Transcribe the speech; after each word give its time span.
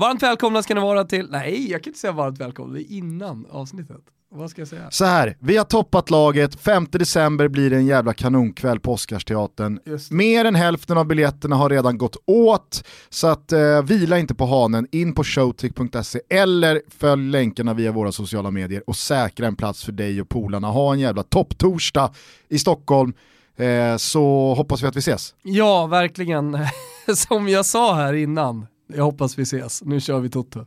Varmt 0.00 0.22
välkomna 0.22 0.62
ska 0.62 0.74
ni 0.74 0.80
vara 0.80 1.04
till, 1.04 1.26
nej 1.30 1.70
jag 1.70 1.82
kan 1.82 1.90
inte 1.90 2.00
säga 2.00 2.12
varmt 2.12 2.40
välkomna, 2.40 2.74
det 2.74 2.82
är 2.82 2.96
innan 2.96 3.46
avsnittet. 3.50 4.00
Vad 4.30 4.50
ska 4.50 4.60
jag 4.60 4.68
säga? 4.68 4.90
Så 4.90 5.04
här, 5.04 5.36
vi 5.40 5.56
har 5.56 5.64
toppat 5.64 6.10
laget, 6.10 6.60
5 6.60 6.86
december 6.90 7.48
blir 7.48 7.70
det 7.70 7.76
en 7.76 7.86
jävla 7.86 8.12
kanonkväll 8.12 8.80
på 8.80 8.92
Oscarsteatern. 8.92 9.78
Mer 10.10 10.44
än 10.44 10.54
hälften 10.54 10.98
av 10.98 11.06
biljetterna 11.06 11.56
har 11.56 11.70
redan 11.70 11.98
gått 11.98 12.16
åt, 12.26 12.84
så 13.08 13.26
att 13.26 13.52
eh, 13.52 13.82
vila 13.82 14.18
inte 14.18 14.34
på 14.34 14.46
hanen, 14.46 14.86
in 14.92 15.14
på 15.14 15.24
showtick.se 15.24 16.20
eller 16.30 16.82
följ 16.98 17.30
länkarna 17.30 17.74
via 17.74 17.92
våra 17.92 18.12
sociala 18.12 18.50
medier 18.50 18.82
och 18.86 18.96
säkra 18.96 19.46
en 19.46 19.56
plats 19.56 19.84
för 19.84 19.92
dig 19.92 20.20
och 20.20 20.28
polarna. 20.28 20.68
Ha 20.68 20.92
en 20.92 21.00
jävla 21.00 21.22
topptorsdag 21.22 22.14
i 22.48 22.58
Stockholm, 22.58 23.12
eh, 23.56 23.96
så 23.96 24.54
hoppas 24.54 24.82
vi 24.82 24.86
att 24.86 24.96
vi 24.96 25.00
ses. 25.00 25.34
Ja, 25.42 25.86
verkligen. 25.86 26.58
Som 27.14 27.48
jag 27.48 27.66
sa 27.66 27.94
här 27.94 28.12
innan, 28.12 28.66
jag 28.86 29.04
hoppas 29.04 29.38
vi 29.38 29.42
ses. 29.42 29.82
Nu 29.82 30.00
kör 30.00 30.20
vi 30.20 30.30
Toto. 30.30 30.66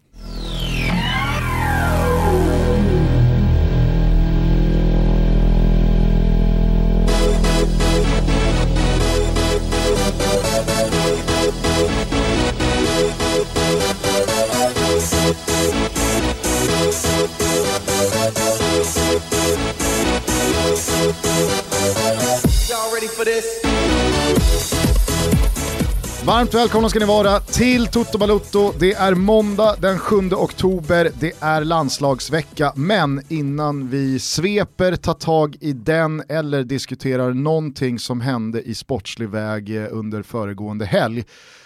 Varmt 26.26 26.54
välkomna 26.54 26.90
ska 26.90 27.00
ni 27.00 27.06
vara 27.06 27.40
till 27.40 27.88
Toto 27.88 28.18
Balotto. 28.18 28.74
Det 28.80 28.94
är 28.94 29.16
måndag 29.16 29.76
den 29.82 30.00
7 30.00 30.16
oktober, 30.32 31.12
det 31.20 31.34
är 31.40 31.64
landslagsvecka, 31.64 32.74
men 32.76 33.22
innan 33.30 33.90
vi 33.90 34.20
sveper, 34.20 34.96
tar 34.96 35.14
tag 35.14 35.58
i 35.60 35.74
den 35.74 36.24
eller 36.30 36.64
diskuterar 36.64 37.34
någonting 37.34 38.00
som 38.00 38.22
hände 38.22 38.62
i 38.62 38.76
sportslig 38.76 39.30
väg 39.30 39.78
eh, 39.78 39.88
under 39.92 40.24
föregående 40.24 40.86
helg, 40.86 41.24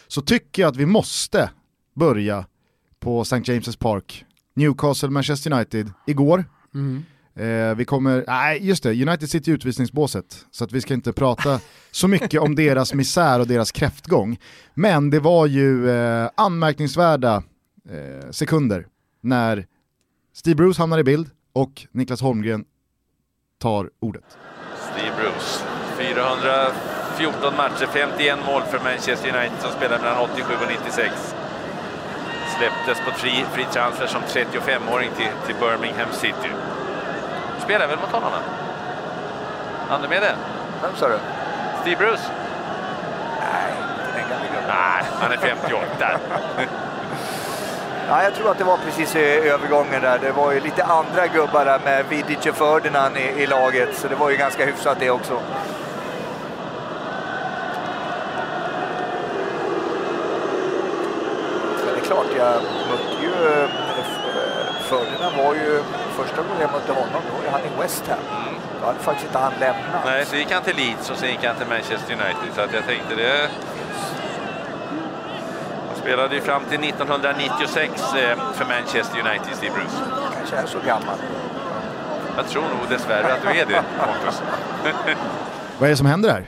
så 0.07 0.21
tycker 0.21 0.61
jag 0.61 0.69
att 0.69 0.77
vi 0.77 0.85
måste 0.85 1.49
börja 1.95 2.45
på 2.99 3.21
St. 3.21 3.35
James' 3.35 3.77
Park, 3.77 4.25
Newcastle, 4.55 5.09
Manchester 5.09 5.53
United, 5.53 5.91
igår. 6.07 6.45
Mm. 6.73 7.03
Eh, 7.35 7.75
vi 7.75 7.85
kommer, 7.85 8.23
nej 8.27 8.67
just 8.67 8.83
det, 8.83 8.89
United 8.89 9.29
sitter 9.29 9.51
i 9.51 9.55
utvisningsbåset, 9.55 10.45
så 10.51 10.63
att 10.63 10.71
vi 10.71 10.81
ska 10.81 10.93
inte 10.93 11.13
prata 11.13 11.59
så 11.91 12.07
mycket 12.07 12.41
om 12.41 12.55
deras 12.55 12.93
misär 12.93 13.39
och 13.39 13.47
deras 13.47 13.71
kräftgång. 13.71 14.37
Men 14.73 15.09
det 15.09 15.19
var 15.19 15.47
ju 15.47 15.89
eh, 15.89 16.29
anmärkningsvärda 16.35 17.43
eh, 17.89 18.31
sekunder 18.31 18.87
när 19.21 19.65
Steve 20.33 20.55
Bruce 20.55 20.81
hamnar 20.81 20.99
i 20.99 21.03
bild 21.03 21.29
och 21.53 21.87
Niklas 21.91 22.21
Holmgren 22.21 22.65
tar 23.61 23.89
ordet. 23.99 24.37
Steve 24.91 25.15
Bruce, 25.15 25.63
414 25.97 27.53
matcher, 27.57 27.87
51 27.93 28.39
mål 28.45 28.61
för 28.61 28.79
Manchester 28.83 29.37
United 29.37 29.57
som 29.61 29.71
spelade 29.71 30.03
mellan 30.03 30.29
87 30.33 30.53
och 30.61 30.71
96. 30.85 31.35
Släpptes 32.57 33.05
på 33.05 33.11
fri, 33.11 33.45
fri 33.53 33.65
transfer 33.73 34.07
som 34.07 34.21
35-åring 34.21 35.09
till, 35.17 35.33
till 35.45 35.55
Birmingham 35.55 36.13
City 36.13 36.49
spelar 37.63 37.87
väl 37.87 37.99
mot 37.99 38.11
honom? 38.11 38.31
Han 39.89 40.03
är 40.03 40.07
med 40.07 40.21
det? 40.21 40.35
Vem 40.81 40.95
sa 40.95 41.07
du? 41.07 41.19
Steve 41.81 41.97
Bruce? 41.97 42.23
Nej, 43.39 43.73
inte 44.09 44.19
den 44.19 44.29
gamla 44.29 44.45
gubben. 44.45 44.63
Nej, 44.67 45.03
han 45.19 45.31
är 45.31 45.37
58. 45.37 46.19
Ja, 48.07 48.23
jag 48.23 48.35
tror 48.35 48.51
att 48.51 48.57
det 48.57 48.63
var 48.63 48.77
precis 48.77 49.15
i 49.15 49.19
övergången 49.19 50.01
där. 50.01 50.19
Det 50.19 50.31
var 50.31 50.51
ju 50.51 50.59
lite 50.59 50.83
andra 50.83 51.27
gubbar 51.27 51.65
där 51.65 51.79
med 51.85 52.05
Vidic 52.09 52.45
och 52.45 52.55
Ferdinand 52.55 53.17
i, 53.17 53.43
i 53.43 53.47
laget, 53.47 53.97
så 53.97 54.07
det 54.07 54.15
var 54.15 54.29
ju 54.29 54.37
ganska 54.37 54.65
hyfsat 54.65 54.97
det 54.99 55.09
också. 55.09 55.33
Men 61.85 61.93
det 61.93 61.99
är 61.99 62.05
klart, 62.05 62.25
jag 62.37 62.53
mötte 62.89 63.23
ju... 63.23 63.67
Ferdinand 64.89 65.37
var 65.37 65.53
ju 65.53 65.83
första 66.21 66.37
gången 66.41 66.61
jag 66.61 66.71
mötte 66.71 66.93
honom, 67.01 67.21
då 67.29 67.33
var 67.43 67.51
han 67.57 67.61
i 67.69 67.71
West 67.81 68.07
Ham. 68.07 68.19
Mm. 68.19 68.55
Då 68.79 68.85
hade 68.87 68.99
faktiskt 68.99 69.25
inte 69.25 69.39
han 69.39 69.53
lämnat. 69.59 70.01
Nej, 70.05 70.25
så 70.25 70.35
gick 70.35 70.51
han 70.51 70.63
till 70.63 70.75
Leeds 70.75 71.09
och 71.11 71.17
sen 71.17 71.29
gick 71.29 71.43
han 71.43 71.55
till 71.55 71.67
Manchester 71.67 72.11
United. 72.13 72.49
Så 72.55 72.61
att 72.61 72.73
jag 72.73 72.85
tänkte 72.85 73.15
det... 73.15 73.49
Han 75.87 75.95
spelade 76.03 76.35
ju 76.35 76.41
fram 76.41 76.63
till 76.69 76.83
1996 76.83 77.91
eh, 78.15 78.37
för 78.57 78.65
Manchester 78.65 79.19
United, 79.19 79.55
Steve 79.57 79.73
Bruce. 79.73 79.97
kanske 80.37 80.55
är 80.55 80.65
så 80.65 80.79
gammal. 80.87 81.17
Jag 82.37 82.47
tror 82.47 82.61
nog 82.63 82.89
dessvärre 82.89 83.33
att 83.33 83.41
du 83.41 83.59
är 83.59 83.65
det, 83.65 83.83
Pontus. 83.99 84.41
Vad 85.79 85.87
är 85.87 85.91
det 85.91 85.97
som 85.97 86.07
händer 86.07 86.29
här? 86.29 86.45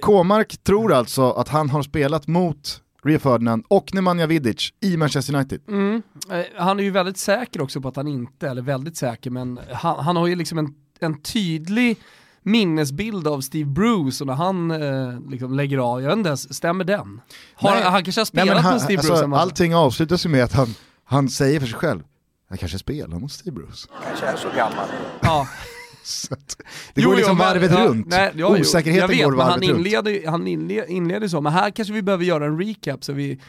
K-Mark 0.00 0.62
tror 0.62 0.92
alltså 0.92 1.30
att 1.30 1.48
han 1.48 1.70
har 1.70 1.82
spelat 1.82 2.26
mot 2.26 2.80
Rio 3.08 3.18
Ferdinand 3.18 3.64
och 3.68 3.94
Nemanja 3.94 4.26
Vidic 4.26 4.72
i 4.80 4.96
Manchester 4.96 5.34
United. 5.34 5.60
Mm. 5.68 6.02
Eh, 6.30 6.44
han 6.56 6.78
är 6.78 6.82
ju 6.84 6.90
väldigt 6.90 7.18
säker 7.18 7.60
också 7.60 7.80
på 7.80 7.88
att 7.88 7.96
han 7.96 8.08
inte, 8.08 8.48
eller 8.48 8.62
väldigt 8.62 8.96
säker, 8.96 9.30
men 9.30 9.60
han, 9.72 10.04
han 10.04 10.16
har 10.16 10.26
ju 10.26 10.36
liksom 10.36 10.58
en, 10.58 10.74
en 11.00 11.22
tydlig 11.22 11.96
minnesbild 12.42 13.26
av 13.26 13.40
Steve 13.40 13.70
Bruce 13.70 14.24
och 14.24 14.26
när 14.26 14.34
han 14.34 14.70
eh, 14.70 15.30
liksom 15.30 15.54
lägger 15.54 15.78
av, 15.78 16.02
jag 16.02 16.08
vet 16.08 16.18
inte 16.18 16.28
ens, 16.28 16.54
stämmer 16.54 16.84
den? 16.84 17.20
Har, 17.54 17.70
nej, 17.70 17.82
han 17.82 18.04
kanske 18.04 18.20
har 18.20 18.26
spelat 18.26 18.54
nej, 18.54 18.62
han, 18.62 18.72
mot 18.72 18.82
Steve 18.82 18.98
alltså, 18.98 19.26
Bruce? 19.26 19.40
Allting 19.40 19.74
avslutas 19.74 20.26
ju 20.26 20.30
med 20.30 20.44
att 20.44 20.52
han, 20.52 20.74
han 21.04 21.28
säger 21.28 21.60
för 21.60 21.66
sig 21.66 21.78
själv, 21.78 22.02
jag 22.48 22.58
kanske 22.58 22.78
spelar 22.78 23.18
mot 23.18 23.32
Steve 23.32 23.54
Bruce. 23.54 23.88
Kanske 24.06 24.26
är 24.26 24.36
så 24.36 24.48
gammal. 24.56 24.86
Ja. 25.20 25.48
Det 26.94 27.00
jo, 27.02 27.08
går 27.08 27.16
liksom 27.16 27.36
jo, 27.38 27.44
varvet 27.44 27.70
ja, 27.70 27.86
runt. 27.86 28.06
Nej, 28.06 28.32
ja, 28.36 28.48
Osäkerheten 28.48 29.08
vet, 29.08 29.24
går 29.24 29.32
varvet 29.32 29.52
han 29.52 29.62
inleder, 29.62 30.12
runt. 30.12 30.26
Han 30.26 30.46
inleder, 30.46 30.90
inleder 30.90 31.28
så, 31.28 31.40
men 31.40 31.52
här 31.52 31.70
kanske 31.70 31.94
vi 31.94 32.02
behöver 32.02 32.24
göra 32.24 32.46
en 32.46 32.58
recap 32.58 33.04
så 33.04 33.12
vi 33.12 33.40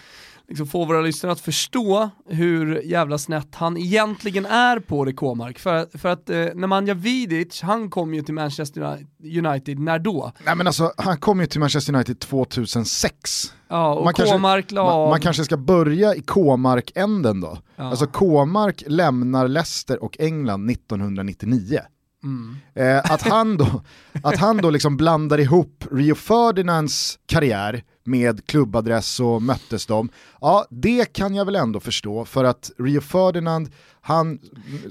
liksom 0.50 0.68
få 0.68 0.86
våra 0.86 1.02
lyssnare 1.02 1.32
att 1.34 1.40
förstå 1.40 2.10
hur 2.30 2.82
jävla 2.82 3.18
snett 3.18 3.56
han 3.56 3.78
egentligen 3.78 4.46
är 4.46 4.80
på 4.80 5.06
det 5.06 5.14
K-mark. 5.14 5.60
För, 5.60 5.98
för 5.98 6.10
att 6.10 6.30
eh, 6.30 6.46
Nemanja 6.56 6.94
Vidic, 6.94 7.62
han 7.62 7.90
kom 7.90 8.14
ju 8.14 8.22
till 8.22 8.34
Manchester 8.34 8.98
United, 9.24 9.80
när 9.80 10.00
då? 10.00 10.32
Nej 10.46 10.56
men 10.56 10.68
alltså, 10.68 10.94
han 10.98 11.18
kom 11.18 11.40
ju 11.40 11.46
till 11.46 11.60
Manchester 11.60 11.94
United 11.94 12.20
2006. 12.20 13.54
Ja, 13.68 13.94
och 13.94 14.04
man, 14.04 14.14
kanske, 14.14 14.38
man, 14.38 14.64
man, 15.10 15.22
kanske 15.22 15.44
ska 15.44 15.58
börja 15.58 16.16
i 16.16 16.22
K-mark-änden 16.22 17.42
då. 17.42 17.58
Ja. 17.76 17.84
Alltså 17.84 18.08
K-mark 18.08 18.84
lämnar 18.88 19.48
Leicester 19.48 20.04
och 20.04 20.20
England 20.20 20.70
1999. 20.70 21.80
Mm. 22.24 22.58
Eh, 22.74 23.12
att 23.12 23.22
han 23.22 23.58
då, 23.58 23.82
att 24.24 24.38
han 24.38 24.58
då 24.58 24.70
liksom 24.70 24.98
blandar 24.98 25.40
ihop 25.40 25.86
Rio 25.92 26.16
Ferdinands 26.16 27.20
karriär 27.26 27.84
med 28.04 28.46
klubbadress 28.48 29.20
och 29.20 29.42
möttes 29.42 29.86
de. 29.86 30.10
Ja, 30.42 30.66
det 30.70 31.14
kan 31.14 31.36
jag 31.36 31.46
väl 31.46 31.56
ändå 31.56 31.80
förstå 31.80 32.26
för 32.26 32.44
att 32.44 32.72
Rio 32.78 33.02
Ferdinand, 33.02 33.70
han... 34.02 34.40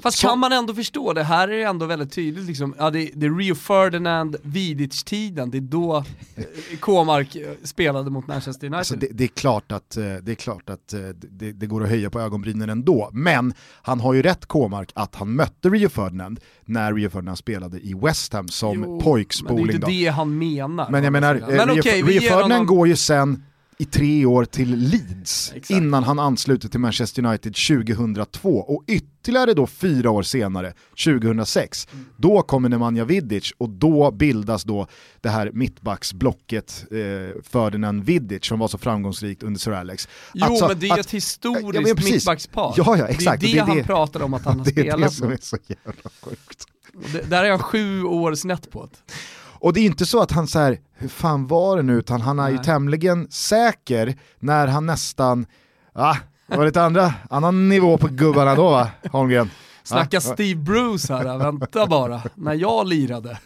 Fast 0.02 0.20
kan 0.20 0.38
man 0.38 0.52
ändå 0.52 0.74
förstå 0.74 1.12
det? 1.12 1.22
Här 1.22 1.48
är 1.48 1.58
det 1.58 1.62
ändå 1.62 1.86
väldigt 1.86 2.12
tydligt 2.12 2.44
liksom, 2.44 2.74
ja 2.78 2.90
det, 2.90 3.10
det 3.14 3.26
är 3.26 3.38
Rio 3.38 3.54
Ferdinand, 3.54 4.36
Vidic-tiden, 4.42 5.50
det 5.50 5.58
är 5.58 5.60
då 5.60 6.04
eh, 6.36 6.44
K-mark 6.80 7.36
eh, 7.36 7.48
spelade 7.64 8.10
mot 8.10 8.26
Manchester 8.26 8.66
United. 8.66 8.78
Alltså 8.78 8.96
det, 8.96 9.08
det, 9.10 9.24
är 9.24 9.28
klart 9.28 9.72
att, 9.72 9.96
eh, 9.96 10.02
det, 10.02 10.32
är 10.32 10.34
klart 10.34 10.70
att 10.70 10.94
det, 11.30 11.52
det, 11.52 11.66
går 11.66 11.82
att 11.82 11.88
höja 11.88 12.10
på 12.10 12.20
ögonbrynen 12.20 12.70
ändå, 12.70 13.10
men 13.12 13.54
han 13.82 14.00
har 14.00 14.14
ju 14.14 14.22
rätt 14.22 14.46
K-mark 14.46 14.92
att 14.94 15.14
han 15.14 15.32
mötte 15.32 15.68
Rio 15.68 15.88
Ferdinand 15.88 16.40
när 16.64 16.94
Rio 16.94 17.10
Ferdinand 17.10 17.38
spelade 17.38 17.80
i 17.80 17.94
West 17.94 18.32
Ham 18.32 18.48
som 18.48 18.82
jo, 18.82 19.00
pojkspoling. 19.00 19.56
Men 19.56 19.66
det 19.66 19.72
är 19.72 19.74
inte 19.74 19.90
det 19.90 20.08
han 20.08 20.38
menar. 20.38 20.90
Men 20.90 21.04
jag 21.04 21.12
menar, 21.12 21.34
men 21.34 21.68
Rio, 21.68 21.78
okay, 21.78 22.02
Rio 22.02 22.20
Ferdinand 22.20 22.52
honom... 22.52 22.66
går 22.66 22.88
ju 22.88 22.96
sen 22.96 23.44
i 23.80 23.84
tre 23.84 24.26
år 24.26 24.44
till 24.44 24.76
Leeds 24.76 25.52
Exakt. 25.54 25.70
innan 25.70 26.04
han 26.04 26.18
ansluter 26.18 26.68
till 26.68 26.80
Manchester 26.80 27.24
United 27.24 27.54
2002 27.54 28.58
och 28.58 28.84
ytterligare 28.86 29.54
då 29.54 29.66
fyra 29.66 30.10
år 30.10 30.22
senare, 30.22 30.72
2006, 31.04 31.88
mm. 31.92 32.06
då 32.16 32.42
kommer 32.42 32.68
Nemanja 32.68 33.04
Vidic 33.04 33.52
och 33.58 33.68
då 33.68 34.10
bildas 34.10 34.64
då 34.64 34.86
det 35.20 35.28
här 35.28 35.50
mittbacksblocket 35.54 36.84
eh, 36.90 37.42
Ferdinand 37.42 38.04
Vidic 38.04 38.44
som 38.44 38.58
var 38.58 38.68
så 38.68 38.78
framgångsrikt 38.78 39.42
under 39.42 39.60
Sir 39.60 39.72
Alex. 39.72 40.08
Jo 40.34 40.44
alltså, 40.44 40.68
men 40.68 40.78
det 40.78 40.88
är 40.88 40.92
att, 40.92 40.98
ett 40.98 41.10
historiskt 41.10 41.88
ja, 41.88 42.12
mittbackspar. 42.12 42.74
Ja, 42.76 42.96
ja, 42.98 43.06
exakt. 43.06 43.40
Det 43.40 43.46
är 43.46 43.50
det, 43.50 43.56
det 43.56 43.66
han 43.66 43.76
det, 43.76 43.84
pratar 43.84 44.22
om 44.22 44.34
att 44.34 44.44
han 44.44 44.58
har 44.58 44.66
spelat 44.66 44.98
Det 44.98 45.04
är 45.04 45.08
det 45.08 45.14
som 45.14 45.30
är 45.30 45.38
så 45.40 45.56
jävla 45.66 46.10
sjukt. 46.22 46.66
Det, 47.12 47.30
där 47.30 47.44
är 47.44 47.50
han 47.50 47.58
sju 47.58 48.04
år 48.04 48.34
snett 48.34 48.70
på 48.70 48.84
det. 48.86 49.12
Och 49.60 49.72
det 49.72 49.80
är 49.80 49.84
inte 49.84 50.06
så 50.06 50.22
att 50.22 50.30
han 50.32 50.46
så 50.46 50.58
här, 50.58 50.78
hur 50.94 51.08
fan 51.08 51.46
var 51.46 51.76
det 51.76 51.82
nu, 51.82 51.92
utan 51.98 52.20
han 52.20 52.38
är 52.38 52.50
ju 52.50 52.58
tämligen 52.58 53.26
säker 53.30 54.14
när 54.38 54.66
han 54.66 54.86
nästan, 54.86 55.46
ah, 55.92 56.16
det 56.46 56.56
var 56.56 56.66
lite 56.66 56.82
andra, 56.82 57.14
annan 57.30 57.68
nivå 57.68 57.98
på 57.98 58.06
gubbarna 58.06 58.54
då 58.54 58.70
va, 58.70 58.90
Holmgren? 59.12 59.50
Snacka 59.82 60.20
Steve 60.20 60.60
Bruce 60.60 61.14
här, 61.14 61.38
vänta 61.38 61.86
bara, 61.86 62.22
när 62.34 62.54
jag 62.54 62.88
lirade. 62.88 63.38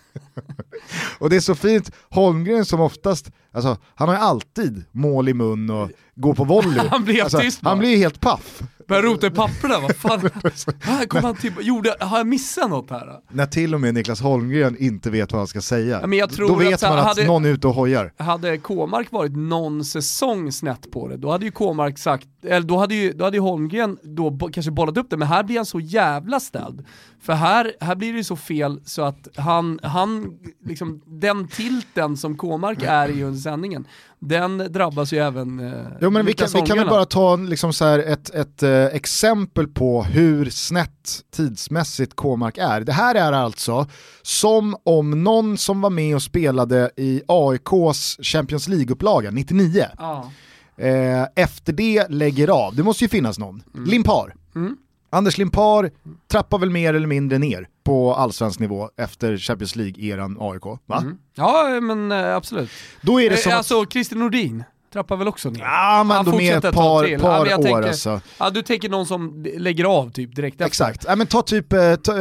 Och 1.18 1.30
det 1.30 1.36
är 1.36 1.40
så 1.40 1.54
fint, 1.54 1.90
Holmgren 2.10 2.64
som 2.64 2.80
oftast, 2.80 3.30
alltså, 3.52 3.76
han 3.94 4.08
har 4.08 4.14
ju 4.14 4.20
alltid 4.20 4.84
mål 4.92 5.28
i 5.28 5.34
mun 5.34 5.70
och 5.70 5.90
går 6.14 6.34
på 6.34 6.44
volley. 6.44 6.88
Han 6.88 7.04
blir 7.04 7.22
alltså, 7.22 7.38
tyst 7.38 7.60
bara. 7.60 7.70
Han 7.70 7.78
blir 7.78 7.96
helt 7.96 8.20
paff. 8.20 8.62
Börjar 8.88 9.02
rota 9.02 9.26
i 9.26 9.30
papperna, 9.30 9.80
vad 9.80 9.96
fan. 9.96 10.20
Här 10.80 11.06
kom 11.06 11.24
han 11.24 11.36
till, 11.36 11.52
gjorde, 11.60 11.94
har 12.00 12.16
jag 12.18 12.26
missat 12.26 12.70
något 12.70 12.90
här? 12.90 13.20
När 13.30 13.46
till 13.46 13.74
och 13.74 13.80
med 13.80 13.94
Niklas 13.94 14.20
Holmgren 14.20 14.76
inte 14.78 15.10
vet 15.10 15.32
vad 15.32 15.40
han 15.40 15.46
ska 15.46 15.60
säga. 15.60 16.06
Men 16.06 16.18
jag 16.18 16.30
tror 16.30 16.48
Då 16.48 16.54
vet 16.54 16.74
att 16.82 16.90
man 16.90 16.98
att 16.98 17.04
hade- 17.04 17.26
någon 17.26 17.44
är 17.44 17.48
ute 17.48 17.66
och 17.66 17.74
hojar. 17.74 18.12
Hade 18.16 18.58
K-mark 18.58 19.12
varit 19.12 19.36
någon 19.36 19.84
säsong 19.84 20.52
snett 20.52 20.90
på 20.90 21.08
det, 21.08 21.16
då 21.16 21.30
hade 21.30 21.44
ju 21.44 21.50
K-mark 21.50 21.98
sagt, 21.98 22.26
eller 22.42 22.66
då 22.66 22.76
hade 22.76 22.94
ju, 22.94 23.12
då 23.12 23.24
hade 23.24 23.36
ju 23.36 23.40
Holmgren 23.40 23.98
då 24.02 24.38
kanske 24.52 24.70
bollat 24.72 24.96
upp 24.96 25.10
det, 25.10 25.16
men 25.16 25.28
här 25.28 25.42
blir 25.42 25.56
han 25.56 25.66
så 25.66 25.80
jävla 25.80 26.40
ställd. 26.40 26.84
För 27.22 27.32
här, 27.32 27.72
här 27.80 27.94
blir 27.94 28.12
det 28.12 28.18
ju 28.18 28.24
så 28.24 28.36
fel 28.36 28.80
så 28.84 29.02
att 29.02 29.28
han, 29.36 29.80
han 29.82 30.38
liksom, 30.64 31.02
den 31.06 31.48
tilten 31.48 32.16
som 32.16 32.36
K-mark 32.36 32.78
är 32.82 33.08
i 33.08 33.22
under 33.22 33.40
sändningen, 33.40 33.86
den 34.24 34.58
drabbas 34.58 35.12
ju 35.12 35.18
även 35.18 35.60
eh, 35.60 35.82
Jo 36.00 36.10
men 36.10 36.26
vi 36.26 36.32
kan, 36.32 36.48
vi 36.54 36.60
kan 36.60 36.78
väl 36.78 36.88
bara 36.88 37.04
ta 37.04 37.36
liksom 37.36 37.72
så 37.72 37.84
ett, 37.84 38.30
ett 38.30 38.62
eh, 38.62 38.84
exempel 38.84 39.68
på 39.68 40.02
hur 40.02 40.50
snett 40.50 41.20
tidsmässigt 41.30 42.16
K-mark 42.16 42.58
är. 42.58 42.80
Det 42.80 42.92
här 42.92 43.14
är 43.14 43.32
alltså 43.32 43.86
som 44.22 44.76
om 44.84 45.24
någon 45.24 45.58
som 45.58 45.80
var 45.80 45.90
med 45.90 46.14
och 46.14 46.22
spelade 46.22 46.90
i 46.96 47.22
AIKs 47.28 48.18
Champions 48.22 48.68
League-upplaga 48.68 49.30
99, 49.30 49.86
Ja. 49.98 50.30
eh, 50.76 51.22
efter 51.36 51.72
det 51.72 52.06
lägger 52.10 52.48
av. 52.48 52.74
Det 52.76 52.82
måste 52.82 53.04
ju 53.04 53.08
finnas 53.08 53.38
någon. 53.38 53.62
Limpar. 53.86 54.34
Mm. 54.54 54.76
Anders 55.12 55.38
Limpar 55.38 55.90
trappar 56.30 56.58
väl 56.58 56.70
mer 56.70 56.94
eller 56.94 57.06
mindre 57.06 57.38
ner 57.38 57.68
på 57.84 58.14
allsvensk 58.14 58.58
nivå 58.60 58.88
efter 58.96 59.36
Champions 59.36 59.76
League-eran 59.76 60.36
AIK. 60.40 60.64
Va? 60.86 60.98
Mm. 60.98 61.18
Ja 61.34 61.80
men 61.82 62.12
eh, 62.12 62.36
absolut. 62.36 62.70
Då 63.00 63.20
är 63.20 63.30
det 63.30 63.36
som 63.36 63.50
Eh, 63.50 63.54
att... 63.54 63.58
alltså 63.58 63.86
Christer 63.90 64.16
Nordin 64.16 64.64
trapplar 64.92 65.16
väl 65.16 65.28
också 65.28 65.50
ner? 65.50 65.60
Ja 65.60 66.04
men 66.04 66.16
Han 66.16 66.24
fortsätter 66.24 66.68
ett 66.68 66.74
par, 66.74 67.04
till. 67.04 67.12
Ja, 67.12 67.18
par 67.18 67.46
jag 67.46 67.58
år 67.60 67.64
tänker- 67.64 67.88
alltså. 67.88 68.20
Ja 68.38 68.50
du 68.50 68.62
tänker 68.62 68.88
någon 68.88 69.06
som 69.06 69.46
lägger 69.56 69.84
av 69.84 70.10
typ 70.10 70.36
direkt 70.36 70.54
efter. 70.54 70.66
Exakt, 70.66 71.04
ja, 71.08 71.16
men 71.16 71.26
ta 71.26 71.42
typ... 71.42 71.72
Eh, 71.72 71.94
ta, 71.94 72.12
eh, 72.12 72.18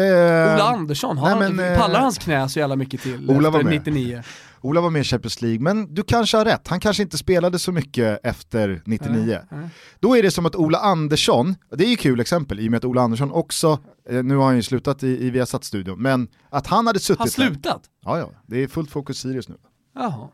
Ola 0.55 0.63
Andersson, 0.63 1.17
har 1.17 1.29
nej, 1.35 1.43
han, 1.47 1.55
men, 1.55 1.79
pallar 1.79 1.99
hans 1.99 2.17
knä 2.17 2.49
så 2.49 2.59
jävla 2.59 2.75
mycket 2.75 3.01
till 3.01 3.29
Ola 3.29 3.49
var 3.49 3.59
efter 3.59 3.69
med. 3.71 3.79
99? 3.85 4.23
Ola 4.61 4.81
var 4.81 4.89
med 4.89 4.99
i 5.01 5.03
Champions 5.03 5.41
League, 5.41 5.59
men 5.59 5.93
du 5.93 6.03
kanske 6.03 6.37
har 6.37 6.45
rätt, 6.45 6.67
han 6.67 6.79
kanske 6.79 7.03
inte 7.03 7.17
spelade 7.17 7.59
så 7.59 7.71
mycket 7.71 8.19
efter 8.23 8.81
99. 8.85 9.39
Nej. 9.51 9.69
Då 9.99 10.17
är 10.17 10.23
det 10.23 10.31
som 10.31 10.45
att 10.45 10.55
Ola 10.55 10.77
Andersson, 10.77 11.55
det 11.75 11.83
är 11.85 11.89
ju 11.89 11.95
kul 11.95 12.19
exempel 12.19 12.59
i 12.59 12.67
och 12.67 12.71
med 12.71 12.77
att 12.77 12.85
Ola 12.85 13.01
Andersson 13.01 13.31
också, 13.31 13.79
eh, 14.09 14.23
nu 14.23 14.35
har 14.35 14.45
han 14.45 14.55
ju 14.55 14.63
slutat 14.63 15.03
i, 15.03 15.07
i 15.25 15.29
Viasat-studion, 15.29 16.01
men 16.01 16.27
att 16.49 16.67
han 16.67 16.87
hade 16.87 16.99
suttit 16.99 17.19
Han 17.19 17.27
där- 17.27 17.31
slutat? 17.31 17.81
Ja, 18.05 18.17
ja, 18.19 18.29
det 18.47 18.63
är 18.63 18.67
fullt 18.67 18.91
fokus 18.91 19.19
Sirius 19.19 19.49
nu. 19.49 19.55
Jaha. 19.95 20.27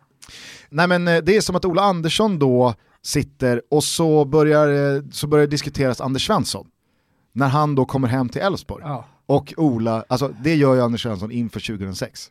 Nej 0.69 0.88
men 0.88 1.07
eh, 1.07 1.18
det 1.24 1.35
är 1.38 1.41
som 1.41 1.56
att 1.56 1.65
Ola 1.65 1.81
Andersson 1.81 2.39
då 2.39 2.74
sitter 3.01 3.62
och 3.71 3.83
så 3.83 4.25
börjar, 4.25 4.95
eh, 4.97 5.01
så 5.12 5.27
börjar 5.27 5.47
diskuteras 5.47 6.01
Anders 6.01 6.27
Svensson. 6.27 6.68
När 7.33 7.47
han 7.47 7.75
då 7.75 7.85
kommer 7.85 8.07
hem 8.07 8.29
till 8.29 8.41
Elfsborg. 8.41 8.83
Ja. 8.85 9.06
Och 9.25 9.53
Ola, 9.57 10.06
alltså 10.09 10.33
det 10.44 10.56
gör 10.56 10.75
ju 10.75 10.81
Anders 10.81 11.03
Svensson 11.03 11.31
inför 11.31 11.59
2006. 11.59 12.27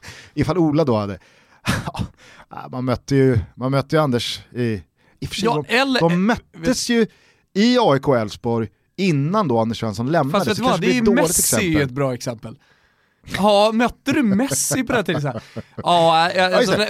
Ifall 0.34 0.58
Ola 0.58 0.84
då 0.84 0.96
hade, 0.96 1.18
man 2.70 2.84
mötte 2.84 3.16
ju, 3.16 3.38
man 3.54 3.70
mötte 3.70 3.96
ju 3.96 4.02
Anders 4.02 4.40
i, 4.54 4.62
i 4.62 4.82
Ja, 5.36 5.64
de, 5.68 5.74
eller- 5.76 6.00
de 6.00 6.26
möttes 6.26 6.88
ju 6.88 7.06
i 7.54 7.78
AIK 7.80 8.08
och 8.08 8.16
Elfsborg 8.18 8.68
innan 8.96 9.48
då 9.48 9.58
Anders 9.58 9.80
Svensson 9.80 10.12
lämnade. 10.12 10.44
Fast 10.44 10.50
vet 10.50 10.56
du 10.56 10.62
vad, 10.62 10.80
det 10.80 10.98
är 10.98 11.02
Messi 11.02 11.40
exempel. 11.40 11.82
ett 11.82 11.90
bra 11.90 12.14
exempel. 12.14 12.58
Ja, 13.36 13.70
mötte 13.74 14.12
du 14.12 14.22
Messi 14.22 14.82
på 14.84 14.92
den 14.92 15.04
tiden? 15.04 15.40
Ja, 15.76 16.30
alltså, 16.56 16.82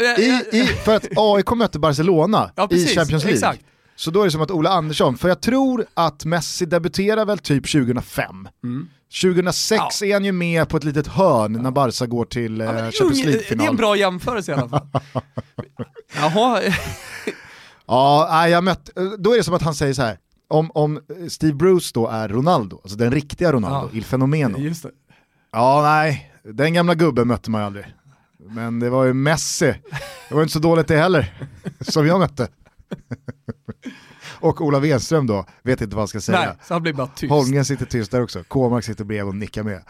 i, 0.52 0.66
för 0.84 0.94
att 0.96 1.06
AIK 1.16 1.50
mötte 1.50 1.78
Barcelona 1.78 2.50
Ja, 2.56 2.68
precis, 2.68 2.92
i 2.92 2.94
Champions 2.94 3.24
League. 3.24 3.38
exakt. 3.38 3.60
Så 3.96 4.10
då 4.10 4.20
är 4.20 4.24
det 4.24 4.30
som 4.30 4.40
att 4.42 4.50
Ola 4.50 4.70
Andersson, 4.70 5.18
för 5.18 5.28
jag 5.28 5.40
tror 5.42 5.86
att 5.94 6.24
Messi 6.24 6.66
debuterar 6.66 7.24
väl 7.24 7.38
typ 7.38 7.72
2005. 7.72 8.48
Mm. 8.64 8.88
2006 9.22 10.02
är 10.02 10.12
han 10.12 10.24
ju 10.24 10.32
med 10.32 10.68
på 10.68 10.76
ett 10.76 10.84
litet 10.84 11.06
hörn 11.06 11.52
när 11.52 11.70
Barca 11.70 12.06
går 12.06 12.24
till 12.24 12.60
eh, 12.60 12.66
Ja, 12.66 12.72
men 12.72 12.92
Champions 12.92 13.20
unge- 13.20 13.24
Det 13.24 13.30
är 13.30 13.32
League-final. 13.32 13.68
en 13.68 13.76
bra 13.76 13.96
jämförelse 13.96 14.52
i 14.52 14.54
alla 14.54 14.68
fall. 14.68 14.88
Jaha, 16.16 16.60
Ja, 17.86 18.48
jag 18.48 18.64
mött, 18.64 18.90
då 19.18 19.32
är 19.32 19.36
det 19.36 19.44
som 19.44 19.54
att 19.54 19.62
han 19.62 19.74
säger 19.74 19.94
så 19.94 20.02
här. 20.02 20.18
Om, 20.48 20.70
om 20.74 21.00
Steve 21.28 21.52
Bruce 21.54 21.90
då 21.94 22.08
är 22.08 22.28
Ronaldo, 22.28 22.80
alltså 22.82 22.98
den 22.98 23.10
riktiga 23.10 23.52
Ronaldo, 23.52 23.88
Ja. 23.92 23.96
Il 23.98 24.04
Fenomeno. 24.04 24.58
just 24.58 24.82
det. 24.82 24.90
Ja, 25.52 25.82
nej, 25.82 26.32
den 26.44 26.74
gamla 26.74 26.94
gubben 26.94 27.28
mötte 27.28 27.50
man 27.50 27.60
ju 27.60 27.66
aldrig. 27.66 27.86
Men 28.48 28.80
det 28.80 28.90
var 28.90 29.04
ju 29.04 29.12
Messi, 29.12 29.74
det 30.28 30.34
var 30.34 30.42
inte 30.42 30.52
så 30.52 30.58
dåligt 30.58 30.88
det 30.88 30.96
heller, 30.96 31.34
som 31.80 32.06
jag 32.06 32.20
mötte. 32.20 32.48
Och 34.40 34.60
Ola 34.60 34.78
Wenström 34.78 35.26
då, 35.26 35.44
vet 35.62 35.80
inte 35.80 35.96
vad 35.96 36.00
han 36.00 36.08
ska 36.08 36.20
säga. 36.20 36.38
Nej, 36.38 36.48
så 36.62 36.74
han 36.74 36.82
blir 36.82 36.92
bara 36.92 37.06
tyst. 37.06 37.30
Holmgren 37.30 37.64
sitter 37.64 37.86
tyst 37.86 38.10
där 38.10 38.22
också, 38.22 38.44
Kåmark 38.48 38.84
sitter 38.84 39.04
bredvid 39.04 39.28
och 39.28 39.34
nickar 39.36 39.62
med. 39.62 39.82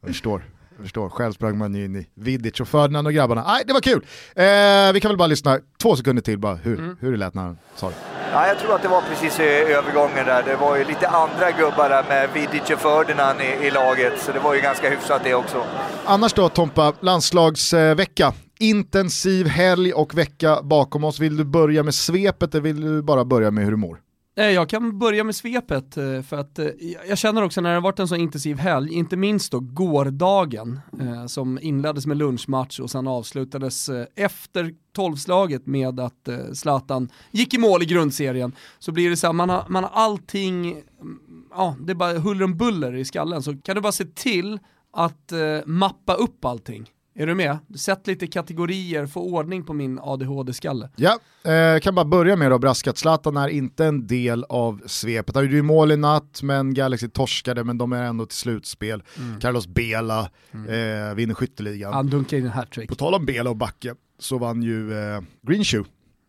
Jag 0.00 0.08
förstår, 0.10 0.44
jag 0.76 0.82
förstår. 0.84 1.08
Själv 1.08 1.32
sprang 1.32 1.58
man 1.58 1.74
ju 1.74 1.84
in 1.84 1.96
i 1.96 2.08
Vidic 2.14 2.60
och 2.60 2.68
Ferdinand 2.68 3.06
och 3.06 3.12
grabbarna. 3.12 3.44
Nej, 3.46 3.62
det 3.66 3.72
var 3.72 3.80
kul! 3.80 4.06
Eh, 4.34 4.92
vi 4.92 5.00
kan 5.00 5.08
väl 5.08 5.16
bara 5.18 5.26
lyssna 5.26 5.58
två 5.82 5.96
sekunder 5.96 6.22
till 6.22 6.38
bara 6.38 6.54
hur, 6.54 6.78
Mm. 6.78 6.96
hur 7.00 7.10
det 7.12 7.18
lät 7.18 7.34
när 7.34 7.42
han 7.42 7.58
sa 7.76 7.88
det. 7.88 7.94
Ja, 8.32 8.46
jag 8.48 8.58
tror 8.58 8.74
att 8.74 8.82
det 8.82 8.88
var 8.88 9.00
precis 9.02 9.40
i 9.40 9.42
övergången 9.42 10.26
där. 10.26 10.42
Det 10.42 10.56
var 10.56 10.76
ju 10.76 10.84
lite 10.84 11.08
andra 11.08 11.50
gubbar 11.50 11.88
där 11.88 12.04
med 12.08 12.28
Vidic 12.34 12.70
och 12.70 12.78
Ferdinand 12.80 13.40
i, 13.40 13.66
i 13.66 13.70
laget, 13.70 14.12
så 14.22 14.32
det 14.32 14.40
var 14.40 14.54
ju 14.54 14.60
ganska 14.60 14.90
hyfsat 14.90 15.20
det 15.24 15.34
också. 15.34 15.64
Annars 16.04 16.32
då 16.32 16.48
Tompa, 16.48 16.92
landslagsvecka. 17.00 18.32
Intensiv 18.58 19.46
helg 19.46 19.92
och 19.92 20.18
vecka 20.18 20.62
bakom 20.62 21.04
oss. 21.04 21.20
Vill 21.20 21.36
du 21.36 21.44
börja 21.44 21.82
med 21.82 21.94
svepet 21.94 22.54
eller 22.54 22.62
vill 22.62 22.80
du 22.80 23.02
bara 23.02 23.24
börja 23.24 23.50
med 23.50 23.64
hur 23.64 23.70
du 23.70 23.76
mår? 23.76 24.00
Eh, 24.38 24.50
jag 24.50 24.68
kan 24.68 24.98
börja 24.98 25.24
med 25.24 25.36
svepet 25.36 25.96
eh, 25.96 26.22
för 26.22 26.36
att 26.36 26.58
eh, 26.58 26.66
jag 27.08 27.18
känner 27.18 27.42
också 27.42 27.60
när 27.60 27.70
det 27.70 27.76
har 27.76 27.80
varit 27.80 27.98
en 27.98 28.08
så 28.08 28.16
intensiv 28.16 28.58
helg, 28.58 28.94
inte 28.94 29.16
minst 29.16 29.52
då 29.52 29.60
gårdagen 29.60 30.80
som 31.26 31.58
inleddes 31.62 32.06
med 32.06 32.16
lunchmatch 32.16 32.80
och 32.80 32.90
sen 32.90 33.08
avslutades 33.08 33.90
efter 34.14 34.74
tolvslaget 34.92 35.66
med 35.66 36.00
att 36.00 36.28
Zlatan 36.52 37.08
gick 37.30 37.54
i 37.54 37.58
mål 37.58 37.82
i 37.82 37.86
grundserien. 37.86 38.52
Så 38.78 38.92
blir 38.92 39.10
det 39.10 39.16
så 39.16 39.26
här, 39.26 39.34
man 39.34 39.48
har, 39.48 39.64
man 39.68 39.84
har 39.84 39.90
allting, 39.94 40.70
mm, 40.70 41.18
ja 41.50 41.76
det 41.80 41.92
är 41.92 41.94
bara 41.94 42.18
huller 42.18 42.44
om 42.44 42.56
buller 42.56 42.96
i 42.96 43.04
skallen. 43.04 43.42
Så 43.42 43.56
kan 43.56 43.74
du 43.74 43.80
bara 43.80 43.92
se 43.92 44.04
till 44.04 44.58
att 44.92 45.32
mappa 45.64 46.14
upp 46.14 46.44
allting. 46.44 46.90
Är 47.20 47.26
du 47.26 47.34
med? 47.34 47.58
Sätt 47.76 48.06
lite 48.06 48.26
kategorier, 48.26 49.06
få 49.06 49.20
ordning 49.20 49.64
på 49.64 49.72
min 49.72 49.98
ADHD-skalle. 50.02 50.90
Ja, 50.96 51.18
eh, 51.52 51.80
kan 51.80 51.94
bara 51.94 52.04
börja 52.04 52.36
med 52.36 52.52
att 52.52 52.60
braska 52.60 52.90
att 52.90 52.98
Zlatan 52.98 53.36
är 53.36 53.48
inte 53.48 53.84
en 53.86 54.06
del 54.06 54.44
av 54.48 54.82
svepet. 54.86 55.34
Han 55.34 55.44
gjorde 55.44 55.56
ju 55.56 55.62
mål 55.62 55.92
i 55.92 55.96
natt, 55.96 56.42
men 56.42 56.74
Galaxy 56.74 57.08
torskade, 57.08 57.64
men 57.64 57.78
de 57.78 57.92
är 57.92 58.02
ändå 58.02 58.26
till 58.26 58.38
slutspel. 58.38 59.02
Carlos 59.40 59.66
Bela 59.66 60.20
eh, 60.52 61.14
vinner 61.14 61.34
skytteligan. 61.34 61.92
Han 61.94 62.06
dunkar 62.06 62.36
in 62.36 62.44
en 62.44 62.50
hattrick. 62.50 62.88
På 62.88 62.94
tal 62.94 63.14
om 63.14 63.26
Bela 63.26 63.50
och 63.50 63.56
Backe 63.56 63.94
så 64.18 64.38
vann 64.38 64.62
ju 64.62 64.92
eh, 64.98 65.20
Green 65.42 65.64
Shoe 65.64 65.84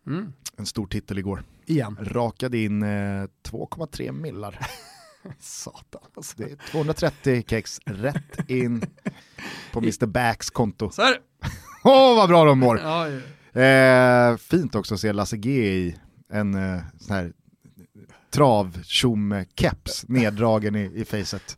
Mm. 0.08 0.34
en 0.58 0.66
stor 0.66 0.88
titel 0.88 1.20
igår. 1.20 1.44
Igen. 1.66 1.98
Rakade 2.02 2.58
in 2.58 2.84
eh, 2.84 2.88
2,3 2.88 4.12
millar. 4.12 4.60
Satan 5.40 6.02
alltså. 6.16 6.34
Det 6.38 6.44
är 6.44 6.72
230 6.72 7.44
kex 7.48 7.80
rätt 7.86 8.50
in 8.50 8.86
på 9.72 9.80
Mr 9.80 10.06
Backs 10.06 10.50
konto. 10.50 10.90
Så. 10.90 11.02
Åh 11.84 12.16
vad 12.16 12.30
bra 12.30 12.46
de 12.46 12.60
mår! 12.60 12.80
Ja, 12.80 13.08
ja. 13.10 13.62
Eh, 13.62 14.38
fint 14.38 14.76
också 14.76 14.94
att 14.94 15.00
se 15.00 15.14
Lasse 15.14 15.38
G 15.38 15.52
i 15.52 15.96
en 16.30 16.54
eh, 16.54 16.82
sån 17.00 17.16
här 17.16 17.34
trav 18.32 18.80
keps 19.56 20.08
neddragen 20.08 20.76
i, 20.76 20.92
i 20.96 21.06
facet. 21.06 21.58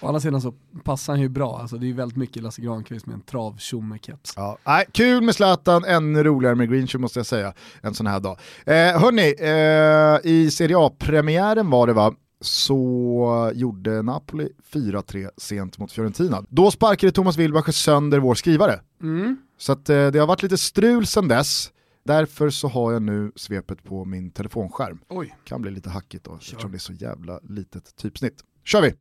Å 0.00 0.06
andra 0.06 0.20
sidan 0.20 0.40
så 0.40 0.54
passar 0.84 1.12
han 1.12 1.20
ju 1.20 1.28
bra, 1.28 1.58
alltså 1.58 1.76
det 1.76 1.86
är 1.86 1.88
ju 1.88 1.94
väldigt 1.94 2.18
mycket 2.18 2.42
Lasse 2.42 2.62
Granqvist 2.62 3.06
med 3.06 3.14
en 3.14 3.20
trav 3.20 3.58
keps 4.00 4.32
Ja, 4.36 4.58
nej, 4.64 4.84
kul 4.92 5.22
med 5.22 5.34
Zlatan, 5.34 5.84
ännu 5.84 6.24
roligare 6.24 6.54
med 6.54 6.70
Greenshoe 6.70 7.00
måste 7.00 7.18
jag 7.18 7.26
säga, 7.26 7.54
en 7.80 7.94
sån 7.94 8.06
här 8.06 8.20
dag. 8.20 8.38
Eh, 8.66 8.74
hörni, 8.74 9.34
eh, 9.38 10.30
i 10.32 10.50
Serie 10.50 10.76
A-premiären 10.78 11.70
var 11.70 11.86
det 11.86 11.92
va, 11.92 12.14
så 12.40 13.52
gjorde 13.54 14.02
Napoli 14.02 14.48
4-3 14.72 15.30
sent 15.36 15.78
mot 15.78 15.92
Fiorentina. 15.92 16.44
Då 16.48 16.70
sparkade 16.70 17.12
Thomas 17.12 17.36
Wilbacher 17.36 17.72
sönder 17.72 18.18
vår 18.18 18.34
skrivare. 18.34 18.80
Mm. 19.02 19.36
Så 19.58 19.72
att, 19.72 19.88
eh, 19.88 20.06
det 20.06 20.18
har 20.18 20.26
varit 20.26 20.42
lite 20.42 20.58
strul 20.58 21.06
sedan 21.06 21.28
dess, 21.28 21.70
därför 22.04 22.50
så 22.50 22.68
har 22.68 22.92
jag 22.92 23.02
nu 23.02 23.32
svepet 23.36 23.84
på 23.84 24.04
min 24.04 24.30
telefonskärm. 24.30 25.00
Oj. 25.08 25.36
Kan 25.44 25.62
bli 25.62 25.70
lite 25.70 25.90
hackigt 25.90 26.24
då, 26.24 26.36
eftersom 26.36 26.70
det 26.70 26.76
är 26.76 26.78
så 26.78 26.92
jävla 26.92 27.40
litet 27.42 27.96
typsnitt. 27.96 28.44
Kör 28.64 28.82
vi! 28.82 28.94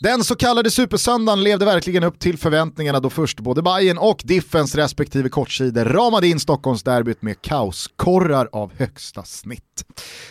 Den 0.00 0.24
så 0.24 0.36
kallade 0.36 0.70
supersöndagen 0.70 1.42
levde 1.42 1.64
verkligen 1.64 2.04
upp 2.04 2.18
till 2.18 2.38
förväntningarna 2.38 3.00
då 3.00 3.10
först 3.10 3.40
både 3.40 3.62
Bayern 3.62 3.98
och 3.98 4.22
Diffens 4.24 4.74
respektive 4.74 5.28
kortsidor 5.28 5.84
ramade 5.84 6.28
in 6.28 6.40
Stockholmsderbyt 6.40 7.22
med 7.22 7.42
kaoskorrar 7.42 8.48
av 8.52 8.72
högsta 8.76 9.22
snitt. 9.22 9.84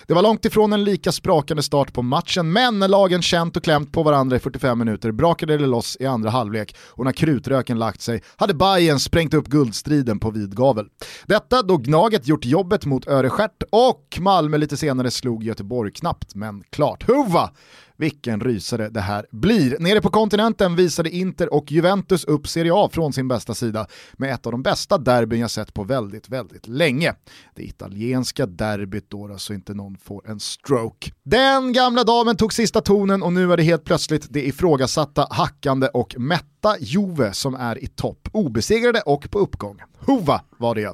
Det 0.07 0.13
var 0.13 0.21
långt 0.21 0.45
ifrån 0.45 0.73
en 0.73 0.83
lika 0.83 1.11
sprakande 1.11 1.63
start 1.63 1.93
på 1.93 2.01
matchen, 2.01 2.51
men 2.51 2.79
när 2.79 2.87
lagen 2.87 3.21
känt 3.21 3.57
och 3.57 3.63
klämt 3.63 3.91
på 3.91 4.03
varandra 4.03 4.35
i 4.35 4.39
45 4.39 4.79
minuter 4.79 5.11
brakade 5.11 5.57
det 5.57 5.67
loss 5.67 5.97
i 5.99 6.05
andra 6.05 6.29
halvlek 6.29 6.75
och 6.87 7.05
när 7.05 7.11
krutröken 7.11 7.79
lagt 7.79 8.01
sig 8.01 8.23
hade 8.35 8.53
Bayern 8.53 8.99
sprängt 8.99 9.33
upp 9.33 9.47
guldstriden 9.47 10.19
på 10.19 10.31
vid 10.31 10.55
gavel. 10.55 10.85
Detta 11.25 11.61
då 11.61 11.77
Gnaget 11.77 12.27
gjort 12.27 12.45
jobbet 12.45 12.85
mot 12.85 13.07
Örestjärt 13.07 13.63
och 13.71 14.17
Malmö 14.19 14.57
lite 14.57 14.77
senare 14.77 15.11
slog 15.11 15.43
Göteborg 15.43 15.91
knappt 15.91 16.35
men 16.35 16.63
klart. 16.69 17.07
Huva! 17.07 17.49
Vilken 17.97 18.39
rysare 18.39 18.89
det 18.89 19.01
här 19.01 19.25
blir. 19.31 19.77
Nere 19.79 20.01
på 20.01 20.09
kontinenten 20.09 20.75
visade 20.75 21.09
Inter 21.09 21.53
och 21.53 21.71
Juventus 21.71 22.25
upp 22.25 22.47
Serie 22.47 22.71
A 22.75 22.89
från 22.91 23.13
sin 23.13 23.27
bästa 23.27 23.53
sida 23.53 23.87
med 24.13 24.33
ett 24.33 24.45
av 24.45 24.51
de 24.51 24.63
bästa 24.63 24.97
derbyn 24.97 25.39
jag 25.39 25.51
sett 25.51 25.73
på 25.73 25.83
väldigt, 25.83 26.29
väldigt 26.29 26.67
länge. 26.67 27.13
Det 27.55 27.63
italienska 27.63 28.45
derbyt 28.45 29.09
då, 29.09 29.37
så 29.37 29.53
inte 29.53 29.73
någon 29.73 29.97
får 29.97 30.29
en 30.29 30.39
stroke. 30.39 31.11
Den 31.23 31.73
gamla 31.73 32.03
damen 32.03 32.37
tog 32.37 32.53
sista 32.53 32.81
tonen 32.81 33.23
och 33.23 33.33
nu 33.33 33.53
är 33.53 33.57
det 33.57 33.63
helt 33.63 33.83
plötsligt 33.83 34.27
det 34.29 34.47
ifrågasatta, 34.47 35.27
hackande 35.29 35.87
och 35.87 36.15
mätta 36.17 36.75
Juve 36.79 37.33
som 37.33 37.55
är 37.55 37.83
i 37.83 37.87
topp. 37.87 38.29
Obesegrade 38.31 39.01
och 39.01 39.31
på 39.31 39.39
uppgång. 39.39 39.81
Hova 39.97 40.41
var 40.57 40.75
det 40.75 40.93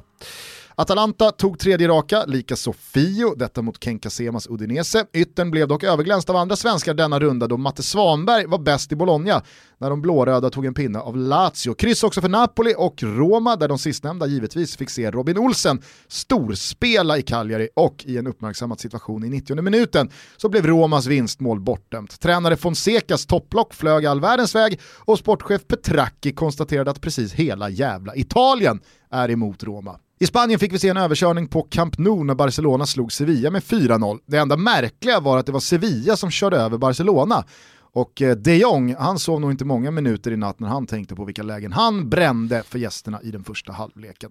Atalanta 0.74 1.30
tog 1.30 1.58
tredje 1.58 1.88
raka, 1.88 2.24
lika 2.26 2.56
Sofio, 2.56 3.34
detta 3.34 3.62
mot 3.62 3.84
Ken 3.84 3.98
Kasemas 3.98 4.46
Udinese. 4.50 5.04
Yttern 5.12 5.50
blev 5.50 5.68
dock 5.68 5.84
överglänst 5.84 6.30
av 6.30 6.36
andra 6.36 6.56
svenskar 6.56 6.94
denna 6.94 7.20
runda 7.20 7.46
då 7.46 7.56
Matte 7.56 7.82
Svanberg 7.82 8.46
var 8.46 8.58
bäst 8.58 8.92
i 8.92 8.96
Bologna 8.96 9.42
när 9.78 9.90
de 9.90 10.02
blåröda 10.02 10.50
tog 10.50 10.66
en 10.66 10.74
pinne 10.74 10.98
av 10.98 11.16
Lazio. 11.16 11.74
Kryss 11.74 12.04
också 12.04 12.20
för 12.20 12.28
Napoli 12.28 12.74
och 12.78 13.02
Roma 13.02 13.56
där 13.56 13.68
de 13.68 13.78
sistnämnda 13.78 14.26
givetvis 14.26 14.76
fick 14.76 14.90
se 14.90 15.10
Robin 15.10 15.38
Olsen 15.38 15.82
storspela 16.08 17.18
i 17.18 17.22
Cagliari 17.22 17.68
och 17.76 18.04
i 18.06 18.18
en 18.18 18.26
uppmärksammad 18.26 18.80
situation 18.80 19.24
i 19.24 19.28
90 19.28 19.62
minuten 19.62 20.10
så 20.36 20.48
blev 20.48 20.66
Romas 20.66 21.06
vinstmål 21.06 21.60
bortdömt. 21.60 22.20
Tränare 22.20 22.56
Fonsecas 22.56 23.26
topplock 23.26 23.74
flög 23.74 24.06
all 24.06 24.20
världens 24.20 24.54
väg 24.54 24.80
och 25.04 25.18
sportchef 25.18 25.66
Petracchi 25.66 26.32
konstaterade 26.32 26.90
att 26.90 27.00
precis 27.00 27.32
hela 27.32 27.68
jävla 27.68 28.16
Italien 28.16 28.80
är 29.10 29.30
emot 29.30 29.62
Roma. 29.64 29.98
I 30.22 30.26
Spanien 30.26 30.60
fick 30.60 30.72
vi 30.72 30.78
se 30.78 30.88
en 30.88 30.96
överkörning 30.96 31.48
på 31.48 31.62
Camp 31.62 31.98
Nou 31.98 32.24
när 32.24 32.34
Barcelona 32.34 32.86
slog 32.86 33.12
Sevilla 33.12 33.50
med 33.50 33.62
4-0. 33.62 34.18
Det 34.26 34.36
enda 34.36 34.56
märkliga 34.56 35.20
var 35.20 35.38
att 35.38 35.46
det 35.46 35.52
var 35.52 35.60
Sevilla 35.60 36.16
som 36.16 36.30
körde 36.30 36.56
över 36.56 36.78
Barcelona. 36.78 37.44
Och 37.92 38.22
eh, 38.22 38.36
de 38.36 38.56
Jong, 38.56 38.94
han 38.94 39.18
sov 39.18 39.40
nog 39.40 39.50
inte 39.50 39.64
många 39.64 39.90
minuter 39.90 40.30
i 40.30 40.36
natt 40.36 40.60
när 40.60 40.68
han 40.68 40.86
tänkte 40.86 41.14
på 41.14 41.24
vilka 41.24 41.42
lägen 41.42 41.72
han 41.72 42.08
brände 42.08 42.62
för 42.62 42.78
gästerna 42.78 43.22
i 43.22 43.30
den 43.30 43.44
första 43.44 43.72
halvleken. 43.72 44.30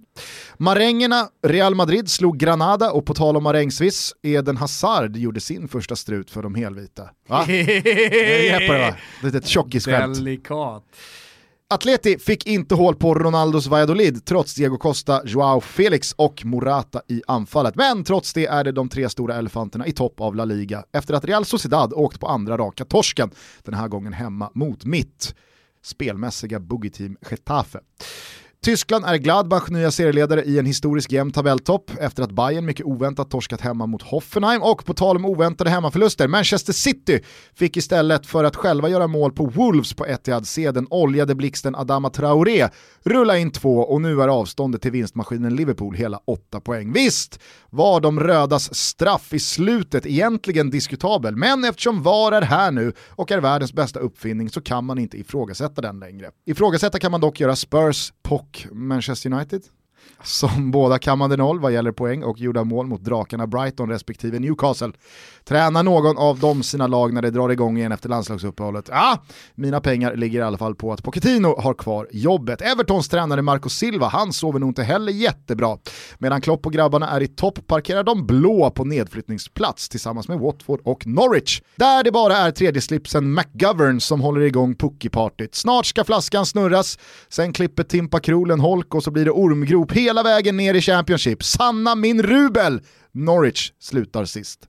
Marängerna, 0.58 1.28
Real 1.44 1.76
Madrid 1.76 2.10
slog 2.10 2.38
Granada 2.38 2.92
och 2.92 3.06
på 3.06 3.14
tal 3.14 3.38
om 3.38 3.44
marängsviss, 3.44 4.14
Eden 4.22 4.58
Hazard 4.58 5.18
gjorde 5.18 5.40
sin 5.40 5.68
första 5.68 5.96
strut 5.96 6.32
för 6.32 6.44
de 6.44 6.56
helvita. 6.56 7.04
Va? 7.28 7.46
Jag 7.48 8.68
på 8.68 8.74
det 8.74 8.80
va? 8.80 8.96
Det 9.22 9.28
är 9.28 9.36
ett 9.36 9.48
tjockisskämt. 9.48 10.16
Delikat. 10.16 10.84
Atleti 11.72 12.18
fick 12.20 12.48
inte 12.48 12.76
hål 12.76 12.96
på 12.96 13.14
Ronaldos 13.14 13.68
Valladolid 13.68 14.26
trots 14.26 14.56
Diego 14.56 14.78
Costa, 14.78 15.22
Joao 15.26 15.62
Felix 15.62 16.14
och 16.18 16.46
Morata 16.46 17.02
i 17.08 17.22
anfallet. 17.28 17.76
Men 17.76 18.04
trots 18.04 18.34
det 18.34 18.46
är 18.46 18.64
det 18.64 18.72
de 18.72 18.90
tre 18.90 19.10
stora 19.10 19.36
elefanterna 19.36 19.88
i 19.88 19.92
topp 19.92 20.22
av 20.22 20.36
La 20.36 20.46
Liga 20.46 20.84
efter 20.92 21.14
att 21.14 21.26
Real 21.26 21.46
Sociedad 21.46 21.94
åkt 21.94 22.20
på 22.20 22.28
andra 22.28 22.58
raka 22.58 22.86
torsken, 22.86 23.32
den 23.64 23.74
här 23.74 23.88
gången 23.88 24.14
hemma 24.14 24.52
mot 24.54 24.86
mitt 24.86 25.36
spelmässiga 25.84 26.60
boogie-team 26.60 27.18
Getafe. 27.30 27.80
Tyskland 28.66 29.06
är 29.06 29.18
Gladbach 29.18 29.70
nya 29.70 29.92
serieledare 29.92 30.44
i 30.44 30.60
en 30.60 30.66
historisk 30.66 31.12
jämn 31.12 31.32
tabelltopp 31.32 31.92
efter 32.00 32.24
att 32.24 32.32
Bayern 32.32 32.66
mycket 32.66 32.86
oväntat 32.86 33.30
torskat 33.30 33.62
hemma 33.62 33.86
mot 33.86 34.02
Hoffenheim 34.02 34.62
och 34.62 34.86
på 34.86 34.94
tal 34.94 35.16
om 35.16 35.26
oväntade 35.26 35.70
hemmaförluster, 35.70 36.28
Manchester 36.28 36.74
City 36.74 37.20
fick 37.54 37.78
istället 37.78 38.26
för 38.26 38.44
att 38.44 38.56
själva 38.56 38.90
göra 38.90 39.08
mål 39.08 39.32
på 39.32 39.46
Wolves 39.46 39.94
på 39.94 40.06
Etihad 40.06 40.48
se 40.48 40.72
den 40.72 40.88
oljade 40.90 41.36
blixten 41.36 41.76
Adama 41.76 42.10
Traoré 42.10 42.70
rulla 43.04 43.38
in 43.38 43.52
två 43.52 43.80
och 43.80 44.02
nu 44.02 44.22
är 44.22 44.28
avståndet 44.28 44.82
till 44.82 44.92
vinstmaskinen 44.92 45.56
Liverpool 45.56 45.96
hela 45.96 46.20
åtta 46.26 46.60
poäng. 46.60 46.94
Visst 46.94 47.40
var 47.70 48.02
de 48.02 48.20
rödas 48.20 48.76
straff 48.76 49.34
i 49.34 49.40
slutet 49.40 50.06
egentligen 50.06 50.70
diskutabel, 50.70 51.36
men 51.36 51.64
eftersom 51.64 52.04
VAR 52.04 52.32
är 52.32 52.42
här 52.42 52.72
nu 52.72 52.94
och 53.10 53.32
är 53.32 53.40
världens 53.40 53.74
bästa 53.74 54.00
uppfinning 54.00 54.50
så 54.50 54.62
kan 54.62 54.86
man 54.86 55.00
inte 55.00 55.18
ifrågasätta 55.18 55.82
den 55.82 56.00
längre. 56.00 56.32
Ifrågasätta 56.46 57.00
kan 57.00 57.12
man 57.12 57.22
dock 57.22 57.40
göra 57.40 57.56
Spurs, 57.56 58.14
och 58.52 58.68
Manchester 58.72 59.34
United 59.34 59.64
som 60.24 60.72
båda 60.72 61.00
kammade 61.00 61.38
noll 61.38 61.60
vad 61.60 61.74
gäller 61.74 61.92
poäng 61.92 62.24
och 62.24 62.40
gjorda 62.40 62.64
mål 62.64 62.88
mot 62.88 63.04
drakarna 63.04 63.48
Brighton 63.48 63.90
respektive 63.90 64.40
Newcastle. 64.40 64.92
Tränar 65.44 65.84
någon 65.84 66.18
av 66.18 66.40
dem 66.40 66.64
sina 66.64 66.88
lag 66.88 67.14
när 67.14 67.22
det 67.22 67.30
drar 67.30 67.50
igång 67.50 67.78
igen 67.78 67.92
efter 67.92 68.10
landslagsuppehållet? 68.10 68.90
Ja, 68.92 69.24
mina 69.56 69.82
pengar 69.82 70.16
ligger 70.16 70.40
i 70.40 70.44
alla 70.44 70.58
fall 70.58 70.76
på 70.76 70.94
att 70.94 71.04
Pochettino 71.04 71.62
har 71.62 71.74
kvar 71.74 72.08
jobbet. 72.12 72.62
Evertons 72.62 73.10
tränare 73.10 73.42
Marco 73.42 73.70
Silva, 73.70 74.08
han 74.08 74.34
sover 74.34 74.60
nog 74.60 74.70
inte 74.70 74.84
heller 74.84 75.12
jättebra. 75.12 75.78
Medan 76.18 76.42
Klopp 76.42 76.66
och 76.66 76.74
grabbarna 76.74 77.10
är 77.10 77.22
i 77.22 77.28
topp 77.28 77.68
parkerar 77.68 78.04
de 78.04 78.28
blå 78.28 78.70
på 78.70 78.86
nedflyttningsplats 78.86 79.90
tillsammans 79.90 80.28
med 80.28 80.40
Watford 80.40 80.82
och 80.84 81.08
Norwich. 81.08 81.62
Där 81.76 82.04
det 82.04 82.12
bara 82.12 82.38
är 82.38 82.52
tredje 82.52 82.82
slipsen 82.82 83.34
McGovern 83.34 84.00
som 84.00 84.22
håller 84.22 84.42
igång 84.42 84.76
pucki 84.76 85.10
Snart 85.52 85.86
ska 85.86 86.04
flaskan 86.04 86.46
snurras, 86.46 87.00
sen 87.30 87.54
klipper 87.54 87.84
Timpa 87.84 88.20
Krolen 88.20 88.60
holk 88.60 88.96
och 88.96 89.04
så 89.04 89.12
blir 89.12 89.26
det 89.26 89.32
ormgrop 89.32 89.91
hela 89.92 90.24
vägen 90.24 90.58
ner 90.58 90.74
i 90.74 90.82
Championship. 90.82 91.44
Sanna 91.44 91.96
min 91.96 92.24
rubel! 92.24 92.82
Norwich 93.14 93.72
slutar 93.80 94.26
sist. 94.26 94.60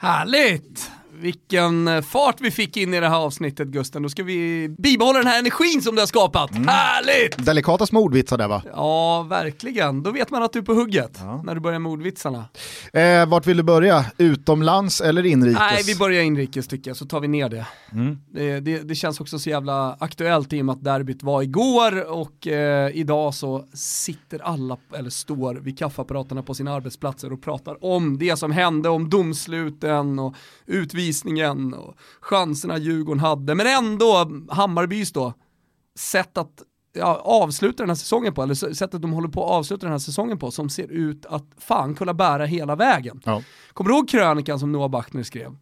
Härligt! 0.00 0.90
Vilken 1.22 1.88
eh, 1.88 2.00
fart 2.00 2.40
vi 2.40 2.50
fick 2.50 2.76
in 2.76 2.94
i 2.94 3.00
det 3.00 3.08
här 3.08 3.16
avsnittet 3.16 3.68
Gusten. 3.68 4.02
Då 4.02 4.08
ska 4.08 4.22
vi 4.22 4.68
bibehålla 4.78 5.18
den 5.18 5.28
här 5.28 5.38
energin 5.38 5.82
som 5.82 5.94
du 5.94 6.00
har 6.00 6.06
skapat. 6.06 6.50
Mm. 6.50 6.68
Härligt! 6.68 7.46
Delikata 7.46 7.86
små 7.86 8.00
ordvitsar 8.00 8.38
där 8.38 8.48
va? 8.48 8.62
Ja, 8.74 9.22
verkligen. 9.22 10.02
Då 10.02 10.10
vet 10.10 10.30
man 10.30 10.42
att 10.42 10.52
du 10.52 10.58
är 10.58 10.62
på 10.62 10.74
hugget 10.74 11.18
ja. 11.20 11.42
när 11.44 11.54
du 11.54 11.60
börjar 11.60 11.78
med 11.78 11.92
ordvitsarna. 11.92 12.44
Eh, 12.92 13.26
vart 13.26 13.46
vill 13.46 13.56
du 13.56 13.62
börja? 13.62 14.04
Utomlands 14.18 15.00
eller 15.00 15.26
inrikes? 15.26 15.58
Nej, 15.58 15.82
vi 15.86 15.96
börjar 15.96 16.22
inrikes 16.22 16.68
tycker 16.68 16.90
jag, 16.90 16.96
så 16.96 17.06
tar 17.06 17.20
vi 17.20 17.28
ner 17.28 17.48
det. 17.48 17.66
Mm. 17.92 18.18
Det, 18.32 18.60
det, 18.60 18.78
det, 18.78 18.94
känns 18.94 19.20
också 19.20 19.38
så 19.38 19.50
jävla 19.50 19.96
aktuellt 20.00 20.52
i 20.52 20.60
och 20.60 20.64
med 20.64 20.72
att 20.72 20.84
derbyt 20.84 21.22
var 21.22 21.42
igår 21.42 22.12
och 22.12 22.46
eh, 22.46 22.96
idag 22.96 23.34
så 23.34 23.64
sitter 23.74 24.38
alla, 24.38 24.76
eller 24.96 25.10
står 25.10 25.54
vid 25.54 25.78
kaffeapparaterna 25.78 26.42
på 26.42 26.54
sina 26.54 26.74
arbetsplatser 26.74 27.32
och 27.32 27.42
pratar 27.42 27.84
om 27.84 28.18
det 28.18 28.36
som 28.36 28.52
hände, 28.52 28.88
om 28.88 29.10
domsluten 29.10 30.18
och 30.18 30.34
utvisningen 31.12 31.74
och 31.74 31.94
chanserna 32.20 32.78
Djurgården 32.78 33.20
hade. 33.20 33.54
Men 33.54 33.66
ändå, 33.66 34.30
Hammarbys 34.50 35.12
då, 35.12 35.34
sätt 35.98 36.38
att 36.38 36.62
ja, 36.94 37.20
avsluta 37.24 37.82
den 37.82 37.90
här 37.90 37.96
säsongen 37.96 38.34
på, 38.34 38.42
eller 38.42 38.54
sättet 38.54 39.02
de 39.02 39.12
håller 39.12 39.28
på 39.28 39.44
att 39.44 39.50
avsluta 39.50 39.86
den 39.86 39.92
här 39.92 39.98
säsongen 39.98 40.38
på, 40.38 40.50
som 40.50 40.70
ser 40.70 40.92
ut 40.92 41.26
att 41.26 41.44
fan 41.58 41.94
kunna 41.94 42.14
bära 42.14 42.46
hela 42.46 42.76
vägen. 42.76 43.20
Ja. 43.24 43.42
Kommer 43.72 43.90
du 43.90 43.96
ihåg 43.96 44.08
krönikan 44.08 44.58
som 44.58 44.72
Noah 44.72 44.88
Bachner 44.88 45.22
skrev? 45.22 45.56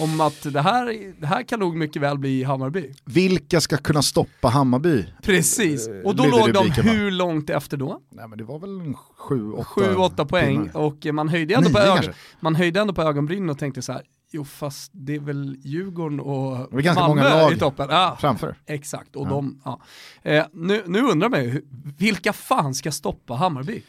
Om 0.00 0.20
att 0.20 0.52
det 0.52 0.60
här, 0.60 1.14
det 1.20 1.26
här 1.26 1.42
kan 1.42 1.60
nog 1.60 1.76
mycket 1.76 2.02
väl 2.02 2.18
bli 2.18 2.44
Hammarby. 2.44 2.94
Vilka 3.04 3.60
ska 3.60 3.76
kunna 3.76 4.02
stoppa 4.02 4.48
Hammarby? 4.48 5.04
Precis, 5.22 5.88
eh, 5.88 6.00
och 6.04 6.16
då 6.16 6.24
låg 6.24 6.52
de 6.52 6.70
hur 6.70 7.10
långt 7.10 7.50
efter 7.50 7.76
då? 7.76 8.00
Nej 8.10 8.28
men 8.28 8.38
det 8.38 8.44
var 8.44 8.58
väl 8.58 8.94
7-8 9.28 10.24
poäng 10.24 10.68
pinnar. 10.68 10.76
och 10.76 11.06
man 11.14 11.28
höjde, 11.28 11.54
ändå 11.54 11.70
på 11.70 11.78
ögon, 11.78 12.12
man 12.40 12.54
höjde 12.54 12.80
ändå 12.80 12.94
på 12.94 13.02
ögonbrynen 13.02 13.50
och 13.50 13.58
tänkte 13.58 13.82
så 13.82 13.92
här, 13.92 14.02
jo 14.30 14.44
fast 14.44 14.90
det 14.94 15.14
är 15.14 15.20
väl 15.20 15.56
Djurgården 15.60 16.20
och 16.20 16.68
det 16.70 16.76
är 16.76 16.82
ganska 16.82 17.00
Malmö 17.00 17.22
många 17.22 17.34
lag 17.34 17.52
i 17.52 17.58
toppen. 17.58 17.88
Ja, 17.90 18.16
framför. 18.20 18.56
Exakt, 18.66 19.16
och 19.16 19.26
ja. 19.26 19.30
de, 19.30 19.60
ja. 19.64 19.80
Eh, 20.22 20.44
nu, 20.52 20.82
nu 20.86 21.00
undrar 21.00 21.28
man 21.28 21.44
ju, 21.44 21.62
vilka 21.98 22.32
fan 22.32 22.74
ska 22.74 22.92
stoppa 22.92 23.34
Hammarby? 23.34 23.82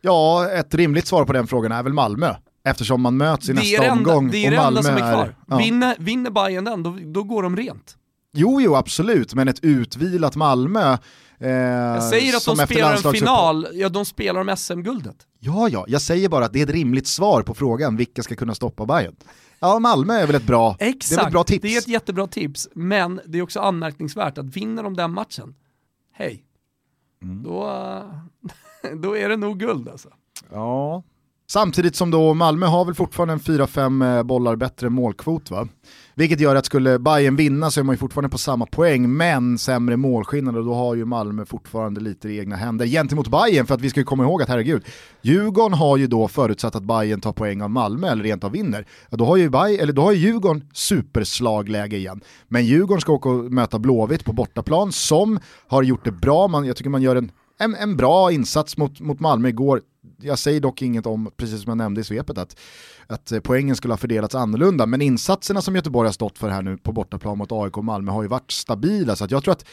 Ja, 0.00 0.50
ett 0.50 0.74
rimligt 0.74 1.06
svar 1.06 1.24
på 1.24 1.32
den 1.32 1.46
frågan 1.46 1.72
är 1.72 1.82
väl 1.82 1.92
Malmö. 1.92 2.34
Eftersom 2.64 3.00
man 3.00 3.16
möts 3.16 3.48
i 3.48 3.52
nästa 3.52 3.84
enda, 3.84 3.92
omgång. 3.92 4.30
Det 4.30 4.46
är 4.46 4.50
det 4.50 4.56
enda 4.56 4.82
som 4.82 4.94
är 4.94 4.98
kvar. 4.98 5.24
Är, 5.24 5.36
ja. 5.46 5.56
vinner, 5.56 5.96
vinner 5.98 6.30
Bayern 6.30 6.64
den, 6.64 6.82
då, 6.82 6.98
då 7.04 7.22
går 7.22 7.42
de 7.42 7.56
rent. 7.56 7.96
Jo, 8.32 8.60
jo, 8.60 8.74
absolut, 8.74 9.34
men 9.34 9.48
ett 9.48 9.64
utvilat 9.64 10.36
Malmö 10.36 10.96
Eh, 11.44 11.50
jag 11.50 12.02
säger 12.02 12.36
att 12.36 12.44
de 12.44 12.56
spelar 12.56 13.06
en 13.06 13.12
final, 13.12 13.68
ja 13.72 13.88
de 13.88 14.04
spelar 14.04 14.40
om 14.40 14.56
SM-guldet. 14.56 15.16
Ja, 15.38 15.68
ja, 15.68 15.84
jag 15.88 16.00
säger 16.00 16.28
bara 16.28 16.44
att 16.44 16.52
det 16.52 16.58
är 16.58 16.62
ett 16.62 16.70
rimligt 16.70 17.06
svar 17.06 17.42
på 17.42 17.54
frågan 17.54 17.96
vilka 17.96 18.22
ska 18.22 18.34
kunna 18.34 18.54
stoppa 18.54 18.86
Bayern. 18.86 19.16
Ja, 19.60 19.78
Malmö 19.78 20.14
är 20.14 20.26
väl 20.26 20.36
ett 20.36 20.46
bra, 20.46 20.76
Exakt, 20.78 21.20
det 21.20 21.22
är 21.22 21.26
ett 21.26 21.32
bra 21.32 21.44
tips. 21.44 21.62
det 21.62 21.74
är 21.74 21.78
ett 21.78 21.88
jättebra 21.88 22.26
tips, 22.26 22.68
men 22.74 23.20
det 23.26 23.38
är 23.38 23.42
också 23.42 23.60
anmärkningsvärt 23.60 24.38
att 24.38 24.56
vinner 24.56 24.82
de 24.82 24.96
den 24.96 25.12
matchen, 25.12 25.54
hej, 26.12 26.44
mm. 27.22 27.42
då, 27.42 27.60
då 28.94 29.16
är 29.16 29.28
det 29.28 29.36
nog 29.36 29.58
guld 29.58 29.88
alltså. 29.88 30.08
Ja, 30.50 31.02
Samtidigt 31.54 31.96
som 31.96 32.10
då 32.10 32.34
Malmö 32.34 32.66
har 32.66 32.84
väl 32.84 32.94
fortfarande 32.94 33.34
en 33.34 33.40
4-5 33.40 34.16
eh, 34.16 34.22
bollar 34.22 34.56
bättre 34.56 34.90
målkvot 34.90 35.50
va? 35.50 35.68
Vilket 36.14 36.40
gör 36.40 36.56
att 36.56 36.66
skulle 36.66 36.98
Bayern 36.98 37.36
vinna 37.36 37.70
så 37.70 37.80
är 37.80 37.84
man 37.84 37.92
ju 37.92 37.98
fortfarande 37.98 38.28
på 38.28 38.38
samma 38.38 38.66
poäng, 38.66 39.16
men 39.16 39.58
sämre 39.58 39.96
målskillnad 39.96 40.56
och 40.56 40.64
då 40.64 40.74
har 40.74 40.94
ju 40.94 41.04
Malmö 41.04 41.44
fortfarande 41.44 42.00
lite 42.00 42.28
i 42.28 42.38
egna 42.38 42.56
händer 42.56 42.86
gentemot 42.86 43.28
Bayern 43.28 43.66
för 43.66 43.74
att 43.74 43.80
vi 43.80 43.90
ska 43.90 44.00
ju 44.00 44.04
komma 44.04 44.22
ihåg 44.22 44.42
att 44.42 44.48
herregud, 44.48 44.84
Djurgården 45.22 45.78
har 45.78 45.96
ju 45.96 46.06
då 46.06 46.28
förutsatt 46.28 46.76
att 46.76 46.84
Bayern 46.84 47.20
tar 47.20 47.32
poäng 47.32 47.62
av 47.62 47.70
Malmö 47.70 48.08
eller 48.08 48.24
rent 48.24 48.44
av 48.44 48.52
vinner. 48.52 48.86
Ja, 49.10 49.16
då 49.16 49.24
har 49.24 49.36
ju 49.36 49.50
Bayern, 49.50 49.80
eller 49.80 49.92
då 49.92 50.02
har 50.02 50.12
ju 50.12 50.18
Djurgården 50.18 50.68
superslagläge 50.72 51.96
igen. 51.96 52.20
Men 52.48 52.66
Djurgården 52.66 53.00
ska 53.00 53.12
åka 53.12 53.28
och 53.28 53.52
möta 53.52 53.78
Blåvitt 53.78 54.24
på 54.24 54.32
bortaplan 54.32 54.92
som 54.92 55.40
har 55.68 55.82
gjort 55.82 56.04
det 56.04 56.12
bra, 56.12 56.48
man, 56.48 56.64
jag 56.64 56.76
tycker 56.76 56.90
man 56.90 57.02
gör 57.02 57.16
en 57.16 57.30
en, 57.58 57.74
en 57.74 57.96
bra 57.96 58.32
insats 58.32 58.76
mot, 58.76 59.00
mot 59.00 59.20
Malmö 59.20 59.48
igår. 59.48 59.80
Jag 60.24 60.38
säger 60.38 60.60
dock 60.60 60.82
inget 60.82 61.06
om, 61.06 61.30
precis 61.36 61.62
som 61.62 61.70
jag 61.70 61.78
nämnde 61.78 62.00
i 62.00 62.04
svepet, 62.04 62.38
att, 62.38 62.60
att 63.06 63.32
eh, 63.32 63.40
poängen 63.40 63.76
skulle 63.76 63.92
ha 63.92 63.98
fördelats 63.98 64.34
annorlunda. 64.34 64.86
Men 64.86 65.02
insatserna 65.02 65.62
som 65.62 65.76
Göteborg 65.76 66.08
har 66.08 66.12
stått 66.12 66.38
för 66.38 66.48
här 66.48 66.62
nu 66.62 66.76
på 66.76 66.92
bortaplan 66.92 67.38
mot 67.38 67.52
AIK 67.52 67.76
och 67.76 67.84
Malmö 67.84 68.12
har 68.12 68.22
ju 68.22 68.28
varit 68.28 68.50
stabila. 68.50 69.16
Så 69.16 69.26
jag 69.30 69.44
tror 69.44 69.52
att 69.52 69.64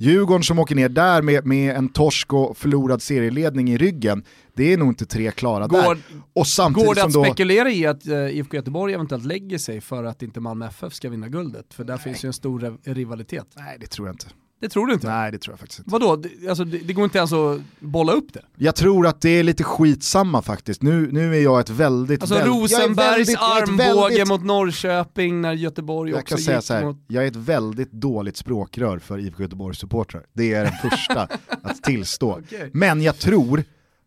Djurgården 0.00 0.42
som 0.42 0.58
åker 0.58 0.74
ner 0.74 0.88
där 0.88 1.22
med, 1.22 1.46
med 1.46 1.76
en 1.76 1.88
torsk 1.88 2.32
och 2.32 2.56
förlorad 2.56 3.02
serieledning 3.02 3.70
i 3.70 3.78
ryggen, 3.78 4.24
det 4.54 4.72
är 4.72 4.78
nog 4.78 4.88
inte 4.88 5.06
tre 5.06 5.30
klara 5.30 5.66
går, 5.66 5.78
där. 5.78 5.98
Och 6.32 6.46
samtidigt 6.46 6.86
går 6.86 6.94
det 6.94 7.04
att 7.04 7.12
då... 7.12 7.24
spekulera 7.24 7.70
i 7.70 7.86
att 7.86 8.08
uh, 8.08 8.36
IFK 8.36 8.56
Göteborg 8.56 8.94
eventuellt 8.94 9.24
lägger 9.24 9.58
sig 9.58 9.80
för 9.80 10.04
att 10.04 10.22
inte 10.22 10.40
Malmö 10.40 10.66
FF 10.66 10.94
ska 10.94 11.10
vinna 11.10 11.28
guldet? 11.28 11.74
För 11.74 11.84
där 11.84 11.94
Nej. 11.94 12.02
finns 12.04 12.24
ju 12.24 12.26
en 12.26 12.32
stor 12.32 12.78
rivalitet. 12.82 13.46
Nej, 13.56 13.76
det 13.80 13.86
tror 13.86 14.08
jag 14.08 14.14
inte. 14.14 14.26
Det 14.60 14.68
tror 14.68 14.86
du 14.86 14.94
inte? 14.94 15.06
Nej 15.06 15.32
det 15.32 15.38
tror 15.38 15.52
jag 15.52 15.60
faktiskt 15.60 15.78
inte. 15.78 15.90
Vadå, 15.90 16.16
det, 16.16 16.48
alltså, 16.48 16.64
det, 16.64 16.78
det 16.78 16.92
går 16.92 17.04
inte 17.04 17.18
ens 17.18 17.32
att 17.32 17.60
bolla 17.78 18.12
upp 18.12 18.32
det? 18.32 18.40
Jag 18.56 18.74
tror 18.74 19.06
att 19.06 19.20
det 19.20 19.30
är 19.30 19.42
lite 19.42 19.64
skitsamma 19.64 20.42
faktiskt. 20.42 20.82
Nu, 20.82 21.12
nu 21.12 21.36
är 21.36 21.40
jag 21.40 21.60
ett 21.60 21.70
väldigt... 21.70 22.20
Alltså 22.22 22.34
väldigt, 22.34 22.54
Rosenbergs 22.54 23.28
väldigt, 23.28 23.38
armbåge 23.38 24.08
väldigt, 24.08 24.28
mot 24.28 24.44
Norrköping 24.44 25.40
när 25.40 25.52
Göteborg 25.52 26.10
jag 26.10 26.20
också 26.20 26.34
kan 26.34 26.44
säga 26.44 26.62
så 26.62 26.74
här, 26.74 26.84
mot... 26.84 26.96
Jag 27.06 27.24
är 27.24 27.28
ett 27.28 27.36
väldigt 27.36 27.92
dåligt 27.92 28.36
språkrör 28.36 28.98
för 28.98 29.18
IFK 29.18 29.42
Göteborgs 29.42 29.78
supportrar. 29.78 30.26
Det 30.32 30.54
är 30.54 30.64
den 30.64 30.90
första 30.90 31.22
att 31.62 31.82
tillstå. 31.82 32.38
Okay. 32.38 32.70
Men 32.72 33.02
jag 33.02 33.18
tror 33.18 33.64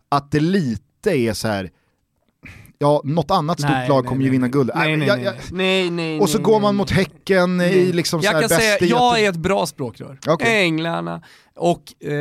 att 0.10 0.32
det 0.32 0.40
lite 0.40 1.12
är 1.18 1.34
så 1.34 1.48
här 1.48 1.70
ja, 2.82 3.02
något 3.04 3.32
annat 3.32 3.60
stort 3.60 3.72
nej, 3.72 3.90
lag 3.90 4.04
nej, 4.04 4.10
kommer 4.10 4.24
ju 4.24 4.30
vinna 4.30 4.48
guld. 4.48 4.72
Nej, 4.76 4.98
nej, 4.98 5.08
jag, 5.08 5.24
jag, 5.24 5.36
nej, 5.52 5.90
nej, 5.90 6.20
Och 6.20 6.30
så 6.30 6.40
går 6.40 6.60
man 6.60 6.76
mot 6.76 6.92
Häcken 6.92 7.62
i 7.62 7.92
liksom 7.94 8.22
Jag 8.24 8.40
kan 8.40 8.50
säga, 8.50 8.78
jag 8.82 9.20
är 9.20 9.30
ett 9.30 9.36
bra 9.36 9.66
språkrör. 9.66 10.20
Okay. 10.28 10.64
Änglarna, 10.64 11.22
och 11.56 12.04
eh, 12.04 12.12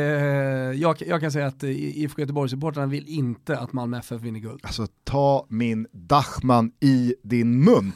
jag, 0.73 1.01
jag, 1.07 1.21
kan 1.21 1.31
säga 1.31 1.47
att 1.47 1.63
IFK 1.63 2.21
Göteborg-supportrarna 2.21 2.87
vill 2.87 3.07
inte 3.07 3.57
att 3.57 3.73
Malmö 3.73 3.99
FF 3.99 4.21
vinner 4.21 4.39
guld. 4.39 4.59
Alltså 4.63 4.87
ta 5.03 5.45
min 5.49 5.87
Dachman 5.91 6.71
i 6.79 7.15
din 7.23 7.63
mun. 7.63 7.91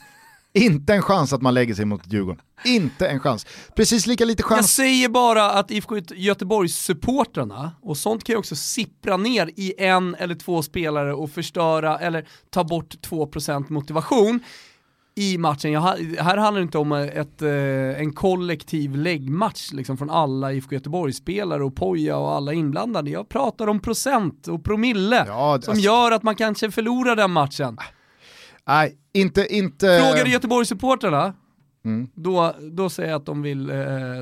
Inte 0.55 0.93
en 0.93 1.01
chans 1.01 1.33
att 1.33 1.41
man 1.41 1.53
lägger 1.53 1.75
sig 1.75 1.85
mot 1.85 2.13
Djurgården. 2.13 2.41
Inte 2.65 3.07
en 3.07 3.19
chans. 3.19 3.45
Precis 3.75 4.07
lika 4.07 4.25
lite 4.25 4.43
chans. 4.43 4.61
Jag 4.61 4.69
säger 4.69 5.09
bara 5.09 5.51
att 5.51 5.71
IFK 5.71 5.97
Göteborgs-supportrarna, 6.15 7.71
och 7.81 7.97
sånt 7.97 8.23
kan 8.23 8.33
ju 8.33 8.37
också 8.37 8.55
sippra 8.55 9.17
ner 9.17 9.51
i 9.55 9.73
en 9.77 10.15
eller 10.15 10.35
två 10.35 10.61
spelare 10.61 11.13
och 11.13 11.31
förstöra 11.31 11.97
eller 11.99 12.27
ta 12.49 12.63
bort 12.63 12.95
2% 12.95 13.71
motivation 13.71 14.39
i 15.15 15.37
matchen. 15.37 15.71
Jag, 15.71 15.81
här 15.81 16.37
handlar 16.37 16.59
det 16.59 16.61
inte 16.61 16.77
om 16.77 16.91
ett, 16.91 17.41
eh, 17.41 18.01
en 18.01 18.13
kollektiv 18.13 18.95
läggmatch 18.95 19.73
liksom, 19.73 19.97
från 19.97 20.09
alla 20.09 20.53
IFK 20.53 20.75
Göteborg-spelare 20.75 21.63
och 21.63 21.75
Poja 21.75 22.17
och 22.17 22.35
alla 22.35 22.53
inblandade. 22.53 23.09
Jag 23.09 23.29
pratar 23.29 23.67
om 23.67 23.79
procent 23.79 24.47
och 24.47 24.63
promille 24.63 25.23
ja, 25.27 25.53
alltså... 25.53 25.71
som 25.71 25.79
gör 25.79 26.11
att 26.11 26.23
man 26.23 26.35
kanske 26.35 26.71
förlorar 26.71 27.15
den 27.15 27.31
matchen. 27.31 27.77
Nej, 28.67 28.97
inte... 29.13 29.55
inte... 29.55 29.99
Frågar 30.01 30.25
du 30.25 30.31
Göteborgssupportrarna, 30.31 31.33
mm. 31.85 32.07
då, 32.15 32.55
då 32.71 32.89
säger 32.89 33.09
jag 33.09 33.19
att 33.19 33.25
de 33.25 33.41
vill, 33.41 33.69
eh, 33.69 33.77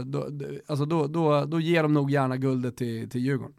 då, 0.05 0.27
alltså 0.67 0.85
då, 0.85 1.07
då, 1.07 1.45
då 1.45 1.59
ger 1.59 1.83
de 1.83 1.93
nog 1.93 2.11
gärna 2.11 2.37
guldet 2.37 2.77
till, 2.77 3.09
till 3.09 3.21
Djurgården. 3.21 3.55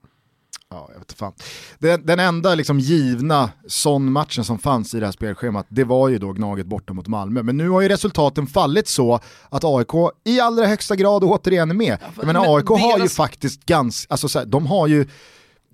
Ja, 0.70 0.88
jag 0.92 0.98
vet 0.98 1.12
fan. 1.12 1.32
Den, 1.78 2.06
den 2.06 2.20
enda 2.20 2.54
liksom 2.54 2.78
givna 2.78 3.50
sån 3.66 4.12
matchen 4.12 4.44
som 4.44 4.58
fanns 4.58 4.94
i 4.94 5.00
det 5.00 5.06
här 5.06 5.12
spelschemat, 5.12 5.66
det 5.68 5.84
var 5.84 6.08
ju 6.08 6.18
då 6.18 6.32
Gnaget 6.32 6.66
borta 6.66 6.92
mot 6.92 7.08
Malmö. 7.08 7.42
Men 7.42 7.56
nu 7.56 7.68
har 7.68 7.80
ju 7.80 7.88
resultaten 7.88 8.46
fallit 8.46 8.88
så 8.88 9.20
att 9.48 9.64
AIK 9.64 9.94
i 10.24 10.40
allra 10.40 10.66
högsta 10.66 10.96
grad 10.96 11.24
återigen 11.24 11.70
är 11.70 11.74
med. 11.74 11.98
Ja, 12.00 12.06
jag 12.16 12.26
menar 12.26 12.56
AIK 12.56 12.66
deras... 12.66 12.82
har 12.82 12.98
ju 12.98 13.08
faktiskt 13.08 13.66
ganska, 13.66 14.12
alltså 14.12 14.28
så 14.28 14.38
här, 14.38 14.46
de 14.46 14.66
har 14.66 14.86
ju 14.86 15.06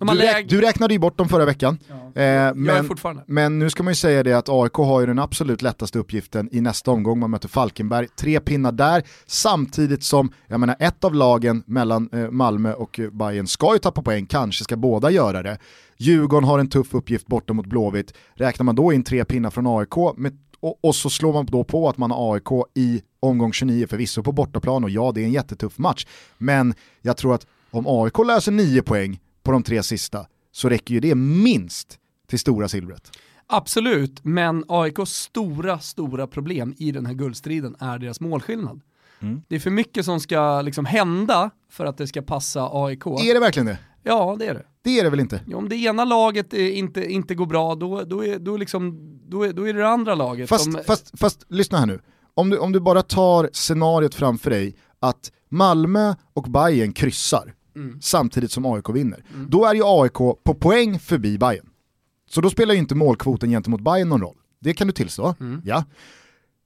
du, 0.07 0.17
räk, 0.17 0.49
du, 0.49 0.61
räknade 0.61 0.93
ju 0.93 0.99
bort 0.99 1.17
dem 1.17 1.29
förra 1.29 1.45
veckan. 1.45 1.79
Ja. 1.87 2.21
Eh, 2.21 2.53
men, 2.55 2.89
men, 3.25 3.59
nu 3.59 3.69
ska 3.69 3.83
man 3.83 3.91
ju 3.91 3.95
säga 3.95 4.23
det 4.23 4.33
att 4.33 4.49
AIK 4.49 4.73
har 4.73 4.99
ju 4.99 5.05
den 5.05 5.19
absolut 5.19 5.61
lättaste 5.61 5.99
uppgiften 5.99 6.49
i 6.51 6.61
nästa 6.61 6.91
omgång. 6.91 7.19
Man 7.19 7.31
möter 7.31 7.47
Falkenberg, 7.47 8.07
tre 8.07 8.39
pinnar 8.39 8.71
där, 8.71 9.03
samtidigt 9.25 10.03
som, 10.03 10.31
jag 10.47 10.59
menar 10.59 10.75
ett 10.79 11.03
av 11.03 11.15
lagen 11.15 11.63
mellan 11.65 12.09
eh, 12.13 12.31
Malmö 12.31 12.73
och 12.73 12.99
eh, 12.99 13.09
Bayern 13.09 13.47
ska 13.47 13.73
ju 13.73 13.79
tappa 13.79 14.01
poäng, 14.01 14.25
kanske 14.25 14.63
ska 14.63 14.75
båda 14.75 15.11
göra 15.11 15.43
det. 15.43 15.57
Djurgården 15.97 16.49
har 16.49 16.59
en 16.59 16.69
tuff 16.69 16.93
uppgift 16.93 17.27
borta 17.27 17.53
mot 17.53 17.65
Blåvitt. 17.65 18.13
Räknar 18.33 18.63
man 18.63 18.75
då 18.75 18.93
in 18.93 19.03
tre 19.03 19.25
pinnar 19.25 19.49
från 19.49 19.67
AIK 19.67 20.17
med, 20.17 20.37
och, 20.59 20.79
och, 20.81 20.95
så 20.95 21.09
slår 21.09 21.33
man 21.33 21.45
då 21.45 21.63
på 21.63 21.89
att 21.89 21.97
man 21.97 22.11
har 22.11 22.33
AIK 22.33 22.67
i 22.75 23.01
omgång 23.19 23.53
29, 23.53 23.87
förvisso 23.87 24.23
på 24.23 24.31
bortaplan 24.31 24.83
och 24.83 24.89
ja, 24.89 25.11
det 25.15 25.21
är 25.21 25.25
en 25.25 25.31
jättetuff 25.31 25.77
match. 25.77 26.05
Men 26.37 26.73
jag 27.01 27.17
tror 27.17 27.35
att 27.35 27.47
om 27.71 27.85
AIK 27.87 28.17
löser 28.17 28.51
nio 28.51 28.81
poäng 28.81 29.19
på 29.43 29.51
de 29.51 29.63
tre 29.63 29.83
sista 29.83 30.25
så 30.51 30.69
räcker 30.69 30.93
ju 30.93 30.99
det 30.99 31.15
minst 31.15 31.99
till 32.27 32.39
stora 32.39 32.67
silvret. 32.67 33.11
Absolut, 33.47 34.23
men 34.23 34.63
AIKs 34.67 35.11
stora, 35.11 35.79
stora 35.79 36.27
problem 36.27 36.73
i 36.77 36.91
den 36.91 37.05
här 37.05 37.13
guldstriden 37.13 37.75
är 37.79 37.99
deras 37.99 38.19
målskillnad. 38.19 38.81
Mm. 39.19 39.41
Det 39.47 39.55
är 39.55 39.59
för 39.59 39.69
mycket 39.69 40.05
som 40.05 40.19
ska 40.19 40.61
liksom 40.61 40.85
hända 40.85 41.49
för 41.69 41.85
att 41.85 41.97
det 41.97 42.07
ska 42.07 42.21
passa 42.21 42.69
AIK. 42.71 43.05
Är 43.05 43.33
det 43.33 43.39
verkligen 43.39 43.65
det? 43.65 43.77
Ja, 44.03 44.35
det 44.39 44.45
är 44.45 44.53
det. 44.53 44.65
Det 44.83 44.99
är 44.99 45.03
det 45.03 45.09
väl 45.09 45.19
inte? 45.19 45.41
Ja, 45.47 45.57
om 45.57 45.69
det 45.69 45.75
ena 45.75 46.05
laget 46.05 46.53
inte, 46.53 47.11
inte 47.11 47.35
går 47.35 47.45
bra, 47.45 47.75
då, 47.75 48.03
då, 48.03 48.25
är, 48.25 48.39
då, 48.39 48.57
liksom, 48.57 48.97
då, 49.27 49.43
är, 49.43 49.53
då 49.53 49.67
är 49.67 49.73
det 49.73 49.79
det 49.79 49.87
andra 49.87 50.15
laget 50.15 50.49
fast, 50.49 50.63
som... 50.63 50.81
Fast, 50.87 51.19
fast 51.19 51.45
lyssna 51.47 51.77
här 51.77 51.85
nu. 51.85 51.99
Om 52.33 52.49
du, 52.49 52.57
om 52.57 52.71
du 52.71 52.79
bara 52.79 53.01
tar 53.01 53.49
scenariot 53.53 54.15
framför 54.15 54.49
dig 54.49 54.75
att 54.99 55.31
Malmö 55.49 56.15
och 56.33 56.43
Bayern 56.43 56.93
kryssar, 56.93 57.53
mm. 57.75 58.01
samtidigt 58.01 58.51
som 58.51 58.65
AIK 58.65 58.89
vinner. 58.89 59.23
Mm. 59.33 59.49
Då 59.49 59.65
är 59.65 59.73
ju 59.73 59.81
AIK 59.85 60.13
på 60.13 60.53
poäng 60.59 60.99
förbi 60.99 61.37
Bayern. 61.37 61.69
Så 62.29 62.41
då 62.41 62.49
spelar 62.49 62.73
ju 62.73 62.79
inte 62.79 62.95
målkvoten 62.95 63.49
gentemot 63.49 63.81
Bayern 63.81 64.09
någon 64.09 64.21
roll. 64.21 64.37
Det 64.59 64.73
kan 64.73 64.87
du 64.87 64.93
tillstå. 64.93 65.35
Mm. 65.39 65.61
Ja. 65.65 65.83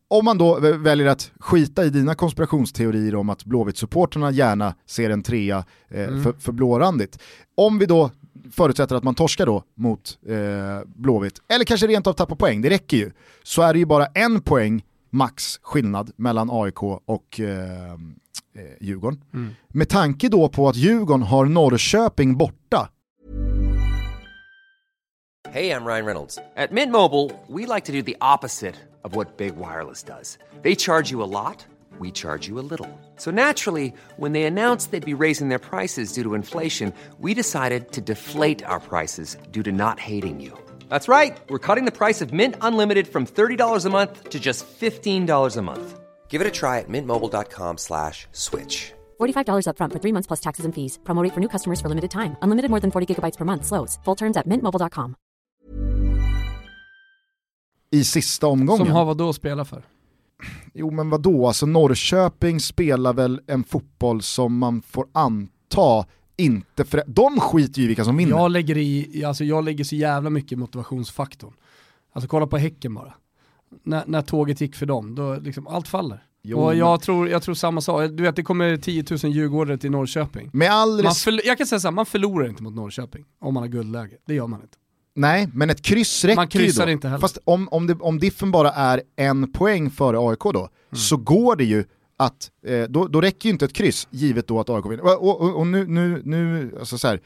Om 0.07 0.25
man 0.25 0.37
då 0.37 0.59
väljer 0.59 1.07
att 1.07 1.31
skita 1.39 1.85
i 1.85 1.89
dina 1.89 2.15
konspirationsteorier 2.15 3.15
om 3.15 3.29
att 3.29 3.45
Blåvitt-supporterna 3.45 4.31
gärna 4.31 4.75
ser 4.85 5.09
en 5.09 5.23
trea 5.23 5.65
eh, 5.89 6.07
mm. 6.07 6.23
för, 6.23 6.33
för 6.33 6.51
blårandigt. 6.51 7.19
Om 7.55 7.79
vi 7.79 7.85
då 7.85 8.11
förutsätter 8.51 8.95
att 8.95 9.03
man 9.03 9.15
torskar 9.15 9.45
då 9.45 9.63
mot 9.75 10.17
eh, 10.27 10.35
Blåvitt, 10.85 11.41
eller 11.47 11.65
kanske 11.65 11.87
rent 11.87 12.07
av 12.07 12.13
tappar 12.13 12.35
poäng, 12.35 12.61
det 12.61 12.69
räcker 12.69 12.97
ju, 12.97 13.11
så 13.43 13.61
är 13.61 13.73
det 13.73 13.79
ju 13.79 13.85
bara 13.85 14.05
en 14.05 14.41
poäng 14.41 14.83
max 15.15 15.59
skillnad 15.61 16.11
mellan 16.15 16.49
AIK 16.51 16.83
och 16.83 17.39
eh, 17.39 17.91
eh, 17.91 17.97
Djurgården. 18.81 19.23
Mm. 19.33 19.55
Med 19.67 19.89
tanke 19.89 20.29
då 20.29 20.49
på 20.49 20.69
att 20.69 20.75
Djurgården 20.75 21.21
har 21.21 21.45
Norrköping 21.45 22.37
borta. 22.37 22.89
Hej, 25.55 25.67
jag 25.67 25.87
Ryan 25.87 26.05
Reynolds. 26.05 26.37
At 26.55 26.71
Mint 26.71 26.91
Mobile, 26.91 27.31
we 27.47 27.75
like 27.75 27.85
to 27.85 27.91
do 27.93 28.01
the 28.01 28.15
opposite 28.19 28.75
of 29.03 29.15
what 29.15 29.37
Big 29.37 29.53
Wireless 29.55 30.03
does. 30.03 30.37
They 30.63 30.75
charge 30.75 31.11
you 31.11 31.23
a 31.23 31.29
lot, 31.31 31.65
we 31.99 32.11
charge 32.11 32.49
you 32.49 32.59
a 32.59 32.65
little. 32.69 32.89
So 33.17 33.31
naturally, 33.31 33.93
when 34.17 34.33
they 34.33 34.43
announced 34.43 34.91
they'd 34.91 35.17
be 35.17 35.23
raising 35.23 35.49
their 35.49 35.59
prices 35.59 36.13
due 36.13 36.23
to 36.23 36.33
inflation, 36.35 36.93
we 37.19 37.33
decided 37.33 37.91
to 37.91 38.01
deflate 38.01 38.65
our 38.65 38.79
prices 38.79 39.37
due 39.51 39.63
to 39.63 39.71
not 39.71 39.99
hating 39.99 40.41
you. 40.41 40.64
That's 40.89 41.07
right. 41.07 41.37
We're 41.49 41.65
cutting 41.67 41.85
the 41.85 41.97
price 41.97 42.21
of 42.21 42.33
Mint 42.33 42.55
Unlimited 42.59 43.07
from 43.07 43.25
$30 43.25 43.85
a 43.85 43.89
month 43.89 44.29
to 44.31 44.39
just 44.39 44.65
$15 44.67 45.57
a 45.57 45.61
month. 45.61 45.99
Give 46.27 46.41
it 46.41 46.47
a 46.47 46.51
try 46.51 46.79
at 46.79 46.89
mintmobile.com 46.89 47.77
slash 47.77 48.27
switch. 48.33 48.91
$45 49.21 49.69
up 49.69 49.77
front 49.77 49.93
for 49.93 49.99
three 49.99 50.11
months 50.11 50.27
plus 50.27 50.41
taxes 50.41 50.65
and 50.65 50.75
fees. 50.75 50.99
Promote 51.05 51.33
for 51.33 51.39
new 51.39 51.47
customers 51.49 51.79
for 51.79 51.87
limited 51.87 52.11
time. 52.11 52.35
Unlimited 52.41 52.69
more 52.69 52.81
than 52.81 52.91
40 52.91 53.05
gigabytes 53.15 53.37
per 53.37 53.45
month. 53.45 53.65
Slows. 53.65 53.99
Full 54.05 54.15
terms 54.15 54.37
at 54.37 54.45
mintmobile.com. 54.47 55.15
I 57.91 58.03
sista 58.03 58.47
omgången. 58.47 58.85
Som 58.85 58.95
har 58.95 59.05
vad 59.05 59.17
då 59.17 59.29
att 59.29 59.35
spela 59.35 59.65
för? 59.65 59.83
Jo 60.73 60.91
men 60.91 61.09
vad 61.09 61.21
då? 61.21 61.47
alltså 61.47 61.65
Norrköping 61.65 62.59
spelar 62.59 63.13
väl 63.13 63.41
en 63.47 63.63
fotboll 63.63 64.21
som 64.21 64.57
man 64.57 64.81
får 64.81 65.07
anta 65.11 66.05
inte 66.37 66.85
för 66.85 67.03
De 67.07 67.39
skiter 67.39 67.79
ju 67.79 67.83
i 67.83 67.87
vilka 67.87 68.03
som 68.05 68.17
vinner. 68.17 68.31
Jag 68.37 68.51
lägger, 68.51 68.77
i, 68.77 69.23
alltså 69.25 69.43
jag 69.43 69.65
lägger 69.65 69.83
så 69.83 69.95
jävla 69.95 70.29
mycket 70.29 70.57
motivationsfaktorn. 70.59 71.53
Alltså 72.13 72.27
kolla 72.27 72.47
på 72.47 72.57
Häcken 72.57 72.93
bara. 72.93 73.13
När, 73.83 74.03
när 74.07 74.21
tåget 74.21 74.61
gick 74.61 74.75
för 74.75 74.85
dem, 74.85 75.15
då 75.15 75.35
liksom 75.35 75.67
allt 75.67 75.87
faller. 75.87 76.23
Jo, 76.47 76.59
och 76.59 76.75
jag, 76.75 76.89
men... 76.91 76.99
tror, 76.99 77.29
jag 77.29 77.43
tror 77.43 77.55
samma 77.55 77.81
sak, 77.81 78.11
du 78.13 78.23
vet 78.23 78.35
det 78.35 78.43
kommer 78.43 78.77
10 78.77 79.03
000 79.23 79.31
djurgårdare 79.33 79.77
till 79.77 79.91
Norrköping. 79.91 80.49
Med 80.53 80.71
all 80.71 81.03
man 81.03 81.13
jag 81.43 81.57
kan 81.57 81.67
säga 81.67 81.79
så 81.79 81.87
här, 81.87 81.91
man 81.91 82.05
förlorar 82.05 82.49
inte 82.49 82.63
mot 82.63 82.73
Norrköping 82.75 83.25
om 83.39 83.53
man 83.53 83.63
har 83.63 83.67
guldläge, 83.67 84.17
det 84.27 84.33
gör 84.33 84.47
man 84.47 84.61
inte. 84.61 84.77
Nej, 85.15 85.49
men 85.53 85.69
ett 85.69 85.81
kryss 85.81 86.25
räcker 86.25 86.35
Man 86.35 86.47
kryssar 86.47 86.83
ju 86.83 86.85
då. 86.85 86.91
inte 86.91 87.07
heller. 87.07 87.21
Fast 87.21 87.37
om, 87.43 87.67
om, 87.71 87.87
det, 87.87 87.93
om 87.99 88.19
diffen 88.19 88.51
bara 88.51 88.71
är 88.71 89.01
en 89.15 89.51
poäng 89.51 89.89
före 89.91 90.17
AIK 90.19 90.39
då, 90.43 90.69
Mm. 90.91 91.01
så 91.01 91.17
går 91.17 91.55
det 91.55 91.63
ju 91.63 91.83
att, 92.17 92.51
eh, 92.65 92.83
då, 92.83 93.07
då 93.07 93.21
räcker 93.21 93.49
ju 93.49 93.53
inte 93.53 93.65
ett 93.65 93.73
kryss, 93.73 94.07
givet 94.11 94.47
då 94.47 94.59
att 94.59 94.69
AIK 94.69 94.85
vinner. 94.85 95.03
Och, 95.03 95.41
och, 95.41 95.55
och, 95.55 95.67
nu, 95.67 95.87
nu, 95.87 96.21
nu, 96.25 96.75
alltså 96.79 96.97
så 96.97 97.07
här, 97.07 97.21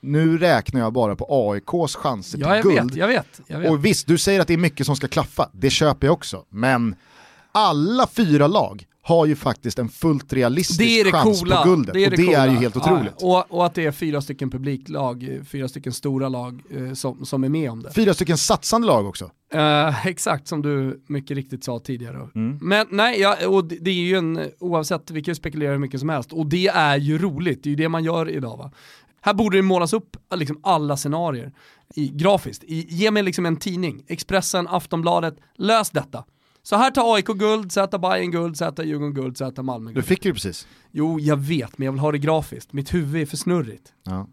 nu 0.00 0.38
räknar 0.38 0.80
jag 0.80 0.92
bara 0.92 1.16
på 1.16 1.26
AIKs 1.52 1.94
chanser 1.96 2.38
Ja, 2.38 2.62
till 2.62 2.70
guld. 2.70 2.90
vet, 2.90 2.96
jag 2.96 3.08
vet. 3.08 3.40
Jag 3.46 3.58
vet. 3.58 3.70
Och 3.70 3.84
visst, 3.84 4.06
du 4.06 4.18
säger 4.18 4.40
att 4.40 4.46
det 4.48 4.54
är 4.54 4.58
mycket 4.58 4.86
som 4.86 4.96
ska 4.96 5.08
klaffa, 5.08 5.50
det 5.52 5.70
köper 5.70 6.06
jag 6.06 6.14
också. 6.14 6.44
Men 6.48 6.94
alla 7.52 8.06
fyra 8.06 8.46
lag 8.46 8.86
har 9.08 9.26
ju 9.26 9.36
faktiskt 9.36 9.78
en 9.78 9.88
fullt 9.88 10.32
realistisk 10.32 11.12
chans 11.12 11.40
coola. 11.40 11.62
på 11.62 11.68
guldet. 11.68 11.94
Det 11.94 12.04
är 12.04 12.06
och 12.06 12.10
det, 12.10 12.16
det 12.16 12.24
coola. 12.24 12.38
är 12.38 12.50
ju 12.50 12.56
helt 12.56 12.76
otroligt. 12.76 13.12
Ja, 13.18 13.46
och, 13.48 13.58
och 13.58 13.66
att 13.66 13.74
det 13.74 13.86
är 13.86 13.92
fyra 13.92 14.20
stycken 14.20 14.50
publiklag, 14.50 15.22
eh, 15.22 15.42
fyra 15.44 15.68
stycken 15.68 15.92
stora 15.92 16.28
lag 16.28 16.62
eh, 16.70 16.92
som, 16.92 17.24
som 17.24 17.44
är 17.44 17.48
med 17.48 17.70
om 17.70 17.82
det. 17.82 17.92
Fyra 17.92 18.14
stycken 18.14 18.38
satsande 18.38 18.86
lag 18.86 19.06
också. 19.06 19.30
Eh, 19.52 20.06
exakt 20.06 20.48
som 20.48 20.62
du 20.62 21.02
mycket 21.06 21.36
riktigt 21.36 21.64
sa 21.64 21.78
tidigare. 21.78 22.28
Mm. 22.34 22.58
Men 22.62 22.86
nej, 22.90 23.20
ja, 23.20 23.48
och 23.48 23.64
det, 23.64 23.76
det 23.80 23.90
är 23.90 23.94
ju 23.94 24.16
en, 24.16 24.40
oavsett, 24.60 25.10
vi 25.10 25.22
kan 25.22 25.32
ju 25.32 25.36
spekulera 25.36 25.72
hur 25.72 25.78
mycket 25.78 26.00
som 26.00 26.08
helst, 26.08 26.32
och 26.32 26.46
det 26.46 26.68
är 26.68 26.96
ju 26.96 27.18
roligt, 27.18 27.62
det 27.62 27.68
är 27.68 27.70
ju 27.70 27.76
det 27.76 27.88
man 27.88 28.04
gör 28.04 28.30
idag 28.30 28.56
va. 28.56 28.70
Här 29.20 29.34
borde 29.34 29.58
det 29.58 29.62
målas 29.62 29.92
upp 29.92 30.16
liksom 30.34 30.60
alla 30.62 30.96
scenarier 30.96 31.52
i, 31.94 32.08
grafiskt. 32.08 32.64
I, 32.64 32.86
ge 32.88 33.10
mig 33.10 33.22
liksom 33.22 33.46
en 33.46 33.56
tidning, 33.56 34.04
Expressen, 34.08 34.68
Aftonbladet, 34.68 35.36
lös 35.56 35.90
detta. 35.90 36.24
Så 36.68 36.76
här 36.76 36.90
tar 36.90 37.14
AIK 37.14 37.26
guld, 37.26 37.70
tar 37.70 37.98
Bayern 37.98 38.30
guld, 38.30 38.58
tar 38.58 38.82
Djurgården 38.82 39.14
guld, 39.14 39.36
tar 39.36 39.62
Malmö 39.62 39.90
Du 39.90 39.94
guld. 39.94 40.06
fick 40.06 40.24
ju 40.24 40.32
precis. 40.32 40.66
Jo, 40.90 41.20
jag 41.20 41.36
vet, 41.36 41.78
men 41.78 41.84
jag 41.84 41.92
vill 41.92 42.00
ha 42.00 42.12
det 42.12 42.18
grafiskt. 42.18 42.72
Mitt 42.72 42.94
huvud 42.94 43.22
är 43.22 43.26
för 43.26 43.36
snurrigt. 43.36 43.92
Ja. 44.04 44.28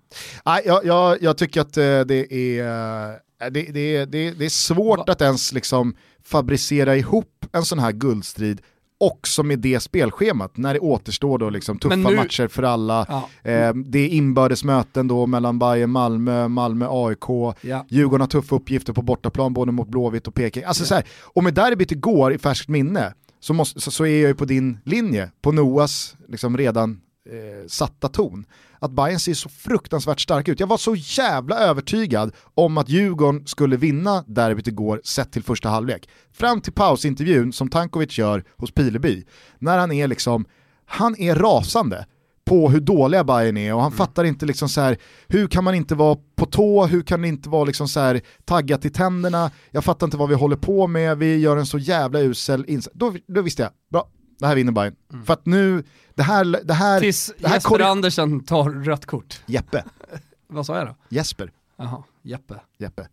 Nej, 0.46 0.62
jag, 0.66 0.86
jag, 0.86 1.22
jag 1.22 1.38
tycker 1.38 1.62
att 1.62 1.78
eh, 1.78 2.00
det 2.00 2.34
är, 2.34 2.62
eh, 2.62 3.50
det, 3.52 3.62
det, 3.62 4.06
det, 4.06 4.32
det 4.32 4.46
är 4.46 4.50
svårt 4.50 4.98
Va? 4.98 5.06
att 5.08 5.22
ens 5.22 5.52
liksom 5.52 5.96
fabricera 6.24 6.96
ihop 6.96 7.46
en 7.52 7.66
sån 7.66 7.80
här 7.80 7.92
guldstrid 7.92 8.62
också 9.00 9.44
med 9.44 9.60
det 9.60 9.80
spelschemat 9.80 10.58
när 10.58 10.74
det 10.74 10.80
återstår 10.80 11.38
då 11.38 11.50
liksom 11.50 11.80
tuffa 11.80 11.96
nu- 11.96 12.16
matcher 12.16 12.48
för 12.48 12.64
alla. 12.64 13.06
Ja. 13.10 13.52
Eh, 13.52 13.74
det 13.74 14.00
är 14.00 14.08
inbördes 14.08 14.64
möten 14.64 15.08
då 15.08 15.26
mellan 15.28 15.60
Bayern, 15.60 15.90
Malmö, 15.90 16.48
Malmö, 16.48 16.88
AIK. 16.90 17.56
Ja. 17.62 17.86
Djurgården 17.90 18.22
har 18.22 18.28
tuffa 18.28 18.56
uppgifter 18.56 18.94
på 18.94 19.02
bortaplan 19.02 19.54
både 19.54 19.72
mot 19.72 19.88
Blåvitt 19.88 20.28
och 20.28 20.34
Peking. 20.36 20.64
Alltså 20.64 20.86
så 20.86 20.96
här, 20.96 21.04
och 21.24 21.44
med 21.44 21.54
derbyt 21.54 21.92
igår 21.92 22.34
i 22.34 22.38
färskt 22.38 22.68
minne 22.70 23.14
så, 23.40 23.54
måste, 23.54 23.82
så, 23.82 23.92
så 23.92 24.06
är 24.06 24.22
jag 24.22 24.28
ju 24.28 24.36
på 24.36 24.46
din 24.46 24.78
linje, 24.86 25.32
på 25.42 25.52
Noas 25.52 26.16
liksom 26.28 26.58
redan 26.58 27.02
eh, 27.32 27.68
satta 27.68 28.08
ton. 28.08 28.46
Att 28.80 28.92
Bayern 28.92 29.20
ser 29.20 29.34
så 29.34 29.50
fruktansvärt 29.50 30.20
stark 30.20 30.48
ut. 30.48 30.60
Jag 30.60 30.68
var 30.68 30.78
så 30.78 30.96
jävla 30.96 31.60
övertygad 31.60 32.32
om 32.56 32.78
att 32.78 32.90
Djurgården 32.90 33.48
skulle 33.48 33.78
vinna 33.78 34.24
derbyt 34.28 34.68
igår 34.68 35.02
sett 35.04 35.32
till 35.32 35.44
första 35.44 35.70
halvlek. 35.70 36.10
Fram 36.32 36.62
till 36.62 36.74
pausintervjun 36.74 37.54
som 37.54 37.70
Tankovic 37.70 38.18
gör 38.18 38.44
hos 38.58 38.72
Pileby, 38.72 39.24
när 39.60 39.78
han 39.78 39.92
är 39.92 40.08
liksom, 40.08 40.46
han 40.86 41.16
är 41.20 41.36
rasande 41.36 42.06
på 42.46 42.70
hur 42.70 42.80
dåliga 42.80 43.24
Bayern 43.24 43.58
är 43.58 43.74
och 43.74 43.82
han 43.82 43.92
fattar 43.92 44.24
inte 44.24 44.46
liksom 44.46 44.70
så 44.70 44.82
här, 44.82 44.98
hur 45.28 45.48
kan 45.48 45.64
man 45.64 45.76
inte 45.76 45.96
vara 45.96 46.18
på 46.36 46.46
tå, 46.46 46.86
hur 46.86 47.02
kan 47.02 47.22
det 47.22 47.28
inte 47.28 47.50
vara 47.50 47.64
liksom 47.64 47.88
så 47.88 48.00
här 48.00 48.22
taggat 48.46 48.86
i 48.86 48.90
tänderna, 48.90 49.52
jag 49.72 49.84
fattar 49.84 50.08
inte 50.08 50.18
vad 50.18 50.30
vi 50.30 50.36
håller 50.36 50.56
på 50.56 50.88
med, 50.88 51.18
vi 51.18 51.38
gör 51.38 51.58
en 51.58 51.66
så 51.66 51.78
jävla 51.78 52.20
usel 52.20 52.66
insats. 52.68 52.98
Då, 52.98 53.14
då 53.28 53.42
visste 53.42 53.62
jag, 53.62 53.72
bra, 53.92 54.10
det 54.40 54.48
här 54.48 54.56
vinner 54.56 54.72
Bayern. 54.72 54.96
För 55.26 55.34
att 55.34 55.46
nu, 55.46 55.84
det 56.16 56.24
här, 56.24 56.60
det 56.64 56.74
här, 56.74 57.00
Tills 57.00 57.34
det 57.40 57.48
här 57.48 57.56
Jesper 57.56 57.80
Andersen 57.80 58.44
tar 58.44 58.70
rött 58.70 59.06
kort. 59.06 59.42
Jeppe, 59.46 59.84
Vad 60.48 60.66
sa 60.66 60.78
jag 60.78 60.88
då? 60.88 60.96
Jesper, 61.10 61.52
Jaha, 61.78 62.04
Jeppe. 62.24 62.56
Jeppe. 62.78 63.08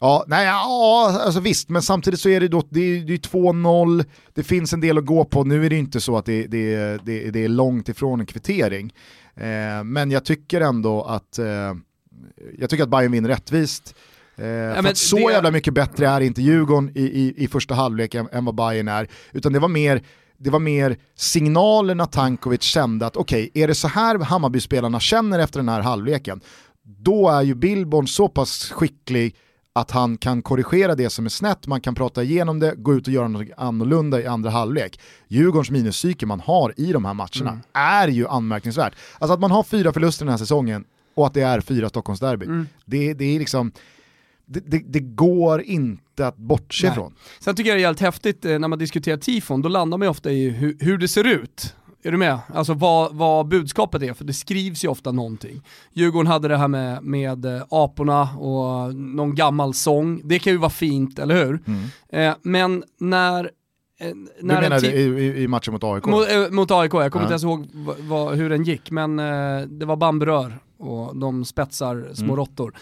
Ja, 0.00 0.24
nej, 0.26 0.46
ja, 0.46 1.20
alltså 1.24 1.40
visst, 1.40 1.68
men 1.68 1.82
samtidigt 1.82 2.20
så 2.20 2.28
är 2.28 2.40
det 2.40 2.48
då, 2.48 2.62
det 2.68 2.80
är, 2.80 3.00
det 3.04 3.12
är 3.12 3.18
2-0, 3.18 4.04
det 4.34 4.42
finns 4.42 4.72
en 4.72 4.80
del 4.80 4.98
att 4.98 5.06
gå 5.06 5.24
på, 5.24 5.44
nu 5.44 5.66
är 5.66 5.70
det 5.70 5.76
inte 5.76 6.00
så 6.00 6.16
att 6.16 6.24
det, 6.26 6.46
det, 6.46 6.76
det, 7.04 7.30
det 7.30 7.44
är 7.44 7.48
långt 7.48 7.88
ifrån 7.88 8.20
en 8.20 8.26
kvittering. 8.26 8.94
Eh, 9.34 9.84
men 9.84 10.10
jag 10.10 10.24
tycker 10.24 10.60
ändå 10.60 11.02
att, 11.02 11.38
eh, 11.38 11.46
jag 12.58 12.70
tycker 12.70 12.82
att 12.82 12.88
Bayern 12.90 13.12
vinner 13.12 13.28
rättvist. 13.28 13.94
Eh, 14.36 14.42
för 14.42 14.74
men 14.82 14.86
att 14.86 14.96
så 14.96 15.16
det- 15.16 15.32
jävla 15.32 15.50
mycket 15.50 15.74
bättre 15.74 16.08
är 16.08 16.20
inte 16.20 16.42
Djurgården 16.42 16.90
i, 16.94 17.02
i, 17.02 17.34
i 17.44 17.48
första 17.48 17.74
halvlek 17.74 18.14
än, 18.14 18.28
än 18.32 18.44
vad 18.44 18.54
Bayern 18.54 18.88
är, 18.88 19.08
utan 19.32 19.52
det 19.52 19.58
var 19.58 19.68
mer 19.68 20.02
det 20.42 20.50
var 20.50 20.58
mer 20.58 20.96
signalerna 21.14 22.06
Tankovic 22.06 22.62
kände 22.62 23.06
att 23.06 23.16
okej, 23.16 23.50
är 23.54 23.68
det 23.68 23.74
så 23.74 23.88
här 23.88 24.18
Hammarbyspelarna 24.18 25.00
känner 25.00 25.38
efter 25.38 25.58
den 25.58 25.68
här 25.68 25.80
halvleken, 25.80 26.40
då 26.82 27.28
är 27.28 27.42
ju 27.42 27.54
Billborn 27.54 28.06
så 28.06 28.28
pass 28.28 28.70
skicklig 28.70 29.36
att 29.72 29.90
han 29.90 30.18
kan 30.18 30.42
korrigera 30.42 30.94
det 30.94 31.10
som 31.10 31.24
är 31.24 31.30
snett, 31.30 31.66
man 31.66 31.80
kan 31.80 31.94
prata 31.94 32.22
igenom 32.22 32.58
det, 32.58 32.74
gå 32.76 32.94
ut 32.94 33.06
och 33.06 33.12
göra 33.12 33.28
något 33.28 33.48
annorlunda 33.56 34.20
i 34.20 34.26
andra 34.26 34.50
halvlek. 34.50 35.00
Djurgårdens 35.28 35.70
minuspsyke 35.70 36.26
man 36.26 36.40
har 36.40 36.74
i 36.76 36.92
de 36.92 37.04
här 37.04 37.14
matcherna 37.14 37.60
är 37.72 38.08
ju 38.08 38.28
anmärkningsvärt. 38.28 38.94
Alltså 39.18 39.34
att 39.34 39.40
man 39.40 39.50
har 39.50 39.62
fyra 39.62 39.92
förluster 39.92 40.24
den 40.24 40.30
här 40.30 40.38
säsongen 40.38 40.84
och 41.14 41.26
att 41.26 41.34
det 41.34 41.42
är 41.42 41.60
fyra 41.60 41.88
Stockholmsderby, 41.88 42.46
det, 42.84 43.14
det 43.14 43.24
är 43.24 43.38
liksom, 43.38 43.72
det, 44.46 44.60
det, 44.60 44.82
det 44.86 45.00
går 45.00 45.62
inte 45.62 46.01
att 46.20 46.36
bortse 46.36 46.86
Nej. 46.86 46.92
ifrån. 46.92 47.14
Sen 47.40 47.56
tycker 47.56 47.70
jag 47.70 47.76
det 47.76 47.80
är 47.80 47.82
jävligt 47.82 48.00
häftigt 48.00 48.44
eh, 48.44 48.58
när 48.58 48.68
man 48.68 48.78
diskuterar 48.78 49.16
tifon, 49.16 49.62
då 49.62 49.68
landar 49.68 49.98
man 49.98 50.06
ju 50.06 50.10
ofta 50.10 50.30
i 50.30 50.50
hur, 50.50 50.76
hur 50.80 50.98
det 50.98 51.08
ser 51.08 51.24
ut. 51.26 51.74
Är 52.04 52.10
du 52.12 52.16
med? 52.18 52.38
Alltså 52.54 52.74
vad, 52.74 53.14
vad 53.14 53.48
budskapet 53.48 54.02
är, 54.02 54.14
för 54.14 54.24
det 54.24 54.32
skrivs 54.32 54.84
ju 54.84 54.88
ofta 54.88 55.12
någonting. 55.12 55.62
Djurgården 55.92 56.26
hade 56.26 56.48
det 56.48 56.56
här 56.56 56.68
med, 56.68 57.02
med 57.04 57.44
eh, 57.44 57.62
aporna 57.70 58.22
och 58.22 58.94
någon 58.94 59.34
gammal 59.34 59.74
sång, 59.74 60.20
det 60.24 60.38
kan 60.38 60.52
ju 60.52 60.58
vara 60.58 60.70
fint, 60.70 61.18
eller 61.18 61.44
hur? 61.46 61.60
Eh, 62.12 62.34
men 62.42 62.84
när... 63.00 63.44
eh, 63.44 63.50
Mm. 64.04 64.28
Du 64.40 64.46
menar 64.46 64.84
i, 64.84 65.42
i, 65.42 65.48
matchen 65.48 65.72
mot 65.72 65.84
AIK? 65.84 66.04
Mot, 66.06 66.30
eh, 66.30 66.50
mot 66.50 66.70
AIK, 66.70 66.92
jag 66.94 67.12
kommer 67.12 67.26
Ja. 67.26 67.34
inte 67.34 67.46
ens 67.46 67.70
ihåg 68.12 68.36
hur 68.36 68.50
den 68.50 68.62
gick, 68.64 68.90
men 68.90 69.18
eh, 69.18 69.60
det 69.68 69.86
var 69.86 69.96
bamburör 69.96 70.58
och 70.78 71.16
de 71.16 71.44
spetsar 71.44 72.10
små 72.14 72.24
Mm. 72.24 72.36
råttor. 72.36 72.74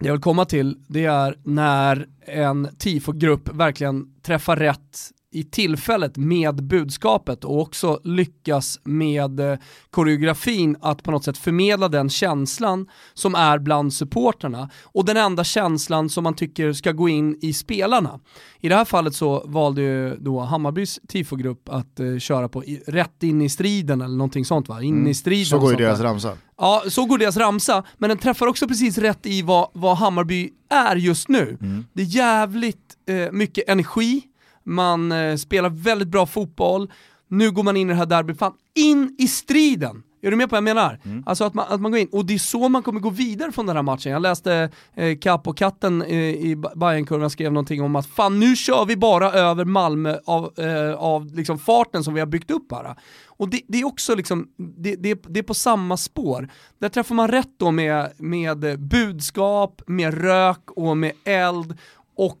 Det 0.00 0.06
jag 0.06 0.12
vill 0.12 0.22
komma 0.22 0.44
till, 0.44 0.76
det 0.88 1.04
är 1.04 1.38
när 1.44 2.06
en 2.20 2.68
tifogrupp 2.78 3.48
verkligen 3.54 4.14
träffar 4.22 4.56
rätt 4.56 4.98
i 5.30 5.44
tillfället 5.44 6.16
med 6.16 6.64
budskapet 6.64 7.44
och 7.44 7.60
också 7.60 8.00
lyckas 8.04 8.80
med 8.84 9.40
eh, 9.40 9.58
koreografin 9.90 10.76
att 10.80 11.02
på 11.02 11.10
något 11.10 11.24
sätt 11.24 11.38
förmedla 11.38 11.88
den 11.88 12.10
känslan 12.10 12.86
som 13.14 13.34
är 13.34 13.58
bland 13.58 13.92
supporterna 13.92 14.70
och 14.84 15.04
den 15.04 15.16
enda 15.16 15.44
känslan 15.44 16.08
som 16.08 16.24
man 16.24 16.34
tycker 16.34 16.72
ska 16.72 16.92
gå 16.92 17.08
in 17.08 17.38
i 17.42 17.52
spelarna. 17.52 18.20
I 18.60 18.68
det 18.68 18.74
här 18.74 18.84
fallet 18.84 19.14
så 19.14 19.42
valde 19.46 19.82
ju 19.82 20.16
då 20.16 20.40
Hammarbys 20.40 21.00
tifogrupp 21.08 21.68
att 21.68 22.00
eh, 22.00 22.18
köra 22.18 22.48
på 22.48 22.64
i, 22.64 22.82
rätt 22.86 23.22
in 23.22 23.42
i 23.42 23.48
striden 23.48 24.00
eller 24.00 24.16
någonting 24.16 24.44
sånt 24.44 24.68
va? 24.68 24.82
In 24.82 25.06
i 25.06 25.14
striden. 25.14 25.38
Mm. 25.38 25.46
Så 25.46 25.58
går 25.58 25.70
ju 25.70 25.76
deras 25.76 25.98
där. 25.98 26.04
ramsa. 26.04 26.36
Ja, 26.56 26.82
så 26.88 27.04
går 27.04 27.18
deras 27.18 27.36
ramsa, 27.36 27.84
men 27.98 28.08
den 28.08 28.18
träffar 28.18 28.46
också 28.46 28.68
precis 28.68 28.98
rätt 28.98 29.26
i 29.26 29.42
vad, 29.42 29.68
vad 29.72 29.96
Hammarby 29.96 30.50
är 30.70 30.96
just 30.96 31.28
nu. 31.28 31.58
Det 31.92 32.02
är 32.02 32.06
jävligt 32.06 32.96
eh, 33.08 33.32
mycket 33.32 33.68
energi, 33.68 34.22
man 34.68 35.12
eh, 35.12 35.36
spelar 35.36 35.70
väldigt 35.70 36.08
bra 36.08 36.26
fotboll, 36.26 36.90
nu 37.28 37.50
går 37.50 37.62
man 37.62 37.76
in 37.76 37.90
i 37.90 37.92
det 37.92 37.98
här 37.98 38.06
derbyt, 38.06 38.38
fan 38.38 38.52
in 38.74 39.16
i 39.18 39.28
striden! 39.28 40.02
Är 40.22 40.30
du 40.30 40.36
med 40.36 40.48
på 40.50 40.54
vad 40.54 40.56
jag 40.56 40.64
menar? 40.76 41.00
Alltså 41.26 41.44
att 41.44 41.54
man, 41.54 41.66
att 41.68 41.80
man 41.80 41.90
går 41.92 42.00
in, 42.00 42.08
och 42.12 42.26
det 42.26 42.34
är 42.34 42.38
så 42.38 42.68
man 42.68 42.82
kommer 42.82 43.00
gå 43.00 43.10
vidare 43.10 43.52
från 43.52 43.66
den 43.66 43.76
här 43.76 43.82
matchen. 43.82 44.12
Jag 44.12 44.22
läste 44.22 44.70
eh, 44.94 45.18
Kapp 45.18 45.48
och 45.48 45.56
katten 45.56 46.02
eh, 46.02 46.16
i 46.18 46.56
Ba- 46.56 46.74
Bayernkurvan 46.76 47.30
skrev 47.30 47.52
någonting 47.52 47.82
om 47.82 47.96
att 47.96 48.06
fan 48.06 48.40
nu 48.40 48.56
kör 48.56 48.84
vi 48.84 48.96
bara 48.96 49.32
över 49.32 49.64
Malmö 49.64 50.18
av, 50.26 50.52
eh, 50.58 50.94
av 50.94 51.34
liksom 51.34 51.58
farten 51.58 52.04
som 52.04 52.14
vi 52.14 52.20
har 52.20 52.26
byggt 52.26 52.50
upp 52.50 52.72
här. 52.72 52.96
Och 53.26 53.48
det, 53.48 53.60
det 53.68 53.80
är 53.80 53.86
också 53.86 54.14
liksom, 54.14 54.48
det, 54.76 54.96
det, 54.96 55.22
det 55.28 55.38
är 55.38 55.42
på 55.44 55.54
samma 55.54 55.96
spår. 55.96 56.48
Där 56.78 56.88
träffar 56.88 57.14
man 57.14 57.28
rätt 57.28 57.50
då 57.56 57.70
med, 57.70 58.12
med 58.16 58.80
budskap, 58.80 59.82
med 59.86 60.14
rök 60.14 60.70
och 60.70 60.96
med 60.96 61.12
eld 61.24 61.78
och 62.16 62.38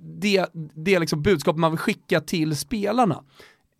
det, 0.00 0.46
det 0.74 0.98
liksom 0.98 1.22
budskap 1.22 1.56
man 1.56 1.70
vill 1.70 1.78
skicka 1.78 2.20
till 2.20 2.56
spelarna. 2.56 3.22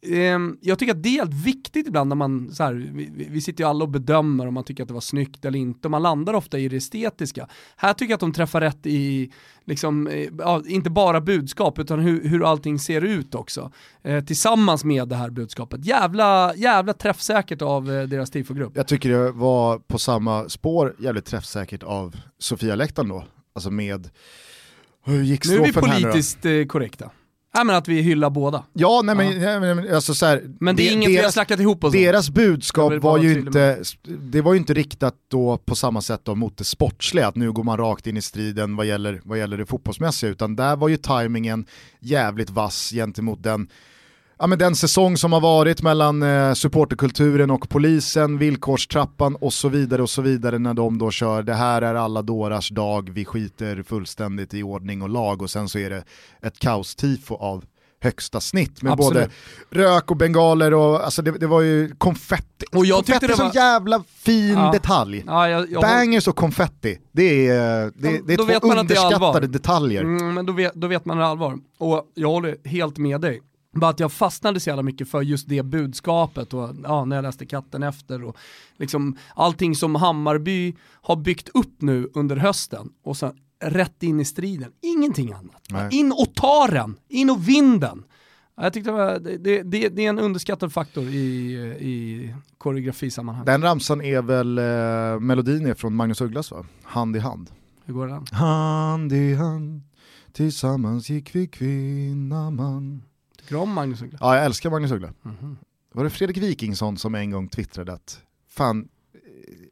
Ehm, 0.07 0.59
jag 0.61 0.79
tycker 0.79 0.95
att 0.95 1.03
det 1.03 1.09
är 1.09 1.13
helt 1.13 1.35
viktigt 1.47 1.87
ibland 1.87 2.09
när 2.09 2.17
man, 2.17 2.51
så 2.53 2.63
här, 2.63 2.73
vi, 2.95 3.29
vi- 3.31 3.41
sitter 3.41 3.65
ju 3.65 3.71
alla 3.71 3.85
och 3.85 3.91
bedömer 3.91 4.47
om 4.47 4.55
man 4.55 4.65
tycker 4.65 4.83
att 4.83 4.89
det 4.89 4.95
var 4.95 5.01
snyggt 5.01 5.45
eller 5.45 5.59
inte, 5.59 5.87
och 5.89 5.91
man 5.91 6.03
landar 6.03 6.35
ofta 6.35 6.59
i 6.59 6.69
det 6.69 6.77
estetiska. 6.77 7.49
Här 7.77 7.93
tycker 7.93 8.11
jag 8.13 8.17
att 8.17 8.21
de 8.21 8.33
träffar 8.33 8.61
rätt 8.61 8.87
i, 8.87 9.33
liksom, 9.65 10.07
eh, 10.07 10.29
ja, 10.39 10.63
inte 10.67 10.91
bara 10.91 11.21
budskap, 11.21 11.79
utan 11.79 11.99
hur, 11.99 12.29
hur 12.29 12.45
allting 12.51 12.79
ser 12.79 13.01
ut 13.05 13.35
också. 13.35 13.73
Eh, 14.03 14.25
tillsammans 14.25 14.85
med 14.85 15.09
det 15.09 15.17
här 15.17 15.31
budskapet. 15.31 15.85
Jävla, 15.85 16.55
jävla 16.57 16.93
träffsäkert 16.93 17.63
av 17.63 17.91
eh, 17.93 18.03
deras 18.09 18.31
tifogrupp. 18.31 18.73
Jag 18.75 18.89
tycker 18.89 19.09
det 19.11 19.33
var 19.33 19.79
på 19.79 19.99
samma 19.99 20.49
spår 20.49 20.95
jävligt 20.99 21.25
träffsäkert 21.25 21.83
av 21.83 22.17
Sofia 22.39 22.75
Läktaren 22.75 23.09
då. 23.09 23.25
Alltså 23.55 23.71
med, 23.71 24.11
hur 25.09 25.23
gick 25.23 25.49
Nu 25.49 25.57
är 25.57 25.65
vi 25.65 25.71
strofen 25.71 25.91
här 25.91 25.99
nu 25.99 26.05
då? 26.05 26.11
politiskt 26.11 26.45
eh, 26.45 26.65
korrekta. 26.65 27.11
Nej 27.55 27.65
men 27.65 27.77
att 27.77 27.89
vi 27.89 28.01
hyllar 28.01 28.31
båda. 28.31 28.65
Ja, 28.73 29.03
nej 29.05 29.15
men, 29.15 29.41
ja. 29.41 29.61
men 29.61 29.95
alltså 29.95 30.15
så 30.15 30.27
här, 30.27 30.43
Men 30.61 30.77
det 30.77 30.89
är 30.89 30.93
inget 30.93 31.11
vi 31.11 31.17
har 31.17 31.23
deras, 31.23 31.35
snackat 31.35 31.61
ihop 31.61 31.85
oss 31.85 31.93
deras 31.93 32.31
budskap 32.31 32.93
var 33.03 33.19
ju 33.19 33.39
inte, 33.39 33.83
det 34.07 34.41
var 34.41 34.53
ju 34.53 34.59
inte 34.59 34.75
riktat 34.75 35.15
då 35.29 35.59
på 35.59 35.75
samma 35.75 36.01
sätt 36.01 36.21
då 36.25 36.35
mot 36.35 36.57
det 36.57 36.65
sportsliga, 36.65 37.27
att 37.27 37.37
nu 37.37 37.53
går 37.53 37.65
man 37.65 37.77
rakt 37.79 38.07
in 38.07 38.17
i 38.17 38.23
striden 38.23 38.77
vad 38.77 38.87
gäller, 38.87 39.21
vad 39.25 39.39
gäller 39.39 39.57
det 39.59 39.67
fotbollsmässiga, 39.67 40.31
utan 40.31 40.57
där 40.57 40.77
var 40.77 40.89
ju 40.89 40.97
tajmingen 40.97 41.67
jävligt 42.01 42.51
vass 42.51 42.91
gentemot 42.91 43.43
den 43.43 43.69
ja, 44.39 44.47
men 44.47 44.59
den 44.59 44.75
säsong 44.77 45.17
som 45.17 45.33
har 45.33 45.41
varit 45.41 45.83
mellan 45.83 46.23
eh, 46.23 46.53
supporterkulturen 46.55 47.51
och 47.51 47.69
polisen, 47.69 48.39
villkorstrappan 48.39 49.37
och 49.37 49.53
så 49.53 49.69
vidare 49.69 50.03
och 50.03 50.11
så 50.11 50.23
vidare 50.23 50.59
när 50.59 50.75
de 50.75 50.99
då 50.99 51.11
kör 51.11 51.43
det 51.43 51.55
här 51.55 51.83
är 51.83 51.95
alla 51.95 52.23
dårars 52.23 52.69
dag, 52.71 53.11
vi 53.13 53.25
skiter 53.25 53.83
fullständigt 53.83 54.55
i 54.55 54.63
ordning 54.63 55.03
och 55.03 55.09
lag 55.09 55.43
och 55.43 55.51
sen 55.51 55.69
så 55.69 55.79
är 55.79 55.91
det 55.91 56.05
ett 56.43 56.59
kaostifo 56.59 57.35
av 57.35 57.65
högsta 58.01 58.41
snitt 58.41 58.83
med 58.83 58.93
Absolut. 58.93 59.29
både 59.71 59.83
rök 59.85 60.11
och 60.11 60.17
bengaler 60.17 60.75
och 60.75 61.05
alltså 61.05 61.23
det, 61.23 61.31
det 61.31 61.47
var 61.47 61.61
ju 61.63 61.95
konfetti. 61.99 62.65
Och 62.73 62.87
jag 62.87 62.97
konfetti 62.97 63.25
är 63.25 63.29
det 63.29 63.37
så 63.37 63.43
var- 63.45 63.55
jävla 63.55 64.03
fin 64.17 64.49
Ja. 64.53 64.71
detalj. 64.73 65.25
Ja, 65.27 65.49
jag, 65.49 65.71
jag, 65.71 65.83
Bangers 65.83 66.29
och 66.29 66.37
konfetti, 66.37 66.99
det 67.13 67.49
är, 67.49 67.93
det, 67.97 68.11
Ja, 68.11 68.21
det 68.27 68.33
är 68.33 68.37
två 68.37 68.43
att 68.43 68.63
det 68.63 68.69
är 68.77 68.79
underskattade 68.81 69.47
detaljer. 69.47 70.03
Mm, 70.03 70.35
men 70.35 70.47
då 70.47 70.53
vet, 70.53 70.75
då 70.75 70.87
vet 70.87 71.05
man 71.05 71.17
det 71.17 71.23
är 71.23 71.27
allvar. 71.29 71.59
Och 71.79 72.05
jag 72.15 72.29
håller 72.29 72.69
helt 72.69 72.99
med 72.99 73.21
dig. 73.21 73.41
Bara 73.73 73.91
att 73.91 74.01
jag 74.01 74.13
fastnade 74.13 74.61
så 74.61 74.71
jävla 74.71 74.83
mycket 74.83 75.09
för 75.09 75.23
just 75.23 75.49
det 75.49 75.63
budskapet 75.63 76.55
och 76.55 76.71
ja, 76.83 77.05
när 77.05 77.17
jag 77.17 77.23
läste 77.23 77.47
katten 77.47 77.83
efter 77.83 78.25
och 78.25 78.37
liksom 78.77 79.17
allting 79.35 79.75
som 79.75 79.95
Hammarby 79.95 80.77
har 80.83 81.17
byggt 81.17 81.49
upp 81.55 81.83
nu 81.83 82.11
under 82.15 82.37
hösten 82.37 82.91
och 83.03 83.17
sen 83.17 83.33
rätt 83.65 84.03
in 84.03 84.21
i 84.21 84.25
striden. 84.25 84.73
Ingenting 84.81 85.33
annat. 85.33 85.63
Nej. 85.71 85.89
In 85.93 86.13
och 86.13 86.35
ta 86.35 86.67
den, 86.67 86.97
in 87.09 87.31
och 87.31 87.49
vinn 87.49 87.81
den. 87.81 88.05
Ja, 88.57 88.63
Jag 88.63 88.73
tyckte 88.73 88.91
det, 88.91 88.97
var, 88.97 89.19
det, 89.19 89.63
det, 89.63 89.89
det 89.89 90.05
är 90.05 90.09
en 90.09 90.19
underskattad 90.19 90.73
faktor 90.73 91.05
i, 91.05 91.53
i 91.81 92.35
koreografisammanhang. 92.59 93.45
Den 93.45 93.63
ramsan 93.63 94.01
är 94.01 94.23
väl, 94.23 94.59
eh, 94.59 95.21
melodin 95.21 95.67
är 95.67 95.75
från 95.75 95.95
Magnus 95.95 96.21
Ugglas 96.21 96.51
va? 96.51 96.67
Hand 96.83 97.17
i 97.17 97.19
hand. 97.19 97.51
Hur 97.85 97.95
går 97.95 98.07
den? 98.07 98.27
Hand 98.33 99.13
i 99.13 99.35
hand, 99.35 99.83
tillsammans 100.33 101.11
gick 101.11 101.35
vi 101.35 101.47
kvinna 101.47 102.51
man. 102.51 103.03
Tycker 103.49 103.57
du 103.57 103.63
om 103.63 103.73
Magnus 103.73 104.03
Uggla? 104.03 104.19
Ja, 104.21 104.37
jag 104.37 104.45
älskar 104.45 104.71
Magnus 104.71 104.91
Uggla. 104.91 105.13
Mhm. 105.23 105.57
Var 105.93 106.05
det 106.05 106.11
Fredrik 106.11 106.37
Wikingsson 106.37 106.99
som 106.99 107.15
en 107.15 107.31
gång 107.31 107.49
twittrade 107.49 107.93
att 107.93 108.21
fan, 108.49 108.89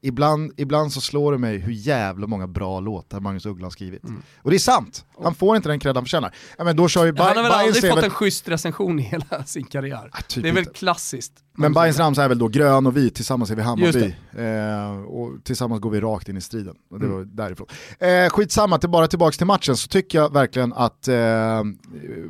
ibland, 0.03 0.53
ibland 0.57 0.93
så 0.93 1.01
slår 1.01 1.33
det 1.33 1.39
mig 1.39 1.59
hur 1.59 1.73
jävla 1.73 2.27
många 2.27 2.47
bra 2.47 2.81
låtar 2.81 3.21
Magnus 3.21 3.47
Uggla 3.47 3.67
har 3.67 3.71
skrivit. 3.71 4.05
Mm. 4.05 4.23
Och 4.43 4.51
det 4.51 4.57
är 4.57 4.59
sant, 4.59 5.05
han 5.23 5.35
får 5.35 5.57
inte 5.57 5.69
den 5.69 5.81
cred 5.81 5.97
han 5.97 6.05
förtjänar. 6.05 6.35
Ja, 6.59 6.65
men 6.65 6.77
då 6.77 6.89
kör 6.89 7.05
ju 7.05 7.17
Han 7.17 7.37
har 7.37 7.43
väl 7.43 7.53
aldrig 7.53 7.75
fått 7.91 7.99
väl- 7.99 8.05
en 8.05 8.11
schysst 8.11 8.49
recension 8.49 8.99
i 8.99 9.03
hela 9.03 9.45
sin 9.45 9.65
karriär. 9.65 10.11
Ah, 10.13 10.21
typ 10.29 10.43
det 10.43 10.49
är 10.49 10.53
väl 10.53 10.63
inte. 10.63 10.73
klassiskt. 10.79 11.33
Men 11.59 11.73
Bayerns 11.73 11.99
ramsa 11.99 12.25
är 12.25 12.29
väl 12.29 12.39
då 12.39 12.49
grön 12.49 12.87
och 12.87 12.97
vit, 12.97 13.15
tillsammans 13.15 13.51
är 13.51 13.55
vi 13.55 13.63
Hammarby. 13.63 14.15
Eh, 14.39 15.05
och 15.05 15.45
tillsammans 15.45 15.81
går 15.81 15.91
vi 15.91 16.01
rakt 16.01 16.29
in 16.29 16.37
i 16.37 16.41
striden. 16.41 16.75
Och 16.91 17.01
det 17.01 17.07
var 17.07 17.25
därifrån. 17.25 17.67
Eh, 17.99 18.31
skitsamma, 18.31 18.79
till, 18.79 18.91
bara 18.91 19.07
tillbaka 19.07 19.37
till 19.37 19.47
matchen 19.47 19.77
så 19.77 19.89
tycker 19.89 20.19
jag 20.19 20.33
verkligen 20.33 20.73
att 20.73 21.09
eh, 21.09 21.15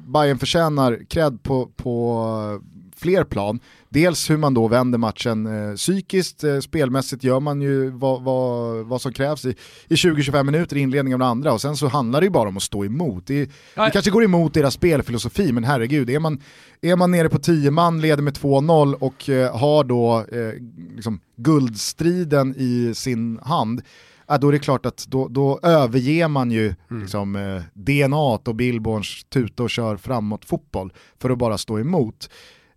Bayern 0.06 0.38
förtjänar 0.38 1.04
cred 1.09 1.42
på, 1.42 1.66
på 1.66 2.61
fler 2.96 3.24
plan. 3.24 3.61
Dels 3.88 4.30
hur 4.30 4.37
man 4.37 4.54
då 4.54 4.68
vänder 4.68 4.98
matchen 4.98 5.46
eh, 5.46 5.74
psykiskt, 5.74 6.44
eh, 6.44 6.59
spelmässigt 6.59 7.24
gör 7.24 7.40
man 7.40 7.61
ju 7.61 7.90
vad, 7.90 8.22
vad, 8.22 8.87
vad 8.87 9.00
som 9.00 9.12
krävs 9.12 9.44
i, 9.44 9.54
i 9.88 9.94
20-25 9.94 10.42
minuter 10.42 10.76
i 10.76 10.80
inledningen 10.80 11.22
av 11.22 11.26
den 11.26 11.30
andra 11.30 11.52
och 11.52 11.61
sen 11.61 11.76
så 11.76 11.88
handlar 11.88 12.20
det 12.20 12.24
ju 12.24 12.30
bara 12.30 12.48
om 12.48 12.56
att 12.56 12.62
stå 12.62 12.85
emot. 12.85 13.26
Det, 13.26 13.44
det 13.74 13.90
kanske 13.92 14.11
går 14.11 14.24
emot 14.24 14.54
deras 14.54 14.74
spelfilosofi 14.74 15.52
men 15.52 15.64
herregud, 15.64 16.11
är 16.11 16.18
man, 16.18 16.42
är 16.80 16.96
man 16.96 17.11
nere 17.11 17.28
på 17.28 17.38
10 17.38 17.70
man, 17.70 18.00
leder 18.00 18.22
med 18.22 18.35
2-0 18.35 18.94
och 18.94 19.28
eh, 19.28 19.56
har 19.56 19.85
då 19.85 20.24
eh, 20.32 20.52
liksom 20.96 21.20
guldstriden 21.37 22.54
i 22.59 22.92
sin 22.94 23.38
hand, 23.42 23.82
ja, 24.26 24.38
då 24.38 24.48
är 24.48 24.52
det 24.52 24.59
klart 24.59 24.87
att 24.87 25.06
då, 25.09 25.28
då 25.28 25.61
överger 25.62 26.28
man 26.28 26.50
ju 26.50 26.74
liksom, 26.88 27.37
eh, 27.37 27.62
DNA 27.74 28.16
och 28.16 28.54
Billborns 28.54 29.24
tuta 29.24 29.62
och 29.62 29.70
kör 29.70 29.96
framåt 29.96 30.44
fotboll 30.44 30.92
för 31.18 31.30
att 31.30 31.38
bara 31.38 31.59
stå 31.59 31.78
emot. 31.78 32.30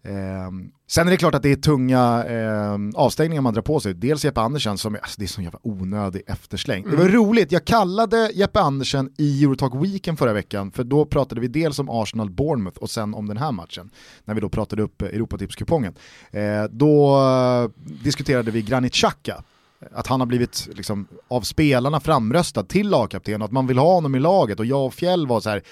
Ehm, 0.09 0.71
sen 0.87 1.07
är 1.07 1.11
det 1.11 1.17
klart 1.17 1.35
att 1.35 1.43
det 1.43 1.51
är 1.51 1.55
tunga 1.55 2.23
ehm, 2.23 2.91
avstängningar 2.95 3.41
man 3.41 3.53
drar 3.53 3.61
på 3.61 3.79
sig. 3.79 3.93
Dels 3.93 4.25
Jeppe 4.25 4.41
Andersen 4.41 4.77
som, 4.77 4.95
alltså 4.95 5.15
det 5.19 5.25
är 5.25 5.27
sån 5.27 5.43
jävla 5.43 5.59
onödig 5.63 6.21
eftersläng. 6.27 6.89
Det 6.89 6.95
var 6.95 7.05
roligt, 7.05 7.51
jag 7.51 7.65
kallade 7.65 8.31
Jeppe 8.33 8.59
Andersen 8.59 9.13
i 9.17 9.43
Eurotalk 9.43 9.75
Weekend 9.75 10.19
förra 10.19 10.33
veckan, 10.33 10.71
för 10.71 10.83
då 10.83 11.05
pratade 11.05 11.41
vi 11.41 11.47
dels 11.47 11.79
om 11.79 11.89
Arsenal-Bournemouth 11.89 12.77
och 12.77 12.89
sen 12.89 13.13
om 13.13 13.27
den 13.27 13.37
här 13.37 13.51
matchen, 13.51 13.89
när 14.25 14.33
vi 14.33 14.41
då 14.41 14.49
pratade 14.49 14.81
upp 14.81 15.01
eh, 15.01 15.07
Europatipskupongen. 15.07 15.95
Eh, 16.31 16.63
då 16.71 17.17
eh, 17.17 17.85
diskuterade 18.03 18.51
vi 18.51 18.61
Granit 18.61 18.93
Xhaka, 18.93 19.43
att 19.91 20.07
han 20.07 20.19
har 20.19 20.27
blivit 20.27 20.69
liksom, 20.73 21.07
av 21.27 21.41
spelarna 21.41 21.99
framröstad 21.99 22.63
till 22.63 22.89
lagkapten 22.89 23.41
och 23.41 23.45
att 23.45 23.51
man 23.51 23.67
vill 23.67 23.77
ha 23.77 23.93
honom 23.93 24.15
i 24.15 24.19
laget 24.19 24.59
och 24.59 24.65
jag 24.65 24.85
och 24.85 24.93
Fjäll 24.93 25.27
var 25.27 25.39
så 25.39 25.49
här 25.49 25.63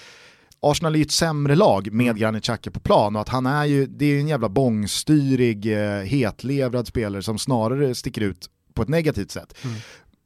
Arsenal 0.60 0.94
är 0.94 0.98
ju 0.98 1.02
ett 1.02 1.10
sämre 1.10 1.54
lag 1.54 1.92
med 1.92 2.18
Granit 2.18 2.42
Xhaka 2.44 2.70
på 2.70 2.80
plan 2.80 3.16
och 3.16 3.22
att 3.22 3.28
han 3.28 3.46
är 3.46 3.64
ju, 3.64 3.86
det 3.86 4.04
är 4.04 4.08
ju 4.08 4.20
en 4.20 4.28
jävla 4.28 4.48
bångstyrig, 4.48 5.72
eh, 5.72 6.02
hetlevrad 6.02 6.86
spelare 6.86 7.22
som 7.22 7.38
snarare 7.38 7.94
sticker 7.94 8.20
ut 8.20 8.50
på 8.74 8.82
ett 8.82 8.88
negativt 8.88 9.30
sätt. 9.30 9.54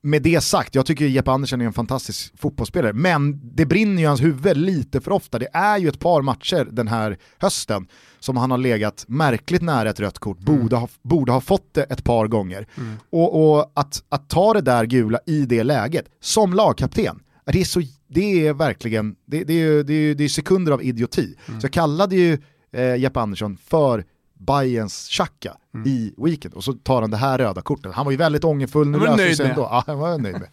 Med 0.05 0.23
det 0.23 0.41
sagt, 0.41 0.75
jag 0.75 0.87
tycker 0.87 1.05
Jeppe 1.05 1.31
Andersen 1.31 1.61
är 1.61 1.65
en 1.65 1.73
fantastisk 1.73 2.33
fotbollsspelare, 2.39 2.93
men 2.93 3.41
det 3.57 3.67
brinner 3.67 4.03
ju 4.03 4.09
hans 4.09 4.23
huvud 4.23 4.57
lite 4.57 5.01
för 5.01 5.11
ofta. 5.11 5.39
Det 5.39 5.49
är 5.53 5.79
ju 5.79 5.89
ett 5.89 6.01
par 6.01 6.23
matcher 6.23 6.69
den 6.73 6.89
här 6.89 7.19
hösten 7.39 7.87
som 8.21 8.37
han 8.37 8.51
har 8.51 8.59
legat 8.59 9.05
märkligt 9.09 9.63
nära 9.63 9.91
ett 9.91 10.01
rött 10.01 10.19
kort, 10.19 10.39
borde, 10.39 10.77
ha, 10.77 10.89
borde 11.03 11.33
ha 11.33 11.41
fått 11.41 11.75
det 11.75 11.83
ett 11.83 12.05
par 12.05 12.27
gånger. 12.27 12.67
Och, 13.11 13.57
och 13.57 13.73
att, 13.75 14.03
att 14.09 14.29
ta 14.29 14.53
det 14.53 14.61
där 14.61 14.85
gula 14.85 15.19
i 15.27 15.47
det 15.47 15.63
läget, 15.63 16.07
som 16.21 16.55
lagkapten, 16.55 17.21
det 17.45 17.61
är, 17.61 17.65
så, 17.65 17.83
det 18.15 18.47
är 18.47 18.53
verkligen, 18.53 19.17
det, 19.27 19.45
det, 19.45 19.63
är, 19.63 19.85
det, 19.85 19.95
är, 19.95 20.15
det 20.15 20.25
är 20.25 20.29
sekunder 20.29 20.73
av 20.73 20.83
idioti. 20.83 21.35
Så 21.47 21.59
jag 21.63 21.73
kallade 21.73 22.17
ju 22.17 22.39
eh, 22.73 22.97
Jeppe 22.97 23.21
Andersson 23.21 23.57
för 23.57 24.05
Bayerns 24.39 25.09
Xhaka 25.09 25.57
i 25.87 26.15
weekend 26.17 26.55
och 26.55 26.65
så 26.65 26.73
tar 26.73 27.01
han 27.01 27.11
det 27.11 27.17
här 27.17 27.39
röda 27.39 27.63
kortet. 27.63 27.93
Han 27.93 28.05
var 28.05 28.11
ju 28.11 28.17
väldigt 28.17 28.45
ångerfull, 28.45 28.89
nu 28.89 28.99
löser 28.99 29.29
det 29.29 29.37
sig 29.37 29.45
med. 29.47 29.51
ändå. 29.51 29.69
Ja, 29.71 29.85
jag 29.87 29.97
var 29.97 30.19
nöjd 30.19 30.35
med. 30.35 30.49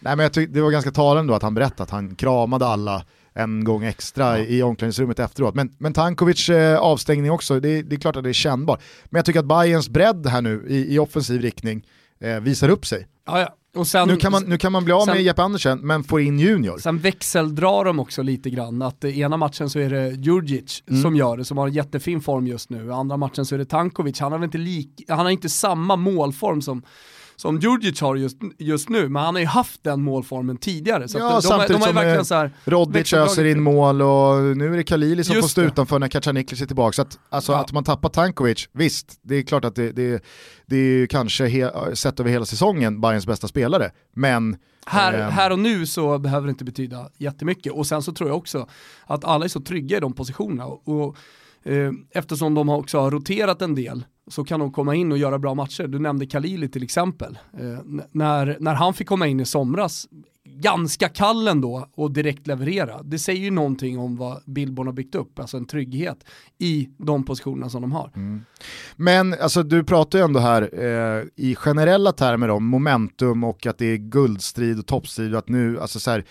Nej, 0.00 0.16
men 0.16 0.18
jag 0.18 0.32
tyck, 0.32 0.50
det 0.52 0.60
var 0.60 0.70
ganska 0.70 0.90
talande 0.90 1.32
då 1.32 1.36
att 1.36 1.42
han 1.42 1.54
berättade 1.54 1.82
att 1.82 1.90
han 1.90 2.14
kramade 2.14 2.66
alla 2.66 3.04
en 3.32 3.64
gång 3.64 3.84
extra 3.84 4.38
i 4.38 4.62
omklädningsrummet 4.62 5.18
efteråt. 5.18 5.54
Men, 5.54 5.74
men 5.78 5.92
Tankovic 5.92 6.48
eh, 6.48 6.78
avstängning 6.78 7.30
också, 7.30 7.60
det, 7.60 7.82
det 7.82 7.96
är 7.96 8.00
klart 8.00 8.16
att 8.16 8.24
det 8.24 8.28
är 8.30 8.32
kännbart. 8.32 8.82
Men 9.04 9.18
jag 9.18 9.24
tycker 9.24 9.40
att 9.40 9.46
Bayerns 9.46 9.88
bredd 9.88 10.26
här 10.26 10.42
nu 10.42 10.66
i, 10.68 10.94
i 10.94 10.98
offensiv 10.98 11.40
riktning 11.40 11.86
eh, 12.20 12.40
visar 12.40 12.68
upp 12.68 12.86
sig. 12.86 13.06
Ja, 13.26 13.40
ja. 13.40 13.56
Sen, 13.84 14.08
Nu 14.08 14.16
kan, 14.16 14.32
man, 14.32 14.42
nu 14.44 14.58
kan 14.58 14.72
man 14.72 14.84
bli 14.84 14.92
av 14.92 15.06
med 15.06 15.16
sen- 15.16 15.24
Jeppe 15.24 15.42
Andersen, 15.42 15.78
men 15.78 16.04
får 16.04 16.20
in 16.20 16.38
Junior. 16.38 16.78
Sen 16.78 16.98
växeldrar 16.98 17.84
de 17.84 18.00
också 18.00 18.22
lite 18.22 18.50
grann, 18.50 18.82
att 18.82 19.04
ena 19.04 19.36
matchen 19.36 19.70
så 19.70 19.78
är 19.78 19.90
det 19.90 20.08
Djurdjic 20.10 20.82
Mm. 20.88 21.02
som 21.02 21.16
gör 21.16 21.36
det, 21.36 21.44
som 21.44 21.58
har 21.58 21.66
en 21.68 21.72
jättefin 21.72 22.20
form 22.20 22.46
just 22.46 22.70
nu. 22.70 22.92
Andra 22.92 23.16
matchen 23.16 23.46
så 23.46 23.54
är 23.54 23.58
det 23.58 23.64
Tankovic, 23.64 24.20
han 24.20 24.32
har 24.32 24.44
inte, 24.44 24.58
lik, 24.58 25.04
han 25.08 25.18
har 25.18 25.30
inte 25.30 25.48
samma 25.48 25.96
målform 25.96 26.62
som 26.62 26.82
som 27.40 27.58
Djurdjic 27.58 28.00
har 28.00 28.16
just, 28.16 28.36
just 28.58 28.88
nu, 28.88 29.08
men 29.08 29.22
han 29.22 29.34
har 29.34 29.40
ju 29.40 29.46
haft 29.46 29.84
den 29.84 30.02
målformen 30.02 30.56
tidigare. 30.56 31.08
Så 31.08 31.18
Ja, 31.18 31.22
de, 31.24 31.28
de, 31.30 31.34
de 31.36 31.42
samtidigt 31.42 31.80
har 31.80 31.88
ju 31.88 31.92
som, 31.92 31.96
eh, 31.96 32.04
verkligen 32.04 32.24
så 32.24 32.34
här, 32.34 32.50
Rodic 32.64 33.12
öser 33.12 33.44
in 33.44 33.60
mål 33.62 34.02
och 34.02 34.56
nu 34.56 34.72
är 34.72 34.76
det 34.76 34.82
Khalili 34.84 35.24
som 35.24 35.34
Just 35.34 35.44
får 35.44 35.50
stå 35.50 35.60
det. 35.60 35.66
utanför 35.66 35.98
när 35.98 36.08
Kacaniklic 36.08 36.62
är 36.62 36.66
tillbaka. 36.66 36.92
Så 36.92 37.02
att, 37.02 37.18
alltså, 37.28 37.52
Ja. 37.52 37.58
att 37.60 37.72
man 37.72 37.84
tappar 37.84 38.08
Tankovic, 38.08 38.68
visst, 38.72 39.18
det 39.22 39.34
är 39.36 39.42
klart 39.42 39.64
att 39.64 39.74
det, 39.74 39.92
det, 39.92 40.24
det 40.66 40.76
är 40.76 40.80
ju 40.98 41.06
kanske 41.06 41.46
he, 41.46 41.70
sett 41.96 42.20
över 42.20 42.30
hela 42.30 42.44
säsongen 42.44 43.00
Bayerns 43.00 43.26
bästa 43.26 43.48
spelare, 43.48 43.90
men 44.16 44.56
Här, 44.86 45.12
Ehm. 45.12 45.30
här 45.32 45.50
och 45.52 45.58
nu 45.58 45.86
så 45.86 46.18
behöver 46.18 46.46
det 46.46 46.50
inte 46.50 46.64
betyda 46.64 47.08
jättemycket. 47.18 47.72
Och 47.72 47.86
sen 47.86 48.02
så 48.02 48.12
tror 48.12 48.28
jag 48.30 48.36
också 48.38 48.66
att 49.06 49.24
alla 49.24 49.44
är 49.44 49.48
så 49.48 49.60
trygga 49.60 49.96
i 49.96 50.00
de 50.00 50.12
positionerna. 50.12 50.66
Och, 50.66 50.88
och, 50.88 51.16
eh, 51.72 51.90
eftersom 52.10 52.54
de 52.54 52.68
har 52.68 52.76
också 52.76 52.98
har 53.00 53.10
roterat 53.10 53.62
en 53.62 53.74
del 53.74 54.04
så 54.30 54.44
kan 54.44 54.60
de 54.60 54.72
komma 54.72 54.94
in 54.94 55.12
och 55.12 55.18
göra 55.18 55.38
bra 55.38 55.54
matcher. 55.54 55.86
Du 55.86 55.98
nämnde 55.98 56.26
Khalili 56.26 56.68
till 56.68 56.82
exempel. 56.82 57.38
Eh, 57.52 58.02
när, 58.12 58.56
när 58.60 58.74
han 58.74 58.94
fick 58.94 59.08
komma 59.08 59.26
in 59.26 59.40
i 59.40 59.44
somras, 59.44 60.06
ganska 60.44 61.08
kall 61.08 61.48
ändå 61.48 61.88
och 61.94 62.12
direkt 62.12 62.46
leverera. 62.46 63.02
Det 63.02 63.18
säger 63.18 63.40
ju 63.40 63.50
någonting 63.50 63.98
om 63.98 64.16
vad 64.16 64.42
Billborn 64.46 64.86
har 64.86 64.94
byggt 64.94 65.14
upp, 65.14 65.38
alltså 65.38 65.56
en 65.56 65.66
trygghet 65.66 66.24
i 66.58 66.88
de 66.98 67.24
positionerna 67.24 67.70
som 67.70 67.82
de 67.82 67.92
har. 67.92 68.12
Mm. 68.16 68.44
Men 68.96 69.34
alltså, 69.40 69.62
du 69.62 69.84
pratar 69.84 70.18
ju 70.18 70.24
ändå 70.24 70.40
här 70.40 70.70
eh, 70.72 71.24
i 71.36 71.54
generella 71.54 72.12
termer 72.12 72.50
om 72.50 72.64
momentum 72.64 73.44
och 73.44 73.66
att 73.66 73.78
det 73.78 73.86
är 73.86 73.96
guldstrid 73.96 74.78
och 74.78 74.86
toppstrid 74.86 75.32
och 75.32 75.38
att 75.38 75.48
nu, 75.48 75.80
alltså 75.80 76.00
så 76.00 76.10
här, 76.10 76.24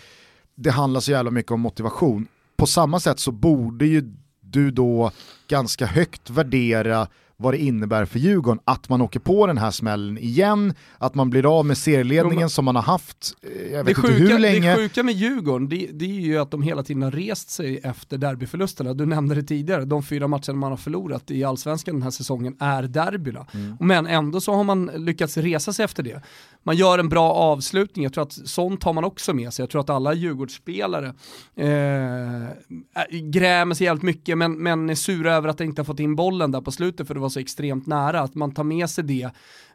det 0.56 0.70
handlar 0.70 1.00
så 1.00 1.12
jävla 1.12 1.32
mycket 1.32 1.52
om 1.52 1.62
motivation. 1.62 2.28
På 2.58 2.66
samma 2.66 3.00
sätt 3.00 3.20
så 3.20 3.32
borde 3.32 3.86
ju 3.86 4.14
du 4.42 4.72
då 4.72 5.12
ganska 5.48 5.86
högt 5.86 6.30
värdera 6.30 7.08
vad 7.42 7.54
det 7.54 7.58
innebär 7.58 8.06
för 8.06 8.20
Djurgården 8.20 8.60
att 8.66 8.90
man 8.90 9.02
åker 9.02 9.20
på 9.20 9.48
den 9.48 9.58
här 9.58 9.72
smällen 9.72 10.18
igen, 10.18 10.74
att 10.98 11.16
man 11.16 11.30
blir 11.30 11.60
av 11.60 11.66
med 11.66 11.78
serieledningen 11.78 12.50
som 12.50 12.66
man 12.66 12.76
har 12.76 12.84
haft, 12.84 13.34
eh, 13.42 13.72
jag 13.72 13.84
vet 13.84 13.86
det 13.86 13.92
inte 13.92 14.02
sjuka, 14.02 14.34
hur 14.34 14.40
länge. 14.40 14.70
Det 14.70 14.76
sjuka 14.76 15.04
med 15.04 15.14
Djurgården, 15.16 15.70
det, 15.70 15.90
det 15.94 16.06
är 16.06 16.20
ju 16.20 16.38
att 16.38 16.52
de 16.52 16.62
hela 16.62 16.84
tiden 16.84 17.04
har 17.04 17.12
rest 17.12 17.50
sig 17.50 17.80
efter 17.84 18.18
derbyförlusterna. 18.18 18.94
Du 18.94 19.06
nämnde 19.06 19.36
det 19.36 19.44
tidigare, 19.44 19.86
de 19.86 20.04
fyra 20.04 20.28
matcherna 20.28 20.54
man 20.54 20.72
har 20.72 20.78
förlorat 20.78 21.32
i 21.32 21.44
allsvenskan 21.44 21.96
den 21.96 22.04
här 22.04 22.12
säsongen 22.12 22.56
är 22.60 22.84
derbyna. 22.84 23.48
Mm. 23.54 23.78
Men 23.80 24.08
ändå 24.08 24.42
så 24.42 24.54
har 24.54 24.64
man 24.64 24.86
lyckats 24.86 25.38
resa 25.38 25.74
sig 25.74 25.86
efter 25.86 26.04
det. 26.04 26.22
Man 26.64 26.76
gör 26.76 27.00
en 27.00 27.10
bra 27.10 27.32
avslutning, 27.34 28.04
jag 28.04 28.14
tror 28.14 28.24
att 28.24 28.34
sånt 28.34 28.84
har 28.84 28.94
man 28.94 29.04
också 29.04 29.34
med 29.34 29.54
sig. 29.54 29.64
Jag 29.64 29.70
tror 29.70 29.82
att 29.82 29.90
alla 29.90 30.14
Djurgårdsspelare 30.14 31.14
eh, 31.56 33.16
grämer 33.24 33.76
sig 33.76 33.86
jävligt 33.86 34.04
mycket 34.04 34.38
men, 34.38 34.64
men 34.64 34.90
är 34.90 34.96
sura 34.96 35.36
över 35.36 35.50
att 35.50 35.58
de 35.58 35.64
inte 35.64 35.82
har 35.82 35.86
fått 35.86 36.00
in 36.00 36.16
bollen 36.16 36.52
där 36.52 36.62
på 36.62 36.72
slutet 36.72 37.08
för 37.08 37.14
det 37.14 37.20
var 37.20 37.29
så 37.30 37.40
extremt 37.40 37.88
nära. 37.88 38.22
Att 38.22 38.36
man 38.36 38.52
tar 38.52 38.64
med 38.64 38.90
sig 38.90 39.04
det. 39.04 39.30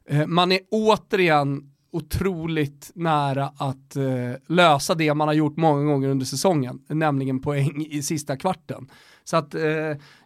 Eh, 0.06 0.26
man 0.26 0.52
är 0.52 0.60
återigen 0.70 1.70
otroligt 1.94 2.90
nära 2.94 3.52
att 3.56 3.96
eh, 3.96 4.04
lösa 4.48 4.94
det 4.94 5.14
man 5.14 5.28
har 5.28 5.34
gjort 5.34 5.56
många 5.56 5.84
gånger 5.84 6.08
under 6.08 6.26
säsongen, 6.26 6.82
nämligen 6.88 7.40
poäng 7.40 7.86
i 7.90 8.02
sista 8.02 8.36
kvarten. 8.36 8.90
Så 9.24 9.36
att, 9.36 9.54
eh, 9.54 9.62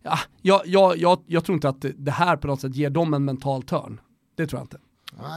ja, 0.02 0.18
jag, 0.42 0.62
jag, 0.64 0.96
jag, 0.96 1.18
jag 1.26 1.44
tror 1.44 1.54
inte 1.54 1.68
att 1.68 1.84
det 1.96 2.10
här 2.10 2.36
på 2.36 2.46
något 2.46 2.60
sätt 2.60 2.74
ger 2.74 2.90
dem 2.90 3.14
en 3.14 3.24
mental 3.24 3.62
törn. 3.62 4.00
Det 4.36 4.46
tror 4.46 4.60
jag 4.60 4.64
inte. 4.64 4.78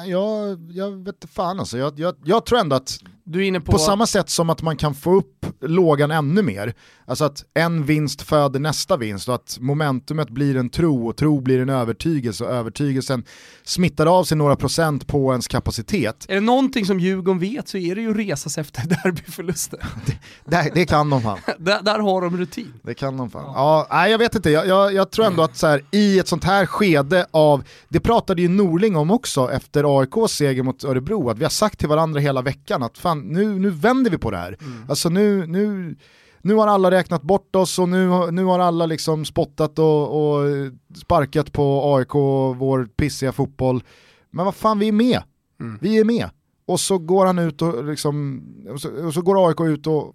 Jag, 0.07 0.71
jag 0.71 0.91
vet 0.91 1.15
inte 1.15 1.27
fan 1.27 1.59
alltså, 1.59 1.77
jag, 1.77 1.99
jag, 1.99 2.15
jag 2.23 2.45
tror 2.45 2.59
ändå 2.59 2.75
att 2.75 2.99
du 3.23 3.39
är 3.39 3.47
inne 3.47 3.59
på... 3.59 3.71
på 3.71 3.77
samma 3.77 4.07
sätt 4.07 4.29
som 4.29 4.49
att 4.49 4.61
man 4.61 4.77
kan 4.77 4.93
få 4.93 5.15
upp 5.15 5.45
lågan 5.61 6.11
ännu 6.11 6.41
mer, 6.41 6.73
alltså 7.05 7.25
att 7.25 7.43
en 7.53 7.85
vinst 7.85 8.21
föder 8.21 8.59
nästa 8.59 8.97
vinst 8.97 9.29
och 9.29 9.35
att 9.35 9.57
momentumet 9.59 10.29
blir 10.29 10.57
en 10.57 10.69
tro 10.69 11.07
och 11.07 11.17
tro 11.17 11.41
blir 11.41 11.59
en 11.59 11.69
övertygelse 11.69 12.43
och 12.43 12.51
övertygelsen 12.51 13.23
smittar 13.63 14.05
av 14.05 14.23
sig 14.23 14.37
några 14.37 14.55
procent 14.55 15.07
på 15.07 15.31
ens 15.31 15.47
kapacitet. 15.47 16.25
Är 16.29 16.35
det 16.35 16.41
någonting 16.41 16.85
som 16.85 16.99
Djurgården 16.99 17.39
vet 17.39 17.67
så 17.67 17.77
är 17.77 17.95
det 17.95 18.01
ju 18.01 18.13
resas 18.13 18.57
efter 18.57 18.81
derbyförluster. 19.03 19.79
det, 20.05 20.17
det, 20.45 20.71
det, 20.73 20.85
kan 20.85 21.09
de 21.09 21.21
fan. 21.21 21.39
där, 21.57 21.81
där, 21.81 21.99
har 21.99 22.21
de 22.21 22.37
rutin. 22.37 22.73
Det 22.83 22.93
kan 22.93 23.17
de 23.17 23.29
fan. 23.29 23.43
Ja, 23.55 23.87
ja 23.89 24.07
jag 24.07 24.17
vet 24.17 24.35
inte, 24.35 24.49
jag, 24.49 24.67
jag, 24.67 24.93
jag 24.93 25.11
tror 25.11 25.25
ändå 25.25 25.43
att 25.43 25.57
så 25.57 25.67
här, 25.67 25.83
i 25.91 26.19
ett 26.19 26.27
sånt 26.27 26.43
här 26.43 26.65
skede 26.65 27.25
av, 27.31 27.63
det 27.89 27.99
pratade 27.99 28.41
ju 28.41 28.47
Norling 28.47 28.95
om 28.95 29.11
också 29.11 29.51
efter 29.51 29.99
AIKs 29.99 30.33
seger 30.33 30.63
mot 30.63 30.83
Örebro, 30.83 31.29
att 31.29 31.37
vi 31.37 31.43
har 31.43 31.49
sagt 31.49 31.79
till 31.79 31.87
varandra 31.87 32.19
hela 32.19 32.41
veckan 32.41 32.83
att 32.83 32.97
fan, 32.97 33.10
nu, 33.15 33.59
nu 33.59 33.69
vänder 33.69 34.11
vi 34.11 34.17
på 34.17 34.31
det 34.31 34.37
här. 34.37 34.57
Mm. 34.61 34.89
Alltså 34.89 35.09
nu, 35.09 35.47
nu, 35.47 35.95
nu 36.41 36.53
har 36.53 36.67
alla 36.67 36.91
räknat 36.91 37.21
bort 37.21 37.55
oss 37.55 37.79
och 37.79 37.89
nu, 37.89 38.31
nu 38.31 38.43
har 38.43 38.59
alla 38.59 38.85
liksom 38.85 39.25
spottat 39.25 39.79
och, 39.79 40.35
och 40.35 40.47
sparkat 40.95 41.51
på 41.51 41.95
AIK, 41.95 42.13
vår 42.59 42.85
pissiga 42.85 43.31
fotboll. 43.31 43.83
Men 44.31 44.45
vad 44.45 44.55
fan, 44.55 44.79
vi 44.79 44.87
är 44.87 44.91
med. 44.91 45.21
Mm. 45.59 45.77
Vi 45.81 45.99
är 45.99 46.03
med. 46.03 46.29
Och 46.65 46.79
så 46.79 46.97
går 46.97 47.25
han 47.25 47.39
ut 47.39 47.61
och 47.61 47.85
liksom, 47.85 48.43
och 48.69 48.81
så, 48.81 49.05
och 49.05 49.13
så 49.13 49.21
går 49.21 49.47
AIK 49.47 49.61
ut 49.61 49.87
och 49.87 50.13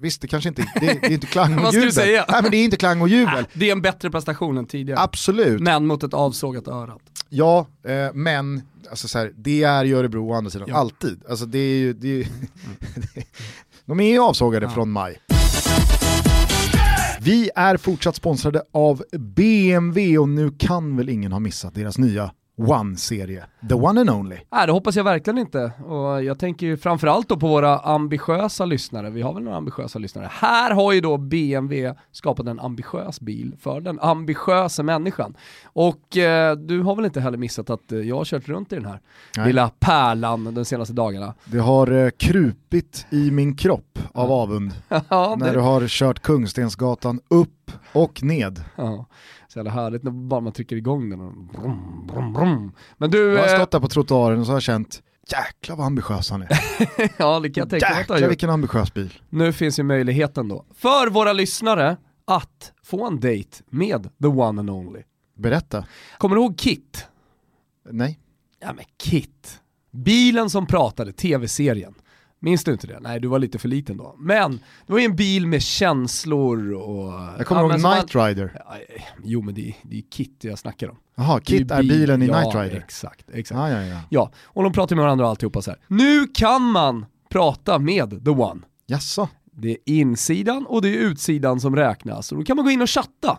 Visst, 0.00 0.20
det 0.20 0.28
kanske 0.28 0.48
inte 0.48 0.62
det, 0.80 0.98
det 1.00 1.06
är 1.06 1.10
inte 1.10 1.26
klang 1.26 1.58
och 1.66 1.74
jubel. 1.74 1.92
Nej, 1.96 2.42
men 2.42 2.50
det 2.50 2.56
är 2.56 2.64
inte 2.64 2.76
klang 2.76 3.00
och 3.00 3.08
jubel. 3.08 3.46
det 3.54 3.68
är 3.68 3.72
en 3.72 3.82
bättre 3.82 4.10
prestation 4.10 4.58
än 4.58 4.66
tidigare. 4.66 5.00
Absolut. 5.00 5.60
Men 5.60 5.86
mot 5.86 6.02
ett 6.02 6.14
avsågat 6.14 6.68
örat. 6.68 7.02
Ja, 7.28 7.66
eh, 7.84 8.14
men 8.14 8.62
alltså, 8.90 9.08
så 9.08 9.18
här, 9.18 9.32
det 9.36 9.62
är 9.62 9.84
ju 9.84 9.96
Örebro 9.96 10.30
å 10.30 10.34
andra 10.34 10.50
sidan, 10.50 10.68
ja. 10.68 10.76
alltid. 10.76 11.22
Alltså, 11.28 11.46
det 11.46 11.58
är 11.58 11.78
ju, 11.78 11.92
det 11.92 12.08
är 12.08 12.12
ju 12.12 12.26
de 13.84 14.00
är 14.00 14.12
ju 14.12 14.18
avsågade 14.18 14.66
ja. 14.66 14.70
från 14.70 14.90
maj. 14.90 15.20
Vi 17.20 17.50
är 17.54 17.76
fortsatt 17.76 18.16
sponsrade 18.16 18.62
av 18.72 19.04
BMW 19.18 20.18
och 20.18 20.28
nu 20.28 20.50
kan 20.58 20.96
väl 20.96 21.08
ingen 21.08 21.32
ha 21.32 21.38
missat 21.40 21.74
deras 21.74 21.98
nya 21.98 22.30
One-serie, 22.58 23.44
the 23.68 23.74
one 23.74 24.00
and 24.00 24.10
only. 24.10 24.36
Nej, 24.50 24.66
det 24.66 24.72
hoppas 24.72 24.96
jag 24.96 25.04
verkligen 25.04 25.38
inte. 25.38 25.72
Och 25.84 26.24
jag 26.24 26.38
tänker 26.38 26.66
ju 26.66 26.76
framförallt 26.76 27.28
då 27.28 27.36
på 27.36 27.48
våra 27.48 27.78
ambitiösa 27.78 28.64
lyssnare. 28.64 29.10
Vi 29.10 29.22
har 29.22 29.34
väl 29.34 29.42
några 29.42 29.56
ambitiösa 29.56 29.98
lyssnare. 29.98 30.28
Här 30.32 30.70
har 30.70 30.92
ju 30.92 31.00
då 31.00 31.16
BMW 31.16 31.94
skapat 32.12 32.46
en 32.46 32.60
ambitiös 32.60 33.20
bil 33.20 33.56
för 33.60 33.80
den 33.80 34.00
ambitiösa 34.00 34.82
människan. 34.82 35.36
Och 35.64 36.16
eh, 36.16 36.56
du 36.56 36.82
har 36.82 36.96
väl 36.96 37.04
inte 37.04 37.20
heller 37.20 37.38
missat 37.38 37.70
att 37.70 37.92
eh, 37.92 37.98
jag 37.98 38.16
har 38.16 38.24
kört 38.24 38.48
runt 38.48 38.72
i 38.72 38.74
den 38.74 38.84
här 38.84 39.00
Nej. 39.36 39.46
lilla 39.46 39.70
pärlan 39.78 40.54
de 40.54 40.64
senaste 40.64 40.94
dagarna. 40.94 41.34
Det 41.44 41.58
har 41.58 41.92
eh, 41.92 42.10
krupit 42.10 43.06
i 43.10 43.30
min 43.30 43.56
kropp 43.56 43.98
av 44.12 44.32
avund. 44.32 44.72
ja, 45.08 45.36
när 45.38 45.46
det... 45.46 45.52
du 45.52 45.60
har 45.60 45.88
kört 45.88 46.22
Kungstensgatan 46.22 47.20
upp 47.28 47.57
och 47.92 48.22
ned. 48.22 48.64
Ja. 48.76 49.06
Så 49.48 49.58
jävla 49.58 49.70
härligt 49.70 50.02
när 50.02 50.10
bara 50.10 50.40
man 50.40 50.52
trycker 50.52 50.76
igång 50.76 51.10
den. 51.10 51.20
Och 51.20 51.32
brum, 51.32 52.06
brum, 52.06 52.32
brum. 52.32 52.72
Men 52.98 53.10
du... 53.10 53.32
Jag 53.32 53.40
har 53.40 53.48
stått 53.48 53.70
där 53.70 53.80
på 53.80 53.88
trottoaren 53.88 54.40
och 54.40 54.46
så 54.46 54.52
har 54.52 54.56
jag 54.56 54.62
känt 54.62 55.02
Jäklar 55.30 55.76
vad 55.76 55.86
ambitiös 55.86 56.30
han 56.30 56.42
är. 56.42 56.48
ja 57.16 57.40
det 57.40 57.50
kan 57.50 57.60
jag 57.60 57.70
tänka 57.70 57.88
mig 57.88 58.02
att 58.02 58.10
Jäklar 58.10 58.28
vilken 58.28 58.50
ambitiös 58.50 58.94
bil. 58.94 59.20
Nu 59.28 59.52
finns 59.52 59.78
ju 59.78 59.82
möjligheten 59.82 60.48
då, 60.48 60.64
för 60.74 61.10
våra 61.10 61.32
lyssnare, 61.32 61.96
att 62.24 62.72
få 62.82 63.06
en 63.06 63.20
dejt 63.20 63.56
med 63.70 64.08
the 64.22 64.26
one 64.26 64.60
and 64.60 64.70
only. 64.70 65.02
Berätta. 65.36 65.84
Kommer 66.18 66.36
du 66.36 66.42
ihåg 66.42 66.58
Kit? 66.58 67.06
Nej. 67.90 68.18
Ja 68.60 68.72
men 68.72 68.84
Kit. 68.96 69.60
Bilen 69.90 70.50
som 70.50 70.66
pratade, 70.66 71.12
tv-serien. 71.12 71.94
Minns 72.40 72.64
du 72.64 72.72
inte 72.72 72.86
det? 72.86 73.00
Nej, 73.00 73.20
du 73.20 73.28
var 73.28 73.38
lite 73.38 73.58
för 73.58 73.68
liten 73.68 73.96
då. 73.96 74.14
Men 74.18 74.60
det 74.86 74.92
var 74.92 74.98
ju 74.98 75.04
en 75.04 75.16
bil 75.16 75.46
med 75.46 75.62
känslor 75.62 76.72
och... 76.72 77.12
Jag 77.38 77.46
kommer 77.46 77.62
ja, 77.62 77.70
ihåg 77.70 77.72
Night 77.72 78.14
man, 78.14 78.26
Rider. 78.26 78.62
jo 79.24 79.42
men 79.42 79.54
det, 79.54 79.74
det 79.82 79.98
är 79.98 80.02
Kit 80.10 80.36
jag 80.40 80.58
snackar 80.58 80.88
om. 80.88 80.96
Jaha, 81.16 81.40
Kit 81.40 81.70
är, 81.70 81.78
bil, 81.78 81.88
bilen 81.88 82.22
i 82.22 82.26
ja, 82.26 82.40
Night 82.40 82.54
Rider? 82.54 82.76
exakt. 82.76 83.30
exakt. 83.32 83.58
Ah, 83.58 83.70
ja, 83.70 83.82
ja. 83.82 84.00
ja, 84.08 84.32
och 84.44 84.62
de 84.62 84.72
pratar 84.72 84.96
med 84.96 85.02
varandra 85.02 85.24
och 85.24 85.30
alltihopa 85.30 85.62
så 85.62 85.70
här. 85.70 85.80
Nu 85.86 86.26
kan 86.26 86.62
man 86.62 87.06
prata 87.28 87.78
med 87.78 88.24
the 88.24 88.30
one. 88.30 88.60
Jaså? 88.86 89.28
Det 89.52 89.70
är 89.70 89.76
insidan 89.84 90.66
och 90.66 90.82
det 90.82 90.88
är 90.88 90.98
utsidan 90.98 91.60
som 91.60 91.76
räknas. 91.76 92.32
Och 92.32 92.38
då 92.38 92.44
kan 92.44 92.56
man 92.56 92.64
gå 92.64 92.70
in 92.70 92.82
och 92.82 92.90
chatta. 92.90 93.38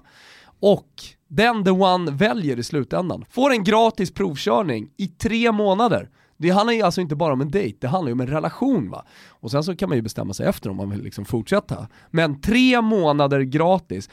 Och 0.59 1.03
den 1.27 1.63
the 1.63 1.71
one 1.71 2.11
väljer 2.11 2.59
i 2.59 2.63
slutändan 2.63 3.25
får 3.29 3.51
en 3.51 3.63
gratis 3.63 4.11
provkörning 4.11 4.89
i 4.97 5.07
tre 5.07 5.51
månader. 5.51 6.09
Det 6.39 6.49
handlar 6.49 6.73
ju 6.73 6.81
alltså 6.81 7.01
inte 7.01 7.15
bara 7.15 7.33
om 7.33 7.41
en 7.41 7.51
dejt, 7.51 7.77
det 7.81 7.87
handlar 7.87 8.09
ju 8.09 8.13
om 8.13 8.19
en 8.19 8.27
relation 8.27 8.89
va. 8.89 9.05
Och 9.29 9.51
sen 9.51 9.63
så 9.63 9.75
kan 9.75 9.89
man 9.89 9.95
ju 9.97 10.01
bestämma 10.01 10.33
sig 10.33 10.47
efter 10.47 10.69
om 10.69 10.77
man 10.77 10.89
vill 10.89 11.01
liksom 11.01 11.25
fortsätta. 11.25 11.87
Men 12.11 12.41
tre 12.41 12.81
månader 12.81 13.41
gratis. 13.41 14.09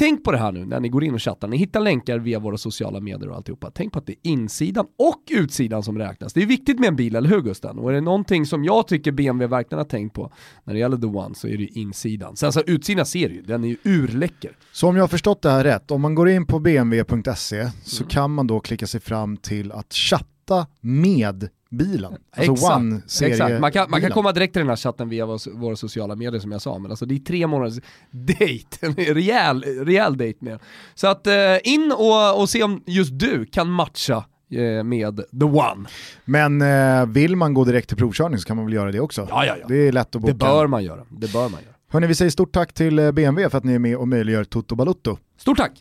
Tänk 0.00 0.24
på 0.24 0.32
det 0.32 0.38
här 0.38 0.52
nu 0.52 0.66
när 0.66 0.80
ni 0.80 0.88
går 0.88 1.04
in 1.04 1.14
och 1.14 1.22
chattar, 1.22 1.48
ni 1.48 1.56
hittar 1.56 1.80
länkar 1.80 2.18
via 2.18 2.38
våra 2.38 2.56
sociala 2.56 3.00
medier 3.00 3.28
och 3.28 3.36
alltihopa. 3.36 3.70
Tänk 3.74 3.92
på 3.92 3.98
att 3.98 4.06
det 4.06 4.12
är 4.12 4.30
insidan 4.30 4.86
och 4.98 5.22
utsidan 5.30 5.82
som 5.82 5.98
räknas. 5.98 6.32
Det 6.32 6.42
är 6.42 6.46
viktigt 6.46 6.78
med 6.78 6.88
en 6.88 6.96
bil, 6.96 7.16
eller 7.16 7.28
hur 7.28 7.40
Gusten? 7.40 7.78
Och 7.78 7.90
är 7.90 7.94
det 7.94 8.00
någonting 8.00 8.46
som 8.46 8.64
jag 8.64 8.88
tycker 8.88 9.12
BMW 9.12 9.56
verkligen 9.56 9.78
har 9.78 9.84
tänkt 9.84 10.14
på 10.14 10.32
när 10.64 10.74
det 10.74 10.80
gäller 10.80 10.96
The 10.96 11.06
One 11.06 11.34
så 11.34 11.48
är 11.48 11.56
det 11.56 11.64
insidan. 11.64 12.36
Sen 12.36 12.52
så 12.52 12.60
utsidan 12.60 13.06
ser 13.06 13.28
du 13.28 13.34
ju, 13.34 13.42
den 13.42 13.64
är 13.64 13.68
ju 13.68 13.76
urläcker. 13.84 14.56
Så 14.72 14.88
om 14.88 14.96
jag 14.96 15.02
har 15.02 15.08
förstått 15.08 15.42
det 15.42 15.50
här 15.50 15.64
rätt, 15.64 15.90
om 15.90 16.00
man 16.00 16.14
går 16.14 16.28
in 16.28 16.46
på 16.46 16.58
bmw.se 16.58 17.70
så 17.84 18.02
mm. 18.02 18.08
kan 18.08 18.30
man 18.30 18.46
då 18.46 18.60
klicka 18.60 18.86
sig 18.86 19.00
fram 19.00 19.36
till 19.36 19.72
att 19.72 19.94
chatta 19.94 20.39
chatta 20.50 20.66
med 20.80 21.48
bilen. 21.70 22.12
Alltså 22.36 22.52
exakt, 22.52 23.22
exakt. 23.22 23.60
Man, 23.60 23.72
kan, 23.72 23.90
man 23.90 24.00
kan 24.00 24.10
komma 24.10 24.32
direkt 24.32 24.52
till 24.52 24.60
den 24.60 24.68
här 24.68 24.76
chatten 24.76 25.08
via 25.08 25.26
vår, 25.26 25.58
våra 25.58 25.76
sociala 25.76 26.16
medier 26.16 26.40
som 26.40 26.52
jag 26.52 26.62
sa, 26.62 26.78
men 26.78 26.90
alltså 26.90 27.06
det 27.06 27.14
är 27.14 27.18
tre 27.18 27.46
månaders 27.46 27.80
date, 28.10 28.76
en 28.80 28.94
rejäl, 28.94 29.62
rejäl 29.62 30.16
date 30.16 30.38
med. 30.38 30.58
Så 30.94 31.06
att 31.06 31.26
eh, 31.26 31.34
in 31.64 31.92
och, 31.92 32.40
och 32.40 32.50
se 32.50 32.62
om 32.62 32.82
just 32.86 33.18
du 33.18 33.46
kan 33.46 33.70
matcha 33.70 34.24
eh, 34.50 34.84
med 34.84 35.16
the 35.16 35.44
one. 35.44 35.88
Men 36.24 36.62
eh, 36.62 37.06
vill 37.06 37.36
man 37.36 37.54
gå 37.54 37.64
direkt 37.64 37.88
till 37.88 37.96
provkörning 37.96 38.38
så 38.38 38.46
kan 38.46 38.56
man 38.56 38.66
väl 38.66 38.74
göra 38.74 38.92
det 38.92 39.00
också? 39.00 39.26
Ja, 39.30 39.46
ja, 39.46 39.56
ja. 39.60 39.66
Det 39.68 39.88
är 39.88 39.92
lätt 39.92 40.16
att 40.16 40.22
boka. 40.22 40.32
Det 40.32 40.38
bör 40.38 40.66
man 40.66 40.84
göra. 40.84 41.04
Det 41.10 41.32
bör 41.32 41.48
man 41.48 41.60
göra. 41.62 41.74
Hörni, 41.92 42.06
vi 42.06 42.14
säger 42.14 42.30
stort 42.30 42.52
tack 42.52 42.72
till 42.72 42.98
eh, 42.98 43.12
BMW 43.12 43.50
för 43.50 43.58
att 43.58 43.64
ni 43.64 43.74
är 43.74 43.78
med 43.78 43.96
och 43.96 44.08
möjliggör 44.08 44.44
Toto 44.44 44.74
Balutto. 44.74 45.18
Stort 45.38 45.58
tack! 45.58 45.72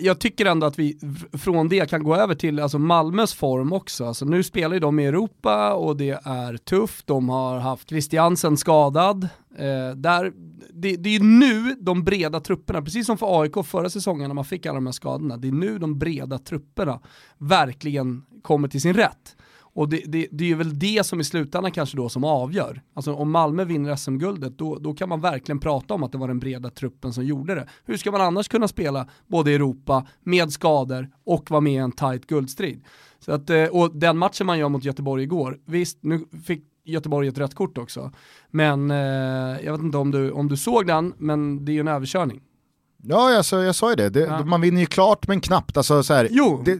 Jag 0.00 0.18
tycker 0.18 0.46
ändå 0.46 0.66
att 0.66 0.78
vi 0.78 0.98
från 1.32 1.68
det 1.68 1.90
kan 1.90 2.04
gå 2.04 2.16
över 2.16 2.34
till 2.34 2.60
alltså 2.60 2.78
Malmös 2.78 3.34
form 3.34 3.72
också. 3.72 4.04
Alltså 4.04 4.24
nu 4.24 4.42
spelar 4.42 4.74
ju 4.74 4.80
de 4.80 4.98
i 4.98 5.06
Europa 5.06 5.74
och 5.74 5.96
det 5.96 6.20
är 6.24 6.56
tufft. 6.56 7.06
De 7.06 7.28
har 7.28 7.58
haft 7.58 7.88
Christiansen 7.88 8.56
skadad. 8.56 9.28
Eh, 9.58 9.90
där, 9.96 10.32
det, 10.72 10.96
det 10.96 11.16
är 11.16 11.20
nu 11.20 11.76
de 11.80 12.04
breda 12.04 12.40
trupperna, 12.40 12.82
precis 12.82 13.06
som 13.06 13.18
för 13.18 13.40
AIK 13.42 13.66
förra 13.66 13.90
säsongen 13.90 14.28
när 14.28 14.34
man 14.34 14.44
fick 14.44 14.66
alla 14.66 14.74
de 14.74 14.86
här 14.86 14.92
skadorna, 14.92 15.36
det 15.36 15.48
är 15.48 15.52
nu 15.52 15.78
de 15.78 15.98
breda 15.98 16.38
trupperna 16.38 17.00
verkligen 17.38 18.22
kommer 18.42 18.68
till 18.68 18.80
sin 18.80 18.94
rätt. 18.94 19.36
Och 19.72 19.88
det, 19.88 20.02
det, 20.06 20.28
det 20.32 20.44
är 20.44 20.48
ju 20.48 20.54
väl 20.54 20.78
det 20.78 21.06
som 21.06 21.20
i 21.20 21.24
slutändan 21.24 21.72
kanske 21.72 21.96
då 21.96 22.08
som 22.08 22.24
avgör. 22.24 22.82
Alltså 22.94 23.14
om 23.14 23.30
Malmö 23.30 23.64
vinner 23.64 23.96
SM-guldet, 23.96 24.58
då, 24.58 24.78
då 24.78 24.94
kan 24.94 25.08
man 25.08 25.20
verkligen 25.20 25.58
prata 25.60 25.94
om 25.94 26.02
att 26.02 26.12
det 26.12 26.18
var 26.18 26.28
den 26.28 26.38
breda 26.38 26.70
truppen 26.70 27.12
som 27.12 27.24
gjorde 27.24 27.54
det. 27.54 27.68
Hur 27.84 27.96
ska 27.96 28.10
man 28.10 28.20
annars 28.20 28.48
kunna 28.48 28.68
spela 28.68 29.08
både 29.26 29.50
i 29.50 29.54
Europa, 29.54 30.06
med 30.22 30.52
skador 30.52 31.10
och 31.24 31.50
vara 31.50 31.60
med 31.60 31.72
i 31.72 31.76
en 31.76 31.92
tight 31.92 32.26
guldstrid? 32.26 32.84
Så 33.18 33.32
att, 33.32 33.50
eh, 33.50 33.64
och 33.64 33.96
den 33.96 34.18
matchen 34.18 34.46
man 34.46 34.58
gör 34.58 34.68
mot 34.68 34.84
Göteborg 34.84 35.22
igår, 35.22 35.58
visst, 35.66 35.98
nu 36.02 36.24
fick 36.44 36.64
Göteborg 36.84 37.28
ett 37.28 37.38
rött 37.38 37.54
kort 37.54 37.78
också. 37.78 38.12
Men 38.50 38.90
eh, 38.90 38.96
jag 39.64 39.72
vet 39.72 39.80
inte 39.80 39.98
om 39.98 40.10
du, 40.10 40.30
om 40.30 40.48
du 40.48 40.56
såg 40.56 40.86
den, 40.86 41.14
men 41.18 41.64
det 41.64 41.72
är 41.72 41.74
ju 41.74 41.80
en 41.80 41.88
överkörning. 41.88 42.40
Ja, 43.02 43.30
jag 43.32 43.44
sa, 43.44 43.62
jag 43.62 43.74
sa 43.74 43.90
ju 43.90 43.96
det. 43.96 44.08
det 44.08 44.20
Ja. 44.20 44.44
Man 44.44 44.60
vinner 44.60 44.80
ju 44.80 44.86
klart 44.86 45.28
men 45.28 45.40
knappt. 45.40 45.76
Alltså, 45.76 46.02
så 46.02 46.14
här, 46.14 46.28
Jo. 46.30 46.62
det, 46.64 46.78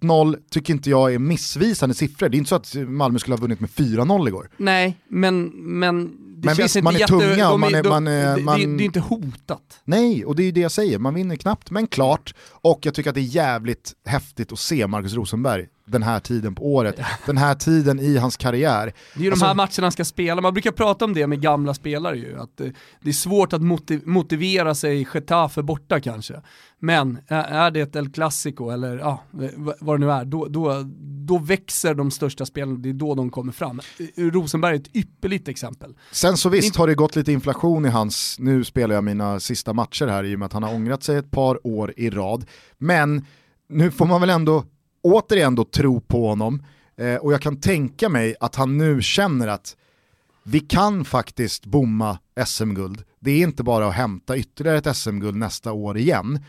1-0 0.00 0.36
tycker 0.50 0.72
inte 0.74 0.90
jag 0.90 1.14
är 1.14 1.18
missvisande 1.18 1.94
siffror. 1.94 2.28
Det 2.28 2.36
är 2.36 2.38
inte 2.38 2.48
så 2.48 2.54
att 2.54 2.74
Malmö 2.74 3.18
skulle 3.18 3.36
ha 3.36 3.40
vunnit 3.40 3.60
med 3.60 3.70
4-0 3.70 4.28
igår. 4.28 4.50
Nej, 4.56 4.98
men, 5.08 5.44
men 5.54 6.10
det 6.36 6.46
Men 6.46 6.54
visst, 6.56 6.82
man 6.82 6.94
är 6.94 6.98
jätte, 7.00 7.12
tunga 7.12 7.50
och 7.50 7.60
man 7.60 7.74
är- 7.74 7.82
man 7.82 8.06
är- 8.08 8.36
man- 8.40 8.60
det, 8.60 8.66
det 8.76 8.82
är 8.82 8.84
inte 8.84 9.00
hotat. 9.00 9.80
Nej, 9.84 10.24
och 10.24 10.36
det 10.36 10.42
är 10.42 10.44
ju 10.44 10.52
det 10.52 10.60
jag 10.60 10.72
säger. 10.72 10.98
Man 10.98 11.14
vinner 11.14 11.36
knappt 11.36 11.70
men 11.70 11.86
klart. 11.86 12.34
Och 12.50 12.78
jag 12.82 12.94
tycker 12.94 13.10
att 13.10 13.14
det 13.14 13.20
är 13.20 13.34
jävligt 13.36 13.92
häftigt 14.06 14.52
att 14.52 14.58
se 14.58 14.86
Marcus 14.86 15.14
Rosenberg 15.14 15.66
den 15.84 16.02
här 16.02 16.20
tiden 16.20 16.54
på 16.54 16.74
året. 16.74 17.00
Den 17.26 17.36
här 17.38 17.54
tiden 17.54 18.00
i 18.00 18.16
hans 18.16 18.36
karriär. 18.36 18.92
Det 19.14 19.20
är 19.20 19.24
ju 19.24 19.30
Alltså- 19.30 19.44
de 19.44 19.48
här 19.48 19.54
matcherna 19.54 19.70
han 19.82 19.92
ska 19.92 20.04
spela, 20.04 20.40
man 20.40 20.52
brukar 20.54 20.72
prata 20.72 21.04
om 21.04 21.14
det 21.14 21.26
med 21.26 21.40
gamla 21.40 21.74
spelare 21.74 22.16
ju, 22.18 22.38
att 22.40 22.60
eh, 22.60 22.66
det 23.00 23.08
är 23.08 23.12
svårt 23.12 23.52
att 23.52 23.62
motiv- 23.62 24.02
motivera 24.06 24.74
sig 24.74 25.06
Getafe 25.14 25.62
borta 25.62 26.00
kanske. 26.00 26.34
Men 26.78 27.18
är 27.28 27.70
det 27.70 27.80
ett 27.80 27.96
El 27.96 28.10
Clasico 28.12 28.70
eller 28.70 28.98
ja, 28.98 29.22
vad 29.80 30.00
det 30.00 30.06
nu 30.06 30.12
är, 30.12 30.24
då, 30.24 30.46
då, 30.46 30.82
då 31.26 31.38
växer 31.38 31.94
de 31.94 32.10
största 32.10 32.46
spelarna, 32.46 32.78
det 32.78 32.88
är 32.88 32.92
då 32.92 33.14
de 33.14 33.30
kommer 33.30 33.52
fram. 33.52 33.80
Eh, 34.16 34.24
Rosenberg 34.24 34.76
är 34.76 34.80
ett 34.80 34.96
ypperligt 34.96 35.48
exempel. 35.48 35.94
Sen 36.12 36.36
så 36.36 36.48
visst 36.48 36.76
har 36.76 36.86
det 36.86 36.94
gått 36.94 37.16
lite 37.16 37.32
inflation 37.32 37.86
i 37.86 37.88
hans, 37.88 38.36
nu 38.38 38.64
spelar 38.64 38.94
jag 38.94 39.04
mina 39.04 39.40
sista 39.40 39.72
matcher 39.72 40.06
här 40.06 40.24
i 40.24 40.34
och 40.34 40.38
med 40.38 40.46
att 40.46 40.52
han 40.52 40.62
har 40.62 40.74
ångrat 40.74 41.02
sig 41.02 41.16
ett 41.16 41.30
par 41.30 41.66
år 41.66 41.92
i 41.96 42.10
rad. 42.10 42.44
Men 42.78 43.24
nu 43.68 43.90
får 43.90 44.06
man 44.06 44.20
väl 44.20 44.30
ändå 44.30 44.64
återigen 45.02 45.54
då 45.54 45.64
tro 45.64 46.00
på 46.00 46.28
honom 46.28 46.62
eh, 46.96 47.16
och 47.16 47.32
jag 47.32 47.42
kan 47.42 47.60
tänka 47.60 48.08
mig 48.08 48.34
att 48.40 48.54
han 48.54 48.78
nu 48.78 49.02
känner 49.02 49.48
att 49.48 49.76
vi 50.44 50.60
kan 50.60 51.04
faktiskt 51.04 51.66
bomma 51.66 52.18
SM-guld. 52.46 53.04
Det 53.20 53.30
är 53.30 53.42
inte 53.42 53.62
bara 53.62 53.86
att 53.86 53.94
hämta 53.94 54.36
ytterligare 54.36 54.78
ett 54.78 54.96
SM-guld 54.96 55.36
nästa 55.36 55.72
år 55.72 55.98
igen. 55.98 56.44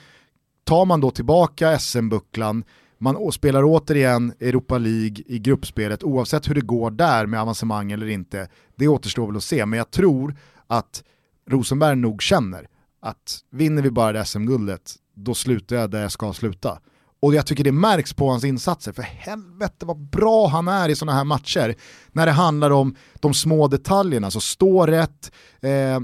Tar 0.64 0.86
man 0.86 1.02
då 1.02 1.12
tillbaka 1.12 1.80
SM-bucklan, 1.80 2.64
man 2.98 3.32
spelar 3.32 3.64
återigen 3.64 4.34
Europa 4.40 4.78
League 4.78 5.24
i 5.26 5.40
gruppspelet, 5.40 6.04
oavsett 6.04 6.50
hur 6.50 6.56
det 6.56 6.62
går 6.62 6.92
där 6.92 7.26
med 7.26 7.42
avancemang 7.42 7.92
eller 7.92 8.08
inte, 8.08 8.48
det 8.76 8.88
återstår 8.88 9.28
väl 9.28 9.36
att 9.36 9.44
se. 9.44 9.66
Men 9.66 9.78
jag 9.78 9.92
tror 9.92 10.36
att 10.68 11.04
Rosenberg 11.50 11.96
nog 11.96 12.22
känner 12.22 12.68
att 13.02 13.40
vinner 13.50 13.82
vi 13.82 13.92
bara 13.92 14.12
det 14.12 14.26
SM-guldet, 14.26 14.96
då 15.16 15.34
slutar 15.34 15.76
jag 15.76 15.92
där 15.92 16.02
jag 16.02 16.12
ska 16.12 16.34
sluta. 16.34 16.80
Och 17.24 17.36
jag 17.36 17.46
tycker 17.46 17.64
det 17.64 17.72
märks 17.72 18.14
på 18.14 18.30
hans 18.30 18.44
insatser, 18.44 18.92
för 18.92 19.02
helvete 19.02 19.86
vad 19.86 19.98
bra 19.98 20.48
han 20.48 20.68
är 20.68 20.90
i 20.90 20.96
sådana 20.96 21.18
här 21.18 21.24
matcher. 21.24 21.76
När 22.12 22.26
det 22.26 22.32
handlar 22.32 22.72
om 22.72 22.96
de 23.20 23.34
små 23.34 23.68
detaljerna, 23.68 24.32
så 24.32 24.40
stå 24.40 24.86
rätt, 24.86 25.32
eh, 25.62 26.00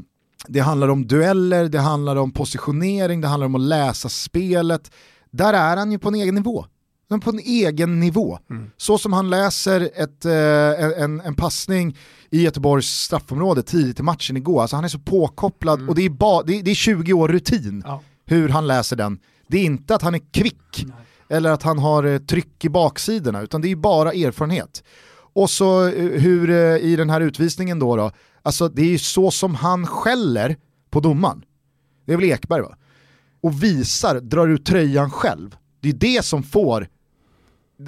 det 0.48 0.60
handlar 0.60 0.88
om 0.90 1.08
dueller, 1.08 1.70
det 1.70 1.80
handlar 1.80 2.16
om 2.16 2.32
positionering, 2.32 3.22
det 3.22 3.28
handlar 3.28 3.46
om 3.46 3.56
att 3.56 3.62
läsa 3.62 4.10
spelet. 4.10 4.92
Där 5.32 5.54
är 5.54 5.78
han 5.78 5.92
ju 5.92 6.00
på 6.00 6.08
en 6.08 6.16
egen 6.16 6.36
nivå. 6.36 6.66
Men 7.10 7.20
på 7.20 7.30
en 7.30 7.40
egen 7.40 8.00
nivå. 8.00 8.40
Så 8.78 8.98
som 8.98 9.14
han 9.14 9.30
läser 9.30 9.90
ett, 9.96 10.26
eh, 10.26 11.04
en, 11.04 11.22
en 11.22 11.36
passning 11.36 11.98
i 12.30 12.42
Göteborgs 12.44 12.88
straffområde 12.88 13.64
tidigt 13.64 14.00
i 14.00 14.04
matchen 14.04 14.38
igår, 14.38 14.62
alltså 14.62 14.76
han 14.76 14.86
är 14.86 14.90
så 14.90 15.00
påkopplad 15.00 15.90
och 15.90 15.96
det 15.96 16.06
är, 16.06 16.10
ba, 16.10 16.44
det, 16.44 16.60
är, 16.60 16.64
det 16.64 16.72
är 16.72 16.76
20 16.76 17.14
år 17.14 17.28
rutin 17.28 17.84
Ja. 17.86 18.02
hur 18.26 18.50
han 18.50 18.68
läser 18.68 18.96
den. 18.96 19.20
Det 19.48 19.58
är 19.58 19.64
inte 19.66 19.96
att 19.96 20.02
han 20.02 20.16
är 20.16 20.22
kvick 20.34 20.86
eller 21.30 21.52
att 21.52 21.64
han 21.64 21.80
har 21.80 22.04
eh, 22.04 22.18
tryck 22.18 22.66
i 22.66 22.70
baksidorna, 22.70 23.42
utan 23.42 23.62
det 23.62 23.72
är 23.72 23.76
bara 23.76 24.14
erfarenhet. 24.14 24.84
Och 25.34 25.50
så 25.50 25.88
eh, 25.88 26.22
hur 26.22 26.50
eh, 26.50 26.78
i 26.78 26.96
den 26.96 27.10
här 27.10 27.22
utvisningen 27.22 27.80
då, 27.80 27.96
då 27.96 28.12
alltså 28.42 28.70
det 28.70 28.82
är 28.82 28.90
ju 28.90 28.98
så 28.98 29.32
som 29.32 29.56
han 29.56 29.88
skäller 29.88 30.58
på 30.90 31.00
domaren. 31.00 31.44
Det 32.06 32.14
är 32.14 32.18
väl 32.18 32.32
Ekberg 32.32 32.62
va? 32.62 32.76
Och 33.42 33.64
visar, 33.64 34.20
drar 34.20 34.48
ut 34.48 34.66
tröjan 34.66 35.12
själv. 35.12 35.56
Det 35.82 35.90
är 35.90 35.94
det 35.94 36.26
som 36.26 36.44
får 36.44 36.88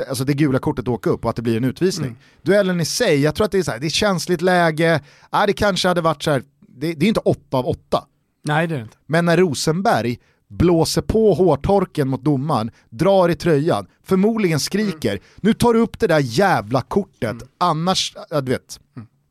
alltså 0.10 0.24
det 0.24 0.34
gula 0.34 0.60
kortet 0.60 0.88
åka 0.88 1.10
upp 1.10 1.24
och 1.24 1.30
att 1.30 1.36
det 1.36 1.42
blir 1.42 1.58
en 1.58 1.64
utvisning. 1.64 2.16
Duellen 2.42 2.82
i 2.82 2.86
sig, 2.86 3.22
jag 3.22 3.36
tror 3.36 3.46
att 3.46 3.52
det 3.52 3.58
är, 3.58 3.64
så 3.64 3.72
här, 3.72 3.80
det 3.80 3.88
är 3.88 3.89
känsligt 3.89 4.42
läge, 4.42 5.02
ja, 5.32 5.46
det 5.46 5.54
kanske 5.54 5.88
hade 5.88 6.02
varit 6.02 6.24
så 6.24 6.32
här, 6.32 6.44
det, 6.68 6.94
det 6.94 7.06
är 7.06 7.08
inte 7.08 7.20
8 7.20 7.58
av 7.58 7.68
8. 7.68 8.06
Nej 8.44 8.68
det 8.68 8.76
är 8.76 8.78
det 8.78 8.84
inte. 8.84 8.98
Men 9.06 9.26
när 9.26 9.38
Rosenberg 9.38 10.20
blåser 10.52 11.02
på 11.02 11.34
hårtorken 11.34 12.08
mot 12.08 12.22
domaren, 12.24 12.72
drar 12.89 13.30
i 13.30 13.36
tröjan, 13.36 13.88
förmodligen 14.04 14.60
skriker 14.60 15.20
nu 15.36 15.54
tar 15.54 15.74
du 15.74 15.80
upp 15.80 15.99
det 15.99 16.08
där 16.08 16.20
jävla 16.20 16.82
kortet, 16.82 17.38
annars, 17.58 18.16
ja, 18.30 18.41
du 18.41 18.52
vet, 18.52 18.80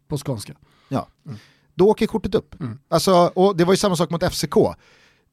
På 0.09 0.19
skånska. 0.19 0.53
ja. 0.89 1.09
då 1.75 1.89
åker 1.89 2.07
kortet 2.07 2.35
upp. 2.35 2.61
Mm. 2.61 2.79
Alltså, 2.89 3.13
och 3.35 3.57
det 3.57 3.65
var 3.65 3.73
ju 3.73 3.77
samma 3.77 3.97
sak 3.97 4.11
mot 4.11 4.33
FCK. 4.33 4.55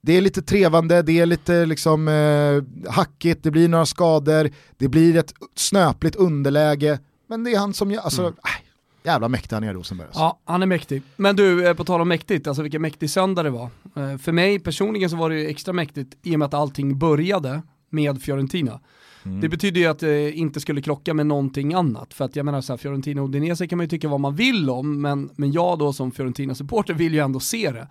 Det 0.01 0.13
är 0.17 0.21
lite 0.21 0.41
trevande, 0.41 1.01
det 1.01 1.19
är 1.19 1.25
lite 1.25 1.65
liksom 1.65 2.07
eh, 2.07 2.91
hackigt, 2.91 3.43
det 3.43 3.51
blir 3.51 3.67
några 3.67 3.85
skador, 3.85 4.49
det 4.77 4.87
blir 4.87 5.15
ett 5.17 5.33
snöpligt 5.55 6.15
underläge, 6.15 6.99
men 7.29 7.43
det 7.43 7.51
är 7.53 7.59
han 7.59 7.73
som 7.73 7.91
gör, 7.91 8.01
alltså, 8.01 8.21
Mm. 8.21 8.33
äh, 8.33 8.66
jävla 9.11 9.29
mäktig 9.29 9.55
han 9.55 9.63
är 9.63 9.73
Rosenberg. 9.73 10.07
Alltså. 10.07 10.19
Ja, 10.19 10.39
han 10.45 10.61
är 10.61 10.65
mäktig. 10.65 11.01
Men 11.15 11.35
du, 11.35 11.67
eh, 11.67 11.73
på 11.73 11.83
tal 11.83 12.01
om 12.01 12.07
mäktigt, 12.07 12.47
alltså 12.47 12.63
vilken 12.63 12.81
mäktig 12.81 13.09
söndag 13.09 13.43
det 13.43 13.49
var. 13.49 13.69
Eh, 13.95 14.17
För 14.17 14.31
mig 14.31 14.59
personligen 14.59 15.09
så 15.09 15.15
var 15.15 15.29
det 15.29 15.39
ju 15.39 15.47
extra 15.47 15.73
mäktigt 15.73 16.17
i 16.23 16.35
och 16.35 16.39
med 16.39 16.45
att 16.45 16.53
allting 16.53 16.99
började 16.99 17.61
med 17.89 18.21
Fiorentina. 18.21 18.79
Det 19.41 19.49
betyder 19.49 19.81
ju 19.81 19.87
att 19.87 19.99
det 19.99 20.31
inte 20.31 20.59
skulle 20.59 20.81
krocka 20.81 21.13
med 21.13 21.25
någonting 21.25 21.73
annat. 21.73 22.13
För 22.13 22.25
att 22.25 22.35
jag 22.35 22.45
menar 22.45 22.61
så 22.61 22.73
här, 22.73 22.77
Fiorentina 22.77 23.21
och 23.21 23.27
Udinese 23.27 23.67
kan 23.67 23.77
man 23.77 23.83
ju 23.83 23.89
tycka 23.89 24.07
vad 24.07 24.19
man 24.19 24.35
vill 24.35 24.69
om, 24.69 25.01
men, 25.01 25.29
men 25.35 25.51
jag 25.51 25.79
då 25.79 25.93
som 25.93 26.11
Fiorentina-supporter 26.11 26.93
vill 26.93 27.13
ju 27.13 27.19
ändå 27.19 27.39
se 27.39 27.71
det. 27.71 27.87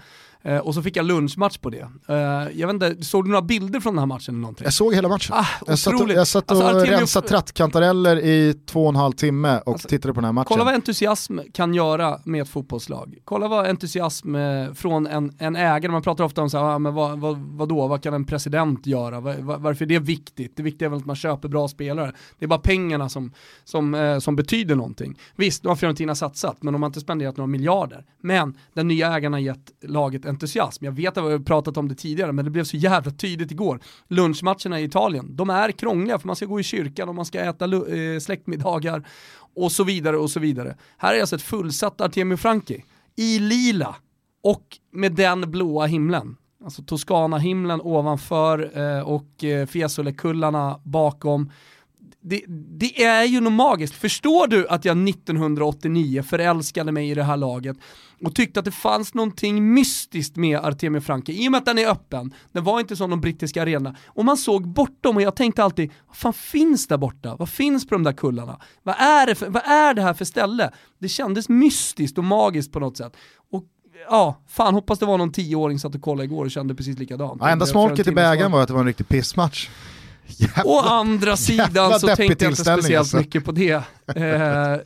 Eh, 0.47 0.59
och 0.59 0.75
så 0.75 0.83
fick 0.83 0.97
jag 0.97 1.07
lunchmatch 1.07 1.59
på 1.59 1.71
det. 1.71 1.89
Eh, 2.09 2.15
jag 2.61 2.67
vet 2.67 2.75
inte, 2.75 3.05
såg 3.05 3.25
du 3.25 3.29
några 3.31 3.43
bilder 3.43 3.81
från 3.81 3.95
den 3.95 3.99
här 3.99 4.07
matchen 4.07 4.35
eller 4.35 4.41
någonting? 4.41 4.65
Jag 4.65 4.73
såg 4.73 4.95
hela 4.95 5.09
matchen. 5.09 5.37
Ah, 5.37 5.47
jag 5.67 5.79
satt 5.79 6.01
och, 6.01 6.11
jag 6.11 6.27
satt 6.27 6.51
och 6.51 6.57
Alltså, 6.57 6.79
Artemio- 6.79 6.99
rensade 6.99 7.29
trattkantareller 7.29 8.17
i 8.19 8.55
två 8.67 8.83
och 8.83 8.89
en 8.89 8.97
halv 8.97 9.13
timme 9.13 9.61
och 9.67 9.73
Alltså, 9.73 9.89
tittade 9.89 10.15
på 10.15 10.21
den 10.21 10.25
här 10.25 10.33
matchen. 10.33 10.47
Kolla 10.49 10.65
vad 10.65 10.75
entusiasm 10.75 11.39
kan 11.53 11.75
göra 11.75 12.21
med 12.25 12.43
ett 12.43 12.49
fotbollslag. 12.49 13.17
Kolla 13.25 13.49
vad 13.49 13.67
entusiasm 13.67 14.35
eh, 14.35 14.73
från 14.75 15.07
en, 15.07 15.33
en 15.39 15.57
ägare, 15.57 15.93
man 15.93 16.03
pratar 16.03 16.25
ofta 16.25 16.43
om 16.43 16.51
så 16.51 16.59
här, 16.59 16.65
ah, 16.65 16.79
men 16.79 16.95
vad, 16.95 17.19
vad, 17.19 17.37
vad 17.39 17.69
då, 17.69 17.87
vad 17.87 18.03
kan 18.03 18.15
en 18.15 18.25
president 18.25 18.87
göra? 18.87 19.21
Var, 19.21 19.35
var, 19.35 19.59
varför 19.59 19.85
är 19.85 19.89
det 19.89 19.99
viktigt? 19.99 20.57
Det 20.57 20.63
viktiga 20.63 20.87
är 20.87 20.91
väl 20.91 20.99
att 20.99 21.07
man 21.07 21.17
köper 21.17 21.49
bra 21.49 21.69
spelare. 21.69 22.13
Det 22.39 22.45
är 22.45 22.49
bara 22.49 22.59
pengarna 22.61 23.09
som, 23.09 23.33
som, 23.65 23.95
eh, 23.95 24.19
som 24.19 24.37
betyder 24.37 24.75
någonting. 24.75 25.19
Visst, 25.37 25.63
nu 25.65 25.69
har 25.69 25.77
Fiorentina 25.77 26.15
satsat, 26.15 26.63
men 26.63 26.73
de 26.73 26.83
har 26.83 26.87
inte 26.87 27.01
spenderat 27.01 27.37
några 27.37 27.47
miljarder. 27.47 28.05
Men 28.21 28.59
den 28.75 28.89
nya 28.89 29.17
ägaren 29.17 29.33
har 29.33 29.41
gett 29.41 29.71
laget 29.83 30.25
entusiasm. 30.37 30.85
Jag 30.85 30.93
vet 30.93 31.17
att 31.17 31.25
vi 31.25 31.33
har 31.33 31.39
pratat 31.39 31.77
om 31.77 31.89
det 31.89 31.95
tidigare, 31.95 32.33
men 32.33 32.45
det 32.45 32.51
blev 32.51 32.65
så 32.65 32.77
jävla 32.77 33.11
tydligt 33.11 33.51
igår. 33.51 33.81
Lunchmatcherna 34.09 34.81
i 34.81 34.85
Italien, 34.85 35.37
de 35.37 35.51
är 35.51 35.73
krångliga 35.73 36.19
för 36.19 36.27
man 36.27 36.37
ska 36.37 36.47
gå 36.47 36.61
i 36.61 36.63
kyrkan 36.63 37.09
och 37.09 37.15
man 37.15 37.25
ska 37.25 37.41
äta 37.41 37.65
eh, 37.65 38.19
släktmiddagar 38.21 39.09
och 39.57 39.73
så 39.73 39.85
vidare 39.85 40.17
och 40.17 40.31
så 40.31 40.41
vidare. 40.41 40.77
Här 40.99 41.15
är 41.15 41.21
alltså 41.21 41.37
ett 41.37 41.43
fullsatt 41.43 42.01
Artemio 42.01 42.37
Franki 42.37 42.85
i 43.17 43.39
lila 43.39 43.97
och 44.43 44.79
med 44.93 45.13
den 45.13 45.51
blåa 45.51 45.87
himlen. 45.87 46.37
Alltså 46.65 46.83
Toscana-himlen 46.83 47.81
ovanför 47.81 48.79
eh, 48.79 49.01
och 49.01 49.45
eh, 49.45 49.67
Fiesole-kullarna 49.67 50.81
bakom. 50.85 51.53
Det, 52.21 52.43
det 52.79 53.03
är 53.05 53.25
ju 53.25 53.41
något 53.41 53.53
magiskt. 53.53 53.95
Förstår 53.95 54.47
du 54.47 54.69
att 54.69 54.85
jag 54.85 55.09
1989 55.09 56.23
förälskade 56.23 56.93
mig 56.93 57.11
i 57.11 57.15
det 57.15 57.23
här 57.23 57.37
laget 57.37 57.77
och 58.25 58.35
tyckte 58.35 58.59
att 58.61 58.65
det 58.65 58.71
fanns 58.71 59.15
någonting 59.15 59.75
mystiskt 59.75 60.37
med 60.37 60.59
Artemio 60.59 61.01
Franki, 61.01 61.45
i 61.45 61.49
och 61.49 61.53
med 61.53 61.59
att 61.59 61.65
den 61.67 61.79
är 61.79 61.87
öppen, 61.91 62.35
den 62.53 62.65
var 62.65 62.81
inte 62.81 62.97
som 62.97 63.11
de 63.11 63.21
brittiska 63.21 63.63
arenorna, 63.63 63.97
och 64.07 64.25
man 64.25 64.37
såg 64.37 64.69
bortom 64.69 65.17
och 65.17 65.23
jag 65.23 65.37
tänkte 65.37 65.65
alltid, 65.65 65.91
vad 66.07 66.17
fan 66.17 66.33
finns 66.33 66.87
där 66.87 66.97
borta? 66.97 67.37
Vad 67.37 67.49
finns 67.49 67.87
på 67.89 67.95
de 67.95 68.03
där 68.03 68.13
kullarna? 68.13 68.61
Vad 68.83 68.95
är 68.99 69.27
det, 69.27 69.35
för, 69.35 69.49
vad 69.49 69.63
är 69.63 69.95
det 69.95 70.03
här 70.03 70.15
för 70.15 70.25
ställe? 70.25 70.71
Det 70.99 71.09
kändes 71.09 71.49
mystiskt 71.49 72.19
och 72.19 72.25
magiskt 72.25 72.73
på 72.73 72.81
något 72.81 72.97
sätt. 72.97 73.13
Och 73.53 73.65
ja, 74.11 74.41
fan 74.49 74.75
hoppas 74.75 74.99
det 74.99 75.07
var 75.07 75.19
någon 75.19 75.33
tioåring 75.33 75.79
satt 75.79 75.95
och 75.95 76.01
kollade 76.01 76.25
igår 76.25 76.45
och 76.45 76.51
kände 76.51 76.75
precis 76.75 76.99
likadant. 76.99 77.37
ja, 77.41 77.49
enda 77.49 77.67
smolket 77.67 78.07
i 78.07 78.13
bägaren 78.13 78.53
var- 78.53 78.63
att 78.63 78.69
det 78.69 78.75
var 78.75 78.81
en 78.81 78.87
riktig 78.87 79.09
pissmatch. 79.09 79.69
Jävla- 80.29 80.63
Å 80.65 80.81
andra 80.81 81.37
sidan 81.37 82.01
så 82.01 82.07
tänkte 82.17 82.45
jag 82.45 82.53
inte 82.53 82.63
speciellt 82.65 82.99
alltså. 82.99 83.17
mycket 83.17 83.45
på 83.45 83.53
det. 83.53 83.73
Eh, 84.07 84.79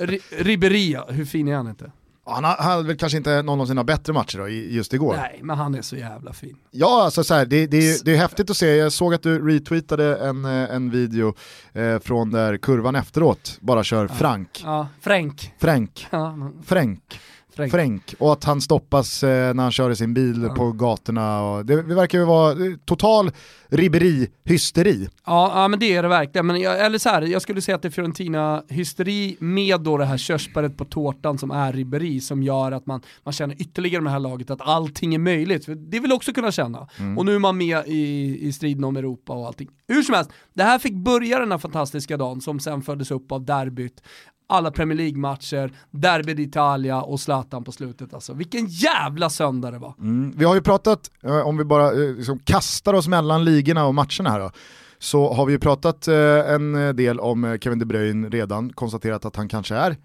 Ri- 0.00 0.20
Riberia, 0.38 1.04
hur 1.08 1.24
fin 1.24 1.48
är 1.48 1.54
han 1.56 1.68
inte? 1.68 1.90
Han 2.28 2.44
ha- 2.44 2.62
hade 2.62 2.82
väl 2.82 2.96
kanske 2.96 3.18
inte 3.18 3.42
någon 3.42 3.60
av 3.60 3.66
sina 3.66 3.84
bättre 3.84 4.12
matcher 4.12 4.38
då, 4.38 4.48
just 4.48 4.94
igår. 4.94 5.16
Nej, 5.16 5.40
men 5.42 5.58
han 5.58 5.74
är 5.74 5.82
så 5.82 5.96
jävla 5.96 6.32
fin. 6.32 6.56
Ja, 6.70 7.04
alltså 7.04 7.24
så 7.24 7.34
här, 7.34 7.46
det, 7.46 7.66
det, 7.66 7.76
är- 7.90 8.04
det 8.04 8.12
är 8.12 8.16
häftigt 8.18 8.50
att 8.50 8.56
se. 8.56 8.66
Jag 8.76 8.92
såg 8.92 9.14
att 9.14 9.22
du 9.22 9.48
retweetade 9.48 10.16
en, 10.16 10.44
eh, 10.44 10.50
en 10.74 10.90
video 10.90 11.34
eh, 11.72 11.98
från 11.98 12.30
där 12.30 12.56
kurvan 12.56 12.94
efteråt 12.96 13.58
bara 13.60 13.84
kör 13.84 14.08
Frank. 14.08 14.62
Ja, 14.64 14.88
Frank. 15.00 15.52
Frank. 15.60 16.06
Ja, 16.10 16.36
men- 16.36 16.62
Frank. 16.66 17.20
Fränk. 17.58 17.72
Fränk. 17.72 18.14
Och 18.18 18.32
att 18.32 18.44
han 18.44 18.60
stoppas 18.60 19.22
eh, 19.22 19.54
när 19.54 19.62
han 19.62 19.72
kör 19.72 19.90
i 19.90 19.96
sin 19.96 20.14
bil 20.14 20.42
Ja. 20.48 20.54
på 20.54 20.72
gatorna. 20.72 21.42
Och 21.42 21.66
det, 21.66 21.82
det 21.82 21.94
verkar 21.94 22.18
ju 22.18 22.24
vara 22.24 22.52
eh, 22.52 22.72
total 22.84 23.30
ribberi-hysteri. 23.68 25.08
Ja, 25.26 25.52
ja 25.54 25.68
men 25.68 25.78
det 25.78 25.94
är 25.96 26.02
det 26.02 26.08
verkligen. 26.08 26.46
Men 26.46 26.60
jag, 26.60 26.86
eller 26.86 26.98
så 26.98 27.08
här, 27.08 27.22
jag 27.22 27.42
skulle 27.42 27.60
säga 27.60 27.76
att 27.76 27.82
det 27.82 27.88
är 27.88 27.90
Fiorentina-hysteri 27.90 29.36
med 29.40 29.80
då 29.80 29.96
det 29.98 30.04
här 30.04 30.16
körsbäret 30.16 30.76
på 30.76 30.84
tårtan 30.84 31.38
som 31.38 31.50
är 31.50 31.72
ribberi 31.72 32.20
som 32.20 32.42
gör 32.42 32.72
att 32.72 32.86
man, 32.86 33.00
man 33.24 33.32
känner 33.32 33.62
ytterligare 33.62 34.02
med 34.02 34.10
det 34.10 34.12
här 34.12 34.20
laget 34.20 34.50
att 34.50 34.60
allting 34.60 35.14
är 35.14 35.18
möjligt. 35.18 35.64
För 35.64 35.74
det 35.74 36.00
vill 36.00 36.12
också 36.12 36.32
kunna 36.32 36.52
känna. 36.52 36.88
Och 37.16 37.26
nu 37.26 37.34
är 37.34 37.38
man 37.38 37.56
med 37.56 37.82
i, 37.86 38.38
i 38.48 38.52
striden 38.52 38.84
om 38.84 38.96
Europa 38.96 39.32
och 39.32 39.46
allting. 39.46 39.68
Hur 39.88 40.02
som 40.02 40.14
helst, 40.14 40.30
det 40.54 40.62
här 40.62 40.78
fick 40.78 40.94
börja 40.94 41.38
den 41.38 41.50
här 41.50 41.58
fantastiska 41.58 42.16
dagen 42.16 42.40
som 42.40 42.60
sen 42.60 42.82
följdes 42.82 43.10
upp 43.10 43.32
av 43.32 43.44
derbyt. 43.44 44.02
Alla 44.50 44.70
Premier 44.70 44.96
League-matcher, 44.96 45.72
Derby 45.90 46.34
d'Italia 46.34 47.00
och 47.00 47.20
Zlatan 47.20 47.64
på 47.64 47.72
slutet 47.72 48.14
alltså. 48.14 48.32
Vilken 48.32 48.66
jävla 48.66 49.30
söndag 49.30 49.70
det 49.70 49.78
var. 49.78 49.94
Mm. 49.98 50.34
Vi 50.36 50.44
har 50.44 50.54
ju 50.54 50.60
pratat, 50.60 51.10
eh, 51.22 51.46
om 51.46 51.56
vi 51.56 51.64
bara 51.64 51.92
eh, 51.92 52.14
liksom 52.16 52.38
kastar 52.38 52.94
oss 52.94 53.08
mellan 53.08 53.44
ligorna 53.44 53.86
och 53.86 53.94
matcherna 53.94 54.30
här 54.30 54.40
då, 54.40 54.50
så 54.98 55.32
har 55.32 55.46
vi 55.46 55.52
ju 55.52 55.58
pratat 55.58 56.08
eh, 56.08 56.14
en 56.54 56.96
del 56.96 57.20
om 57.20 57.58
Kevin 57.60 57.78
De 57.78 57.84
Bruyne 57.84 58.28
redan, 58.28 58.72
konstaterat 58.72 59.24
att 59.24 59.36
han 59.36 59.48
kanske 59.48 59.74
är 59.74 59.96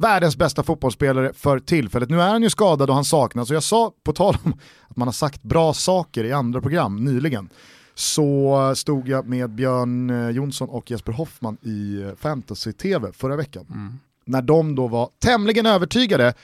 världens 0.00 0.36
bästa 0.36 0.62
fotbollsspelare 0.62 1.32
för 1.34 1.58
tillfället. 1.58 2.10
Nu 2.10 2.20
är 2.20 2.28
han 2.28 2.42
ju 2.42 2.50
skadad 2.50 2.90
och 2.90 2.94
han 2.94 3.04
saknas 3.04 3.50
och 3.50 3.56
jag 3.56 3.62
sa, 3.62 3.92
på 4.04 4.12
tal 4.12 4.36
om 4.44 4.52
att 4.88 4.96
man 4.96 5.08
har 5.08 5.12
sagt 5.12 5.42
bra 5.42 5.72
saker 5.72 6.24
i 6.24 6.32
andra 6.32 6.60
program 6.60 7.04
nyligen, 7.04 7.48
så 8.00 8.72
stod 8.76 9.08
jag 9.08 9.28
med 9.28 9.50
Björn 9.50 10.10
eh, 10.10 10.30
Jonsson 10.30 10.68
och 10.68 10.90
Jesper 10.90 11.12
Hoffman 11.12 11.56
i 11.62 12.02
eh, 12.02 12.14
Fantasy-TV 12.16 13.12
förra 13.12 13.36
veckan. 13.36 13.66
När 14.24 14.42
de 14.42 14.74
då 14.74 14.88
var 14.88 15.10
tämligen 15.18 15.66
övertygade 15.66 16.34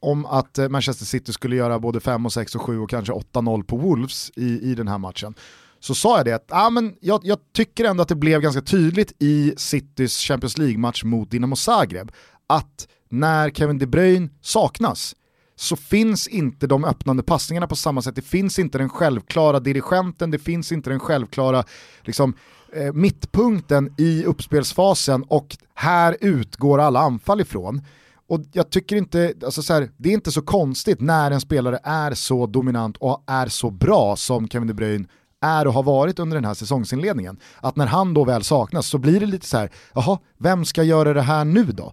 om 0.00 0.26
att 0.26 0.58
eh, 0.58 0.68
Manchester 0.68 1.04
City 1.04 1.32
skulle 1.32 1.56
göra 1.56 1.78
både 1.78 2.00
5, 2.00 2.26
och 2.26 2.32
6 2.32 2.54
och 2.54 2.62
7 2.62 2.78
och 2.78 2.90
kanske 2.90 3.12
8-0 3.12 3.62
på 3.62 3.76
Wolves 3.76 4.30
i, 4.36 4.70
i 4.70 4.74
den 4.74 4.88
här 4.88 4.98
matchen. 4.98 5.34
Så 5.80 5.94
sa 5.94 6.16
jag 6.16 6.26
det 6.26 6.32
att 6.32 6.46
ah, 6.48 6.70
men 6.70 6.94
jag, 7.00 7.20
jag 7.24 7.38
tycker 7.54 7.84
ändå 7.84 8.02
att 8.02 8.08
det 8.08 8.14
blev 8.14 8.40
ganska 8.40 8.62
tydligt 8.62 9.12
i 9.18 9.54
Citys 9.56 10.18
Champions 10.18 10.58
League-match 10.58 11.04
mot 11.04 11.30
Dinamo 11.30 11.56
Zagreb 11.56 12.12
att 12.46 12.88
när 13.08 13.50
Kevin 13.50 13.78
De 13.78 13.86
Bruyne 13.86 14.28
saknas 14.40 15.14
så 15.56 15.76
finns 15.76 16.26
inte 16.26 16.66
de 16.66 16.84
öppnande 16.84 17.22
passningarna 17.22 17.66
på 17.66 17.76
samma 17.76 18.02
sätt. 18.02 18.16
Det 18.16 18.22
finns 18.22 18.58
inte 18.58 18.78
den 18.78 18.88
självklara 18.88 19.60
dirigenten, 19.60 20.30
det 20.30 20.38
finns 20.38 20.72
inte 20.72 20.90
den 20.90 21.00
självklara 21.00 21.64
liksom, 22.02 22.34
eh, 22.72 22.92
mittpunkten 22.92 23.94
i 23.98 24.24
uppspelsfasen 24.24 25.22
och 25.22 25.56
här 25.74 26.16
utgår 26.20 26.80
alla 26.80 27.00
anfall 27.00 27.40
ifrån. 27.40 27.82
Och 28.28 28.40
jag 28.52 28.70
tycker 28.70 28.96
inte, 28.96 29.34
alltså 29.44 29.62
så 29.62 29.72
här, 29.72 29.88
det 29.96 30.08
är 30.08 30.12
inte 30.12 30.32
så 30.32 30.42
konstigt 30.42 31.00
när 31.00 31.30
en 31.30 31.40
spelare 31.40 31.78
är 31.84 32.14
så 32.14 32.46
dominant 32.46 32.96
och 32.96 33.24
är 33.26 33.46
så 33.46 33.70
bra 33.70 34.16
som 34.16 34.48
Kevin 34.48 34.68
De 34.68 34.74
Bruyne 34.74 35.04
är 35.42 35.66
och 35.66 35.72
har 35.72 35.82
varit 35.82 36.18
under 36.18 36.36
den 36.36 36.44
här 36.44 36.54
säsongsinledningen. 36.54 37.36
Att 37.60 37.76
när 37.76 37.86
han 37.86 38.14
då 38.14 38.24
väl 38.24 38.42
saknas 38.42 38.86
så 38.86 38.98
blir 38.98 39.20
det 39.20 39.26
lite 39.26 39.46
så 39.46 39.56
här, 39.56 39.70
jaha, 39.94 40.18
vem 40.38 40.64
ska 40.64 40.82
göra 40.82 41.12
det 41.12 41.22
här 41.22 41.44
nu 41.44 41.64
då? 41.64 41.92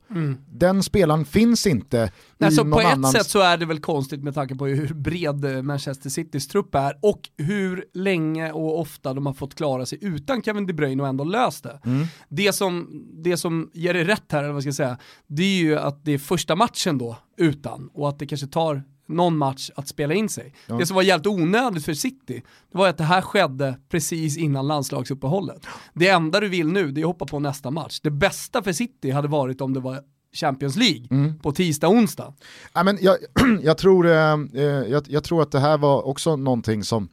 Den 0.52 0.84
spelaren 0.84 1.26
finns 1.26 1.68
inte 1.68 2.12
Nej, 2.38 2.50
i 2.50 2.56
så 2.56 2.64
någon 2.64 2.72
på 2.72 2.80
ett 2.80 2.94
annan... 2.94 3.12
sätt 3.12 3.28
så 3.28 3.40
är 3.40 3.58
det 3.58 3.66
väl 3.66 3.80
konstigt 3.80 4.24
med 4.24 4.34
tanke 4.34 4.56
på 4.56 4.66
hur 4.66 4.94
bred 4.94 5.46
eh, 5.46 5.62
Manchester 5.62 6.10
Citys 6.10 6.48
trupp 6.48 6.76
är 6.76 7.00
och 7.02 7.30
hur 7.38 7.86
länge 7.94 8.52
och 8.52 8.80
ofta 8.80 9.14
de 9.14 9.26
har 9.26 9.34
fått 9.34 9.56
klara 9.56 9.86
sig 9.86 9.98
utan 10.02 10.42
Kevin 10.42 10.66
De 10.66 10.74
Bruyne 10.74 11.04
och 11.04 11.10
ändå 11.10 11.24
löst 11.24 11.64
det. 11.64 11.80
Mm. 11.86 12.08
Det, 12.30 12.54
som, 12.54 13.04
det 13.24 13.38
som 13.38 13.72
ger 13.74 13.94
det 13.94 14.04
rätt 14.04 14.32
här, 14.32 14.44
eller 14.44 14.54
vad 14.54 14.62
ska 14.62 14.68
jag 14.68 14.76
säga, 14.76 14.98
det 15.28 15.44
är 15.44 15.60
ju 15.60 15.78
att 15.78 16.06
det 16.06 16.12
är 16.12 16.18
första 16.18 16.56
matchen 16.56 16.98
då 16.98 17.18
utan 17.38 17.90
och 17.94 18.10
att 18.10 18.20
det 18.20 18.28
kanske 18.28 18.48
tar 18.48 18.84
någon 19.10 19.38
match 19.38 19.70
att 19.76 19.88
spela 19.88 20.14
in 20.14 20.30
sig. 20.30 20.54
Det 20.68 20.86
som 20.86 20.96
var 20.96 21.04
jävligt 21.04 21.28
onödigt 21.28 21.86
för 21.86 21.94
City, 21.94 22.42
det 22.72 22.78
var 22.78 22.88
att 22.90 22.98
det 22.98 23.04
här 23.04 23.22
skedde 23.22 23.78
precis 23.90 24.38
innan 24.38 24.68
landslagsuppehållet. 24.68 25.66
Det 25.94 26.08
enda 26.08 26.40
du 26.40 26.48
vill 26.48 26.68
nu, 26.68 26.92
det 26.92 27.02
är 27.02 27.04
att 27.04 27.08
hoppa 27.08 27.26
på 27.26 27.40
nästa 27.40 27.72
match. 27.72 28.00
Det 28.04 28.12
bästa 28.12 28.64
för 28.64 28.74
City 28.74 29.12
hade 29.12 29.28
varit 29.28 29.62
om 29.62 29.74
det 29.74 29.80
var 29.80 30.00
Champions 30.36 30.76
League 30.76 31.08
Mm. 31.12 31.40
på 31.40 31.52
tisdag, 31.52 31.88
onsdag. 31.90 32.34
Ja, 32.74 32.84
men 32.84 32.98
jag, 33.02 33.18
jag, 33.64 33.78
tror, 33.78 34.08
eh, 34.08 34.34
eh, 34.54 34.64
jag, 34.64 35.04
jag 35.08 35.24
tror 35.24 35.42
att 35.42 35.52
det 35.52 35.60
här 35.60 35.78
var 35.78 36.08
också 36.08 36.36
någonting 36.36 36.84
som 36.84 37.10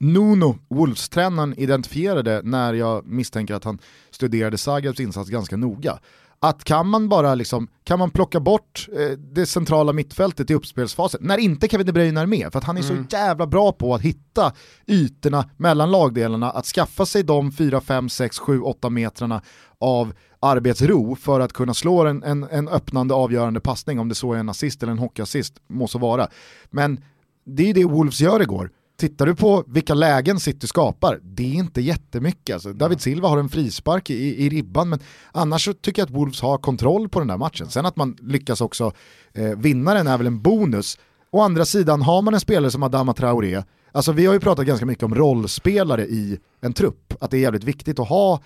Nuno, 0.00 0.58
Wolves-tränaren, 0.68 1.54
identifierade 1.58 2.40
när 2.44 2.74
jag 2.74 3.06
misstänker 3.06 3.54
att 3.54 3.64
han 3.64 3.78
studerade 4.10 4.58
Zagrebs 4.58 5.00
insats 5.00 5.30
ganska 5.30 5.56
noga. 5.56 5.98
Att 6.40 6.64
kan 6.64 6.88
man 6.88 7.08
bara 7.08 7.34
liksom, 7.34 7.68
kan 7.84 7.98
man 7.98 8.10
plocka 8.10 8.40
bort 8.40 8.88
eh, 8.92 9.18
det 9.18 9.46
centrala 9.46 9.92
mittfältet 9.92 10.50
i 10.50 10.54
uppspelsfasen, 10.54 11.20
när 11.22 11.38
inte 11.38 11.68
Kevin 11.68 11.86
De 11.86 11.92
Bruyne 11.92 12.20
är 12.20 12.26
med, 12.26 12.52
för 12.52 12.58
att 12.58 12.64
han 12.64 12.76
är 12.76 12.82
så 12.82 13.04
jävla 13.10 13.46
bra 13.46 13.72
på 13.72 13.94
att 13.94 14.00
hitta 14.00 14.52
ytorna 14.86 15.50
mellan 15.56 15.90
lagdelarna, 15.90 16.50
att 16.50 16.66
skaffa 16.66 17.06
sig 17.06 17.22
de 17.22 17.52
4, 17.52 17.80
5, 17.80 18.08
6, 18.08 18.38
7, 18.38 18.60
8 18.60 18.90
metrarna 18.90 19.42
av 19.78 20.12
arbetsro 20.40 21.14
för 21.14 21.40
att 21.40 21.52
kunna 21.52 21.74
slå 21.74 22.06
en, 22.06 22.22
en, 22.22 22.46
en 22.50 22.68
öppnande 22.68 23.14
avgörande 23.14 23.60
passning, 23.60 23.98
om 23.98 24.08
det 24.08 24.14
så 24.14 24.32
är 24.32 24.38
en 24.38 24.48
assist 24.48 24.82
eller 24.82 24.92
en 24.92 24.98
hockeyassist, 24.98 25.54
må 25.66 25.88
så 25.88 25.98
vara. 25.98 26.28
Men 26.70 27.00
det 27.44 27.70
är 27.70 27.74
det 27.74 27.84
Wolves 27.84 28.20
gör 28.20 28.42
igår. 28.42 28.70
Tittar 29.00 29.26
du 29.26 29.34
på 29.34 29.64
vilka 29.66 29.94
lägen 29.94 30.40
City 30.40 30.66
skapar, 30.66 31.20
det 31.22 31.42
är 31.42 31.54
inte 31.54 31.80
jättemycket. 31.80 32.54
Alltså, 32.54 32.72
David 32.72 33.00
Silva 33.00 33.28
har 33.28 33.38
en 33.38 33.48
frispark 33.48 34.10
i, 34.10 34.44
i 34.44 34.48
ribban, 34.48 34.88
men 34.88 34.98
annars 35.32 35.64
så 35.64 35.72
tycker 35.72 36.02
jag 36.02 36.06
att 36.06 36.14
Wolves 36.14 36.40
har 36.40 36.58
kontroll 36.58 37.08
på 37.08 37.18
den 37.18 37.28
där 37.28 37.36
matchen. 37.36 37.68
Sen 37.68 37.86
att 37.86 37.96
man 37.96 38.16
lyckas 38.20 38.60
också 38.60 38.92
eh, 39.32 39.58
vinna 39.58 39.94
den 39.94 40.06
är 40.06 40.18
väl 40.18 40.26
en 40.26 40.42
bonus. 40.42 40.98
Å 41.30 41.40
andra 41.40 41.64
sidan 41.64 42.02
har 42.02 42.22
man 42.22 42.34
en 42.34 42.40
spelare 42.40 42.70
som 42.70 42.82
Adama 42.82 43.14
Traoré, 43.14 43.62
alltså 43.92 44.12
vi 44.12 44.26
har 44.26 44.34
ju 44.34 44.40
pratat 44.40 44.66
ganska 44.66 44.86
mycket 44.86 45.04
om 45.04 45.14
rollspelare 45.14 46.06
i 46.06 46.38
en 46.60 46.72
trupp, 46.72 47.14
att 47.20 47.30
det 47.30 47.36
är 47.36 47.40
jävligt 47.40 47.64
viktigt 47.64 47.98
att 47.98 48.08
ha 48.08 48.42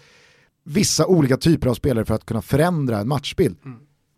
vissa 0.65 1.07
olika 1.07 1.37
typer 1.37 1.69
av 1.69 1.75
spelare 1.75 2.05
för 2.05 2.15
att 2.15 2.27
kunna 2.27 2.43
förändra 2.43 2.99
en 2.99 3.09
matchbild. 3.09 3.57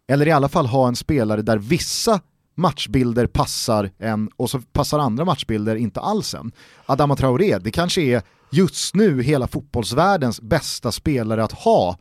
Eller 0.09 0.29
i 0.29 0.33
alla 0.33 0.49
fall 0.49 0.67
ha 0.67 0.89
en 0.89 0.97
spelare 0.97 1.43
där 1.43 1.59
vissa 1.59 2.21
matchbilder 2.55 3.27
passar 3.27 3.91
en 3.99 4.29
och 4.37 4.51
så 4.51 4.61
passar 4.61 4.99
andra 4.99 5.25
matchbilder 5.25 5.77
inte 5.77 6.01
alls 6.01 6.35
en. 6.35 6.53
Adama 6.87 7.17
Traoré, 7.17 7.59
det 7.59 7.71
kanske 7.71 8.03
är 8.03 8.23
just 8.51 8.95
nu 8.95 9.23
hela 9.23 9.47
fotbollsvärldens 9.47 10.41
bästa 10.41 10.93
spelare 10.93 11.45
att 11.45 11.53
ha 11.53 11.99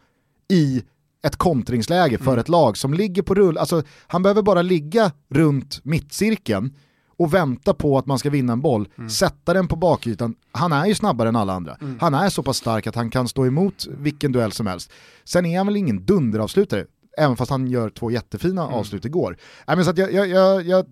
i 0.49 0.83
ett 1.25 1.35
kontringsläge 1.35 2.17
för 2.17 2.37
ett 2.37 2.49
lag 2.49 2.77
som 2.77 2.93
ligger 2.93 3.21
på 3.21 3.35
rull. 3.35 3.57
Alltså, 3.57 3.83
han 4.07 4.23
behöver 4.23 4.41
bara 4.41 4.61
ligga 4.61 5.11
runt 5.29 5.79
mittcirkeln 5.83 6.73
och 7.17 7.33
vänta 7.33 7.73
på 7.73 7.97
att 7.97 8.05
man 8.05 8.19
ska 8.19 8.29
vinna 8.29 8.53
en 8.53 8.61
boll, 8.61 8.87
sätta 9.09 9.53
den 9.53 9.67
på 9.67 9.75
bakytan. 9.75 10.35
Han 10.51 10.71
är 10.71 10.85
ju 10.85 10.95
snabbare 10.95 11.29
än 11.29 11.35
alla 11.35 11.53
andra. 11.53 11.77
Han 11.99 12.13
är 12.13 12.29
så 12.29 12.43
pass 12.43 12.57
stark 12.57 12.87
att 12.87 12.95
han 12.95 13.09
kan 13.09 13.27
stå 13.27 13.45
emot 13.45 13.87
vilken 13.97 14.31
duell 14.31 14.51
som 14.51 14.67
helst. 14.67 14.91
Sen 15.23 15.45
är 15.45 15.57
han 15.57 15.67
väl 15.67 15.77
ingen 15.77 16.05
dunderavslutare, 16.05 16.85
även 17.17 17.37
fast 17.37 17.51
han 17.51 17.67
gör 17.67 17.89
två 17.89 18.11
jättefina 18.11 18.67
avslut 18.67 19.05
igår. 19.05 19.37
Nej, 19.67 19.75
men 19.75 19.85
så 19.85 19.91
att 19.91 19.97
jag, 19.97 20.13
jag, 20.13 20.27
jag, 20.27 20.63
jag... 20.67 20.85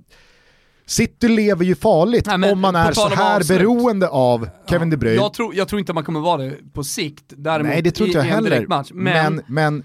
City 0.85 1.27
lever 1.27 1.65
ju 1.65 1.75
farligt 1.75 2.25
Nej, 2.25 2.37
men 2.37 2.51
om 2.53 2.59
man 2.59 2.75
är 2.75 2.91
så 2.91 3.07
här 3.07 3.37
avslut. 3.37 3.59
beroende 3.59 4.09
av 4.09 4.49
Kevin 4.69 4.89
De 4.89 4.97
Bruyne. 4.97 5.15
Jag 5.21 5.33
tror, 5.33 5.55
jag 5.55 5.67
tror 5.67 5.79
inte 5.79 5.93
man 5.93 6.03
kommer 6.03 6.19
vara 6.19 6.41
det 6.43 6.73
på 6.73 6.83
sikt, 6.83 7.23
däremot 7.27 7.69
Nej 7.71 7.81
det 7.81 7.91
tror 7.91 8.07
inte 8.07 8.19
i, 8.19 8.21
jag 8.21 8.25
heller. 8.27 8.67
match. 8.67 8.91
Men, 8.93 9.35
Men, 9.35 9.43
men 9.47 9.83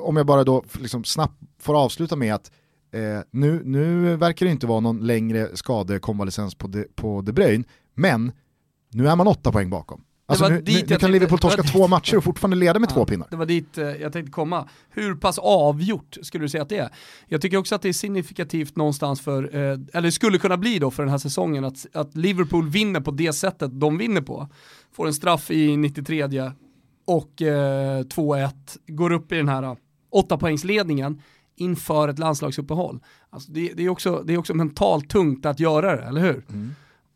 om 0.00 0.16
jag 0.16 0.26
bara 0.26 0.44
då 0.44 0.64
liksom 0.80 1.04
snabbt 1.04 1.40
får 1.60 1.82
avsluta 1.84 2.16
med 2.16 2.34
att 2.34 2.50
eh, 2.92 3.00
nu, 3.30 3.62
nu 3.64 4.16
verkar 4.16 4.46
det 4.46 4.52
inte 4.52 4.66
vara 4.66 4.80
någon 4.80 5.06
längre 5.06 5.48
skadekonvalescens 5.54 6.54
på 6.54 6.66
De, 6.66 6.86
på 6.94 7.20
De 7.22 7.32
Bruyne, 7.32 7.64
men 7.94 8.32
nu 8.92 9.08
är 9.08 9.16
man 9.16 9.26
åtta 9.26 9.52
poäng 9.52 9.70
bakom. 9.70 10.04
Alltså 10.26 10.48
nu, 10.48 10.62
nu, 10.66 10.72
jag 10.72 10.90
nu 10.90 10.96
kan 10.96 11.12
Liverpool 11.12 11.38
torska 11.38 11.62
två 11.62 11.78
dit- 11.78 11.90
matcher 11.90 12.16
och 12.16 12.24
fortfarande 12.24 12.56
leda 12.56 12.78
med 12.78 12.88
två 12.88 13.04
pinnar. 13.06 13.26
Det 13.30 13.36
var 13.36 13.46
dit 13.46 13.78
eh, 13.78 13.84
jag 13.84 14.12
tänkte 14.12 14.32
komma. 14.32 14.68
Hur 14.90 15.14
pass 15.14 15.38
avgjort 15.38 16.16
skulle 16.22 16.44
du 16.44 16.48
säga 16.48 16.62
att 16.62 16.68
det 16.68 16.78
är? 16.78 16.88
Jag 17.28 17.40
tycker 17.40 17.56
också 17.56 17.74
att 17.74 17.82
det 17.82 17.88
är 17.88 17.92
signifikativt 17.92 18.76
någonstans 18.76 19.20
för, 19.20 19.56
eh, 19.56 19.78
eller 19.92 20.10
skulle 20.10 20.38
kunna 20.38 20.56
bli 20.56 20.78
då 20.78 20.90
för 20.90 21.02
den 21.02 21.10
här 21.10 21.18
säsongen, 21.18 21.64
att, 21.64 21.86
att 21.92 22.16
Liverpool 22.16 22.68
vinner 22.68 23.00
på 23.00 23.10
det 23.10 23.32
sättet 23.32 23.80
de 23.80 23.98
vinner 23.98 24.20
på. 24.20 24.48
Får 24.92 25.06
en 25.06 25.14
straff 25.14 25.50
i 25.50 25.76
93 25.76 26.22
och 27.06 27.42
eh, 27.42 28.00
2-1, 28.02 28.50
går 28.86 29.12
upp 29.12 29.32
i 29.32 29.36
den 29.36 29.48
här 29.48 29.62
eh, 29.62 29.74
åtta 30.12 30.38
poängsledningen 30.38 31.22
inför 31.56 32.08
ett 32.08 32.18
landslagsuppehåll. 32.18 33.00
Alltså 33.30 33.52
det, 33.52 33.72
det, 33.76 33.84
är 33.84 33.88
också, 33.88 34.22
det 34.26 34.34
är 34.34 34.38
också 34.38 34.54
mentalt 34.54 35.10
tungt 35.10 35.46
att 35.46 35.60
göra 35.60 35.96
det, 35.96 36.02
eller 36.02 36.20
hur? 36.20 36.44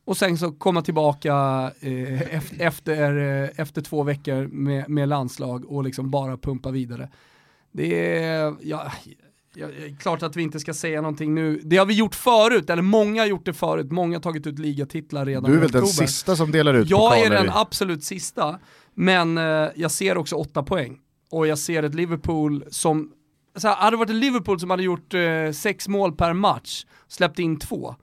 Och 0.08 0.16
sen 0.16 0.38
så 0.38 0.52
komma 0.52 0.82
tillbaka 0.82 1.34
eh, 1.80 2.22
efter, 2.36 2.60
efter, 2.66 3.16
eh, 3.42 3.50
efter 3.60 3.82
två 3.82 4.02
veckor 4.02 4.46
med, 4.46 4.88
med 4.88 5.08
landslag 5.08 5.64
och 5.72 5.84
liksom 5.84 6.10
bara 6.10 6.36
pumpa 6.36 6.70
vidare. 6.70 7.08
Det 7.72 8.16
är, 8.24 8.54
ja, 8.62 8.92
ja, 9.54 9.66
klart 10.00 10.22
att 10.22 10.36
vi 10.36 10.42
inte 10.42 10.60
ska 10.60 10.74
säga 10.74 11.00
någonting 11.00 11.34
nu. 11.34 11.60
Det 11.64 11.76
har 11.76 11.86
vi 11.86 11.94
gjort 11.94 12.14
förut, 12.14 12.70
eller 12.70 12.82
många 12.82 13.22
har 13.22 13.26
gjort 13.26 13.44
det 13.44 13.52
förut. 13.52 13.90
Många 13.90 14.16
har 14.16 14.20
tagit 14.22 14.46
ut 14.46 14.58
ligatitlar 14.58 15.26
redan 15.26 15.50
Du 15.50 15.56
är 15.56 15.60
väl 15.60 15.70
den 15.70 15.86
sista 15.86 16.36
som 16.36 16.50
delar 16.50 16.74
ut 16.74 16.90
Jag 16.90 17.16
är 17.18 17.20
pokaler 17.20 17.36
den 17.36 17.46
i- 17.46 17.50
absolut 17.54 18.04
sista, 18.04 18.58
men 18.94 19.38
eh, 19.38 19.68
jag 19.76 19.90
ser 19.90 20.18
också 20.18 20.36
åtta 20.36 20.62
poäng. 20.62 20.98
Och 21.30 21.46
jag 21.46 21.58
ser 21.58 21.82
ett 21.82 21.94
Liverpool 21.94 22.64
som, 22.70 23.12
så 23.56 23.68
här, 23.68 23.76
hade 23.76 23.90
det 23.90 23.98
varit 23.98 24.10
Liverpool 24.10 24.60
som 24.60 24.70
hade 24.70 24.82
gjort 24.82 25.14
eh, 25.14 25.20
sex 25.54 25.88
mål 25.88 26.12
per 26.12 26.32
match, 26.32 26.86
släppt 27.08 27.38
in 27.38 27.58
två, 27.58 27.94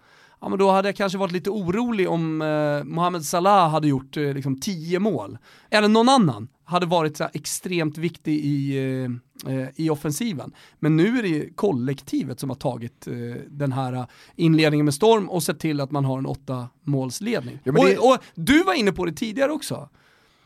ja 0.46 0.50
men 0.50 0.60
då 0.60 0.72
hade 0.72 0.88
jag 0.88 0.96
kanske 0.96 1.18
varit 1.18 1.32
lite 1.32 1.50
orolig 1.50 2.10
om 2.10 2.42
eh, 2.42 2.84
Mohamed 2.84 3.26
Salah 3.26 3.70
hade 3.70 3.88
gjort 3.88 4.18
eh, 4.18 4.34
liksom 4.34 4.60
tio 4.60 5.00
mål. 5.00 5.38
Eller 5.70 5.88
någon 5.88 6.10
annan 6.10 6.48
hade 6.64 6.86
varit 6.86 7.18
så 7.18 7.30
extremt 7.34 7.98
viktig 7.98 8.46
i, 8.46 8.78
eh, 8.78 9.54
eh 9.54 9.70
i 9.76 9.90
offensiven. 9.90 10.52
Men 10.80 10.98
nu 10.98 11.20
är 11.20 11.24
det 11.24 11.56
kollektivet 11.56 12.40
som 12.40 12.50
har 12.50 12.58
tagit 12.58 13.08
eh, 13.08 13.14
den 13.48 13.72
här 13.72 14.06
inledningen 14.36 14.86
med 14.86 14.94
storm 14.94 15.30
och 15.30 15.44
sett 15.44 15.60
till 15.60 15.82
att 15.82 15.92
man 15.92 16.06
har 16.06 16.18
en 16.18 16.26
åtta 16.26 16.70
målsledning. 16.84 17.60
Ja, 17.64 17.72
det... 17.72 17.98
och, 17.98 18.10
och 18.10 18.18
du 18.36 18.64
var 18.64 18.74
inne 18.74 18.92
på 18.92 19.06
det 19.06 19.14
tidigare 19.14 19.52
också. 19.52 19.90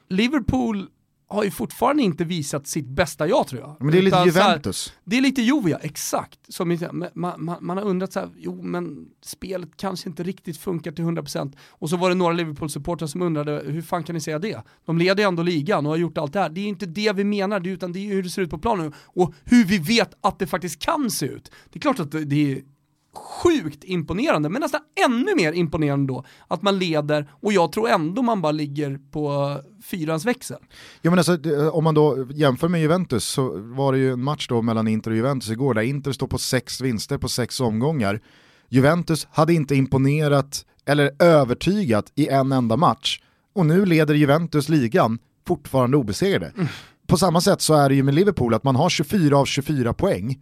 Liverpool 0.09 0.87
har 1.29 1.43
ju 1.43 1.51
fortfarande 1.51 2.03
inte 2.03 2.23
visat 2.23 2.67
sitt 2.67 2.87
bästa 2.87 3.27
jag 3.27 3.47
tror 3.47 3.61
jag. 3.61 3.75
Men 3.79 3.91
det 3.91 3.97
är 3.97 4.01
lite 4.01 4.23
Juventus. 4.25 4.87
Här, 4.87 4.95
det 5.03 5.17
är 5.17 5.21
lite 5.21 5.41
Juve, 5.41 5.77
exakt. 5.81 6.39
Som, 6.53 6.77
man, 7.13 7.33
man, 7.45 7.57
man, 7.61 7.77
har 7.77 7.83
undrat 7.83 8.13
så 8.13 8.19
här, 8.19 8.29
jo 8.37 8.61
men 8.61 9.07
spelet 9.21 9.69
kanske 9.77 10.09
inte 10.09 10.23
riktigt 10.23 10.57
funkar 10.57 10.91
till 10.91 11.05
100% 11.05 11.53
och 11.69 11.89
så 11.89 11.97
var 11.97 12.09
det 12.09 12.15
några 12.15 12.33
Liverpool-supportrar 12.33 13.07
som 13.07 13.21
undrade, 13.21 13.63
hur 13.65 13.81
fan 13.81 14.03
kan 14.03 14.13
ni 14.13 14.21
säga 14.21 14.39
det? 14.39 14.63
De 14.85 14.97
leder 14.97 15.23
ju 15.23 15.27
ändå 15.27 15.43
ligan 15.43 15.85
och 15.85 15.91
har 15.91 15.97
gjort 15.97 16.17
allt 16.17 16.33
det 16.33 16.39
här. 16.39 16.49
Det 16.49 16.61
är 16.61 16.67
inte 16.67 16.85
det 16.85 17.13
vi 17.13 17.23
menar, 17.23 17.67
utan 17.67 17.93
det 17.93 17.99
är 17.99 18.13
hur 18.13 18.23
det 18.23 18.29
ser 18.29 18.41
ut 18.41 18.49
på 18.49 18.57
planen 18.57 18.93
och 19.05 19.33
hur 19.43 19.65
vi 19.65 19.77
vet 19.77 20.13
att 20.21 20.39
det 20.39 20.47
faktiskt 20.47 20.79
kan 20.79 21.11
se 21.11 21.25
ut. 21.25 21.51
Det 21.69 21.77
är 21.77 21.81
klart 21.81 21.99
att 21.99 22.11
det 22.11 22.51
är 22.51 22.61
sjukt 23.13 23.83
imponerande, 23.83 24.49
men 24.49 24.61
nästan 24.61 24.81
ännu 25.05 25.35
mer 25.35 25.53
imponerande 25.53 26.13
då, 26.13 26.25
att 26.47 26.61
man 26.61 26.79
leder 26.79 27.31
och 27.31 27.53
jag 27.53 27.71
tror 27.71 27.89
ändå 27.89 28.21
man 28.21 28.41
bara 28.41 28.51
ligger 28.51 28.99
på 29.11 29.55
fyrans 29.83 30.25
växel. 30.25 30.57
Ja, 31.01 31.11
men 31.11 31.19
alltså, 31.19 31.37
om 31.71 31.83
man 31.83 31.95
då 31.95 32.27
jämför 32.31 32.67
med 32.67 32.81
Juventus 32.81 33.25
så 33.25 33.57
var 33.57 33.93
det 33.93 33.99
ju 33.99 34.11
en 34.11 34.23
match 34.23 34.47
då 34.47 34.61
mellan 34.61 34.87
Inter 34.87 35.11
och 35.11 35.17
Juventus 35.17 35.49
igår 35.49 35.73
där 35.73 35.81
Inter 35.81 36.11
står 36.11 36.27
på 36.27 36.37
sex 36.37 36.81
vinster 36.81 37.17
på 37.17 37.29
sex 37.29 37.59
omgångar. 37.59 38.21
Juventus 38.69 39.27
hade 39.31 39.53
inte 39.53 39.75
imponerat 39.75 40.65
eller 40.85 41.11
övertygat 41.19 42.11
i 42.15 42.27
en 42.27 42.51
enda 42.51 42.77
match 42.77 43.21
och 43.55 43.65
nu 43.65 43.85
leder 43.85 44.15
Juventus 44.15 44.69
ligan 44.69 45.19
fortfarande 45.47 45.97
obesegrade. 45.97 46.53
Mm. 46.55 46.67
På 47.07 47.17
samma 47.17 47.41
sätt 47.41 47.61
så 47.61 47.73
är 47.73 47.89
det 47.89 47.95
ju 47.95 48.03
med 48.03 48.13
Liverpool 48.13 48.53
att 48.53 48.63
man 48.63 48.75
har 48.75 48.89
24 48.89 49.37
av 49.37 49.45
24 49.45 49.93
poäng 49.93 50.39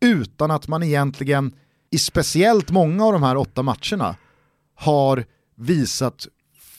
utan 0.00 0.50
att 0.50 0.68
man 0.68 0.82
egentligen 0.82 1.52
i 1.96 1.98
speciellt 1.98 2.70
många 2.70 3.04
av 3.04 3.12
de 3.12 3.22
här 3.22 3.36
åtta 3.36 3.62
matcherna 3.62 4.16
har 4.74 5.24
visat 5.54 6.26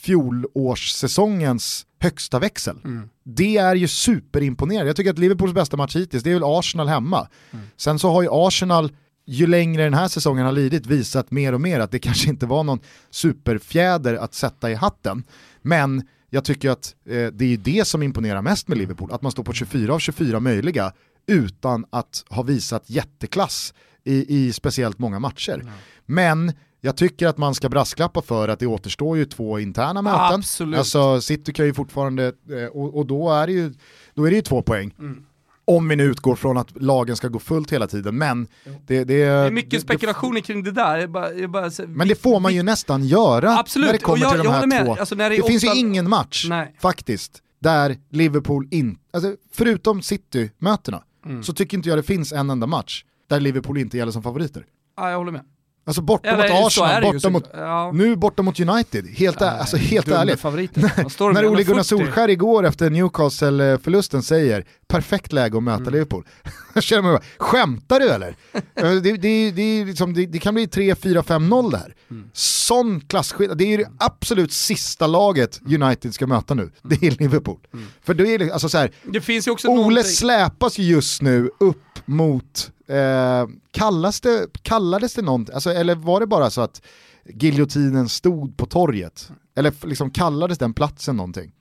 fjolårssäsongens 0.02 1.86
högsta 2.00 2.38
växel. 2.38 2.76
Mm. 2.84 3.08
Det 3.24 3.56
är 3.56 3.74
ju 3.74 3.88
superimponerande. 3.88 4.86
Jag 4.86 4.96
tycker 4.96 5.10
att 5.10 5.18
Liverpools 5.18 5.54
bästa 5.54 5.76
match 5.76 5.96
hittills, 5.96 6.22
det 6.22 6.30
är 6.30 6.34
väl 6.34 6.42
Arsenal 6.44 6.88
hemma. 6.88 7.28
Mm. 7.50 7.66
Sen 7.76 7.98
så 7.98 8.10
har 8.10 8.22
ju 8.22 8.28
Arsenal, 8.30 8.92
ju 9.26 9.46
längre 9.46 9.84
den 9.84 9.94
här 9.94 10.08
säsongen 10.08 10.44
har 10.44 10.52
lidit, 10.52 10.86
visat 10.86 11.30
mer 11.30 11.52
och 11.52 11.60
mer 11.60 11.80
att 11.80 11.90
det 11.90 11.98
kanske 12.08 12.28
inte 12.28 12.46
var 12.46 12.64
någon 12.64 12.80
superfjäder 13.10 14.14
att 14.14 14.34
sätta 14.34 14.70
i 14.70 14.74
hatten. 14.74 15.24
Men 15.62 16.06
jag 16.30 16.44
tycker 16.44 16.70
att 16.70 16.94
eh, 17.06 17.26
det 17.26 17.44
är 17.44 17.56
det 17.56 17.86
som 17.86 18.02
imponerar 18.02 18.42
mest 18.42 18.68
med 18.68 18.78
Liverpool, 18.78 19.12
att 19.12 19.22
man 19.22 19.32
står 19.32 19.44
på 19.44 19.52
24 19.52 19.94
av 19.94 19.98
24 19.98 20.40
möjliga 20.40 20.92
utan 21.26 21.84
att 21.90 22.24
ha 22.28 22.42
visat 22.42 22.90
jätteklass 22.90 23.74
i, 24.08 24.24
i 24.28 24.52
speciellt 24.52 24.98
många 24.98 25.18
matcher. 25.18 25.54
Mm. 25.54 25.68
Men 26.06 26.52
jag 26.80 26.96
tycker 26.96 27.26
att 27.26 27.38
man 27.38 27.54
ska 27.54 27.68
brasklappa 27.68 28.22
för 28.22 28.48
att 28.48 28.58
det 28.58 28.66
återstår 28.66 29.16
ju 29.16 29.24
två 29.24 29.58
interna 29.58 30.02
möten. 30.02 30.34
Absolut. 30.34 30.78
Alltså 30.78 31.20
City 31.20 31.52
kan 31.52 31.66
ju 31.66 31.74
fortfarande, 31.74 32.26
eh, 32.26 32.64
och, 32.72 32.96
och 32.96 33.06
då, 33.06 33.30
är 33.30 33.46
det 33.46 33.52
ju, 33.52 33.74
då 34.14 34.24
är 34.24 34.30
det 34.30 34.36
ju 34.36 34.42
två 34.42 34.62
poäng. 34.62 34.94
Mm. 34.98 35.24
Om 35.64 35.88
vi 35.88 35.96
nu 35.96 36.04
utgår 36.04 36.36
från 36.36 36.56
att 36.56 36.82
lagen 36.82 37.16
ska 37.16 37.28
gå 37.28 37.38
fullt 37.38 37.72
hela 37.72 37.86
tiden, 37.86 38.18
men 38.18 38.46
det, 38.64 38.70
det, 38.86 39.04
det 39.04 39.22
är 39.22 39.50
mycket 39.50 39.82
spekulationer 39.82 40.40
kring 40.40 40.62
det 40.62 40.70
där. 40.70 40.98
Jag 40.98 41.10
bara, 41.10 41.32
jag 41.32 41.50
bara, 41.50 41.70
men 41.86 42.08
det 42.08 42.14
får 42.14 42.40
man 42.40 42.54
ju 42.54 42.62
nästan 42.62 43.04
göra 43.04 43.58
Absolut. 43.58 43.86
när 43.86 43.92
det 43.92 43.98
kommer 43.98 44.18
jag, 44.18 44.32
till 44.32 44.42
de 44.42 44.72
här 44.72 44.84
två. 44.84 44.94
Alltså, 44.94 45.14
det, 45.14 45.28
det 45.28 45.42
finns 45.42 45.64
ju 45.64 45.74
ingen 45.74 46.08
match, 46.08 46.46
Nej. 46.48 46.76
faktiskt, 46.80 47.42
där 47.60 47.96
Liverpool 48.10 48.68
inte, 48.70 49.00
alltså, 49.12 49.34
förutom 49.52 50.02
City-mötena, 50.02 51.02
mm. 51.26 51.42
så 51.42 51.52
tycker 51.52 51.76
inte 51.76 51.88
jag 51.88 51.98
det 51.98 52.02
finns 52.02 52.32
en 52.32 52.50
enda 52.50 52.66
match 52.66 53.04
där 53.28 53.40
Liverpool 53.40 53.78
inte 53.78 53.96
gäller 53.96 54.12
som 54.12 54.22
favoriter. 54.22 54.66
Ja, 54.96 55.10
jag 55.10 55.18
håller 55.18 55.32
med. 55.32 55.44
Alltså 55.88 56.02
borta 56.02 56.36
mot 56.36 56.44
Arsenal, 56.44 57.02
borta 57.02 57.30
mot, 57.30 57.50
ja. 57.52 57.92
nu 57.94 58.16
borta 58.16 58.42
mot 58.42 58.60
United. 58.60 59.06
Helt, 59.06 59.40
ja, 59.40 59.50
alltså, 59.50 59.76
helt 59.76 60.08
ärligt. 60.08 60.44
när 61.34 61.46
Ole 61.46 61.62
Gunnar 61.62 61.82
Solskär 61.82 62.30
igår 62.30 62.66
efter 62.66 62.90
Newcastle-förlusten 62.90 64.22
säger 64.22 64.64
perfekt 64.88 65.32
läge 65.32 65.56
att 65.56 65.62
möta 65.62 65.82
mm. 65.82 65.92
Liverpool. 65.92 66.24
Jag 66.74 66.82
känner 66.82 67.02
mig 67.02 67.12
bara, 67.12 67.22
skämtar 67.38 68.00
du 68.00 68.10
eller? 68.10 68.36
det, 69.00 69.16
det, 69.16 69.50
det, 69.50 69.84
liksom, 69.84 70.14
det, 70.14 70.38
kan 70.38 70.54
bli 70.54 70.66
3-4-5-0 70.66 71.70
där. 71.70 71.94
Mm. 72.10 72.30
Sån 72.32 73.00
klasskillnad, 73.00 73.58
det 73.58 73.74
är 73.74 73.78
det 73.78 73.90
absolut 73.98 74.52
sista 74.52 75.06
laget 75.06 75.60
United 75.66 76.14
ska 76.14 76.26
möta 76.26 76.54
nu, 76.54 76.70
det 76.82 77.06
är 77.06 77.10
Liverpool. 77.10 77.58
Mm. 77.72 77.86
För 78.02 78.14
det 78.14 78.34
är 78.34 78.52
alltså 78.52 78.68
så 78.68 78.78
här, 78.78 78.92
det 79.04 79.20
ju 79.46 79.52
Ole 79.68 79.76
någonting... 79.76 80.04
släpas 80.04 80.78
ju 80.78 80.82
just 80.82 81.22
nu 81.22 81.50
upp 81.60 81.98
mot 82.04 82.70
Eh, 82.88 83.46
kallas 83.70 84.20
det, 84.20 84.46
kallades 84.62 85.14
det 85.14 85.22
någonting, 85.22 85.54
alltså, 85.54 85.70
eller 85.70 85.94
var 85.94 86.20
det 86.20 86.26
bara 86.26 86.50
så 86.50 86.60
att 86.60 86.82
giljotinen 87.24 88.08
stod 88.08 88.56
på 88.56 88.66
torget? 88.66 89.30
Eller 89.56 89.86
liksom 89.86 90.10
kallades 90.10 90.58
den 90.58 90.74
platsen 90.74 91.16
någonting? 91.16 91.52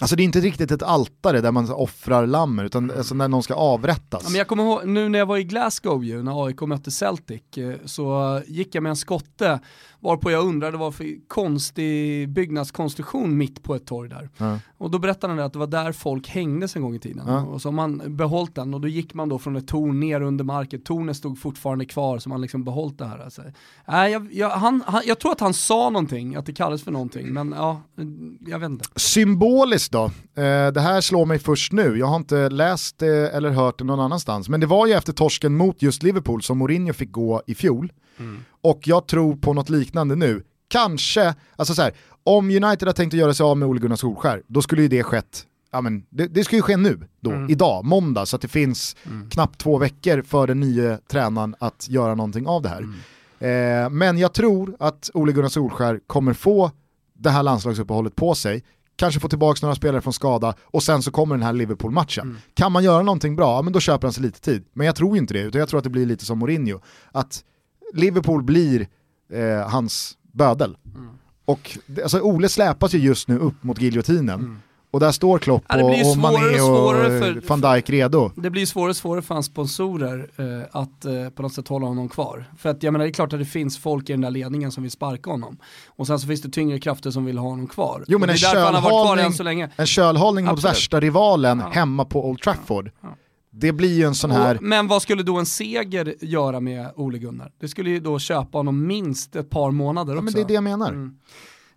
Alltså 0.00 0.16
det 0.16 0.22
är 0.22 0.24
inte 0.24 0.40
riktigt 0.40 0.70
ett 0.70 0.82
altare 0.82 1.40
där 1.40 1.52
man 1.52 1.70
offrar 1.70 2.26
lammer, 2.26 2.64
utan 2.64 2.90
alltså 2.90 3.14
när 3.14 3.28
någon 3.28 3.42
ska 3.42 3.54
avrättas. 3.54 4.22
Ja, 4.22 4.28
men 4.30 4.38
jag 4.38 4.48
kommer 4.48 4.64
ihåg, 4.64 4.86
nu 4.86 5.08
när 5.08 5.18
jag 5.18 5.26
var 5.26 5.36
i 5.36 5.44
Glasgow 5.44 6.04
ju, 6.04 6.22
när 6.22 6.46
AIK 6.46 6.60
mötte 6.60 6.90
Celtic, 6.90 7.42
eh, 7.56 7.74
så 7.84 8.40
gick 8.46 8.74
jag 8.74 8.82
med 8.82 8.90
en 8.90 8.96
skotte 8.96 9.60
Varpå 10.06 10.30
jag 10.30 10.44
undrade 10.44 10.76
vad 10.76 10.94
för 10.94 11.28
konstig 11.28 12.28
byggnadskonstruktion 12.28 13.36
mitt 13.36 13.62
på 13.62 13.74
ett 13.74 13.86
torg 13.86 14.08
där. 14.08 14.28
Ja. 14.36 14.58
Och 14.78 14.90
då 14.90 14.98
berättade 14.98 15.32
han 15.32 15.42
att 15.42 15.52
det 15.52 15.58
var 15.58 15.66
där 15.66 15.92
folk 15.92 16.28
hängdes 16.28 16.76
en 16.76 16.82
gång 16.82 16.94
i 16.94 16.98
tiden. 16.98 17.24
Ja. 17.26 17.42
Och 17.42 17.62
så 17.62 17.68
har 17.68 17.72
man 17.72 18.16
behållit 18.16 18.54
den 18.54 18.74
och 18.74 18.80
då 18.80 18.88
gick 18.88 19.14
man 19.14 19.28
då 19.28 19.38
från 19.38 19.56
ett 19.56 19.68
torn 19.68 20.00
ner 20.00 20.20
under 20.20 20.44
marken. 20.44 20.80
Tornet 20.80 21.16
stod 21.16 21.38
fortfarande 21.38 21.84
kvar 21.84 22.18
så 22.18 22.28
man 22.28 22.40
liksom 22.40 22.64
behållit 22.64 22.98
det 22.98 23.06
här. 23.06 23.18
Alltså. 23.18 23.42
Äh, 23.88 24.06
jag, 24.06 24.28
jag, 24.32 24.50
han, 24.50 24.82
han, 24.86 25.02
jag 25.06 25.18
tror 25.18 25.32
att 25.32 25.40
han 25.40 25.54
sa 25.54 25.90
någonting, 25.90 26.36
att 26.36 26.46
det 26.46 26.52
kallades 26.52 26.82
för 26.82 26.92
någonting, 26.92 27.32
men 27.32 27.54
ja, 27.56 27.82
jag 28.46 28.58
vet 28.58 28.70
inte. 28.70 28.84
Symboliskt 28.96 29.92
då, 29.92 30.04
eh, 30.04 30.72
det 30.72 30.80
här 30.80 31.00
slår 31.00 31.26
mig 31.26 31.38
först 31.38 31.72
nu. 31.72 31.98
Jag 31.98 32.06
har 32.06 32.16
inte 32.16 32.48
läst 32.48 32.98
det 32.98 33.30
eller 33.30 33.50
hört 33.50 33.78
det 33.78 33.84
någon 33.84 34.00
annanstans. 34.00 34.48
Men 34.48 34.60
det 34.60 34.66
var 34.66 34.86
ju 34.86 34.92
efter 34.92 35.12
torsken 35.12 35.56
mot 35.56 35.82
just 35.82 36.02
Liverpool 36.02 36.42
som 36.42 36.58
Mourinho 36.58 36.92
fick 36.92 37.12
gå 37.12 37.42
i 37.46 37.54
fjol. 37.54 37.92
Mm. 38.18 38.44
Och 38.70 38.88
jag 38.88 39.06
tror 39.06 39.36
på 39.36 39.52
något 39.52 39.68
liknande 39.68 40.16
nu. 40.16 40.42
Kanske, 40.68 41.34
alltså 41.56 41.74
så 41.74 41.82
här, 41.82 41.92
om 42.24 42.50
United 42.50 42.88
har 42.88 42.92
tänkt 42.92 43.14
att 43.14 43.20
göra 43.20 43.34
sig 43.34 43.44
av 43.44 43.56
med 43.56 43.68
Ole 43.68 43.80
Gunnar 43.80 43.96
Solskär, 43.96 44.42
då 44.46 44.62
skulle 44.62 44.82
ju 44.82 44.88
det 44.88 45.02
skett 45.02 45.46
Ja, 45.72 45.80
men 45.80 46.06
det, 46.10 46.26
det 46.26 46.44
ska 46.44 46.56
ju 46.56 46.62
ske 46.62 46.76
nu, 46.76 47.00
då, 47.20 47.30
mm. 47.30 47.50
idag, 47.50 47.84
måndag, 47.84 48.26
så 48.26 48.36
att 48.36 48.42
det 48.42 48.48
finns 48.48 48.96
mm. 49.06 49.30
knappt 49.30 49.60
två 49.60 49.78
veckor 49.78 50.22
för 50.22 50.46
den 50.46 50.60
nya 50.60 50.98
tränaren 50.98 51.54
att 51.58 51.88
göra 51.88 52.14
någonting 52.14 52.46
av 52.46 52.62
det 52.62 52.68
här. 52.68 52.78
Mm. 53.40 53.84
Eh, 53.84 53.90
men 53.90 54.18
jag 54.18 54.32
tror 54.32 54.76
att 54.78 55.10
Ole 55.14 55.32
Gunnar 55.32 55.48
Solskär 55.48 56.00
kommer 56.06 56.32
få 56.32 56.70
det 57.18 57.30
här 57.30 57.42
landslagsuppehållet 57.42 58.16
på 58.16 58.34
sig, 58.34 58.64
kanske 58.96 59.20
få 59.20 59.28
tillbaka 59.28 59.58
några 59.62 59.74
spelare 59.74 60.00
från 60.00 60.12
skada 60.12 60.54
och 60.62 60.82
sen 60.82 61.02
så 61.02 61.10
kommer 61.10 61.34
den 61.34 61.42
här 61.42 61.52
Liverpool-matchen. 61.52 62.24
Mm. 62.24 62.36
Kan 62.54 62.72
man 62.72 62.84
göra 62.84 63.02
någonting 63.02 63.36
bra, 63.36 63.56
ja, 63.56 63.62
men 63.62 63.72
då 63.72 63.80
köper 63.80 64.06
han 64.06 64.12
sig 64.12 64.22
lite 64.22 64.40
tid. 64.40 64.64
Men 64.72 64.86
jag 64.86 64.96
tror 64.96 65.16
inte 65.16 65.34
det, 65.34 65.40
utan 65.40 65.58
jag 65.58 65.68
tror 65.68 65.78
att 65.78 65.84
det 65.84 65.90
blir 65.90 66.06
lite 66.06 66.24
som 66.24 66.38
Mourinho. 66.38 66.80
Att 67.12 67.44
Liverpool 67.94 68.42
blir 68.42 68.88
eh, 69.32 69.68
hans 69.68 70.18
bödel. 70.32 70.76
Mm. 70.94 71.08
Och 71.44 71.78
alltså, 72.02 72.20
Ole 72.20 72.48
släpas 72.48 72.94
ju 72.94 72.98
just 72.98 73.28
nu 73.28 73.38
upp 73.38 73.62
mot 73.62 73.80
giljotinen. 73.80 74.40
Mm. 74.40 74.58
Och 74.90 75.00
där 75.00 75.12
står 75.12 75.38
Klopp 75.38 75.64
ja, 75.68 75.84
och, 75.84 76.10
och 76.10 76.16
Mané 76.16 76.60
och, 76.60 76.88
och 76.88 76.94
för, 76.94 77.48
van 77.48 77.60
Dijk 77.60 77.90
redo. 77.90 78.30
Det 78.36 78.50
blir 78.50 78.66
svårare 78.66 78.90
och 78.90 78.96
svårare 78.96 79.22
för 79.22 79.34
hans 79.34 79.46
sponsorer 79.46 80.30
eh, 80.36 80.80
att 80.80 81.04
eh, 81.04 81.28
på 81.28 81.42
något 81.42 81.52
sätt 81.52 81.68
hålla 81.68 81.86
honom 81.86 82.08
kvar. 82.08 82.44
För 82.58 82.68
att 82.68 82.82
jag 82.82 82.92
menar 82.92 83.04
det 83.04 83.10
är 83.10 83.12
klart 83.12 83.32
att 83.32 83.38
det 83.38 83.44
finns 83.44 83.78
folk 83.78 84.10
i 84.10 84.12
den 84.12 84.20
där 84.20 84.30
ledningen 84.30 84.72
som 84.72 84.82
vill 84.82 84.92
sparka 84.92 85.30
honom. 85.30 85.58
Och 85.86 86.06
sen 86.06 86.18
så 86.18 86.26
finns 86.26 86.42
det 86.42 86.48
tyngre 86.48 86.78
krafter 86.78 87.10
som 87.10 87.24
vill 87.24 87.38
ha 87.38 87.48
honom 87.48 87.66
kvar. 87.66 88.04
Jo 88.08 88.18
men 88.18 88.30
en 88.30 88.36
kölhållning, 88.36 89.66
en 89.76 89.86
kölhållning 89.86 90.44
mot 90.44 90.64
värsta 90.64 91.00
rivalen 91.00 91.58
ja. 91.58 91.70
hemma 91.70 92.04
på 92.04 92.28
Old 92.28 92.40
Trafford. 92.40 92.90
Ja. 93.00 93.08
Det 93.58 93.72
blir 93.72 93.96
ju 93.96 94.04
en 94.04 94.14
sån 94.14 94.30
här... 94.30 94.58
men 94.60 94.86
vad 94.86 95.02
skulle 95.02 95.22
då 95.22 95.38
en 95.38 95.46
seger 95.46 96.14
göra 96.20 96.60
med 96.60 96.92
Ole 96.96 97.18
Gunnar? 97.18 97.52
Det 97.60 97.68
skulle 97.68 97.90
ju 97.90 98.00
då 98.00 98.18
köpa 98.18 98.58
honom 98.58 98.86
minst 98.86 99.36
ett 99.36 99.50
par 99.50 99.70
månader 99.70 100.12
också. 100.12 100.18
Ja, 100.18 100.24
men 100.24 100.32
det 100.32 100.40
är 100.40 100.48
det 100.48 100.54
jag 100.54 100.64
menar. 100.64 100.88
Mm. 100.88 101.16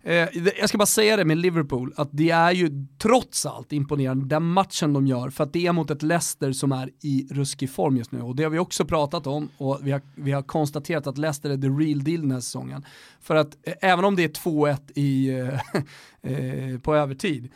Eh, 0.02 0.28
jag 0.58 0.68
ska 0.68 0.78
bara 0.78 0.86
säga 0.86 1.16
det 1.16 1.24
med 1.24 1.38
Liverpool, 1.38 1.92
att 1.96 2.08
det 2.12 2.30
är 2.30 2.52
ju 2.52 2.86
trots 2.98 3.46
allt 3.46 3.72
imponerande 3.72 4.26
den 4.26 4.42
matchen 4.42 4.92
de 4.92 5.06
gör, 5.06 5.30
för 5.30 5.44
att 5.44 5.52
det 5.52 5.66
är 5.66 5.72
mot 5.72 5.90
ett 5.90 6.02
Leicester 6.02 6.52
som 6.52 6.72
är 6.72 6.90
i 7.02 7.28
ruskig 7.30 7.70
form 7.70 7.96
just 7.96 8.12
nu. 8.12 8.22
Och 8.22 8.36
det 8.36 8.42
har 8.42 8.50
vi 8.50 8.58
också 8.58 8.84
pratat 8.84 9.26
om 9.26 9.48
och 9.56 9.78
vi 9.82 9.90
har, 9.90 10.00
vi 10.14 10.32
har 10.32 10.42
konstaterat 10.42 11.06
att 11.06 11.18
Leicester 11.18 11.50
är 11.50 11.56
the 11.56 11.68
real 11.68 12.04
deal 12.04 12.20
den 12.20 12.30
här 12.30 12.40
säsongen. 12.40 12.84
För 13.20 13.34
att 13.34 13.56
eh, 13.62 13.74
även 13.80 14.04
om 14.04 14.16
det 14.16 14.24
är 14.24 14.28
2-1 14.28 14.78
i, 14.94 15.30
eh, 16.22 16.80
på 16.80 16.94
övertid, 16.94 17.48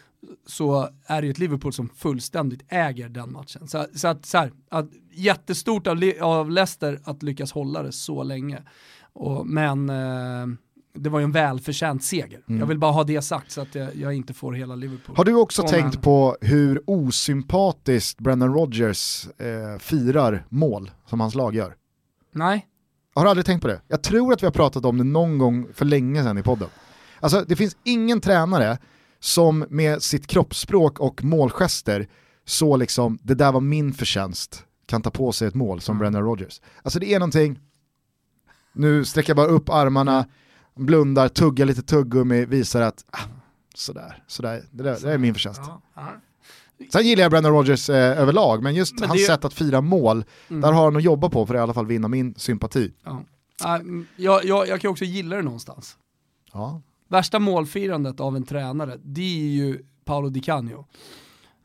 så 0.46 0.88
är 1.06 1.20
det 1.20 1.26
ju 1.26 1.30
ett 1.30 1.38
Liverpool 1.38 1.72
som 1.72 1.88
fullständigt 1.88 2.62
äger 2.68 3.08
den 3.08 3.32
matchen. 3.32 3.68
Så, 3.68 3.86
så 3.94 4.08
att, 4.08 4.26
så 4.26 4.38
här, 4.38 4.52
att 4.68 4.90
jättestort 5.12 5.86
av, 5.86 6.02
av 6.20 6.50
Leicester 6.50 7.00
att 7.04 7.22
lyckas 7.22 7.52
hålla 7.52 7.82
det 7.82 7.92
så 7.92 8.22
länge. 8.22 8.62
Och, 9.12 9.46
men 9.46 9.90
eh, 9.90 10.46
det 10.94 11.10
var 11.10 11.18
ju 11.18 11.24
en 11.24 11.32
välförtjänt 11.32 12.04
seger. 12.04 12.40
Mm. 12.48 12.60
Jag 12.60 12.66
vill 12.66 12.78
bara 12.78 12.92
ha 12.92 13.04
det 13.04 13.22
sagt 13.22 13.50
så 13.50 13.60
att 13.60 13.74
jag, 13.74 13.96
jag 13.96 14.14
inte 14.14 14.34
får 14.34 14.52
hela 14.52 14.74
Liverpool. 14.74 15.16
Har 15.16 15.24
du 15.24 15.34
också 15.34 15.62
Som 15.62 15.70
tänkt 15.70 16.02
på 16.02 16.36
hur 16.40 16.82
osympatiskt 16.86 18.20
Brendan 18.20 18.54
Rodgers 18.54 19.28
eh, 19.38 19.78
firar 19.78 20.46
mål 20.48 20.90
som 21.06 21.20
hans 21.20 21.34
lag 21.34 21.54
gör? 21.54 21.74
Nej. 22.32 22.66
Har 23.14 23.24
du 23.24 23.30
aldrig 23.30 23.46
tänkt 23.46 23.62
på 23.62 23.68
det? 23.68 23.80
Jag 23.88 24.02
tror 24.02 24.32
att 24.32 24.42
vi 24.42 24.46
har 24.46 24.52
pratat 24.52 24.84
om 24.84 24.98
det 24.98 25.04
någon 25.04 25.38
gång 25.38 25.66
för 25.74 25.84
länge 25.84 26.22
sedan 26.22 26.38
i 26.38 26.42
podden. 26.42 26.68
Alltså 27.20 27.44
det 27.48 27.56
finns 27.56 27.76
ingen 27.84 28.20
tränare 28.20 28.78
som 29.24 29.64
med 29.70 30.02
sitt 30.02 30.26
kroppsspråk 30.26 31.00
och 31.00 31.24
målgester 31.24 32.08
så 32.44 32.76
liksom, 32.76 33.18
det 33.22 33.34
där 33.34 33.52
var 33.52 33.60
min 33.60 33.92
förtjänst, 33.94 34.64
kan 34.86 35.02
ta 35.02 35.10
på 35.10 35.32
sig 35.32 35.48
ett 35.48 35.54
mål 35.54 35.80
som 35.80 35.92
mm. 35.92 36.00
Brendan 36.00 36.22
Rodgers. 36.22 36.60
Alltså 36.82 36.98
det 36.98 37.14
är 37.14 37.18
någonting, 37.18 37.58
nu 38.72 39.04
sträcker 39.04 39.30
jag 39.30 39.36
bara 39.36 39.46
upp 39.46 39.68
armarna, 39.68 40.26
blundar, 40.74 41.28
tuggar 41.28 41.66
lite 41.66 41.82
tuggummi, 41.82 42.44
visar 42.44 42.80
att 42.80 43.04
ah, 43.10 43.18
sådär, 43.74 44.22
sådär, 44.26 44.64
det 44.70 44.82
där, 44.82 44.98
det 45.02 45.12
är 45.12 45.18
min 45.18 45.34
förtjänst. 45.34 45.60
Sen 46.92 47.06
gillar 47.06 47.22
jag 47.22 47.30
Brendan 47.30 47.52
Rodgers 47.52 47.90
eh, 47.90 48.20
överlag, 48.20 48.62
men 48.62 48.74
just 48.74 49.00
men 49.00 49.08
hans 49.08 49.20
det... 49.20 49.26
sätt 49.26 49.44
att 49.44 49.54
fira 49.54 49.80
mål, 49.80 50.24
mm. 50.48 50.60
där 50.60 50.72
har 50.72 50.84
han 50.84 50.96
att 50.96 51.02
jobba 51.02 51.28
på 51.28 51.46
för 51.46 51.54
att 51.54 51.58
i 51.58 51.62
alla 51.62 51.74
fall 51.74 51.86
vinna 51.86 52.08
min 52.08 52.34
sympati. 52.34 52.92
Ja. 53.04 53.22
Uh, 53.64 54.02
jag, 54.16 54.44
jag, 54.44 54.68
jag 54.68 54.80
kan 54.80 54.90
också 54.90 55.04
gilla 55.04 55.36
det 55.36 55.42
någonstans. 55.42 55.96
Ja. 56.52 56.82
Värsta 57.14 57.38
målfirandet 57.38 58.20
av 58.20 58.36
en 58.36 58.44
tränare, 58.44 58.96
det 59.02 59.40
är 59.40 59.48
ju 59.48 59.78
Paolo 60.04 60.28
Di 60.28 60.40
Canio. 60.40 60.86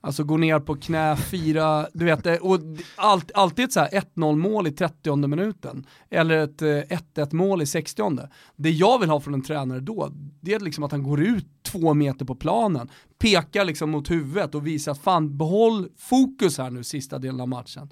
Alltså 0.02 0.24
gå 0.24 0.38
ner 0.38 0.60
på 0.60 0.76
knä, 0.76 1.16
fira, 1.16 1.88
du 1.93 2.06
vet, 2.06 2.41
och 2.41 2.60
allt, 2.95 3.32
alltid 3.34 3.66
ett 3.66 3.74
så 3.74 3.80
1-0 3.80 4.36
mål 4.36 4.68
i 4.68 4.72
30 4.72 5.28
minuten, 5.28 5.86
eller 6.10 6.38
ett 6.38 6.62
eh, 6.62 6.68
1-1 6.68 7.36
mål 7.36 7.62
i 7.62 7.66
60 7.66 8.28
Det 8.56 8.70
jag 8.70 9.00
vill 9.00 9.10
ha 9.10 9.20
från 9.20 9.34
en 9.34 9.41
tränare 9.41 9.80
då, 9.80 10.10
det 10.41 10.54
är 10.54 10.60
liksom 10.60 10.84
att 10.84 10.91
han 10.91 11.04
går 11.04 11.22
ut 11.22 11.47
två 11.64 11.93
meter 11.93 12.26
på 12.26 12.36
planen, 12.36 12.89
pekar 13.20 13.66
liksom 13.66 13.89
mot 13.89 14.12
huvudet 14.12 14.56
och 14.56 14.68
visar 14.68 14.91
att 14.91 15.02
fan 15.02 15.38
behåll 15.38 15.89
fokus 15.97 16.58
här 16.58 16.70
nu 16.70 16.84
sista 16.84 17.20
delen 17.20 17.41
av 17.41 17.47
matchen. 17.47 17.89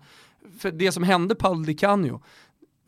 För 0.59 0.71
det 0.71 0.91
som 0.91 1.03
hände 1.03 1.35
Paolo 1.35 1.63
Di 1.63 1.73
Canio, 1.73 2.21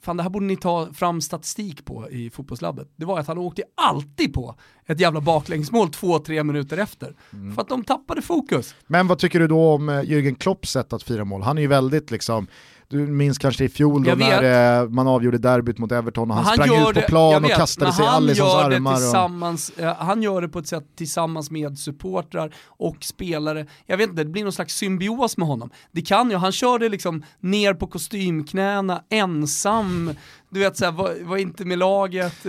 fan 0.02 0.18
det 0.18 0.24
här 0.24 0.30
borde 0.30 0.46
ni 0.46 0.58
ta 0.58 0.94
fram 0.94 1.22
statistik 1.22 1.86
på 1.86 2.10
i 2.10 2.30
fotbollslabbet, 2.30 2.88
det 2.96 3.06
var 3.06 3.20
att 3.20 3.28
han 3.28 3.38
åkte 3.38 3.64
alltid 3.76 4.34
på 4.34 4.56
ett 4.86 5.00
jävla 5.00 5.22
baklängsmål 5.22 5.90
två-tre 5.90 6.44
minuter 6.44 6.78
efter. 6.78 7.16
Mm. 7.34 7.56
För 7.56 7.62
att 7.62 7.70
de 7.70 7.84
tappade 7.84 8.22
fokus. 8.22 8.76
Men 8.88 9.08
vad 9.08 9.20
tycker 9.20 9.40
du 9.40 9.48
då 9.48 9.74
om 9.74 9.90
eh, 9.90 10.02
Jürgen 10.02 10.36
Klopps 10.36 10.72
sätt 10.72 10.94
att 10.94 11.04
fira 11.04 11.26
mål? 11.26 11.42
Han 11.42 11.58
är 11.58 11.62
ju 11.62 11.68
väldigt 11.68 12.12
liksom, 12.12 12.48
du 12.90 12.98
minns 12.98 13.38
kanske 13.38 13.64
i 13.64 13.70
fjol 13.70 14.04
då 14.04 14.16
när 14.16 14.82
eh, 14.82 14.90
man 14.90 15.08
avgjorde 15.08 15.38
derbyt 15.38 15.78
mot 15.78 15.92
Everton 15.92 16.32
och 16.32 16.36
han, 16.36 16.46
han 16.46 16.54
sprang 16.54 16.90
ut 16.90 16.96
på 16.96 17.02
plan 17.02 17.42
vet, 17.42 17.52
och 17.52 17.58
kastade 17.58 17.94
sig 17.94 18.06
i 18.06 18.08
Allisons 18.08 18.54
armar. 18.54 18.96
Tillsammans, 18.96 19.70
och... 19.70 19.84
han 19.84 20.22
gör 20.22 20.42
det 20.42 20.50
på 20.50 20.60
ett 20.60 20.68
sätt 20.68 20.86
tillsammans 20.96 21.52
med 21.52 21.80
supportrar 21.80 22.56
och 22.68 23.04
spelare. 23.04 23.66
Jag 23.86 23.98
vet 23.98 24.10
inte, 24.10 24.24
det 24.24 24.30
blir 24.30 24.44
någon 24.44 24.54
slags 24.54 24.76
symbios 24.76 25.38
med 25.38 25.48
honom. 25.48 25.70
Det 25.92 26.02
kan 26.02 26.30
ju, 26.30 26.36
han 26.36 26.52
kör 26.52 26.80
det 26.80 26.90
liksom 26.90 27.24
ner 27.40 27.74
på 27.74 27.88
kostymknäna, 27.88 29.04
ensam, 29.10 30.14
du 30.50 30.60
vet 30.60 30.78
såhär, 30.78 30.92
var, 30.92 31.24
var 31.24 31.38
inte 31.38 31.66
med 31.66 31.78
laget. 31.78 32.46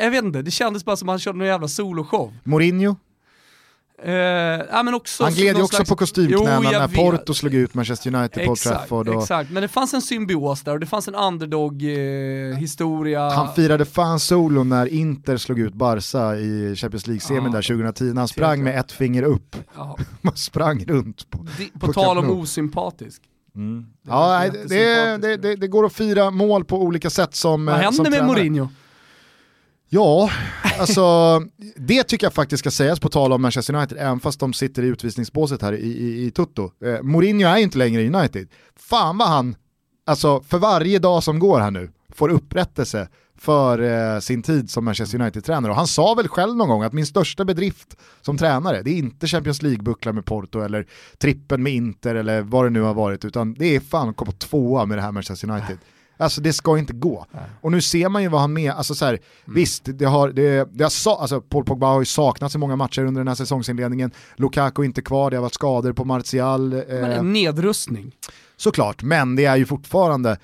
Jag 0.00 0.10
vet 0.10 0.24
inte, 0.24 0.42
det 0.42 0.50
kändes 0.50 0.84
bara 0.84 0.96
som 0.96 1.08
att 1.08 1.12
han 1.12 1.18
körde 1.18 1.38
någon 1.38 1.46
jävla 1.46 1.68
soloshow. 1.68 2.32
Mourinho? 2.44 2.96
Uh, 4.02 4.12
ja, 4.12 4.82
men 4.82 4.94
också 4.94 5.24
han 5.24 5.32
gled 5.32 5.56
ju 5.56 5.62
också 5.62 5.76
slags... 5.76 5.90
på 5.90 5.96
kostymknäna 5.96 6.60
när 6.60 6.88
Porto 6.88 7.34
slog 7.34 7.54
ut 7.54 7.74
Manchester 7.74 8.14
United 8.14 8.46
på 8.46 8.56
Trafford. 8.56 9.08
Och... 9.08 9.22
Exakt, 9.22 9.50
men 9.50 9.62
det 9.62 9.68
fanns 9.68 9.94
en 9.94 10.02
symbios 10.02 10.62
där 10.62 10.72
och 10.72 10.80
det 10.80 10.86
fanns 10.86 11.08
en 11.08 11.14
underdog-historia. 11.14 13.26
Uh, 13.26 13.32
han 13.34 13.54
firade 13.54 13.84
fan 13.84 14.20
solo 14.20 14.64
när 14.64 14.86
Inter 14.86 15.36
slog 15.36 15.58
ut 15.58 15.74
Barca 15.74 16.36
i 16.36 16.76
Champions 16.76 17.06
League-semin 17.06 17.52
där 17.52 17.62
2010 17.62 18.04
när 18.04 18.14
han 18.14 18.28
sprang 18.28 18.64
med 18.64 18.80
ett 18.80 18.92
finger 18.92 19.22
upp. 19.22 19.56
Man 20.20 20.36
sprang 20.36 20.84
runt 20.84 21.30
på 21.30 21.46
det, 21.58 21.80
På, 21.80 21.86
på 21.86 21.92
tal 21.92 22.18
om 22.18 22.30
osympatisk. 22.30 23.22
Mm. 23.56 23.86
Ja, 24.08 24.44
det, 24.52 24.66
det, 25.18 25.36
det, 25.36 25.56
det, 25.56 25.68
går 25.68 25.86
att 25.86 25.92
fira 25.92 26.30
mål 26.30 26.64
på 26.64 26.82
olika 26.82 27.10
sätt 27.10 27.34
som 27.34 27.66
Vad 27.66 27.74
händer 27.74 28.04
som 28.04 28.10
med 28.10 28.26
Mourinho? 28.26 28.68
Ja, 29.88 30.30
alltså 30.78 31.02
det 31.76 32.02
tycker 32.02 32.26
jag 32.26 32.34
faktiskt 32.34 32.60
ska 32.60 32.70
sägas 32.70 33.00
på 33.00 33.08
tal 33.08 33.32
om 33.32 33.42
Manchester 33.42 33.74
United, 33.74 33.98
även 33.98 34.20
fast 34.20 34.40
de 34.40 34.52
sitter 34.52 34.82
i 34.82 34.86
utvisningsbåset 34.86 35.62
här 35.62 35.72
i, 35.72 35.86
i, 35.86 36.26
i 36.26 36.30
Toto. 36.30 36.70
Eh, 36.84 37.02
Mourinho 37.02 37.48
är 37.48 37.56
inte 37.56 37.78
längre 37.78 38.02
i 38.02 38.08
United. 38.08 38.48
Fan 38.76 39.18
vad 39.18 39.28
han, 39.28 39.56
alltså 40.06 40.40
för 40.40 40.58
varje 40.58 40.98
dag 40.98 41.22
som 41.22 41.38
går 41.38 41.60
här 41.60 41.70
nu, 41.70 41.90
får 42.14 42.28
upprättelse 42.28 43.08
för 43.38 43.78
eh, 44.14 44.20
sin 44.20 44.42
tid 44.42 44.70
som 44.70 44.84
Manchester 44.84 45.20
United-tränare. 45.20 45.72
Och 45.72 45.76
han 45.76 45.86
sa 45.86 46.14
väl 46.14 46.28
själv 46.28 46.56
någon 46.56 46.68
gång 46.68 46.82
att 46.82 46.92
min 46.92 47.06
största 47.06 47.44
bedrift 47.44 47.96
som 48.20 48.38
tränare, 48.38 48.82
det 48.82 48.90
är 48.90 48.98
inte 48.98 49.26
Champions 49.26 49.62
League-bucklan 49.62 50.14
med 50.14 50.24
Porto 50.24 50.60
eller 50.60 50.86
trippen 51.18 51.62
med 51.62 51.72
Inter 51.72 52.14
eller 52.14 52.42
vad 52.42 52.66
det 52.66 52.70
nu 52.70 52.80
har 52.80 52.94
varit, 52.94 53.24
utan 53.24 53.54
det 53.54 53.76
är 53.76 53.80
fan 53.80 54.08
att 54.08 54.16
komma 54.16 54.32
tvåa 54.32 54.86
med 54.86 54.98
det 54.98 55.02
här 55.02 55.12
Manchester 55.12 55.50
United. 55.50 55.78
Alltså 56.16 56.40
det 56.40 56.52
ska 56.52 56.78
inte 56.78 56.92
gå. 56.92 57.26
Nej. 57.30 57.42
Och 57.60 57.72
nu 57.72 57.80
ser 57.80 58.08
man 58.08 58.22
ju 58.22 58.28
vad 58.28 58.40
han 58.40 58.52
med, 58.52 58.72
alltså 58.72 58.94
så 58.94 59.04
här, 59.04 59.12
mm. 59.12 59.20
visst, 59.54 59.82
det 59.84 60.04
har, 60.04 60.28
det, 60.28 60.68
det 60.72 60.84
har 60.84 60.90
sa, 60.90 61.20
alltså 61.20 61.40
Paul 61.40 61.64
Pogba 61.64 61.86
har 61.86 62.00
ju 62.00 62.04
saknats 62.04 62.54
i 62.54 62.58
många 62.58 62.76
matcher 62.76 63.04
under 63.04 63.20
den 63.20 63.28
här 63.28 63.34
säsongsinledningen, 63.34 64.10
Lukaku 64.36 64.82
är 64.82 64.86
inte 64.86 65.02
kvar, 65.02 65.30
det 65.30 65.36
har 65.36 65.42
varit 65.42 65.54
skador 65.54 65.92
på 65.92 66.04
Martial. 66.04 66.72
Eh, 66.72 66.80
men 66.88 67.12
en 67.12 67.32
nedrustning. 67.32 68.12
Såklart, 68.56 69.02
men 69.02 69.36
det 69.36 69.44
är 69.44 69.56
ju 69.56 69.66
fortfarande, 69.66 70.38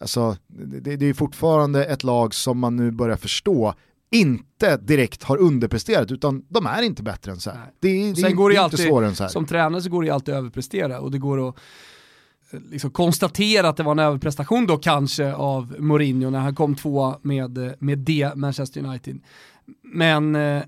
alltså, 0.00 0.36
det, 0.80 0.96
det 0.96 1.06
är 1.06 1.14
fortfarande 1.14 1.84
ett 1.84 2.04
lag 2.04 2.34
som 2.34 2.58
man 2.58 2.76
nu 2.76 2.90
börjar 2.90 3.16
förstå 3.16 3.74
inte 4.10 4.76
direkt 4.76 5.22
har 5.22 5.36
underpresterat 5.36 6.10
utan 6.10 6.44
de 6.48 6.66
är 6.66 6.82
inte 6.82 7.02
bättre 7.02 7.32
än 7.32 7.40
så 7.40 7.50
här. 7.50 7.70
Det, 7.80 8.10
det, 8.10 8.16
Sen 8.16 8.36
går 8.36 8.50
det, 8.50 8.56
det 8.56 8.62
alltid, 8.62 8.80
inte 8.80 8.90
svårare 8.90 9.08
än 9.08 9.16
så 9.16 9.22
här. 9.22 9.30
Som 9.30 9.46
tränare 9.46 9.82
så 9.82 9.90
går 9.90 10.02
det 10.02 10.06
ju 10.06 10.14
alltid 10.14 10.34
att 10.34 10.38
överprestera 10.38 11.00
och 11.00 11.10
det 11.10 11.18
går 11.18 11.48
att 11.48 11.56
liksom 12.70 12.90
konstatera 12.90 13.68
att 13.68 13.76
det 13.76 13.82
var 13.82 13.92
en 13.92 13.98
överprestation 13.98 14.66
då 14.66 14.76
kanske 14.76 15.34
av 15.34 15.76
Mourinho 15.78 16.30
när 16.30 16.38
han 16.38 16.54
kom 16.54 16.74
två 16.74 17.14
med, 17.22 17.74
med 17.78 17.98
det 17.98 18.34
Manchester 18.34 18.84
United. 18.84 19.20
Men 19.82 20.36
eh, 20.36 20.62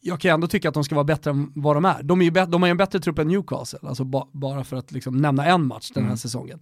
jag 0.00 0.20
kan 0.20 0.30
ändå 0.30 0.46
tycka 0.46 0.68
att 0.68 0.74
de 0.74 0.84
ska 0.84 0.94
vara 0.94 1.04
bättre 1.04 1.30
än 1.30 1.52
vad 1.54 1.76
de 1.76 1.84
är. 1.84 2.02
De, 2.02 2.20
är 2.20 2.24
ju 2.24 2.30
de 2.30 2.62
har 2.62 2.66
ju 2.66 2.70
en 2.70 2.76
bättre 2.76 3.00
trupp 3.00 3.18
än 3.18 3.28
Newcastle, 3.28 3.78
alltså 3.82 4.04
ba 4.04 4.26
bara 4.32 4.64
för 4.64 4.76
att 4.76 4.92
liksom 4.92 5.16
nämna 5.16 5.46
en 5.46 5.66
match 5.66 5.90
den 5.94 6.02
här 6.02 6.10
mm. 6.10 6.16
säsongen. 6.16 6.60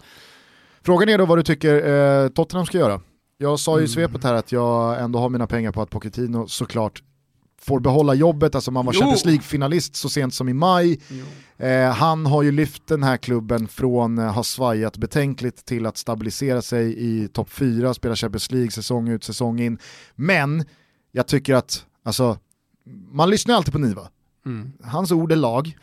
Frågan 0.83 1.09
är 1.09 1.19
då 1.19 1.27
vad 1.27 1.39
du 1.39 1.43
tycker 1.43 1.75
eh, 2.25 2.29
Tottenham 2.29 2.67
ska 2.67 2.79
göra. 2.79 3.01
Jag 3.39 3.61
sa 3.61 3.73
ju 3.73 3.77
i 3.77 3.81
mm. 3.81 3.89
svepet 3.89 4.25
här 4.25 4.35
att 4.35 4.53
jag 4.53 5.01
ändå 5.01 5.19
har 5.19 5.29
mina 5.29 5.47
pengar 5.47 5.73
på 5.73 5.83
att 5.83 5.91
Pochettino 5.91 6.47
såklart 6.47 7.03
får 7.63 7.81
behålla 7.81 8.15
jobbet, 8.15 8.55
alltså 8.55 8.71
man 8.71 8.87
var 8.87 8.93
jo. 8.93 9.01
Champions 9.01 9.25
League-finalist 9.25 9.97
så 9.97 10.09
sent 10.09 10.35
som 10.35 10.49
i 10.49 10.53
maj. 10.53 11.01
Eh, 11.57 11.91
han 11.91 12.27
har 12.27 12.43
ju 12.43 12.53
lyft 12.53 12.87
den 12.87 13.03
här 13.03 13.17
klubben 13.17 13.69
från 13.69 14.19
att 14.19 14.25
eh, 14.25 14.35
ha 14.35 14.45
svajat 14.45 14.97
betänkligt 14.97 15.65
till 15.65 15.87
att 15.87 15.97
stabilisera 15.97 16.63
sig 16.63 16.95
i 16.99 17.29
topp 17.29 17.51
4, 17.51 17.95
spela 17.95 18.17
Champions 18.17 18.51
League 18.51 18.71
säsong 18.71 19.09
ut, 19.09 19.25
säsong 19.25 19.61
in. 19.61 19.79
Men 20.15 20.65
jag 21.13 21.27
tycker 21.27 21.55
att, 21.55 21.87
alltså, 22.03 22.39
man 23.11 23.31
lyssnar 23.31 23.55
alltid 23.55 23.73
på 23.73 23.79
Niva. 23.79 24.09
Mm. 24.47 24.73
Hans 24.83 25.13
ord 25.13 25.33
är 25.33 25.37
lag. 25.37 25.79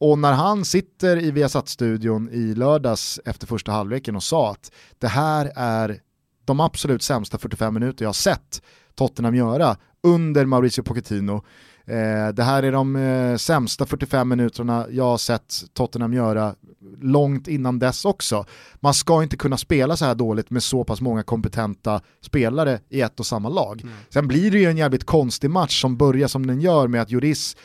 Och 0.00 0.18
när 0.18 0.32
han 0.32 0.64
sitter 0.64 1.16
i 1.16 1.30
Viasat-studion 1.30 2.28
i 2.32 2.54
lördags 2.54 3.20
efter 3.24 3.46
första 3.46 3.72
halvleken 3.72 4.16
och 4.16 4.22
sa 4.22 4.50
att 4.50 4.72
det 4.98 5.08
här 5.08 5.52
är 5.56 6.00
de 6.44 6.60
absolut 6.60 7.02
sämsta 7.02 7.38
45 7.38 7.74
minuter 7.74 8.04
jag 8.04 8.08
har 8.08 8.14
sett 8.14 8.62
Tottenham 8.94 9.34
göra 9.34 9.76
under 10.02 10.46
Mauricio 10.46 10.82
Pochettino. 10.82 11.44
Eh, 11.88 12.28
det 12.34 12.42
här 12.42 12.62
är 12.62 12.72
de 12.72 12.96
eh, 12.96 13.36
sämsta 13.36 13.86
45 13.86 14.28
minuterna 14.28 14.86
jag 14.90 15.04
har 15.04 15.18
sett 15.18 15.54
Tottenham 15.72 16.12
göra 16.12 16.54
långt 17.00 17.48
innan 17.48 17.78
dess 17.78 18.04
också. 18.04 18.44
Man 18.74 18.94
ska 18.94 19.22
inte 19.22 19.36
kunna 19.36 19.56
spela 19.56 19.96
så 19.96 20.04
här 20.04 20.14
dåligt 20.14 20.50
med 20.50 20.62
så 20.62 20.84
pass 20.84 21.00
många 21.00 21.22
kompetenta 21.22 22.00
spelare 22.20 22.80
i 22.88 23.00
ett 23.00 23.20
och 23.20 23.26
samma 23.26 23.48
lag. 23.48 23.82
Mm. 23.82 23.94
Sen 24.08 24.28
blir 24.28 24.50
det 24.50 24.58
ju 24.58 24.66
en 24.66 24.76
jävligt 24.76 25.04
konstig 25.04 25.50
match 25.50 25.80
som 25.80 25.96
börjar 25.96 26.28
som 26.28 26.46
den 26.46 26.60
gör 26.60 26.88
med 26.88 27.02
att 27.02 27.10
Juris 27.10 27.56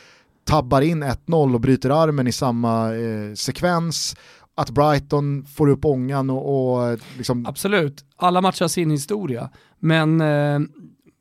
tabbar 0.45 0.81
in 0.81 1.03
1-0 1.03 1.53
och 1.53 1.61
bryter 1.61 1.89
armen 1.89 2.27
i 2.27 2.31
samma 2.31 2.95
eh, 2.95 3.33
sekvens 3.33 4.15
att 4.55 4.69
Brighton 4.69 5.45
får 5.45 5.69
upp 5.69 5.85
ångan 5.85 6.29
och, 6.29 6.81
och 6.81 6.99
liksom... 7.17 7.45
Absolut, 7.45 8.05
alla 8.15 8.41
matcher 8.41 8.61
har 8.61 8.67
sin 8.67 8.91
historia, 8.91 9.49
men 9.79 10.21
eh, 10.21 10.59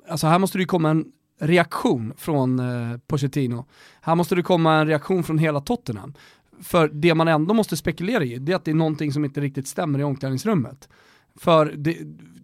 alltså 0.09 0.26
här 0.26 0.38
måste 0.38 0.59
det 0.59 0.62
ju 0.62 0.66
komma 0.66 0.90
en 0.90 1.05
reaktion 1.40 2.12
från 2.16 2.59
eh, 2.59 2.98
Pochettino. 3.07 3.66
Här 4.00 4.14
måste 4.14 4.34
det 4.34 4.42
komma 4.42 4.74
en 4.74 4.86
reaktion 4.86 5.22
från 5.22 5.38
hela 5.38 5.61
Tottenham. 5.61 6.14
För 6.62 6.88
det 6.88 7.14
man 7.14 7.28
ändå 7.28 7.55
måste 7.55 7.76
spekulera 7.76 8.24
i, 8.24 8.38
det 8.38 8.53
är 8.53 8.57
att 8.57 8.64
det 8.64 8.70
är 8.70 8.74
någonting 8.74 9.12
som 9.12 9.24
inte 9.24 9.40
riktigt 9.40 9.68
stämmer 9.68 9.98
i 9.98 10.05
omklädningsrummet. 10.05 10.88
För 11.36 11.74
det, 11.76 11.96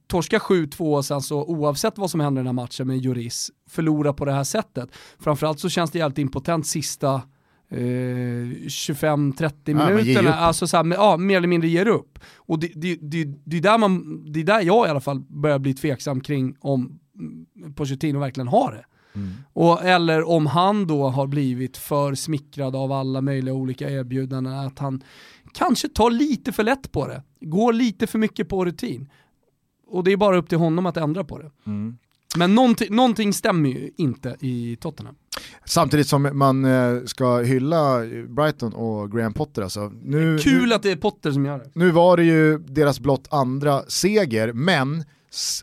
torska 0.07 0.39
7-2 0.39 0.97
och 0.97 1.05
sen 1.05 1.21
så 1.21 1.45
oavsett 1.45 1.99
vad 1.99 2.11
som 2.11 2.21
händer 2.21 2.43
i 2.43 2.45
den 2.45 2.47
här 2.47 2.65
matchen 2.65 2.87
med 2.87 2.99
Juris, 2.99 3.51
förlora 3.71 4.13
på 4.13 4.25
det 4.25 4.33
här 4.33 4.45
sättet. 4.45 4.89
Framförallt 5.19 5.61
så 5.61 5.69
känns 5.69 5.91
det 5.91 5.99
jävligt 5.99 6.19
impotent 6.19 6.67
sista 6.67 7.15
eh, 7.71 7.77
25-30 7.77 9.53
Ja, 9.65 9.91
minuterna, 9.91 10.35
alltså 10.35 10.67
så 10.67 10.77
här, 10.77 10.95
ja, 10.95 11.17
mer 11.17 11.37
eller 11.37 11.49
mindre 11.49 11.69
ger 11.69 11.89
upp. 11.89 12.19
Och 12.37 12.59
det, 12.59 12.73
det, 12.75 12.99
det, 13.01 13.25
det, 13.45 13.57
är 13.57 13.61
där 13.61 13.79
man, 13.79 14.25
det 14.33 14.41
är 14.41 14.45
där 14.45 14.61
jag 14.61 14.87
i 14.87 14.91
alla 14.91 15.01
fall 15.01 15.21
börjar 15.21 15.59
bli 15.59 15.75
tveksam 15.75 16.21
kring 16.21 16.57
om 16.61 16.99
Pochettino 17.75 18.19
verkligen 18.19 18.49
har 18.49 18.73
det. 18.73 18.85
Mm. 19.15 19.31
Och, 19.53 19.85
eller 19.85 20.29
om 20.29 20.47
han 20.47 20.87
då 20.87 21.09
har 21.09 21.27
blivit 21.27 21.77
för 21.77 22.15
smickrad 22.15 22.77
av 22.77 22.93
alla 22.93 23.21
möjliga 23.21 23.55
olika 23.55 23.91
erbjudanden, 23.91 24.55
att 24.55 24.79
han 24.79 25.03
kanske 25.53 25.89
tar 25.89 26.11
lite 26.11 26.53
för 26.53 26.63
lätt 26.63 26.93
på 26.93 27.07
det, 27.07 27.23
går 27.41 27.73
lite 27.73 28.07
för 28.07 28.19
mycket 28.19 28.49
på 28.49 28.65
rutin. 28.65 29.09
Och 29.87 30.05
det 30.05 30.13
är 30.13 30.17
bara 30.17 30.37
upp 30.37 30.49
till 30.49 30.59
honom 30.59 30.87
att 30.87 30.97
ändra 30.97 31.25
på 31.25 31.39
det. 31.39 31.51
Mm. 31.67 31.99
Men 32.37 32.55
någonting, 32.55 32.95
någonting 32.95 33.33
stämmer 33.33 33.69
ju 33.69 33.91
inte 33.97 34.37
i 34.41 34.77
Tottenham. 34.81 35.15
Samtidigt 35.65 36.07
som 36.07 36.31
man 36.33 36.65
eh, 36.65 37.05
ska 37.05 37.39
hylla 37.39 38.01
Brighton 38.29 38.75
och 38.75 39.13
Graham 39.13 39.33
Potter 39.33 39.63
alltså. 39.63 39.93
Nu, 40.03 40.39
Kul 40.39 40.69
nu, 40.69 40.75
att 40.75 40.83
det 40.83 40.91
är 40.91 40.97
Potter 40.97 41.33
som 41.33 41.47
gör 41.47 41.59
det. 41.59 41.71
nu 41.75 41.91
var 41.91 42.17
det 42.17 42.25
ju 42.25 42.59
deras 42.59 43.01
blott 43.01 43.29
andra 43.31 43.83
seger, 43.89 44.53
men 44.53 45.05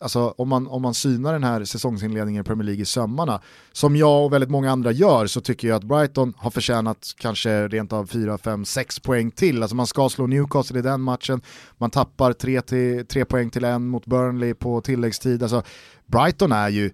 alltså, 0.01 0.34
om, 0.38 0.49
man, 0.49 0.68
om 0.68 0.82
man 0.82 0.93
synar 0.93 1.34
den 1.34 1.43
här 1.43 1.66
säsongsinledningen 1.66 2.41
i 2.41 2.43
Premier 2.43 2.66
League 2.66 2.82
i 2.82 2.86
sömmarna, 2.86 3.41
som 3.72 3.95
jag 3.95 4.26
och 4.26 4.34
väldigt 4.34 4.49
många 4.49 4.72
andra 4.72 4.91
gör, 4.91 5.28
så 5.28 5.41
tycker 5.41 5.68
jag 5.68 5.76
att 5.76 5.84
Brighton 5.84 6.34
har 6.38 6.51
förtjänat 6.51 7.13
kanske 7.18 7.68
rent 7.68 7.93
av 7.93 8.05
4, 8.05 8.38
5, 8.38 8.66
6 8.66 8.99
poäng 8.99 9.32
till. 9.32 9.61
Alltså 9.61 9.76
man 9.76 9.88
ska 9.88 10.09
slå 10.09 10.28
Newcastle 10.28 10.80
i 10.80 10.82
den 10.82 11.01
matchen, 11.01 11.41
man 11.78 11.91
tappar 11.91 12.34
3, 12.34 12.61
till, 12.61 13.05
3 13.05 13.26
poäng 13.26 13.49
till 13.49 13.63
en 13.63 13.88
mot 13.88 14.05
Burnley 14.05 14.53
på 14.53 14.82
tilläggstid. 14.82 15.43
Alltså, 15.43 15.63
Brighton 16.05 16.51
är 16.51 16.70
ju 16.70 16.91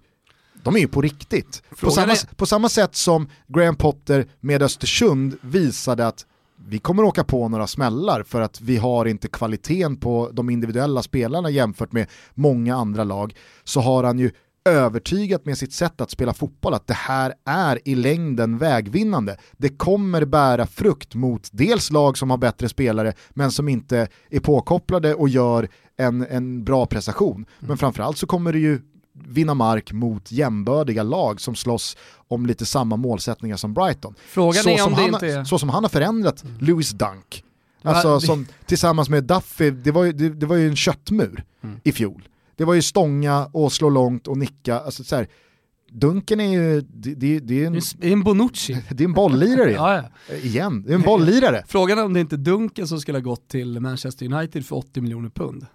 de 0.62 0.76
är 0.76 0.80
ju 0.80 0.88
på 0.88 1.00
riktigt. 1.02 1.62
På 1.80 1.90
samma, 1.90 2.14
på 2.36 2.46
samma 2.46 2.68
sätt 2.68 2.96
som 2.96 3.28
Graham 3.46 3.76
Potter 3.76 4.26
med 4.40 4.62
Östersund 4.62 5.36
visade 5.40 6.06
att 6.06 6.26
vi 6.66 6.78
kommer 6.78 7.02
åka 7.02 7.24
på 7.24 7.48
några 7.48 7.66
smällar 7.66 8.22
för 8.22 8.40
att 8.40 8.60
vi 8.60 8.76
har 8.76 9.06
inte 9.06 9.28
kvaliteten 9.28 9.96
på 9.96 10.30
de 10.32 10.50
individuella 10.50 11.02
spelarna 11.02 11.50
jämfört 11.50 11.92
med 11.92 12.06
många 12.34 12.76
andra 12.76 13.04
lag, 13.04 13.36
så 13.64 13.80
har 13.80 14.04
han 14.04 14.18
ju 14.18 14.30
övertygat 14.64 15.44
med 15.44 15.58
sitt 15.58 15.72
sätt 15.72 16.00
att 16.00 16.10
spela 16.10 16.34
fotboll 16.34 16.74
att 16.74 16.86
det 16.86 16.94
här 16.94 17.34
är 17.44 17.88
i 17.88 17.94
längden 17.94 18.58
vägvinnande. 18.58 19.36
Det 19.52 19.68
kommer 19.68 20.24
bära 20.24 20.66
frukt 20.66 21.14
mot 21.14 21.48
dels 21.52 21.90
lag 21.90 22.18
som 22.18 22.30
har 22.30 22.38
bättre 22.38 22.68
spelare 22.68 23.12
men 23.30 23.50
som 23.50 23.68
inte 23.68 24.08
är 24.30 24.40
påkopplade 24.40 25.14
och 25.14 25.28
gör 25.28 25.68
en, 25.96 26.26
en 26.26 26.64
bra 26.64 26.86
prestation. 26.86 27.46
Men 27.60 27.78
framförallt 27.78 28.18
så 28.18 28.26
kommer 28.26 28.52
det 28.52 28.58
ju 28.58 28.80
vinna 29.12 29.54
mark 29.54 29.92
mot 29.92 30.32
jämbördiga 30.32 31.02
lag 31.02 31.40
som 31.40 31.54
slåss 31.54 31.96
om 32.28 32.46
lite 32.46 32.66
samma 32.66 32.96
målsättningar 32.96 33.56
som 33.56 33.74
Brighton. 33.74 34.14
Frågan 34.26 34.62
så, 34.62 34.70
är 34.70 34.76
som 34.76 34.86
om 34.86 34.96
det 34.96 35.02
han, 35.02 35.14
inte 35.14 35.26
är... 35.26 35.44
så 35.44 35.58
som 35.58 35.68
han 35.68 35.84
har 35.84 35.88
förändrat 35.88 36.44
Lewis 36.60 36.90
Dunk. 36.90 37.44
Alltså 37.82 38.20
som 38.20 38.46
tillsammans 38.66 39.08
med 39.08 39.24
Duffy, 39.24 39.70
det 39.70 39.90
var 39.90 40.04
ju, 40.04 40.12
det, 40.12 40.28
det 40.28 40.46
var 40.46 40.56
ju 40.56 40.68
en 40.68 40.76
köttmur 40.76 41.44
Mm. 41.64 41.80
i 41.84 41.92
fjol. 41.92 42.28
Det 42.56 42.64
var 42.64 42.74
ju 42.74 42.82
stånga 42.82 43.46
och 43.52 43.72
slå 43.72 43.90
långt 43.90 44.28
och 44.28 44.38
nicka. 44.38 44.80
Alltså, 44.80 45.04
så 45.04 45.16
här, 45.16 45.28
Dunken 45.92 46.40
är 46.40 46.52
ju, 46.52 46.80
det, 46.80 47.14
det, 47.14 47.38
det, 47.40 47.62
är 47.62 47.66
en, 47.66 47.80
Det 47.98 48.08
är 48.08 48.12
en 48.12 48.22
Bonucci. 48.22 48.78
det 48.90 49.04
är 49.04 49.08
en 49.08 49.12
bolllirare. 49.12 49.70
Ja, 49.72 49.94
ja. 50.28 50.34
igen. 50.34 50.82
Det 50.82 50.90
är 50.90 50.94
en 50.94 51.02
bolllirare. 51.02 51.64
Frågan 51.68 51.98
är 51.98 52.04
om 52.04 52.12
det 52.12 52.20
inte 52.20 52.34
är 52.36 52.38
Dunken 52.38 52.88
som 52.88 53.00
skulle 53.00 53.18
ha 53.18 53.22
gått 53.22 53.48
till 53.48 53.80
Manchester 53.80 54.32
United 54.34 54.66
för 54.66 54.76
80 54.76 55.00
miljoner 55.00 55.28
pund. 55.28 55.66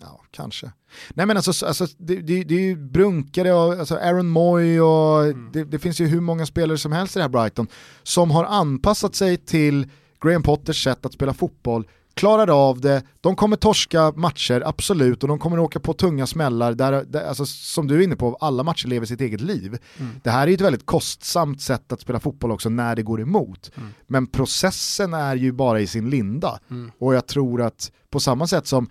Ja, 0.00 0.20
kanske. 0.30 0.72
Nej 1.10 1.26
men 1.26 1.36
alltså, 1.36 1.66
alltså 1.66 1.86
det, 1.98 2.14
det, 2.14 2.44
det 2.44 2.54
är 2.54 2.60
ju 2.60 2.76
brunkare 2.76 3.52
och 3.52 3.72
alltså 3.72 3.94
Aaron 3.94 4.28
Moy 4.28 4.80
och 4.80 5.34
det, 5.52 5.64
det 5.64 5.78
finns 5.78 6.00
ju 6.00 6.06
hur 6.06 6.20
många 6.20 6.46
spelare 6.46 6.78
som 6.78 6.92
helst 6.92 7.16
i 7.16 7.18
det 7.18 7.22
här 7.22 7.28
Brighton 7.28 7.66
som 8.02 8.30
har 8.30 8.44
anpassat 8.44 9.14
sig 9.14 9.36
till 9.36 9.86
Graham 10.20 10.42
Potters 10.42 10.84
sätt 10.84 11.06
att 11.06 11.12
spela 11.12 11.34
fotboll, 11.34 11.88
klarar 12.14 12.68
av 12.68 12.80
det, 12.80 13.02
de 13.20 13.36
kommer 13.36 13.56
torska 13.56 14.12
matcher, 14.16 14.62
absolut, 14.66 15.22
och 15.22 15.28
de 15.28 15.38
kommer 15.38 15.58
åka 15.58 15.80
på 15.80 15.92
tunga 15.92 16.26
smällar 16.26 16.72
där, 16.74 17.04
där 17.04 17.28
alltså, 17.28 17.46
som 17.46 17.86
du 17.86 17.94
är 17.94 18.00
inne 18.00 18.16
på, 18.16 18.36
alla 18.40 18.62
matcher 18.62 18.88
lever 18.88 19.06
sitt 19.06 19.20
eget 19.20 19.40
liv. 19.40 19.78
Det 20.22 20.30
här 20.30 20.42
är 20.42 20.46
ju 20.46 20.54
ett 20.54 20.60
väldigt 20.60 20.86
kostsamt 20.86 21.60
sätt 21.62 21.92
att 21.92 22.00
spela 22.00 22.20
fotboll 22.20 22.50
också 22.50 22.68
när 22.68 22.96
det 22.96 23.02
går 23.02 23.20
emot. 23.20 23.70
Men 24.06 24.26
processen 24.26 25.14
är 25.14 25.36
ju 25.36 25.52
bara 25.52 25.80
i 25.80 25.86
sin 25.86 26.10
linda. 26.10 26.58
Och 26.98 27.14
jag 27.14 27.26
tror 27.26 27.62
att 27.62 27.92
på 28.10 28.20
samma 28.20 28.46
sätt 28.46 28.66
som 28.66 28.88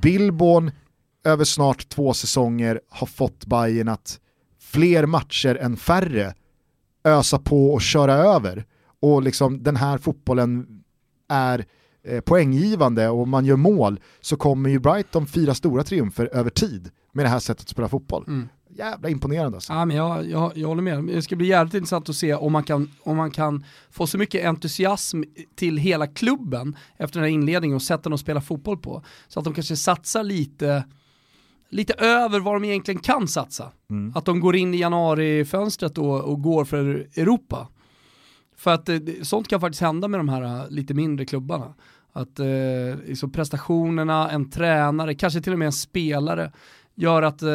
Billborn 0.00 0.70
över 1.24 1.44
snart 1.44 1.88
två 1.88 2.14
säsonger 2.14 2.80
har 2.88 3.06
fått 3.06 3.46
Bayern 3.46 3.88
att 3.88 4.20
fler 4.60 5.06
matcher 5.06 5.54
än 5.60 5.76
färre 5.76 6.34
ösa 7.04 7.38
på 7.38 7.72
och 7.72 7.82
köra 7.82 8.14
över. 8.14 8.64
Och 9.00 9.22
liksom 9.22 9.62
den 9.62 9.76
här 9.76 9.98
fotbollen 9.98 10.82
är 11.28 11.64
eh, 12.04 12.20
poänggivande 12.20 13.08
och 13.08 13.28
man 13.28 13.44
gör 13.44 13.56
mål 13.56 14.00
så 14.20 14.36
kommer 14.36 14.70
ju 14.70 14.78
Brighton 14.78 15.26
fira 15.26 15.54
stora 15.54 15.84
triumfer 15.84 16.30
över 16.32 16.50
tid 16.50 16.90
med 17.12 17.24
det 17.24 17.28
här 17.28 17.38
sättet 17.38 17.62
att 17.62 17.68
spela 17.68 17.88
fotboll. 17.88 18.24
Mm. 18.26 18.48
Jävla 18.74 19.08
imponerande 19.08 19.56
alltså. 19.56 19.72
Ja, 19.72 19.84
men 19.84 19.96
jag, 19.96 20.30
jag, 20.30 20.52
jag 20.54 20.68
håller 20.68 20.82
med. 20.82 21.04
Det 21.04 21.22
ska 21.22 21.36
bli 21.36 21.46
jävligt 21.46 21.74
intressant 21.74 22.08
att 22.08 22.16
se 22.16 22.34
om 22.34 22.52
man, 22.52 22.64
kan, 22.64 22.90
om 23.02 23.16
man 23.16 23.30
kan 23.30 23.64
få 23.90 24.06
så 24.06 24.18
mycket 24.18 24.46
entusiasm 24.46 25.22
till 25.54 25.76
hela 25.76 26.06
klubben 26.06 26.76
efter 26.96 27.20
den 27.20 27.24
här 27.24 27.34
inledningen 27.34 27.74
och 27.74 27.82
sätta 27.82 28.02
dem 28.02 28.12
att 28.12 28.20
spela 28.20 28.40
fotboll 28.40 28.78
på. 28.78 29.02
Så 29.28 29.38
att 29.38 29.44
de 29.44 29.54
kanske 29.54 29.76
satsar 29.76 30.22
lite, 30.22 30.84
lite 31.70 31.92
över 31.94 32.40
vad 32.40 32.54
de 32.54 32.64
egentligen 32.64 33.00
kan 33.00 33.28
satsa. 33.28 33.72
Mm. 33.90 34.12
Att 34.14 34.24
de 34.24 34.40
går 34.40 34.56
in 34.56 34.74
i 34.74 34.78
januarifönstret 34.78 35.98
och, 35.98 36.20
och 36.20 36.42
går 36.42 36.64
för 36.64 37.06
Europa. 37.16 37.68
För 38.56 38.70
att 38.70 38.88
eh, 38.88 38.98
sånt 39.22 39.48
kan 39.48 39.60
faktiskt 39.60 39.82
hända 39.82 40.08
med 40.08 40.20
de 40.20 40.28
här 40.28 40.42
eh, 40.42 40.70
lite 40.70 40.94
mindre 40.94 41.26
klubbarna. 41.26 41.74
Att 42.12 42.38
eh, 42.38 42.46
liksom 43.06 43.32
prestationerna, 43.32 44.30
en 44.30 44.50
tränare, 44.50 45.14
kanske 45.14 45.40
till 45.40 45.52
och 45.52 45.58
med 45.58 45.66
en 45.66 45.72
spelare 45.72 46.52
gör 46.94 47.22
att 47.22 47.42
eh, 47.42 47.50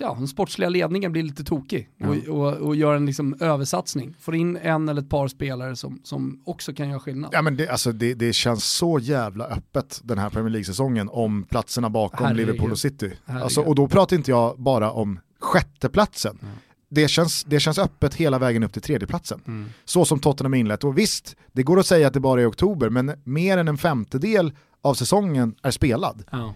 ja, 0.00 0.14
den 0.18 0.28
sportsliga 0.28 0.68
ledningen 0.68 1.12
blir 1.12 1.22
lite 1.22 1.44
tokig 1.44 1.88
och, 2.00 2.36
och, 2.36 2.52
och 2.52 2.76
gör 2.76 2.96
en 2.96 3.06
liksom 3.06 3.36
översatsning. 3.40 4.14
Får 4.20 4.34
in 4.34 4.56
en 4.56 4.88
eller 4.88 5.02
ett 5.02 5.08
par 5.08 5.28
spelare 5.28 5.76
som, 5.76 6.00
som 6.04 6.42
också 6.44 6.72
kan 6.72 6.88
göra 6.88 7.00
skillnad. 7.00 7.30
Ja, 7.34 7.42
men 7.42 7.56
det, 7.56 7.68
alltså 7.68 7.92
det, 7.92 8.14
det 8.14 8.32
känns 8.32 8.64
så 8.64 8.98
jävla 8.98 9.44
öppet 9.44 10.00
den 10.04 10.18
här 10.18 10.30
Premier 10.30 10.50
League-säsongen 10.50 11.08
om 11.08 11.44
platserna 11.44 11.90
bakom 11.90 12.26
Herregud. 12.26 12.46
Liverpool 12.46 12.72
och 12.72 12.78
City. 12.78 13.12
Herregud. 13.24 13.44
Alltså, 13.44 13.60
och 13.60 13.74
då 13.74 13.88
pratar 13.88 14.16
inte 14.16 14.30
jag 14.30 14.58
bara 14.58 14.90
om 14.90 15.20
sjätteplatsen. 15.40 16.38
Det, 16.88 17.08
känns, 17.08 17.44
det 17.44 17.60
känns 17.60 17.78
öppet 17.78 18.14
hela 18.14 18.38
vägen 18.38 18.62
upp 18.62 18.72
till 18.72 18.82
tredjeplatsen. 18.82 19.40
Mm. 19.46 19.70
Så 19.84 20.04
som 20.04 20.18
Tottenham 20.18 20.54
inlett. 20.54 20.84
Och 20.84 20.98
visst, 20.98 21.36
det 21.52 21.62
går 21.62 21.80
att 21.80 21.86
säga 21.86 22.06
att 22.06 22.14
det 22.14 22.20
bara 22.20 22.42
är 22.42 22.50
oktober, 22.50 22.90
men 22.90 23.12
mer 23.24 23.58
än 23.58 23.68
en 23.68 23.78
femtedel 23.78 24.52
av 24.82 24.94
säsongen 24.94 25.54
är 25.62 25.70
spelad. 25.70 26.24
Ja. 26.30 26.54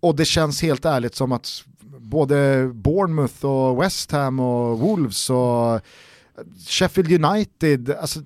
Och 0.00 0.16
det 0.16 0.24
känns 0.24 0.62
helt 0.62 0.84
ärligt 0.84 1.14
som 1.14 1.32
att 1.32 1.64
både 2.00 2.70
Bournemouth 2.74 3.44
och 3.46 3.82
West 3.82 4.12
Ham 4.12 4.40
och 4.40 4.78
Wolves 4.78 5.30
och 5.30 5.80
Sheffield 6.68 7.24
United, 7.24 7.90
alltså 7.90 8.20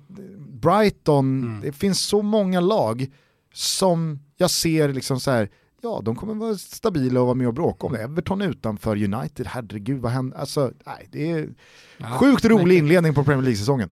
Brighton, 0.61 1.43
Mm. 1.43 1.61
det 1.61 1.71
finns 1.71 1.99
så 1.99 2.21
många 2.21 2.59
lag 2.59 3.07
som 3.53 4.19
jag 4.37 4.51
ser 4.51 4.93
liksom 4.93 5.19
så 5.19 5.31
här, 5.31 5.49
ja 5.81 6.01
de 6.05 6.15
kommer 6.15 6.33
vara 6.33 6.55
stabila 6.55 7.19
och 7.19 7.25
vara 7.25 7.35
med 7.35 7.47
och 7.47 7.53
bråka 7.53 7.87
om 7.87 7.93
det. 7.93 8.03
Everton 8.03 8.41
utanför 8.41 9.03
United, 9.03 9.47
herregud 9.47 10.01
vad 10.01 10.11
händer? 10.11 10.37
Alltså, 10.37 10.71
nej, 10.85 11.07
det 11.11 11.31
är 11.31 11.49
Ja. 11.97 12.05
sjukt 12.19 12.45
rolig 12.45 12.77
inledning 12.77 13.13
på 13.13 13.23
Premier 13.23 13.43
League-säsongen. 13.43 13.89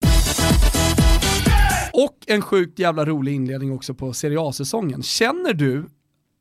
Och 1.93 2.17
en 2.27 2.41
sjukt 2.41 2.79
jävla 2.79 3.05
rolig 3.05 3.33
inledning 3.35 3.71
också 3.73 3.93
på 3.93 4.13
Serie 4.13 4.37
A-säsongen. 4.41 5.03
Känner 5.03 5.53
du 5.53 5.85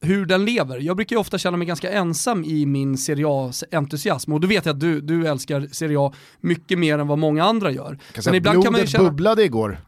hur 0.03 0.27
den 0.27 0.45
lever? 0.45 0.79
Jag 0.79 0.97
brukar 0.97 1.17
ju 1.17 1.21
ofta 1.21 1.39
känna 1.39 1.57
mig 1.57 1.67
ganska 1.67 1.91
ensam 1.91 2.45
i 2.45 2.67
min 2.67 2.99
Serie 2.99 3.27
A-entusiasm 3.29 4.33
och 4.33 4.41
då 4.41 4.49
vet 4.49 4.67
jag 4.67 4.73
att 4.75 4.81
du, 4.81 5.01
du 5.01 5.27
älskar 5.27 5.69
Serie 5.73 6.01
A 6.01 6.13
mycket 6.41 6.79
mer 6.79 6.99
än 6.99 7.07
vad 7.07 7.19
många 7.19 7.45
andra 7.45 7.71
gör. 7.71 7.99
Kan 8.13 8.23
Men 8.27 8.35
ibland 8.35 8.65
kan 8.65 8.73
man 8.73 8.81
ju 8.81 8.87
känna... 8.87 9.05
bubblade 9.05 9.45
igår 9.45 9.81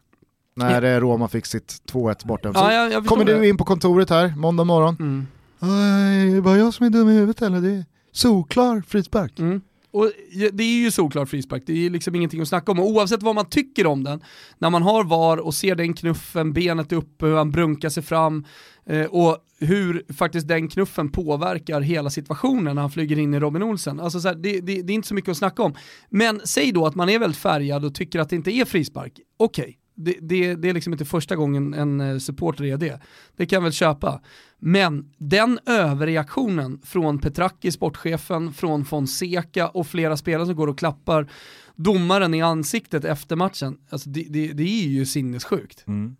när 0.55 0.81
eh, 0.81 0.99
Roma 0.99 1.27
fick 1.27 1.45
sitt 1.45 1.81
2-1 1.91 2.27
borta. 2.27 2.51
Ja, 2.53 2.73
jag, 2.73 2.91
jag 2.91 3.05
kommer 3.05 3.25
du 3.25 3.49
in 3.49 3.57
på 3.57 3.63
kontoret 3.63 4.09
här 4.09 4.33
måndag 4.35 4.63
morgon. 4.63 4.95
Mm. 4.99 5.27
Aj, 5.59 6.31
är 6.31 6.35
det 6.35 6.41
bara 6.41 6.57
jag 6.57 6.73
som 6.73 6.85
är 6.85 6.89
dum 6.89 7.09
i 7.09 7.13
huvudet 7.13 7.41
eller? 7.41 7.61
Det 7.61 7.71
är 7.71 7.85
solklar 8.11 8.83
frispark. 8.87 9.39
Mm. 9.39 9.61
Och 9.95 10.11
det 10.53 10.63
är 10.63 10.83
ju 10.83 10.91
såklart 10.91 11.29
frispark, 11.29 11.63
det 11.65 11.73
är 11.73 11.77
ju 11.77 11.89
liksom 11.89 12.15
ingenting 12.15 12.41
att 12.41 12.47
snacka 12.47 12.71
om. 12.71 12.79
Och 12.79 12.89
oavsett 12.89 13.23
vad 13.23 13.35
man 13.35 13.49
tycker 13.49 13.87
om 13.87 14.03
den, 14.03 14.21
när 14.57 14.69
man 14.69 14.81
har 14.81 15.03
VAR 15.03 15.37
och 15.37 15.53
ser 15.53 15.75
den 15.75 15.93
knuffen, 15.93 16.53
benet 16.53 16.91
uppe, 16.91 17.25
hur 17.25 17.35
han 17.35 17.51
brunkar 17.51 17.89
sig 17.89 18.03
fram 18.03 18.45
eh, 18.85 19.05
och 19.05 19.37
hur 19.59 20.13
faktiskt 20.13 20.47
den 20.47 20.67
knuffen 20.67 21.11
påverkar 21.11 21.81
hela 21.81 22.09
situationen 22.09 22.75
när 22.75 22.81
han 22.81 22.91
flyger 22.91 23.19
in 23.19 23.33
i 23.33 23.39
Robin 23.39 23.63
Olsen. 23.63 23.99
Alltså 23.99 24.19
så 24.19 24.27
här, 24.27 24.35
det, 24.35 24.59
det, 24.59 24.81
det, 24.81 24.93
är 24.93 24.95
inte 24.95 25.07
så 25.07 25.15
mycket 25.15 25.31
att 25.31 25.37
snacka 25.37 25.63
om. 25.63 25.73
Men 26.09 26.41
säg 26.43 26.71
då 26.71 26.85
att 26.85 26.95
man 26.95 27.09
är 27.09 27.19
väldigt 27.19 27.39
färgad 27.39 27.85
och 27.85 27.95
tycker 27.95 28.19
att 28.19 28.29
det 28.29 28.35
inte 28.35 28.51
är 28.51 28.65
frispark. 28.65 29.19
Okej, 29.37 29.63
okay 29.63 29.75
det, 29.95 30.17
det, 30.21 30.55
det, 30.55 30.69
är 30.69 30.73
liksom 30.73 30.93
inte 30.93 31.05
första 31.05 31.35
gången 31.35 31.73
en 31.73 32.01
eh, 32.01 32.17
supporter 32.17 32.63
är 32.63 32.77
det. 32.77 32.99
Det 33.35 33.45
kan 33.45 33.57
jag 33.57 33.63
väl 33.63 33.71
köpa. 33.71 34.21
Men 34.67 35.05
den 35.17 35.59
överreaktionen 35.65 36.81
från 36.83 37.19
Petracki, 37.19 37.71
sportchefen, 37.71 38.53
från 38.53 38.85
Fonseca 38.85 39.67
och 39.67 39.87
flera 39.87 40.17
spelare 40.17 40.45
som 40.45 40.55
går 40.55 40.67
och 40.67 40.77
klappar 40.77 41.27
domaren 41.75 42.33
i 42.33 42.41
ansiktet 42.41 43.05
efter 43.05 43.35
matchen, 43.35 43.77
alltså 43.89 44.09
det, 44.09 44.25
det, 44.29 44.47
det 44.47 44.63
är 44.63 44.87
ju 44.87 45.05
sinnessjukt. 45.05 45.83
Mm. 45.87 46.15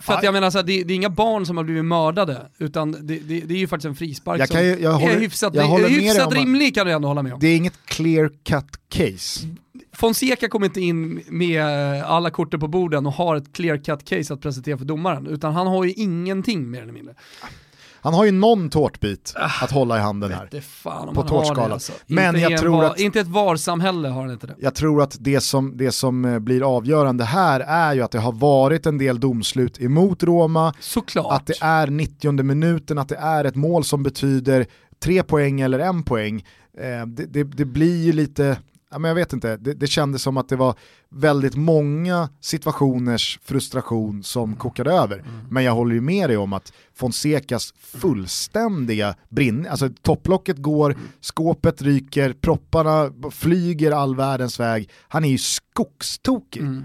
För 0.00 0.12
att 0.12 0.22
jag 0.22 0.32
menar, 0.32 0.50
så 0.50 0.58
här, 0.58 0.64
det, 0.64 0.84
det, 0.84 0.92
är 0.92 0.96
inga 0.96 1.10
barn 1.10 1.46
som 1.46 1.56
har 1.56 1.64
blivit 1.64 1.84
mördade, 1.84 2.50
utan 2.58 2.92
det, 2.92 3.18
det, 3.18 3.40
det 3.40 3.54
är 3.54 3.58
ju 3.58 3.68
faktiskt 3.68 3.86
en 3.86 3.94
frispark 3.94 4.40
jag 4.40 4.48
kan, 4.48 4.66
jag, 4.66 4.80
jag 4.80 4.92
som 4.92 5.02
håller, 5.02 5.16
är 5.16 5.20
hyfsat, 5.20 5.54
jag 5.54 5.66
håller 5.66 5.88
hyfsat 5.88 6.34
rimlig 6.34 6.74
kan 6.74 6.86
du 6.86 6.92
ändå 6.92 7.08
hålla 7.08 7.22
med 7.22 7.32
om. 7.32 7.40
Det 7.40 7.46
är 7.46 7.56
inget 7.56 7.86
clear 7.86 8.28
cut 8.28 8.88
case. 8.88 9.46
Fonseca 9.92 10.48
kommer 10.48 10.66
inte 10.66 10.80
in 10.80 11.22
med 11.28 11.64
alla 12.04 12.30
korten 12.30 12.60
på 12.60 12.68
borden 12.68 13.06
och 13.06 13.12
har 13.12 13.36
ett 13.36 13.52
clear 13.52 13.76
cut 13.76 14.04
case 14.04 14.34
att 14.34 14.40
presentera 14.40 14.78
för 14.78 14.84
domaren, 14.84 15.26
utan 15.26 15.54
han 15.54 15.66
har 15.66 15.84
ju 15.84 15.92
ingenting 15.92 16.70
mer 16.70 16.82
eller 16.82 16.92
mindre. 16.92 17.14
Han 18.04 18.14
har 18.14 18.24
ju 18.24 18.30
någon 18.30 18.70
tårtbit 18.70 19.34
att 19.60 19.70
hålla 19.70 19.98
i 19.98 20.00
handen 20.00 20.32
här. 20.32 20.60
Fan 20.60 21.14
på 21.14 21.22
tårtskalan. 21.22 21.72
Alltså. 21.72 21.92
Men 22.06 22.40
jag 22.40 22.60
tror 22.60 22.76
var, 22.76 22.84
att... 22.84 23.00
Inte 23.00 23.20
ett 23.20 23.28
VAR-samhälle 23.28 24.08
har 24.08 24.22
han 24.22 24.30
inte 24.30 24.46
det. 24.46 24.54
Jag 24.58 24.74
tror 24.74 25.02
att 25.02 25.16
det 25.20 25.40
som, 25.40 25.76
det 25.76 25.92
som 25.92 26.24
eh, 26.24 26.38
blir 26.38 26.76
avgörande 26.76 27.24
här 27.24 27.60
är 27.60 27.94
ju 27.94 28.02
att 28.02 28.10
det 28.10 28.18
har 28.18 28.32
varit 28.32 28.86
en 28.86 28.98
del 28.98 29.20
domslut 29.20 29.80
emot 29.80 30.22
Roma. 30.22 30.74
Såklart. 30.80 31.32
Att 31.32 31.46
det 31.46 31.58
är 31.60 31.86
90 31.86 32.42
minuten, 32.42 32.98
att 32.98 33.08
det 33.08 33.16
är 33.16 33.44
ett 33.44 33.56
mål 33.56 33.84
som 33.84 34.02
betyder 34.02 34.66
tre 35.02 35.22
poäng 35.22 35.60
eller 35.60 35.78
en 35.78 36.02
poäng. 36.02 36.44
Eh, 36.78 37.06
det, 37.06 37.26
det, 37.26 37.44
det 37.44 37.64
blir 37.64 38.04
ju 38.04 38.12
lite 38.12 38.56
ja, 38.94 38.98
men 38.98 39.08
jag 39.08 39.14
vet 39.14 39.32
inte, 39.32 39.56
det, 39.56 39.74
det 39.74 39.86
kändes 39.86 40.22
som 40.22 40.36
att 40.36 40.48
det 40.48 40.56
var 40.56 40.74
väldigt 41.08 41.56
många 41.56 42.28
situationers 42.40 43.38
frustration 43.42 44.22
som 44.22 44.44
mm. 44.44 44.58
kokade 44.58 44.92
över. 44.92 45.18
Mm. 45.18 45.30
Men 45.50 45.64
jag 45.64 45.72
håller 45.72 45.94
ju 45.94 46.00
med 46.00 46.30
dig 46.30 46.36
om 46.36 46.52
att 46.52 46.72
Fonsecas 46.94 47.74
fullständiga 47.78 49.14
brinn, 49.28 49.66
alltså 49.70 49.88
topplocket 50.02 50.58
går, 50.58 50.90
mm. 50.90 51.02
skåpet 51.20 51.82
ryker, 51.82 52.32
propparna 52.32 53.12
flyger 53.30 53.92
all 53.92 54.16
världens 54.16 54.60
väg. 54.60 54.90
Han 55.08 55.24
är 55.24 55.28
ju 55.28 55.38
skogstokig. 55.38 56.62
Mm. 56.62 56.84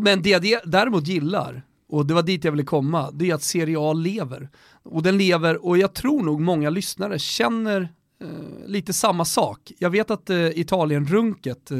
men 0.00 0.22
det 0.22 0.30
jag 0.30 0.60
däremot 0.64 1.06
gillar, 1.06 1.62
och 1.88 2.06
det 2.06 2.14
var 2.14 2.22
dit 2.22 2.44
jag 2.44 2.52
ville 2.52 2.64
komma, 2.64 3.10
det 3.10 3.30
är 3.30 3.34
att 3.34 3.42
Serie 3.42 3.76
A 3.80 3.92
lever. 3.92 4.48
Och 4.82 5.02
den 5.02 5.18
lever, 5.18 5.66
och 5.66 5.78
jag 5.78 5.94
tror 5.94 6.22
nog 6.22 6.40
många 6.40 6.70
lyssnare 6.70 7.18
känner 7.18 7.88
Eh, 8.22 8.68
lite 8.68 8.92
samma 8.92 9.24
sak. 9.24 9.72
Jag 9.78 9.90
vet 9.90 10.10
att 10.10 10.30
eh, 10.30 10.58
Italien-runket, 10.58 11.70
eh, 11.70 11.78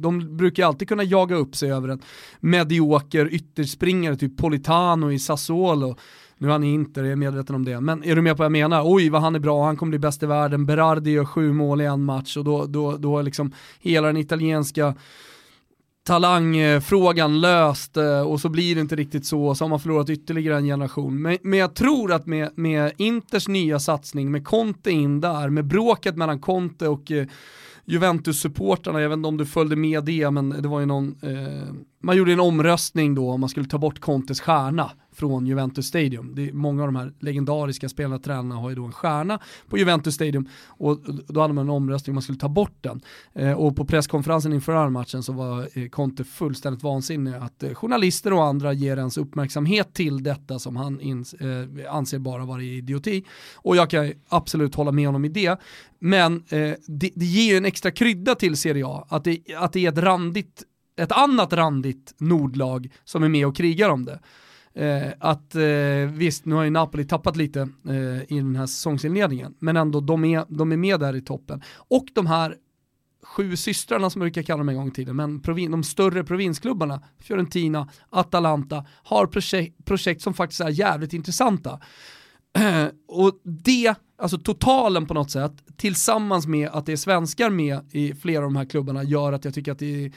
de 0.00 0.36
brukar 0.36 0.66
alltid 0.66 0.88
kunna 0.88 1.02
jaga 1.02 1.36
upp 1.36 1.56
sig 1.56 1.72
över 1.72 1.88
en 1.88 2.02
medioker 2.40 3.34
ytterspringare, 3.34 4.16
typ 4.16 4.36
Politano 4.36 5.12
i 5.12 5.18
Sassuolo. 5.18 5.96
Nu 6.38 6.48
är 6.48 6.52
han 6.52 6.64
inte, 6.64 7.00
jag 7.00 7.10
är 7.10 7.16
medveten 7.16 7.54
om 7.54 7.64
det. 7.64 7.80
Men 7.80 8.04
är 8.04 8.16
du 8.16 8.22
med 8.22 8.32
på 8.32 8.38
vad 8.38 8.44
jag 8.44 8.52
menar? 8.52 8.82
Oj 8.84 9.10
vad 9.10 9.22
han 9.22 9.34
är 9.34 9.38
bra, 9.38 9.64
han 9.64 9.76
kommer 9.76 9.90
bli 9.90 9.98
bäst 9.98 10.22
i 10.22 10.26
världen. 10.26 10.66
Berardi 10.66 11.10
gör 11.10 11.24
sju 11.24 11.52
mål 11.52 11.80
i 11.80 11.84
en 11.84 12.04
match 12.04 12.36
och 12.36 12.44
då, 12.44 12.66
då, 12.66 12.96
då 12.96 13.18
är 13.18 13.22
liksom 13.22 13.52
hela 13.80 14.06
den 14.06 14.16
italienska 14.16 14.94
talangfrågan 16.08 17.40
löst 17.40 17.96
eh, 17.96 18.20
och 18.20 18.40
så 18.40 18.48
blir 18.48 18.74
det 18.74 18.80
inte 18.80 18.96
riktigt 18.96 19.26
så, 19.26 19.54
så 19.54 19.64
har 19.64 19.68
man 19.68 19.80
förlorat 19.80 20.10
ytterligare 20.10 20.56
en 20.56 20.64
generation. 20.64 21.22
Men, 21.22 21.38
men 21.42 21.58
jag 21.58 21.74
tror 21.74 22.12
att 22.12 22.26
med, 22.26 22.50
med 22.54 22.92
Inters 22.96 23.48
nya 23.48 23.78
satsning, 23.78 24.30
med 24.30 24.44
Conte 24.44 24.90
in 24.90 25.20
där, 25.20 25.48
med 25.48 25.64
bråket 25.64 26.16
mellan 26.16 26.40
Conte 26.40 26.88
och 26.88 27.10
eh, 27.10 27.26
Juventus-supportrarna, 27.84 29.00
jag 29.00 29.08
vet 29.08 29.16
inte 29.16 29.28
om 29.28 29.36
du 29.36 29.46
följde 29.46 29.76
med 29.76 30.04
det, 30.04 30.30
men 30.30 30.48
det 30.62 30.68
var 30.68 30.80
ju 30.80 30.86
någon, 30.86 31.16
eh, 31.22 31.74
man 32.00 32.16
gjorde 32.16 32.32
en 32.32 32.40
omröstning 32.40 33.14
då 33.14 33.30
om 33.30 33.40
man 33.40 33.48
skulle 33.48 33.66
ta 33.66 33.78
bort 33.78 34.00
Contes 34.00 34.40
stjärna 34.40 34.90
från 35.12 35.46
Juventus 35.46 35.86
Stadium. 35.86 36.34
Det 36.34 36.48
är, 36.48 36.52
många 36.52 36.82
av 36.82 36.88
de 36.88 36.96
här 36.96 37.12
legendariska 37.20 37.88
spelarna 37.88 38.18
tränarna 38.18 38.54
har 38.54 38.68
ju 38.68 38.74
då 38.74 38.84
en 38.84 38.92
stjärna 38.92 39.40
på 39.68 39.78
Juventus 39.78 40.14
Stadium 40.14 40.48
och 40.66 41.00
då 41.28 41.40
hade 41.40 41.54
man 41.54 41.64
en 41.64 41.70
omröstning 41.70 42.12
om 42.12 42.14
man 42.14 42.22
skulle 42.22 42.38
ta 42.38 42.48
bort 42.48 42.76
den. 42.80 43.00
Eh, 43.34 43.52
och 43.52 43.76
på 43.76 43.84
presskonferensen 43.84 44.52
inför 44.52 44.72
den 44.72 44.82
här 44.82 44.90
matchen 44.90 45.22
så 45.22 45.32
var 45.32 45.78
eh, 45.78 45.88
Conte 45.88 46.24
fullständigt 46.24 46.82
vansinnig 46.82 47.34
att 47.34 47.62
eh, 47.62 47.74
journalister 47.74 48.32
och 48.32 48.44
andra 48.44 48.72
ger 48.72 48.96
ens 48.96 49.18
uppmärksamhet 49.18 49.94
till 49.94 50.22
detta 50.22 50.58
som 50.58 50.76
han 50.76 51.00
ins, 51.00 51.34
eh, 51.34 51.66
anser 51.90 52.18
bara 52.18 52.44
vara 52.44 52.62
idioti. 52.62 53.24
Och 53.54 53.76
jag 53.76 53.90
kan 53.90 54.12
absolut 54.28 54.74
hålla 54.74 54.92
med 54.92 55.06
honom 55.06 55.24
i 55.24 55.28
det. 55.28 55.60
Men 55.98 56.36
eh, 56.48 56.72
det, 56.86 57.10
det 57.14 57.24
ger 57.24 57.52
ju 57.52 57.56
en 57.56 57.64
extra 57.64 57.90
krydda 57.90 58.34
till 58.34 58.56
Serie 58.56 58.86
A, 58.86 59.06
att 59.08 59.24
det, 59.24 59.40
att 59.56 59.72
det 59.72 59.86
är 59.86 59.92
ett 59.92 59.98
randigt 59.98 60.64
ett 60.98 61.12
annat 61.12 61.52
randigt 61.52 62.14
nordlag 62.18 62.88
som 63.04 63.22
är 63.22 63.28
med 63.28 63.46
och 63.46 63.56
krigar 63.56 63.90
om 63.90 64.04
det. 64.04 64.20
Eh, 64.74 65.12
att 65.20 65.54
eh, 65.54 66.12
visst, 66.12 66.44
nu 66.44 66.54
har 66.54 66.64
ju 66.64 66.70
Napoli 66.70 67.04
tappat 67.04 67.36
lite 67.36 67.60
eh, 67.88 68.22
i 68.32 68.36
den 68.36 68.56
här 68.56 68.66
säsongsinledningen, 68.66 69.54
men 69.58 69.76
ändå 69.76 70.00
de 70.00 70.24
är, 70.24 70.44
de 70.48 70.72
är 70.72 70.76
med 70.76 71.00
där 71.00 71.16
i 71.16 71.20
toppen. 71.20 71.62
Och 71.88 72.06
de 72.14 72.26
här 72.26 72.56
sju 73.22 73.56
systrarna 73.56 74.10
som 74.10 74.22
jag 74.22 74.26
brukar 74.26 74.42
kalla 74.42 74.58
dem 74.58 74.68
en 74.68 74.76
gång 74.76 74.88
i 74.88 74.90
tiden, 74.90 75.16
men 75.16 75.40
provin, 75.40 75.70
de 75.70 75.82
större 75.82 76.24
provinsklubbarna, 76.24 77.02
Fiorentina, 77.18 77.88
Atalanta, 78.10 78.84
har 79.04 79.26
projekt, 79.26 79.84
projekt 79.84 80.22
som 80.22 80.34
faktiskt 80.34 80.60
är 80.60 80.68
jävligt 80.68 81.12
intressanta. 81.12 81.80
Eh, 82.58 82.86
och 83.08 83.40
det, 83.44 83.94
alltså 84.18 84.38
totalen 84.38 85.06
på 85.06 85.14
något 85.14 85.30
sätt, 85.30 85.52
tillsammans 85.76 86.46
med 86.46 86.68
att 86.68 86.86
det 86.86 86.92
är 86.92 86.96
svenskar 86.96 87.50
med 87.50 87.80
i 87.92 88.14
flera 88.14 88.38
av 88.38 88.44
de 88.44 88.56
här 88.56 88.64
klubbarna, 88.64 89.02
gör 89.02 89.32
att 89.32 89.44
jag 89.44 89.54
tycker 89.54 89.72
att 89.72 89.78
det 89.78 90.04
är, 90.04 90.12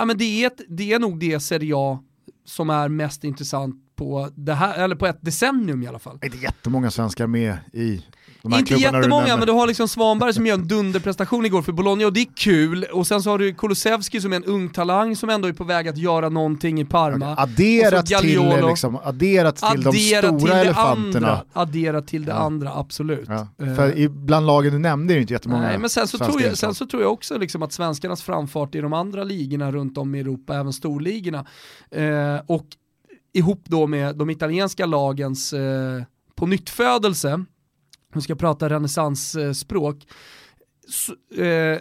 ja, 0.00 0.04
men 0.04 0.18
det 0.18 0.24
är, 0.24 0.46
ett, 0.46 0.60
det 0.68 0.92
är 0.92 0.98
nog 0.98 1.18
det 1.18 1.40
Serie 1.40 1.74
A 1.76 1.98
som 2.44 2.70
är 2.70 2.88
mest 2.88 3.24
intressant 3.24 3.76
på, 3.96 4.30
det 4.34 4.54
här, 4.54 4.84
eller 4.84 4.96
på 4.96 5.06
ett 5.06 5.18
decennium 5.20 5.82
i 5.82 5.86
alla 5.86 5.98
fall. 5.98 6.18
Det 6.20 6.26
är 6.26 6.42
jättemånga 6.42 6.90
svenskar 6.90 7.26
med 7.26 7.58
i 7.72 8.04
inte 8.44 8.74
jättemånga, 8.74 9.36
men 9.36 9.46
du 9.46 9.52
har 9.52 9.66
liksom 9.66 9.88
Svanberg 9.88 10.34
som 10.34 10.46
gör 10.46 10.54
en 10.54 10.68
dunderprestation 10.68 11.46
igår 11.46 11.62
för 11.62 11.72
Bologna 11.72 12.06
och 12.06 12.12
det 12.12 12.20
är 12.20 12.28
kul. 12.36 12.84
Och 12.84 13.06
sen 13.06 13.22
så 13.22 13.30
har 13.30 13.38
du 13.38 13.54
Kulusevski 13.54 14.20
som 14.20 14.32
är 14.32 14.36
en 14.36 14.44
ung 14.44 14.68
talang 14.68 15.16
som 15.16 15.30
ändå 15.30 15.48
är 15.48 15.52
på 15.52 15.64
väg 15.64 15.88
att 15.88 15.96
göra 15.96 16.28
någonting 16.28 16.80
i 16.80 16.84
Parma. 16.84 17.34
Adderat 17.38 18.06
till, 18.06 18.66
liksom, 18.68 18.98
adderat 19.04 19.56
till 19.56 19.66
adderat 19.66 20.22
de 20.22 20.38
stora 20.38 20.38
till 20.38 20.50
elefanterna. 20.50 21.28
Andra, 21.30 21.44
adderat 21.52 22.06
till 22.06 22.24
det 22.24 22.32
ja. 22.32 22.38
andra, 22.38 22.72
absolut. 22.74 23.28
Ja. 23.28 23.46
För 23.76 23.98
uh, 23.98 24.10
bland 24.10 24.46
lagen 24.46 24.72
du 24.72 24.78
nämnde 24.78 25.12
är 25.12 25.16
det 25.16 25.20
inte 25.20 25.32
jättemånga 25.32 25.62
Nej, 25.62 25.78
men 25.78 25.90
sen 25.90 26.08
så, 26.08 26.18
tror 26.18 26.42
jag, 26.42 26.58
sen 26.58 26.74
så 26.74 26.86
tror 26.86 27.02
jag 27.02 27.12
också 27.12 27.38
liksom 27.38 27.62
att 27.62 27.72
svenskarnas 27.72 28.22
framfart 28.22 28.74
i 28.74 28.80
de 28.80 28.92
andra 28.92 29.24
ligorna 29.24 29.72
runt 29.72 29.98
om 29.98 30.14
i 30.14 30.20
Europa, 30.20 30.54
även 30.54 30.72
storligorna, 30.72 31.46
uh, 31.96 32.40
och 32.46 32.66
ihop 33.32 33.62
då 33.64 33.86
med 33.86 34.16
de 34.16 34.30
italienska 34.30 34.86
lagens 34.86 35.52
eh, 35.52 36.02
på 36.34 36.46
nyttfödelse, 36.46 37.44
nu 38.14 38.20
ska 38.20 38.30
jag 38.30 38.38
prata 38.38 38.68
renässansspråk, 38.68 40.06
så, 40.88 41.42
eh, 41.42 41.78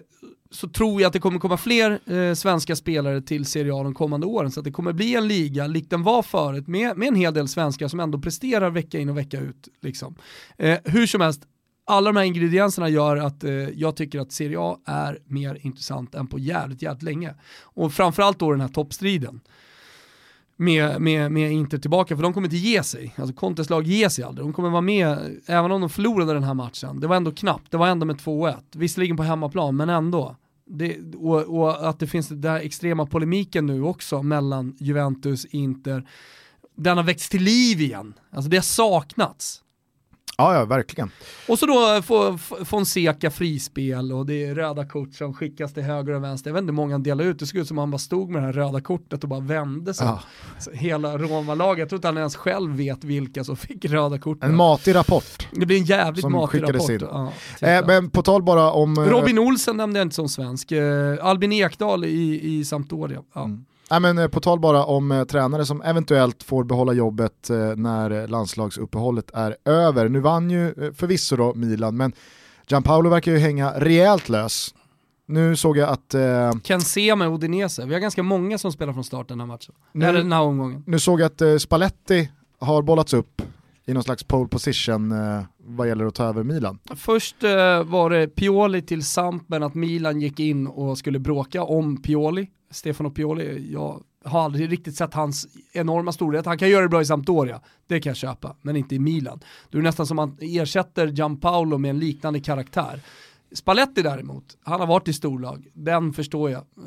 så, 0.52 0.70
tror 0.70 1.02
jag 1.02 1.08
att 1.08 1.14
det 1.14 1.20
kommer 1.20 1.40
komma 1.40 1.58
fler 1.58 2.14
eh, 2.14 2.34
svenska 2.34 2.76
spelare 2.76 3.22
till 3.22 3.46
Serie 3.46 3.74
A 3.74 3.84
de 3.84 3.94
kommande 3.94 4.28
åren. 4.28 4.52
Så 4.52 4.60
att 4.60 4.64
det 4.64 4.72
kommer 4.72 4.94
bli 4.94 5.16
en 5.16 5.28
liga, 5.28 5.68
likt 5.68 5.90
den 5.90 6.04
var 6.04 6.24
förut, 6.24 6.68
med, 6.68 6.98
med 6.98 7.08
en 7.08 7.16
hel 7.16 7.34
del 7.34 7.48
svenskar 7.48 7.88
som 7.88 8.00
ändå 8.00 8.20
presterar 8.20 8.70
vecka 8.70 9.00
in 9.00 9.10
och 9.10 9.18
vecka 9.18 9.40
ut. 9.40 9.68
Liksom. 9.82 10.16
Eh, 10.58 10.80
hur 10.86 11.08
som 11.08 11.22
helst, 11.22 11.42
alla 11.86 12.10
de 12.10 12.18
här 12.18 12.24
ingredienserna 12.24 12.90
gör 12.90 13.18
att 13.18 13.44
eh, 13.44 13.52
jag 13.52 13.96
tycker 13.96 14.20
att 14.20 14.32
Serie 14.32 14.58
A 14.60 14.80
är 14.86 15.20
mer 15.26 15.58
intressant 15.62 16.16
än 16.16 16.28
på 16.28 16.40
jävligt, 16.40 16.82
jävligt 16.82 17.04
länge. 17.04 17.36
Och 17.62 17.94
framförallt 17.94 18.40
då 18.40 18.52
den 18.52 18.62
här 18.62 18.68
toppstriden 18.68 19.42
med, 20.62 21.02
med, 21.02 21.32
med 21.32 21.52
Inter 21.52 21.78
tillbaka, 21.78 22.16
för 22.16 22.24
de 22.24 22.34
kommer 22.34 22.48
inte 22.48 22.58
ge 22.58 22.84
sig. 22.84 23.14
Alltså 23.18 23.36
Contes 23.36 23.70
lag 23.70 23.88
ger 23.88 24.10
sig 24.10 24.24
aldrig. 24.24 24.48
De 24.48 24.54
kommer 24.54 24.70
vara 24.70 24.82
med, 24.82 25.38
även 25.46 25.72
om 25.72 25.82
de 25.82 25.90
förlorade 25.90 26.34
den 26.34 26.44
här 26.44 26.54
matchen. 26.54 27.00
Det 27.00 27.08
var 27.08 27.16
ändå 27.16 27.32
knappt, 27.32 27.72
det 27.72 27.78
var 27.78 27.88
ändå 27.88 28.06
med 28.06 28.16
2-1. 28.16 28.56
Visserligen 28.72 29.18
på 29.18 29.24
hemmaplan, 29.24 29.76
men 29.76 29.90
ändå. 29.90 30.36
Det, 30.66 31.16
och, 31.16 31.42
och, 31.42 31.90
att 31.90 32.00
det 32.00 32.08
finns 32.08 32.28
den 32.28 32.42
där 32.42 32.60
extrema 32.60 33.06
polemiken 33.06 33.66
nu 33.66 33.84
också 33.84 34.24
mellan 34.24 34.76
Juventus, 34.80 35.46
Inter. 35.46 36.08
Den 36.76 36.98
har 36.98 37.04
väckts 37.04 37.30
till 37.30 37.44
liv 37.44 37.82
igen. 37.82 38.14
Alltså 38.32 38.50
det 38.50 38.58
har 38.58 38.62
saknats. 38.62 39.62
Ja, 40.40 40.54
ja, 40.56 40.66
verkligen. 40.66 41.12
Och 41.48 41.60
så 41.60 41.66
då 41.66 42.02
får 42.02 42.38
Fonseca 42.66 43.32
frispel 43.32 44.12
och 44.14 44.26
det 44.26 44.46
är 44.46 44.56
röda 44.56 44.86
kort 44.86 45.14
som 45.14 45.34
skickas 45.34 45.74
till 45.74 45.84
höger 45.84 46.14
och 46.14 46.24
vänster. 46.24 46.50
Jag 46.50 46.54
vet 46.54 46.62
inte 46.62 46.72
hur 46.72 46.76
många 46.76 46.94
han 46.94 47.04
delade 47.04 47.30
ut, 47.30 47.40
det 47.40 47.46
såg 47.46 47.58
ut 47.62 47.68
som 47.68 47.78
att 47.78 47.82
han 47.82 47.92
bara 47.92 47.98
stod 47.98 48.30
med 48.30 48.42
det 48.42 48.46
här 48.46 48.54
röda 48.54 48.82
kortet 48.82 49.24
och 49.24 49.30
bara 49.30 49.40
vände 49.40 49.94
sig. 49.94 50.08
Ja. 50.08 50.20
Hela 50.74 51.18
Roma-laget, 51.18 51.80
jag 51.80 51.90
tror 51.90 51.98
inte 51.98 52.08
han 52.08 52.18
ens 52.18 52.36
själv 52.36 52.72
vet 52.76 53.04
vilka 53.04 53.44
som 53.44 53.58
fick 53.58 53.86
röda 53.86 54.20
kort. 54.20 54.44
En 54.44 54.56
matig 54.56 54.96
rapport. 54.96 55.48
Det 55.52 55.66
blir 55.66 55.78
en 55.78 55.84
jävligt 55.86 56.22
Som 56.22 56.32
matig 56.32 56.64
rapport. 56.64 56.90
in. 56.90 57.00
Ja, 57.12 57.32
Eh, 57.62 57.86
men 57.88 58.10
på 58.10 58.22
tal 58.22 58.44
bara 58.44 58.72
om... 58.72 58.98
eh, 58.98 59.04
Robin 59.04 59.40
Olsen 59.40 59.78
nämnde 59.78 60.00
jag 60.00 60.06
inte 60.06 60.16
som 60.16 60.30
svensk. 60.30 60.72
Eh, 60.72 61.18
Albin 61.26 61.52
Ekdal 61.54 62.06
i, 62.06 62.40
i 62.44 62.66
Sampdoria. 62.66 63.22
Ja. 63.34 63.44
Mm. 63.44 63.66
Nej, 63.92 64.00
men 64.00 64.18
eh, 64.18 64.28
på 64.28 64.40
tal 64.40 64.60
bara 64.60 64.84
om 64.86 65.12
eh, 65.12 65.24
tränare 65.24 65.66
som 65.66 65.82
eventuellt 65.82 66.44
får 66.44 66.64
behålla 66.64 66.94
jobbet 66.94 67.50
eh, 67.50 67.58
när 67.76 68.12
eh, 68.12 68.28
landslagsuppehållet 68.28 69.32
är 69.34 69.56
över. 69.66 70.10
Nu 70.10 70.20
vann 70.20 70.50
ju 70.52 70.68
eh, 70.68 70.92
förvisso 70.94 71.36
då 71.36 71.54
Milan, 71.54 71.98
men 71.98 72.14
Gianpaolo 72.68 73.10
verkar 73.10 73.32
ju 73.32 73.38
hänga 73.38 73.72
rejält 73.72 74.30
lös. 74.30 74.76
Nu 75.26 75.56
såg 75.56 75.78
jag 75.78 75.90
att, 75.90 76.14
eh, 76.14 76.52
Ken 76.64 76.82
Sema 76.82 77.28
och 77.28 77.34
Udinese. 77.36 77.86
Vi 77.86 77.94
har 77.94 78.02
ganska 78.02 78.24
många 78.24 78.58
som 78.58 78.72
spelar 78.72 78.94
från 78.94 79.04
start 79.04 79.28
den 79.28 79.40
här 79.40 79.48
matchen. 79.48 79.76
Nu- 79.92 80.06
Eller 80.06 80.20
den 80.20 80.32
här 80.32 80.42
omgången. 80.42 80.84
nu 80.88 81.00
såg 81.00 81.22
jag 81.22 81.26
att 81.26 81.42
eh, 81.42 81.58
Spalletti 81.58 82.32
har 82.60 82.82
bollats 82.82 83.14
upp 83.14 83.42
i 83.86 83.94
någon 83.94 84.04
slags 84.04 84.24
pole 84.24 84.48
position 84.50 85.12
eh, 85.12 85.42
vad 85.66 85.88
gäller 85.88 86.06
att 86.06 86.16
ta 86.16 86.24
över 86.24 86.44
Milan. 86.44 86.80
Först 86.96 87.44
eh, 87.44 87.84
var 87.84 88.10
det 88.10 88.28
Pioli 88.28 88.82
till 88.82 89.06
Sampen 89.06 89.64
att 89.64 89.76
Milan 89.76 90.22
gick 90.22 90.40
in 90.40 90.68
och 90.68 90.98
skulle 90.98 91.20
bråka 91.20 91.64
om 91.64 92.02
Pioli. 92.02 92.48
Stefano 92.72 93.10
Pioli, 93.10 93.72
jag 93.72 94.04
har 94.24 94.42
aldrig 94.42 94.72
riktigt 94.72 94.96
sett 94.96 95.14
hans 95.14 95.48
enorma 95.74 96.12
storhet. 96.12 96.46
Han 96.46 96.58
kan 96.58 96.70
göra 96.70 96.82
det 96.82 96.90
bra 96.90 97.02
i 97.02 97.06
Sampdoria, 97.06 97.62
det 97.88 98.00
kan 98.00 98.10
jag 98.10 98.18
köpa, 98.18 98.56
men 98.62 98.76
inte 98.76 98.96
i 98.96 99.00
Milan. 99.00 99.40
Då 99.70 99.78
är 99.78 99.82
det 99.82 99.88
nästan 99.88 100.08
som 100.08 100.20
att 100.20 100.30
man 100.30 100.38
ersätter 100.42 101.08
Gianpaolo 101.08 101.78
med 101.78 101.90
en 101.90 102.00
liknande 102.00 102.40
karaktär. 102.40 103.02
Spalletti 103.52 104.02
däremot, 104.02 104.58
han 104.64 104.80
har 104.80 104.88
varit 104.88 105.08
i 105.08 105.14
storlag, 105.14 105.68
den 105.74 106.14
förstår 106.14 106.52
jag 106.52 106.60
eh, 106.60 106.84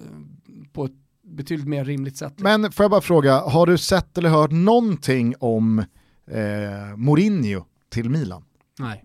på 0.73 0.85
ett 0.85 0.93
betydligt 1.23 1.69
mer 1.69 1.85
rimligt 1.85 2.17
sätt. 2.17 2.35
Men 2.37 2.73
får 2.73 2.85
jag 2.85 2.91
bara 2.91 3.01
fråga, 3.01 3.41
har 3.41 3.67
du 3.67 3.79
sett 3.79 4.19
eller 4.19 4.29
hört 4.29 4.51
någonting 4.51 5.35
om 5.39 5.79
eh, 6.27 6.97
Mourinho 6.97 7.65
till 7.89 8.11
Milan? 8.11 8.45
Nej, 8.79 9.05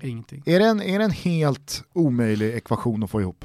ingenting. 0.00 0.42
Är 0.46 0.58
det, 0.58 0.66
en, 0.66 0.82
är 0.82 0.98
det 0.98 1.04
en 1.04 1.10
helt 1.10 1.84
omöjlig 1.92 2.54
ekvation 2.54 3.02
att 3.02 3.10
få 3.10 3.20
ihop? 3.20 3.44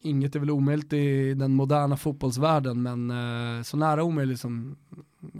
Inget 0.00 0.34
är 0.36 0.40
väl 0.40 0.50
omöjligt 0.50 0.92
i 0.92 1.34
den 1.34 1.54
moderna 1.54 1.96
fotbollsvärlden, 1.96 2.82
men 2.82 3.10
eh, 3.58 3.62
så 3.62 3.76
nära 3.76 4.02
omöjligt 4.04 4.40
som 4.40 4.76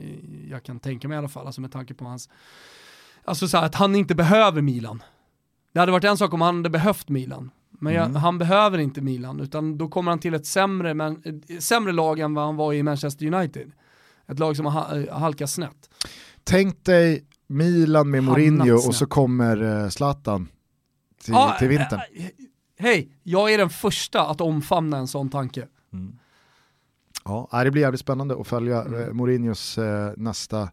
eh, 0.01 0.51
jag 0.51 0.63
kan 0.63 0.81
tänka 0.81 1.09
mig 1.09 1.15
i 1.15 1.19
alla 1.19 1.29
fall, 1.29 1.47
alltså 1.47 1.61
med 1.61 1.73
tanke 1.73 1.95
på 1.95 2.05
hans, 2.05 2.29
alltså 3.25 3.49
så 3.49 3.57
här, 3.57 3.67
att 3.67 3.75
han 3.75 3.95
inte 3.97 4.15
behöver 4.15 4.63
Milan. 4.63 5.03
Det 5.73 5.81
hade 5.81 5.93
varit 5.93 6.05
en 6.05 6.17
sak 6.17 6.35
om 6.35 6.41
han 6.41 6.57
hade 6.57 6.71
behövt 6.71 7.09
Milan, 7.09 7.51
men 7.71 7.95
jag, 7.95 8.05
Mm. 8.05 8.17
han 8.17 8.39
behöver 8.39 8.79
inte 8.79 9.01
Milan, 9.01 9.41
utan 9.41 9.79
då 9.79 9.89
kommer 9.89 10.11
han 10.13 10.19
till 10.19 10.35
ett 10.35 10.47
sämre, 10.47 10.95
men, 10.95 11.23
ett 11.49 11.63
sämre 11.65 11.93
lag 11.93 12.19
än 12.21 12.35
vad 12.35 12.45
han 12.45 12.57
var 12.57 12.73
i 12.73 12.83
Manchester 12.83 13.27
United. 13.35 13.73
Ett 14.27 14.39
lag 14.39 14.57
som 14.57 14.67
har 14.67 14.73
ha- 14.73 14.97
eh, 14.99 15.19
halkat 15.19 15.51
snett. 15.51 15.91
Tänk 16.45 16.85
dig 16.85 17.25
Milan 17.47 18.11
med 18.11 18.25
Mourinho 18.25 18.75
och 18.75 18.95
så 18.95 19.07
kommer 19.07 19.83
eh, 19.83 19.89
Zlatan 19.89 20.49
till, 21.25 21.35
Ja, 21.35 21.57
till 21.59 21.69
vintern. 21.69 22.01
eh, 22.17 22.25
eh, 22.27 22.31
Hej, 22.79 23.09
jag 23.23 23.53
är 23.55 23.59
den 23.59 23.71
första 23.71 24.27
att 24.27 24.41
omfamna 24.41 24.97
en 24.97 25.09
sån 25.09 25.29
tanke. 25.31 25.67
Ja, 27.25 27.49
nej, 27.53 27.65
det 27.65 27.71
blir 27.71 27.83
jävligt 27.83 28.01
spännande 28.01 28.41
att 28.41 28.47
följa 28.47 28.83
Mm. 28.83 29.03
eh, 29.03 29.13
Mourinhos 29.13 29.79
eh, 29.79 30.13
nästa 30.17 30.69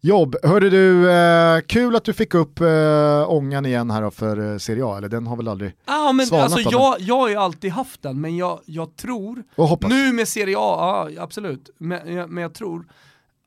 jobb. 0.00 0.36
Hörde 0.42 0.70
du, 0.70 1.10
eh, 1.12 1.60
kul 1.60 1.96
att 1.96 2.04
du 2.04 2.12
fick 2.12 2.34
upp 2.34 2.60
eh, 2.60 3.30
ångan 3.30 3.66
igen 3.66 3.90
här 3.90 4.02
då 4.02 4.10
för 4.10 4.52
eh, 4.52 4.58
Serie 4.58 4.84
A, 4.86 4.96
eller 4.98 5.08
den 5.08 5.26
har 5.26 5.36
väl 5.36 5.48
aldrig... 5.48 5.72
Ja 5.86 6.12
men 6.12 6.26
Svalnat 6.26 6.52
alltså 6.52 6.70
jag, 6.70 7.00
jag 7.00 7.16
har 7.16 7.28
ju 7.28 7.34
alltid 7.36 7.70
haft 7.72 8.02
den, 8.02 8.20
men 8.20 8.36
jag, 8.36 8.60
jag 8.64 8.96
tror, 8.96 9.42
Och 9.56 9.68
hoppas. 9.68 9.90
nu 9.90 10.12
med 10.12 10.28
Serie 10.28 10.56
A, 10.58 11.08
ja 11.10 11.22
absolut, 11.22 11.70
men, 11.78 12.14
jag- 12.14 12.30
men 12.30 12.42
jag 12.42 12.54
tror, 12.54 12.78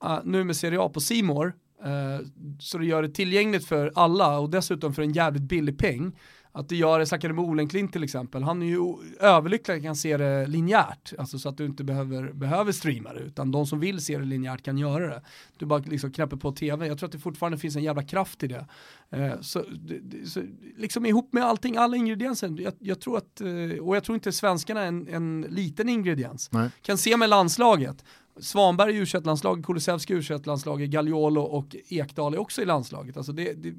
uh, 0.05 0.19
nu 0.23 0.43
med 0.43 0.55
Serie 0.55 0.79
A 0.81 0.89
på 0.93 0.99
Simor 0.99 1.47
uh, 1.85 2.27
så 2.59 2.77
det 2.77 2.85
gör 2.85 3.01
det 3.01 3.09
tillgängligt 3.09 3.65
för 3.65 3.91
alla 3.95 4.39
och 4.39 4.49
dessutom 4.49 4.93
för 4.93 5.01
en 5.01 5.11
jävligt 5.13 5.43
billig 5.43 5.77
peng, 5.79 6.11
att 6.51 6.69
det 6.69 6.75
gör 6.75 6.99
det, 6.99 7.05
snackade 7.05 7.33
med 7.33 7.43
Olenklint 7.43 7.93
till 7.93 8.03
exempel, 8.03 8.43
han 8.43 8.61
är 8.61 8.65
ju 8.65 8.79
överlycklig 9.19 9.75
att 9.77 9.83
kan 9.83 9.95
se 9.95 10.17
det 10.17 10.47
linjärt, 10.47 11.13
alltså 11.17 11.39
så 11.39 11.49
att 11.49 11.57
du 11.57 11.65
inte 11.65 11.83
behöver, 11.83 12.33
behöver 12.33 12.71
streama 12.71 13.13
det, 13.13 13.19
utan 13.19 13.51
de 13.51 13.65
som 13.67 13.79
vill 13.79 13.99
se 14.05 14.17
det 14.17 14.25
linjärt 14.25 14.61
kan 14.63 14.77
göra 14.77 15.07
det. 15.07 15.21
Du 15.57 15.65
bara 15.65 15.79
liksom 15.79 16.11
knäpper 16.11 16.37
på 16.37 16.51
tv, 16.51 16.87
jag 16.87 16.97
tror 16.97 17.07
att 17.07 17.11
det 17.13 17.19
fortfarande 17.19 17.57
finns 17.57 17.75
en 17.75 17.83
jävla 17.83 18.03
kraft 18.03 18.43
i 18.43 18.47
det. 18.47 18.65
Eh, 19.09 19.41
så, 19.41 19.63
det- 19.79 20.29
så, 20.29 20.41
liksom 20.77 21.05
ihop 21.05 21.33
med 21.33 21.43
allting, 21.43 21.77
alla 21.77 21.97
ingredienser, 21.97 22.55
jag, 22.61 22.73
jag 22.79 23.01
tror 23.01 23.17
att, 23.17 23.41
eh, 23.41 23.79
och 23.81 23.95
jag 23.95 24.03
tror 24.03 24.15
inte 24.15 24.31
svenskarna 24.31 24.81
är 24.81 24.87
en, 24.87 25.07
en 25.07 25.41
liten 25.49 25.89
ingrediens. 25.89 26.49
Nej. 26.51 26.69
Kan 26.81 26.97
se 26.97 27.17
med 27.17 27.29
landslaget, 27.29 28.05
Svanberg 28.39 28.95
i 28.95 28.97
u 28.97 29.05
landslaget 29.23 29.65
Kulusevski 29.65 30.13
i 30.13 30.17
u 30.17 30.21
landslaget 30.43 30.89
Gagliolo 30.89 31.41
och 31.41 31.75
Ekdal 31.89 32.33
är 32.33 32.37
också 32.37 32.61
i 32.61 32.65
landslaget. 32.65 33.17
Alltså 33.17 33.31
det, 33.31 33.53
det, 33.53 33.73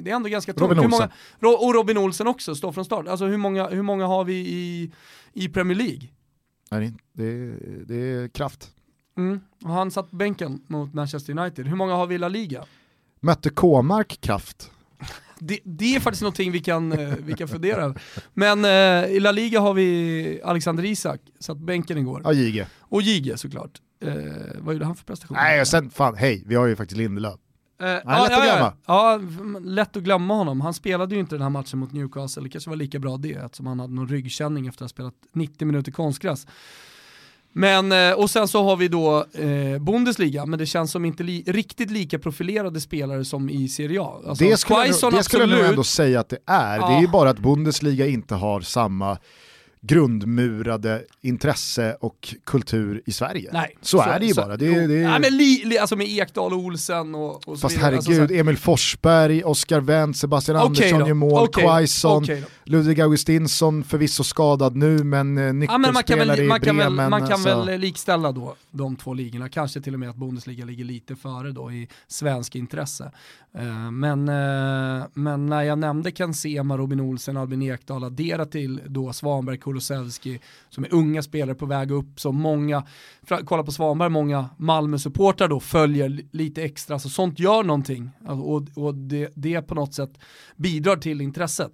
det, 0.00 0.10
är 0.10 0.14
ändå 0.16 0.28
ganska 0.28 0.52
tungt. 0.52 0.72
Robin 0.72 0.90
många, 0.90 1.56
och 1.56 1.74
Robin 1.74 1.98
Olsen 1.98 2.26
också, 2.26 2.54
står 2.54 2.72
från 2.72 2.84
start. 2.84 3.08
Alltså 3.08 3.26
hur 3.26 3.36
många, 3.36 3.68
hur 3.68 3.82
många 3.82 4.06
har 4.06 4.24
vi 4.24 4.34
i, 4.34 4.92
i 5.32 5.48
Premier 5.48 5.78
League? 5.78 6.08
Nej, 6.70 6.92
det, 7.12 7.54
det 7.84 7.94
är 7.94 8.28
kraft. 8.28 8.70
Mm. 9.18 9.40
Och 9.64 9.70
han 9.70 9.90
satt 9.90 10.10
på 10.10 10.16
bänken 10.16 10.62
mot 10.66 10.94
Manchester 10.94 11.38
United. 11.38 11.66
Hur 11.66 11.76
många 11.76 11.94
har 11.94 12.06
vi 12.06 12.14
i 12.14 12.18
La 12.18 12.28
Liga? 12.28 12.64
Mötte 13.20 13.50
K-mark 13.50 14.20
kraft? 14.20 14.70
Det, 15.42 15.58
det 15.64 15.94
är 15.94 16.00
faktiskt 16.00 16.22
någonting 16.22 16.52
vi 16.52 16.60
kan, 16.60 16.92
eh, 16.92 17.14
vi 17.24 17.32
kan 17.32 17.48
fundera 17.48 17.76
över. 17.76 18.00
Men 18.34 18.64
eh, 18.64 19.10
i 19.10 19.20
La 19.20 19.32
Liga 19.32 19.60
har 19.60 19.74
vi 19.74 20.40
Alexander 20.44 20.84
Isak, 20.84 21.20
satt 21.38 21.58
bänken 21.58 21.98
igår. 21.98 22.20
Ja, 22.24 22.32
Jige. 22.32 22.66
Och 22.78 23.02
Jige 23.02 23.36
såklart. 23.36 23.80
Eh, 24.00 24.12
vad 24.58 24.74
gjorde 24.74 24.84
han 24.86 24.94
för 24.96 25.04
prestation? 25.04 25.36
Nej, 25.40 25.60
och 25.60 25.66
sen, 25.68 25.90
fan, 25.90 26.14
hej, 26.16 26.42
vi 26.46 26.54
har 26.54 26.66
ju 26.66 26.76
faktiskt 26.76 26.98
Lindelöf. 26.98 27.34
Eh, 27.80 27.86
lätt 27.86 28.02
att 28.06 28.26
glömma. 28.28 28.72
Ja, 28.86 29.20
ja, 29.20 29.58
lätt 29.64 29.96
att 29.96 30.02
glömma 30.02 30.34
honom. 30.34 30.60
Han 30.60 30.74
spelade 30.74 31.14
ju 31.14 31.20
inte 31.20 31.34
den 31.34 31.42
här 31.42 31.50
matchen 31.50 31.78
mot 31.78 31.92
Newcastle, 31.92 32.42
det 32.42 32.48
kanske 32.48 32.70
var 32.70 32.76
lika 32.76 32.98
bra 32.98 33.16
det, 33.16 33.32
eftersom 33.32 33.66
han 33.66 33.80
hade 33.80 33.94
någon 33.94 34.08
ryggkänning 34.08 34.66
efter 34.66 34.84
att 34.84 34.90
ha 34.90 34.94
spelat 34.94 35.14
90 35.32 35.66
minuter 35.66 35.92
konstgräs. 35.92 36.46
Men, 37.52 37.92
eh, 37.92 38.12
och 38.12 38.30
sen 38.30 38.48
så 38.48 38.62
har 38.64 38.76
vi 38.76 38.88
då 38.88 39.26
eh, 39.32 39.78
Bundesliga, 39.80 40.46
men 40.46 40.58
det 40.58 40.66
känns 40.66 40.90
som 40.90 41.04
inte 41.04 41.22
li 41.22 41.44
riktigt 41.46 41.90
lika 41.90 42.18
profilerade 42.18 42.80
spelare 42.80 43.24
som 43.24 43.50
i 43.50 43.68
Serie 43.68 44.00
A. 44.02 44.20
Alltså, 44.28 44.44
det 44.44 44.56
skulle, 44.56 44.78
jag, 44.78 44.86
Quaison 44.86 45.10
nog- 45.12 45.20
det 45.20 45.24
skulle 45.24 45.42
jag 45.42 45.48
nog 45.48 45.58
absolut. 45.58 45.70
ändå 45.72 45.84
säga 45.84 46.20
att 46.20 46.28
det 46.28 46.38
är. 46.46 46.78
Det 46.78 46.84
är 46.84 46.90
Ja. 46.90 47.00
ju 47.00 47.08
bara 47.08 47.30
att 47.30 47.38
Bundesliga 47.38 48.06
inte 48.06 48.34
har 48.34 48.60
samma 48.60 49.18
grundmurade 49.82 51.04
intresse 51.20 51.96
och 52.00 52.34
kultur 52.44 53.02
i 53.06 53.12
Sverige. 53.12 53.50
Nej, 53.52 53.76
så, 53.80 54.00
är 54.00 54.20
det 54.20 54.26
ju 54.26 54.34
bara. 54.34 54.56
Det, 54.56 54.66
jo. 54.66 54.74
det 54.74 54.80
är, 54.80 55.08
Nej, 55.08 55.20
men 55.20 55.36
li, 55.36 55.62
li, 55.64 55.78
alltså 55.78 55.96
med 55.96 56.06
Ekdal 56.08 56.52
och 56.52 56.58
Olsen 56.58 57.14
och, 57.14 57.34
och 57.34 57.42
så 57.42 57.56
Fast 57.56 57.74
vidare. 57.74 57.84
herregud, 57.84 58.20
Alltså, 58.20 58.34
så 58.34 58.40
Emil 58.40 58.56
Forsberg, 58.56 59.44
Oskar 59.44 59.80
Wendt, 59.80 60.18
Sebastian 60.18 60.56
Okej 60.56 60.66
Andersson 60.66 61.08
gör 61.08 61.14
mål, 61.14 61.42
okej, 61.48 61.64
Quaison, 61.64 62.24
då. 62.24 62.34
Ludvig 62.64 63.00
Augustinsson 63.00 63.84
förvisso 63.84 64.24
skadad 64.24 64.76
nu 64.76 65.04
men 65.04 65.38
eh, 65.38 65.44
Ja, 65.44 65.50
men 65.50 65.64
man 65.66 65.68
kan 65.80 65.94
nyckelspelare 65.94 66.36
väl, 66.36 66.44
i 66.44 66.48
man 66.48 66.60
kan 66.60 66.76
väl, 66.76 66.92
man 66.92 67.20
kan 67.20 67.32
alltså. 67.32 67.64
väl 67.64 67.80
likställa 67.80 68.32
då 68.32 68.54
de 68.70 68.96
två 68.96 69.14
ligorna, 69.14 69.48
kanske 69.48 69.80
till 69.80 69.94
och 69.94 70.00
med 70.00 70.10
att 70.10 70.16
Bundesliga 70.16 70.64
ligger 70.64 70.84
lite 70.84 71.16
före 71.16 71.52
då 71.52 71.72
i 71.72 71.88
svensk 72.08 72.56
intresse. 72.56 73.12
Eh, 73.54 73.90
men, 73.90 74.28
eh, 74.28 75.06
men 75.14 75.46
när 75.46 75.62
jag 75.62 75.78
nämnde 75.78 76.10
Ken 76.10 76.34
Sema, 76.34 76.76
Robin 76.76 77.00
Olsen, 77.00 77.36
Albin 77.36 77.62
Ekdal, 77.62 78.04
addera 78.04 78.46
till 78.46 78.80
då 78.86 79.12
Svanberg, 79.12 79.58
Kulusevski, 79.58 80.40
som 80.68 80.84
är 80.84 80.94
unga 80.94 81.22
spelare 81.22 81.54
på 81.54 81.66
väg 81.66 81.90
upp, 81.90 82.20
så 82.20 82.32
många, 82.32 82.86
kolla 83.44 83.62
på 83.62 83.72
Svanberg, 83.72 84.08
många 84.08 84.48
Malmö-supportrar 84.56 85.48
då 85.48 85.60
följer 85.60 86.20
lite 86.30 86.62
extra, 86.62 86.98
så 86.98 87.08
sånt 87.08 87.38
gör 87.38 87.62
någonting. 87.62 88.10
Alltså, 88.26 88.44
och 88.44 88.84
och 88.86 88.94
det, 88.94 89.32
det 89.34 89.62
på 89.62 89.74
något 89.74 89.94
sätt 89.94 90.18
bidrar 90.56 90.96
till 90.96 91.20
intresset. 91.20 91.72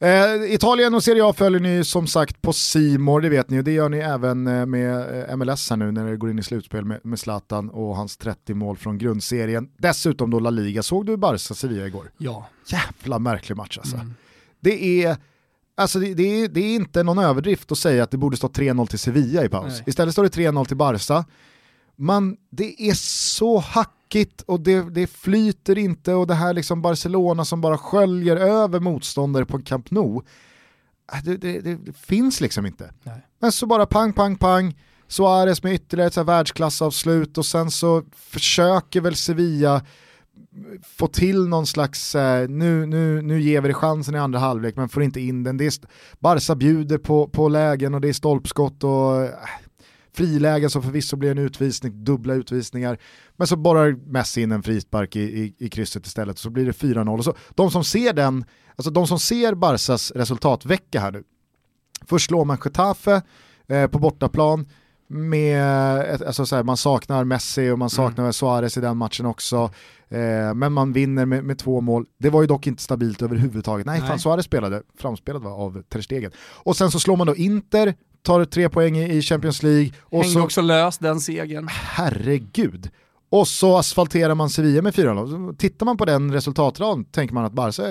Eh, 0.00 0.54
Italien 0.54 0.94
och 0.94 1.04
Serie 1.04 1.24
A 1.24 1.32
följer 1.32 1.60
ni 1.60 1.84
som 1.84 2.06
sagt 2.06 2.42
på 2.42 2.52
Simor, 2.52 3.20
det 3.20 3.28
vet 3.28 3.50
ni, 3.50 3.60
och 3.60 3.64
det 3.64 3.72
gör 3.72 3.88
ni 3.88 3.98
även 3.98 4.46
eh, 4.46 4.66
med 4.66 5.28
eh, 5.30 5.36
MLS 5.36 5.70
här 5.70 5.76
nu 5.76 5.92
när 5.92 6.10
det 6.10 6.16
går 6.16 6.30
in 6.30 6.38
i 6.38 6.42
slutspel 6.42 6.84
med, 6.84 7.00
med 7.02 7.18
Zlatan 7.18 7.70
och 7.70 7.96
hans 7.96 8.16
30 8.16 8.54
mål 8.54 8.76
från 8.76 8.98
grundserien. 8.98 9.68
Dessutom 9.78 10.30
då 10.30 10.40
La 10.40 10.50
Liga, 10.50 10.82
såg 10.82 11.06
du 11.06 11.16
Barca-Sevilla 11.16 11.86
igår? 11.86 12.10
Ja. 12.18 12.48
Jävla 12.66 13.18
märklig 13.18 13.56
match 13.56 13.78
alltså. 13.78 13.96
Mm. 13.96 14.14
Det 14.60 15.04
är, 15.04 15.16
alltså 15.76 15.98
det, 15.98 16.14
det, 16.14 16.22
är, 16.22 16.48
det 16.48 16.60
är 16.60 16.74
inte 16.74 17.02
någon 17.02 17.18
överdrift 17.18 17.72
att 17.72 17.78
säga 17.78 18.02
att 18.02 18.10
det 18.10 18.16
borde 18.16 18.36
stå 18.36 18.48
3-0 18.48 18.86
till 18.86 18.98
Sevilla 18.98 19.44
i 19.44 19.48
paus. 19.48 19.72
Nej. 19.72 19.82
Istället 19.86 20.12
står 20.12 20.22
det 20.22 20.28
3-0 20.28 20.64
till 20.64 20.76
Barca. 20.76 21.24
Man, 21.98 22.36
det 22.50 22.88
är 22.88 22.94
så 22.94 23.58
hackigt 23.58 24.42
och 24.42 24.60
det, 24.60 24.94
det 24.94 25.06
flyter 25.06 25.78
inte 25.78 26.14
och 26.14 26.26
det 26.26 26.34
här 26.34 26.54
liksom 26.54 26.82
Barcelona 26.82 27.44
som 27.44 27.60
bara 27.60 27.78
sköljer 27.78 28.36
över 28.36 28.80
motståndare 28.80 29.44
på 29.44 29.58
Camp 29.62 29.90
Nou. 29.90 30.22
Äh, 31.12 31.22
Det, 31.24 31.36
det, 31.36 31.60
det, 31.60 31.92
finns 31.96 32.40
liksom 32.40 32.66
inte. 32.66 32.92
Nej. 33.02 33.26
Men 33.40 33.52
så 33.52 33.66
bara 33.66 33.86
pang, 33.86 34.12
pang, 34.12 34.36
pang. 34.36 34.76
Suarez 35.08 35.62
med 35.62 35.74
ytterligare 35.74 36.06
ett 36.06 36.14
så 36.14 36.20
här 36.20 36.26
världsklassavslut 36.26 37.38
och 37.38 37.46
sen 37.46 37.70
så 37.70 38.02
försöker 38.12 39.00
väl 39.00 39.16
Sevilla 39.16 39.82
få 40.82 41.06
till 41.06 41.48
någon 41.48 41.66
slags, 41.66 42.14
eh, 42.14 42.48
nu, 42.48 42.86
nu, 42.86 43.22
nu 43.22 43.40
ger 43.40 43.60
vi 43.60 43.68
det 43.68 43.74
chansen 43.74 44.14
i 44.14 44.18
andra 44.18 44.38
halvlek 44.38 44.76
men 44.76 44.88
får 44.88 45.02
inte 45.02 45.20
in 45.20 45.44
den. 45.44 45.56
Det 45.56 45.66
är, 45.66 45.72
Barca 46.18 46.54
bjuder 46.54 46.98
på, 46.98 47.28
på 47.28 47.48
lägen 47.48 47.94
och 47.94 48.00
det 48.00 48.08
är 48.08 48.12
stolpskott 48.12 48.84
och 48.84 49.22
eh, 49.22 49.30
frilägen 50.18 50.70
som 50.70 50.82
förvisso 50.82 51.16
blir 51.16 51.30
en 51.30 51.38
utvisning, 51.38 52.04
dubbla 52.04 52.34
utvisningar. 52.34 52.98
Men 53.36 53.46
så 53.46 53.56
borrar 53.56 53.96
Messi 54.06 54.42
in 54.42 54.52
en 54.52 54.62
frispark 54.62 55.16
i, 55.16 55.20
i, 55.20 55.54
i 55.58 55.68
krysset 55.68 56.06
istället 56.06 56.34
och 56.34 56.40
så 56.40 56.50
blir 56.50 56.66
det 56.66 56.72
4-0. 56.72 57.18
Och 57.18 57.24
så, 57.24 57.34
de 57.54 57.70
som 57.70 57.84
ser 57.84 58.12
den, 58.12 58.44
alltså 58.76 58.90
de 58.90 59.06
som 59.06 59.18
ser 59.18 59.54
Barsas 59.54 60.10
resultatvecka 60.10 61.00
här 61.00 61.12
nu, 61.12 61.24
först 62.06 62.26
slår 62.26 62.44
man 62.44 62.58
Getafe 62.64 63.22
eh, 63.68 63.86
på 63.86 63.98
bortaplan, 63.98 64.66
med, 65.10 66.22
alltså 66.22 66.46
så 66.46 66.56
här, 66.56 66.62
man 66.62 66.76
saknar 66.76 67.24
Messi 67.24 67.70
och 67.70 67.78
man 67.78 67.86
mm. 67.86 67.90
saknar 67.90 68.24
mm. 68.24 68.32
Suarez 68.32 68.76
i 68.76 68.80
den 68.80 68.96
matchen 68.96 69.26
också. 69.26 69.70
Eh, 70.08 70.54
men 70.54 70.72
man 70.72 70.92
vinner 70.92 71.26
med, 71.26 71.44
med, 71.44 71.58
två 71.58 71.80
mål. 71.80 72.06
Det 72.18 72.30
var 72.30 72.40
ju 72.40 72.46
dock 72.46 72.66
inte 72.66 72.82
stabilt 72.82 73.22
överhuvudtaget. 73.22 73.86
Nej, 73.86 74.00
Nej. 74.00 74.08
fan 74.08 74.18
Suarez 74.18 74.44
spelade, 74.44 74.82
framspelad 74.98 75.46
av 75.46 75.82
Ter 75.82 76.00
Stegen. 76.00 76.32
Och 76.38 76.76
sen 76.76 76.90
så 76.90 77.00
slår 77.00 77.16
man 77.16 77.26
då 77.26 77.36
Inter, 77.36 77.94
tar 78.28 78.44
tre 78.44 78.68
poäng 78.68 78.98
i 78.98 79.22
Champions 79.22 79.62
League. 79.62 79.90
Och 80.02 80.22
Hängde 80.22 80.40
så, 80.40 80.44
också 80.44 80.60
löst 80.60 81.00
den 81.00 81.20
segern. 81.20 81.68
Herregud. 81.70 82.90
Och 83.30 83.48
så 83.48 83.76
asfalterar 83.76 84.34
man 84.34 84.50
Sevilla 84.50 84.82
med 84.82 84.94
4-0. 84.94 85.56
Tittar 85.56 85.86
man 85.86 85.96
på 85.96 86.04
den 86.04 86.32
resultatraden 86.32 87.04
tänker 87.04 87.34
man 87.34 87.44
att 87.44 87.52
Barca, 87.52 87.82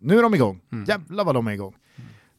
nu 0.00 0.18
är 0.18 0.22
de 0.22 0.34
igång. 0.34 0.60
Mm. 0.72 0.84
Jävlar 0.84 1.24
vad 1.24 1.34
de 1.34 1.46
är 1.46 1.52
igång. 1.52 1.74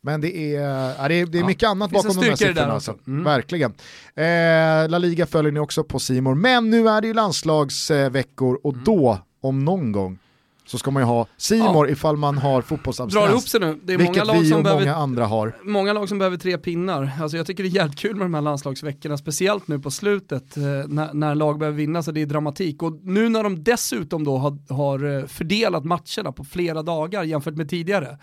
Men 0.02 0.22
det 0.22 0.38
är, 0.38 0.62
ja, 1.00 1.08
det 1.08 1.16
är, 1.16 1.26
det 1.26 1.38
är 1.38 1.42
ja. 1.42 1.48
mycket 1.48 1.70
annat 1.70 1.92
bakom 1.92 2.16
de 2.16 2.30
här 2.30 2.36
siffrorna. 2.36 2.74
Alltså. 2.74 2.96
Mm. 3.08 3.24
Verkligen. 3.24 3.74
Eh, 4.16 4.90
La 4.90 4.98
Liga 4.98 5.26
följer 5.26 5.52
ni 5.52 5.60
också 5.60 5.84
på 5.84 6.00
Simor. 6.00 6.36
Men 6.36 6.70
nu 6.70 6.90
är 6.90 7.02
det 7.02 7.08
ju 7.08 7.14
landslagsveckor 7.14 8.60
och 8.64 8.74
mm. 8.74 8.84
då, 8.86 9.18
om 9.42 9.66
någon 9.66 9.92
gång, 9.92 10.20
så 10.66 10.78
ska 10.78 10.92
man 10.92 11.02
ju 11.02 11.06
ha 11.08 11.28
Simor 11.38 11.88
ja. 11.88 11.92
ifall 11.92 12.18
man 12.18 12.38
har 12.38 12.62
fotbollsabstinens. 12.62 13.26
Drar 13.26 13.32
ihop 13.32 13.50
sig 13.50 13.60
nu. 13.60 13.80
Det 13.84 13.94
är 13.94 13.98
Vilket 13.98 14.16
många 14.16 14.34
lag 14.34 14.48
som 14.48 14.64
behöver, 14.64 14.82
många 14.82 14.96
andra 14.96 15.26
har. 15.26 15.58
Många 15.64 15.94
lag 15.94 16.10
som 16.10 16.20
behöver 16.20 16.38
tre 16.38 16.58
pinnar. 16.58 17.12
Alltså 17.22 17.38
jag 17.38 17.48
tycker 17.48 17.64
det 17.64 17.70
är 17.70 17.76
jävligt 17.76 18.00
kul 18.00 18.16
med 18.16 18.26
de 18.26 18.34
här 18.34 18.42
landslagsveckorna, 18.42 19.18
speciellt 19.18 19.68
nu 19.68 19.80
på 19.80 19.92
slutet 19.92 20.58
eh, 20.58 20.64
när, 20.88 21.14
när, 21.14 21.36
lag 21.36 21.60
behöver 21.60 21.78
vinna 21.78 22.04
så 22.04 22.12
det 22.12 22.22
är 22.22 22.26
dramatik. 22.26 22.84
Och 22.84 22.94
nu 23.04 23.30
när 23.30 23.44
de 23.44 23.64
dessutom 23.64 24.24
då 24.24 24.38
har, 24.38 24.74
har 24.74 25.20
eh, 25.20 25.26
fördelat 25.26 25.84
matcherna 25.84 26.32
på 26.36 26.44
flera 26.44 26.82
dagar 26.84 27.24
jämfört 27.24 27.56
med 27.56 27.70
tidigare 27.70 28.18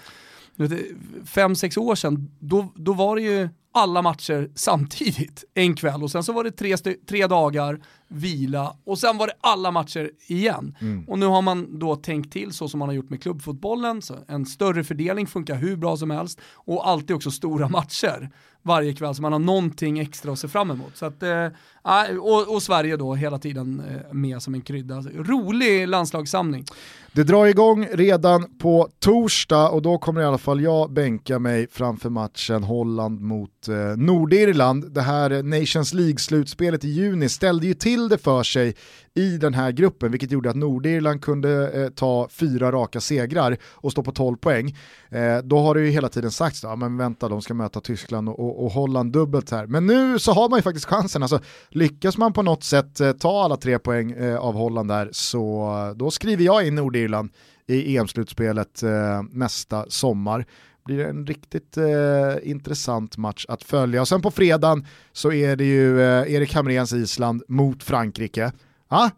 fem, 1.26 1.54
sex 1.54 1.76
år 1.76 1.94
sedan, 1.94 2.30
då, 2.38 2.72
då 2.74 2.92
var 2.92 3.16
det 3.16 3.22
ju 3.22 3.48
alla 3.72 4.02
matcher 4.02 4.50
samtidigt 4.54 5.44
en 5.54 5.76
kväll 5.76 6.02
och 6.02 6.10
sen 6.10 6.24
så 6.24 6.32
var 6.32 6.44
det 6.44 6.50
tre, 6.50 6.76
tre 7.08 7.26
dagar 7.26 7.80
vila 8.08 8.76
och 8.84 8.98
sen 8.98 9.18
var 9.18 9.26
det 9.26 9.32
alla 9.40 9.70
matcher 9.70 10.10
igen. 10.26 10.76
Mm. 10.80 11.04
Och 11.08 11.18
nu 11.18 11.26
har 11.26 11.42
man 11.42 11.78
då 11.78 11.96
tänkt 11.96 12.32
till 12.32 12.52
så 12.52 12.68
som 12.68 12.78
man 12.78 12.88
har 12.88 12.94
gjort 12.94 13.10
med 13.10 13.22
klubbfotbollen, 13.22 14.02
så 14.02 14.16
en 14.28 14.46
större 14.46 14.84
fördelning 14.84 15.26
funkar 15.26 15.54
hur 15.54 15.76
bra 15.76 15.96
som 15.96 16.10
helst 16.10 16.40
och 16.54 16.88
alltid 16.88 17.16
också 17.16 17.30
stora 17.30 17.68
matcher 17.78 18.30
varje 18.62 18.92
kväll 18.92 19.14
så 19.14 19.22
man 19.22 19.32
har 19.32 19.38
någonting 19.38 19.98
extra 19.98 20.32
att 20.32 20.38
se 20.38 20.48
fram 20.48 20.70
emot. 20.70 20.96
Så 20.96 21.06
att, 21.06 21.22
eh, 21.22 21.44
äh, 21.84 22.16
och, 22.20 22.54
och, 22.54 22.62
Sverige 22.62 22.96
då 22.96 23.14
hela 23.14 23.38
tiden 23.38 23.82
eh, 23.88 24.14
med 24.14 24.42
som 24.42 24.54
en 24.54 24.60
krydda. 24.60 24.96
Alltså, 24.96 25.10
rolig 25.12 25.88
landslagssamling. 25.88 26.64
Det 27.12 27.22
drar 27.22 27.46
igång 27.46 27.86
redan 27.92 28.58
på 28.58 28.88
torsdag 28.98 29.68
och 29.68 29.82
då 29.82 29.98
kommer 29.98 30.20
i 30.20 30.24
alla 30.24 30.38
fall 30.38 30.60
jag 30.60 30.92
bänka 30.92 31.38
mig 31.38 31.66
framför 31.70 32.10
matchen 32.10 32.62
Holland 32.62 33.20
mot 33.20 33.68
eh, 33.68 33.74
Nordirland. 33.96 34.92
Det 34.92 35.02
här 35.02 35.42
Nations 35.42 35.94
League-slutspelet 35.94 36.84
i 36.84 36.88
juni 36.88 37.28
ställde 37.28 37.66
ju 37.66 37.74
till 37.74 38.08
det 38.08 38.18
för 38.18 38.42
sig 38.42 38.74
i 39.14 39.36
den 39.36 39.54
här 39.54 39.72
gruppen, 39.72 40.10
vilket 40.10 40.30
gjorde 40.30 40.50
att 40.50 40.56
Nordirland 40.56 41.22
kunde 41.22 41.70
eh, 41.70 41.88
ta 41.88 42.28
fyra 42.30 42.72
raka 42.72 43.00
segrar 43.00 43.56
och 43.64 43.92
stå 43.92 44.02
på 44.02 44.12
12 44.12 44.36
poäng. 44.36 44.76
Eh, 45.08 45.38
då 45.38 45.58
har 45.58 45.74
det 45.74 45.80
ju 45.80 45.90
hela 45.90 46.08
tiden 46.08 46.30
sagts, 46.30 46.62
ja 46.62 46.76
men 46.76 46.96
vänta 46.96 47.28
de 47.28 47.42
ska 47.42 47.54
möta 47.54 47.80
Tyskland 47.80 48.28
och, 48.28 48.49
och, 48.50 48.64
och, 48.64 48.72
Holland 48.72 49.12
dubbelt 49.12 49.50
här. 49.50 49.66
Men 49.66 49.86
nu 49.86 50.18
så 50.18 50.32
har 50.32 50.48
man 50.48 50.58
ju 50.58 50.62
faktiskt 50.62 50.86
chansen, 50.86 51.22
alltså 51.22 51.40
lyckas 51.68 52.18
man 52.18 52.32
på 52.32 52.42
något 52.42 52.64
sätt 52.64 53.00
eh, 53.00 53.12
ta 53.12 53.44
alla 53.44 53.56
tre 53.56 53.78
poäng 53.78 54.12
eh, 54.12 54.36
av 54.36 54.54
Holland 54.54 54.88
där 54.88 55.08
så 55.12 55.72
eh, 55.88 55.96
då 55.96 56.10
skriver 56.10 56.44
jag 56.44 56.66
in 56.66 56.74
Nordirland 56.74 57.30
i 57.66 57.96
EM-slutspelet 57.96 58.82
eh, 58.82 59.22
nästa 59.30 59.84
sommar 59.88 60.46
blir 60.84 61.06
en 61.06 61.26
riktigt 61.26 61.76
eh, 61.76 62.50
intressant 62.50 63.16
match 63.16 63.46
att 63.48 63.62
följa. 63.62 64.00
Och 64.00 64.08
sen 64.08 64.22
på 64.22 64.30
fredagen 64.30 64.86
så 65.12 65.32
är 65.32 65.56
det 65.56 65.64
ju 65.64 66.02
eh, 66.02 66.32
Erik 66.34 66.54
Hamrens 66.54 66.92
Island 66.92 67.42
mot 67.48 67.82
Frankrike. 67.82 68.52
Ah, 68.88 69.10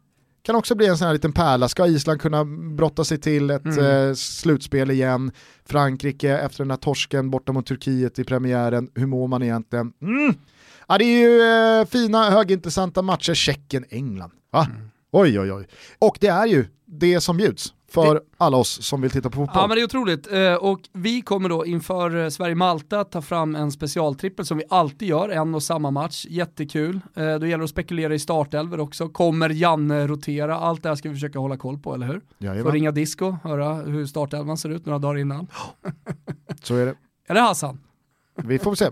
kan 0.43 0.57
också 0.57 0.75
bli 0.75 0.87
en 0.87 0.99
sån 0.99 1.07
här 1.07 1.13
liten 1.15 1.33
pärla. 1.33 1.69
Ska 1.69 1.87
Island 1.87 2.21
kunna 2.21 2.45
brotta 2.45 3.05
sig 3.05 3.19
till 3.19 3.51
ett 3.51 3.65
mm. 3.65 4.09
eh, 4.09 4.15
slutspel 4.15 4.91
igen? 4.91 5.33
Frankrike 5.65 6.39
efter 6.39 6.59
den 6.59 6.71
här 6.71 6.79
torsken 6.79 7.31
borta 7.31 7.53
mot 7.53 7.67
Turkiet 7.67 8.19
i 8.19 8.25
premiären, 8.25 8.91
hur 8.95 9.07
mår 9.07 9.29
man 9.29 9.43
egentligen? 9.43 9.93
Mm. 10.03 10.35
Ja, 10.89 10.99
det 10.99 11.05
är 11.05 11.19
ju 11.19 11.43
eh, 11.81 11.87
fina, 11.87 12.31
högintressanta 12.31 13.03
matcher. 13.03 13.35
Tjeckien, 13.35 13.85
England. 13.91 14.33
Mm. 14.55 14.91
Oj, 15.13 15.41
oj, 15.41 15.53
oj. 15.53 15.69
Och 15.99 16.17
det 16.21 16.27
är 16.27 16.47
ju 16.47 16.67
det 16.87 17.21
som 17.21 17.37
bjuds 17.37 17.75
för 17.93 18.15
det... 18.15 18.21
alla 18.37 18.57
oss 18.57 18.83
som 18.83 19.01
vill 19.01 19.11
titta 19.11 19.31
på 19.31 19.37
fotboll. 19.37 19.63
Ja 19.63 19.67
men 19.67 19.77
det 19.77 19.83
är 19.83 19.85
otroligt. 19.85 20.33
Eh, 20.33 20.55
och 20.55 20.81
vi 20.93 21.23
kommer 21.23 21.49
då 21.49 21.67
inför 21.67 22.25
eh, 22.25 22.29
Sverige-Malta 22.29 23.05
ta 23.05 23.23
fram 23.23 23.55
en 23.55 23.73
specialtrippel 23.73 24.47
som 24.47 24.59
vi 24.59 24.65
alltid 24.69 25.09
gör, 25.09 25.29
en 25.29 25.55
och 25.55 25.63
samma 25.63 25.91
match. 25.91 26.27
Jättekul. 26.29 26.95
Eh, 26.95 27.23
då 27.23 27.23
gäller 27.23 27.59
det 27.59 27.65
att 27.65 27.71
spekulera 27.71 28.15
i 28.15 28.19
startelver 28.19 28.81
också. 28.81 29.09
Kommer 29.09 29.49
Janne 29.49 30.07
rotera? 30.07 30.57
Allt 30.57 30.83
det 30.83 30.89
här 30.89 30.97
ska 30.97 31.09
vi 31.09 31.15
försöka 31.15 31.39
hålla 31.39 31.57
koll 31.57 31.79
på, 31.79 31.95
eller 31.95 32.07
hur? 32.07 32.21
Jajamän. 32.39 32.65
Får 32.65 32.73
ringa 32.73 32.91
disco, 32.91 33.37
höra 33.45 33.75
hur 33.75 34.07
startelvan 34.07 34.57
ser 34.57 34.69
ut 34.69 34.87
några 34.87 34.99
dagar 34.99 35.19
innan. 35.19 35.47
Så 36.63 36.77
är 36.77 36.87
det. 36.87 36.95
Eller 37.29 37.41
Hassan? 37.41 37.79
Vi 38.37 38.59
får 38.59 38.75
se. 38.75 38.91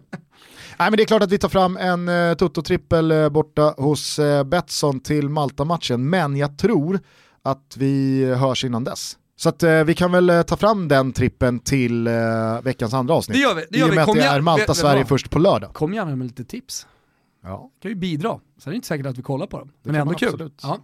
Nej 0.79 0.91
men 0.91 0.97
det 0.97 1.03
är 1.03 1.07
klart 1.07 1.23
att 1.23 1.33
vi 1.33 1.39
tar 1.39 1.49
fram 1.49 1.77
en 1.77 2.09
uh, 2.09 2.35
Toto-trippel 2.35 3.13
uh, 3.13 3.29
borta 3.29 3.75
hos 3.79 4.19
uh, 4.19 4.45
Betsson 4.45 5.01
till 5.01 5.29
Malta-matchen, 5.29 6.11
men 6.11 6.37
jag 6.37 6.59
tror 6.59 7.01
att 7.45 7.77
vi 7.77 8.25
hörs 8.35 8.65
innan 8.65 8.85
dess. 8.85 9.17
Så 9.37 9.49
att, 9.49 9.63
eh, 9.63 9.85
vi 9.85 9.95
kan 9.95 10.13
väl 10.13 10.31
eh, 10.31 10.43
ta 10.43 10.57
fram 10.57 10.89
den 10.89 11.13
trippen 11.13 11.59
till 11.59 12.07
eh, 12.07 12.13
veckans 12.63 12.95
andra 12.95 13.15
avsnitt. 13.15 13.37
Det 13.37 13.43
gör 13.43 13.55
vi. 13.55 13.65
Det 13.71 13.79
gör 13.79 13.87
I 13.87 13.91
och 13.91 13.95
med 13.95 14.07
vi. 14.07 14.11
att 14.11 14.17
det 14.17 14.23
är 14.25 14.41
Malta-Sverige 14.41 15.05
först 15.05 15.31
på 15.31 15.39
lördag. 15.39 15.75
Kom 15.75 15.95
gärna 15.95 16.17
med 16.17 16.27
lite 16.27 16.45
tips. 16.45 16.87
Ja. 17.43 17.71
kan 17.83 17.91
ju 17.91 17.95
bidra. 17.95 18.41
Sen 18.59 18.71
är 18.71 18.71
det 18.71 18.77
inte 18.77 18.89
säkert 18.89 19.07
att 19.07 19.19
vi 19.19 19.23
kollar 19.23 19.47
på 19.47 19.59
dem. 19.59 19.73
Det 19.83 19.93
men 19.93 20.01
ändå 20.01 20.15
kul. 20.15 20.51
Ja. 20.63 20.79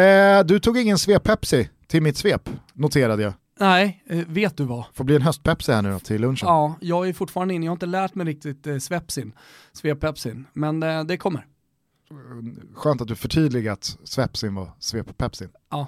Eh, 0.00 0.44
du 0.44 0.60
tog 0.60 0.78
ingen 0.78 0.96
svep-Pepsi 0.96 1.68
till 1.86 2.02
mitt 2.02 2.16
svep, 2.16 2.50
noterade 2.72 3.22
jag. 3.22 3.32
Nej, 3.60 4.04
eh, 4.06 4.18
vet 4.26 4.56
du 4.56 4.64
vad? 4.64 4.84
Får 4.94 5.04
bli 5.04 5.16
en 5.16 5.22
höstpepsi 5.22 5.72
här 5.72 5.82
nu 5.82 5.90
då, 5.92 5.98
till 5.98 6.20
lunchen. 6.20 6.48
Ja, 6.48 6.74
jag 6.80 7.08
är 7.08 7.12
fortfarande 7.12 7.54
inne, 7.54 7.66
jag 7.66 7.70
har 7.70 7.76
inte 7.76 7.86
lärt 7.86 8.14
mig 8.14 8.26
riktigt 8.26 8.66
eh, 8.66 8.78
svepsin, 8.78 9.32
svep-pepsin, 9.72 10.44
men 10.52 10.82
eh, 10.82 11.04
det 11.04 11.16
kommer 11.16 11.46
skönt 12.74 13.00
att 13.00 13.08
du 13.08 13.14
förtydligat 13.14 13.98
svepsin 14.04 14.54
var 14.54 14.70
svep 14.78 15.18
pepsin. 15.18 15.48
Ja. 15.70 15.86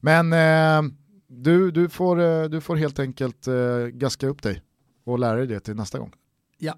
Men 0.00 0.32
eh, 0.32 0.92
du, 1.28 1.70
du, 1.70 1.88
får, 1.88 2.20
eh, 2.20 2.44
du 2.44 2.60
får 2.60 2.76
helt 2.76 2.98
enkelt 2.98 3.46
eh, 3.46 3.86
gaska 3.92 4.26
upp 4.26 4.42
dig 4.42 4.62
och 5.06 5.18
lära 5.18 5.36
dig 5.36 5.46
det 5.46 5.60
till 5.60 5.74
nästa 5.74 5.98
gång. 5.98 6.12
Ja. 6.58 6.74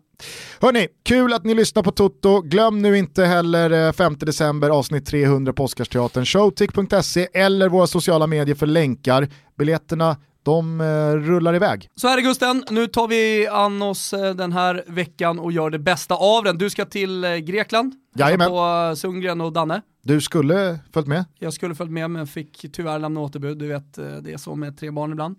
Hörni, 0.61 0.89
kul 1.03 1.33
att 1.33 1.45
ni 1.45 1.55
lyssnar 1.55 1.83
på 1.83 1.91
Toto. 1.91 2.41
Glöm 2.41 2.83
nu 2.83 2.99
inte 2.99 3.25
heller 3.25 3.93
5 3.93 4.13
eh, 4.13 4.19
december 4.19 4.71
avsnitt 4.71 5.07
300 5.07 5.53
på 5.53 5.65
Oscarsteatern, 5.65 6.25
showtick.se 6.25 7.29
eller 7.33 7.69
våra 7.69 7.87
sociala 7.87 8.27
medier 8.27 8.55
för 8.55 8.67
länkar. 8.67 9.29
Biljetterna 9.59 10.17
de 10.43 10.81
eh, 10.81 11.13
rullar 11.13 11.55
iväg. 11.55 11.91
Så 11.95 12.09
här 12.09 12.19
är 12.19 12.23
Gusten, 12.23 12.65
nu 12.71 12.87
tar 12.87 13.09
vi 13.09 13.47
an 13.47 13.83
oss 13.83 14.13
eh, 14.13 14.35
den 14.35 14.53
här 14.53 14.85
veckan 14.87 15.39
och 15.39 15.53
gör 15.53 15.71
det 15.71 15.79
bästa 15.79 16.15
av 16.15 16.45
den. 16.45 16.59
Du 16.59 16.71
ska 16.71 16.85
till 16.85 17.25
eh, 17.25 17.37
Grekland, 17.37 17.95
Jajamän. 18.15 18.49
på 18.49 18.95
Sundgren 18.97 19.41
och 19.41 19.53
Danne. 19.53 19.83
Du 20.03 20.21
skulle 20.21 20.79
följt 20.93 21.09
med? 21.09 21.25
Jag 21.39 21.53
skulle 21.53 21.75
följt 21.75 21.93
med 21.93 22.11
men 22.11 22.27
fick 22.27 22.67
tyvärr 22.73 22.99
lämna 22.99 23.21
återbud. 23.21 23.59
Du 23.59 23.69
vet, 23.69 23.95
det 23.95 24.33
är 24.33 24.37
så 24.37 24.57
med 24.57 24.79
tre 24.79 24.91
barn 24.91 25.13
ibland. 25.13 25.37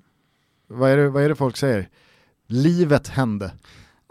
Vad 0.67 0.91
är 0.91 0.97
det, 0.97 1.09
vad 1.09 1.23
är 1.23 1.29
det 1.29 1.35
folk 1.35 1.57
säger? 1.57 1.89
Livet 2.47 3.07
hände. 3.07 3.51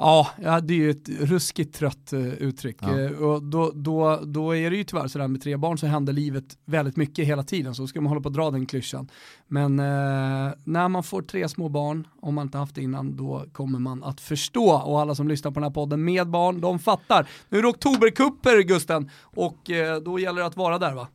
Ja, 0.03 0.61
det 0.63 0.75
är 0.75 0.79
ju 0.79 0.91
ett 0.91 1.09
ruskigt 1.09 1.75
trött 1.75 2.13
uh, 2.13 2.35
uttryck. 2.35 2.77
Ja. 2.81 2.89
Uh, 2.89 3.23
och 3.23 3.43
då, 3.43 3.73
då, 3.75 4.21
då 4.25 4.57
är 4.57 4.71
det 4.71 4.77
ju 4.77 4.85
tyvärr 4.85 5.09
sådär 5.09 5.29
med 5.29 5.43
tre 5.43 5.57
barn 5.57 5.79
så 5.79 5.87
händer 5.87 6.13
livet 6.13 6.45
väldigt 6.65 6.97
mycket 6.97 7.27
hela 7.27 7.43
tiden, 7.43 7.75
så 7.75 7.87
ska 7.87 8.01
man 8.01 8.09
hålla 8.09 8.21
på 8.21 8.29
att 8.29 8.35
dra 8.35 8.51
den 8.51 8.67
klyschan. 8.67 9.09
Men 9.47 9.81
uh, 9.81 10.53
när 10.65 10.89
man 10.89 11.03
får 11.03 11.23
tre 11.23 11.49
små 11.49 11.69
barn, 11.69 12.07
om 12.21 12.35
man 12.35 12.47
inte 12.47 12.59
haft 12.59 12.75
det 12.75 12.83
innan, 12.83 13.17
då 13.17 13.45
kommer 13.53 13.79
man 13.79 14.05
att 14.05 14.21
förstå. 14.21 14.71
Och 14.71 15.01
alla 15.01 15.15
som 15.15 15.29
lyssnar 15.29 15.51
på 15.51 15.55
den 15.55 15.65
här 15.65 15.71
podden 15.71 16.05
med 16.05 16.29
barn, 16.31 16.61
de 16.61 16.79
fattar. 16.79 17.29
Nu 17.49 17.59
är 17.59 17.63
det 17.63 17.69
oktoberkupper 17.69 18.63
Gusten, 18.63 19.11
och 19.23 19.71
då 20.03 20.19
gäller 20.19 20.41
det 20.41 20.47
att 20.47 20.57
vara 20.57 20.79
där 20.79 20.95
va? 20.95 21.09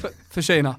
För, 0.00 0.10
för 0.30 0.42
tjejerna. 0.42 0.76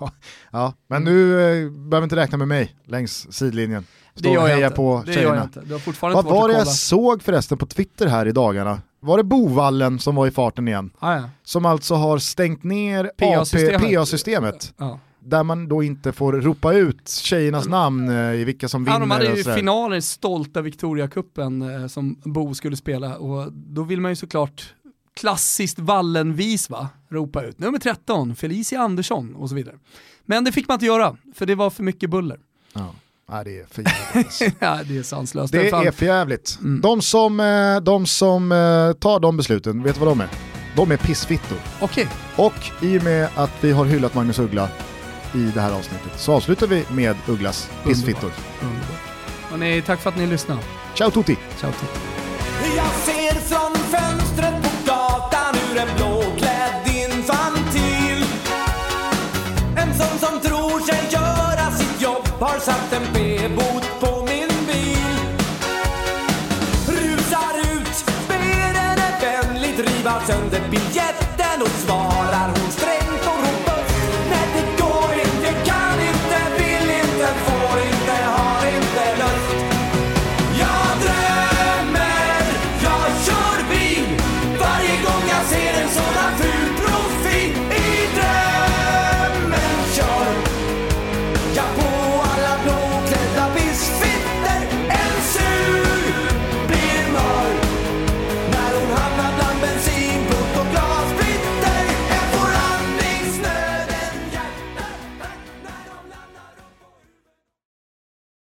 ja, 0.52 0.74
men 0.86 1.04
nu 1.04 1.30
behöver 1.70 2.02
inte 2.02 2.16
räkna 2.16 2.38
med 2.38 2.48
mig 2.48 2.76
längs 2.84 3.32
sidlinjen. 3.32 3.84
Stå 4.18 4.36
och 4.36 4.48
heja 4.48 4.70
på 4.70 5.02
det 5.06 5.12
tjejerna. 5.12 5.34
Gör 5.34 5.36
jag 5.36 5.44
inte. 5.44 5.60
Du 5.60 5.72
har 5.72 5.80
fortfarande 5.80 6.16
Vad 6.16 6.24
var 6.24 6.48
det 6.48 6.54
jag 6.54 6.68
såg 6.68 7.22
förresten 7.22 7.58
på 7.58 7.66
Twitter 7.66 8.06
här 8.06 8.26
i 8.26 8.32
dagarna? 8.32 8.80
Var 9.00 9.16
det 9.16 9.24
Bovallen 9.24 9.98
som 9.98 10.14
var 10.14 10.26
i 10.26 10.30
farten 10.30 10.68
igen? 10.68 10.90
Ah, 10.98 11.14
ja. 11.14 11.30
Som 11.44 11.66
alltså 11.66 11.94
har 11.94 12.18
stängt 12.18 12.64
ner 12.64 13.10
PA-systemet. 13.16 14.74
PA 14.76 14.98
där 15.28 15.42
man 15.42 15.68
då 15.68 15.82
inte 15.82 16.12
får 16.12 16.32
ropa 16.32 16.72
ut 16.72 17.08
tjejernas 17.08 17.68
namn 17.68 18.08
eh, 18.08 18.34
i 18.34 18.44
vilka 18.44 18.68
som 18.68 18.84
vinner. 18.84 18.96
Ja, 18.96 19.00
de 19.00 19.10
hade 19.10 19.36
ju 19.36 19.44
finaler 19.44 20.00
stolta 20.00 20.62
Victoria-cupen 20.62 21.82
eh, 21.82 21.86
som 21.86 22.16
Bo 22.24 22.54
skulle 22.54 22.76
spela 22.76 23.16
och 23.16 23.52
då 23.52 23.82
vill 23.82 24.00
man 24.00 24.10
ju 24.10 24.16
såklart 24.16 24.74
klassiskt 25.14 25.78
Wallenvis 25.78 26.70
va, 26.70 26.88
ropa 27.08 27.42
ut. 27.42 27.58
Nummer 27.58 27.78
13, 27.78 28.36
Felicia 28.36 28.80
Andersson 28.80 29.34
och 29.34 29.48
så 29.48 29.54
vidare. 29.54 29.78
Men 30.24 30.44
det 30.44 30.52
fick 30.52 30.68
man 30.68 30.74
inte 30.74 30.86
göra, 30.86 31.16
för 31.34 31.46
det 31.46 31.54
var 31.54 31.70
för 31.70 31.82
mycket 31.82 32.10
buller. 32.10 32.40
Ja. 32.72 32.94
Nej, 33.30 33.44
det 33.44 33.58
är 33.60 33.66
för 33.70 33.82
jävligt. 33.82 34.54
ja, 34.60 34.78
det 34.88 34.98
är 34.98 35.02
sanslöst. 35.02 35.52
Det 35.52 35.68
är 35.68 35.90
för 35.90 36.06
jävligt. 36.06 36.58
Mm. 36.60 36.80
De 36.80 37.02
som, 37.02 37.40
eh, 37.40 37.76
de 37.80 38.06
som 38.06 38.52
eh, 38.52 38.92
tar 38.92 39.20
de 39.20 39.36
besluten, 39.36 39.82
vet 39.82 39.94
du 39.94 40.00
vad 40.00 40.08
de 40.08 40.20
är? 40.20 40.28
De 40.76 40.90
är 40.90 40.96
pissfittor. 40.96 41.58
Okej, 41.80 42.08
Och 42.36 42.54
i 42.82 42.98
och 42.98 43.02
med 43.04 43.28
att 43.36 43.50
vi 43.60 43.72
har 43.72 43.84
hyllat 43.84 44.14
Magnus 44.14 44.38
Uggla 44.38 44.68
i 45.34 45.38
det 45.54 45.60
här 45.60 45.72
avsnittet 45.72 46.12
så 46.16 46.32
avslutar 46.32 46.66
vi 46.66 46.84
med 46.90 47.16
Ugglas 47.26 47.70
pissfittor. 47.86 48.30
underbart. 48.62 49.00
Hörrni, 49.50 49.82
tack 49.86 50.00
för 50.00 50.10
att 50.10 50.16
ni 50.16 50.26
lyssnade. 50.26 50.60
Ciao 50.94 51.10
tutti! 51.10 51.36
Ciao 51.60 51.72
till. 51.72 51.88
Jag 52.76 52.90
ser 52.90 53.34
från 53.40 53.74
fönstret 53.76 54.62
på 54.62 54.68
gatan 54.86 55.54
hur 55.54 55.78
en 55.80 55.88
blåklädd 55.96 56.07
har 62.40 62.58
satt 62.58 62.92
en 62.92 63.14
p-bot 63.14 64.00
på 64.00 64.22
min 64.22 64.48
bil. 64.66 65.18
Rusar 66.88 67.58
ut, 67.72 68.04
ber 68.28 68.34
henne 68.34 69.08
vänligt 69.20 69.78
riva 69.78 70.20
sönder 70.26 70.62
biljetten 70.70 71.62
och 71.62 71.68
svarar 71.68 72.48
hon 72.48 72.70
strävar 72.70 72.97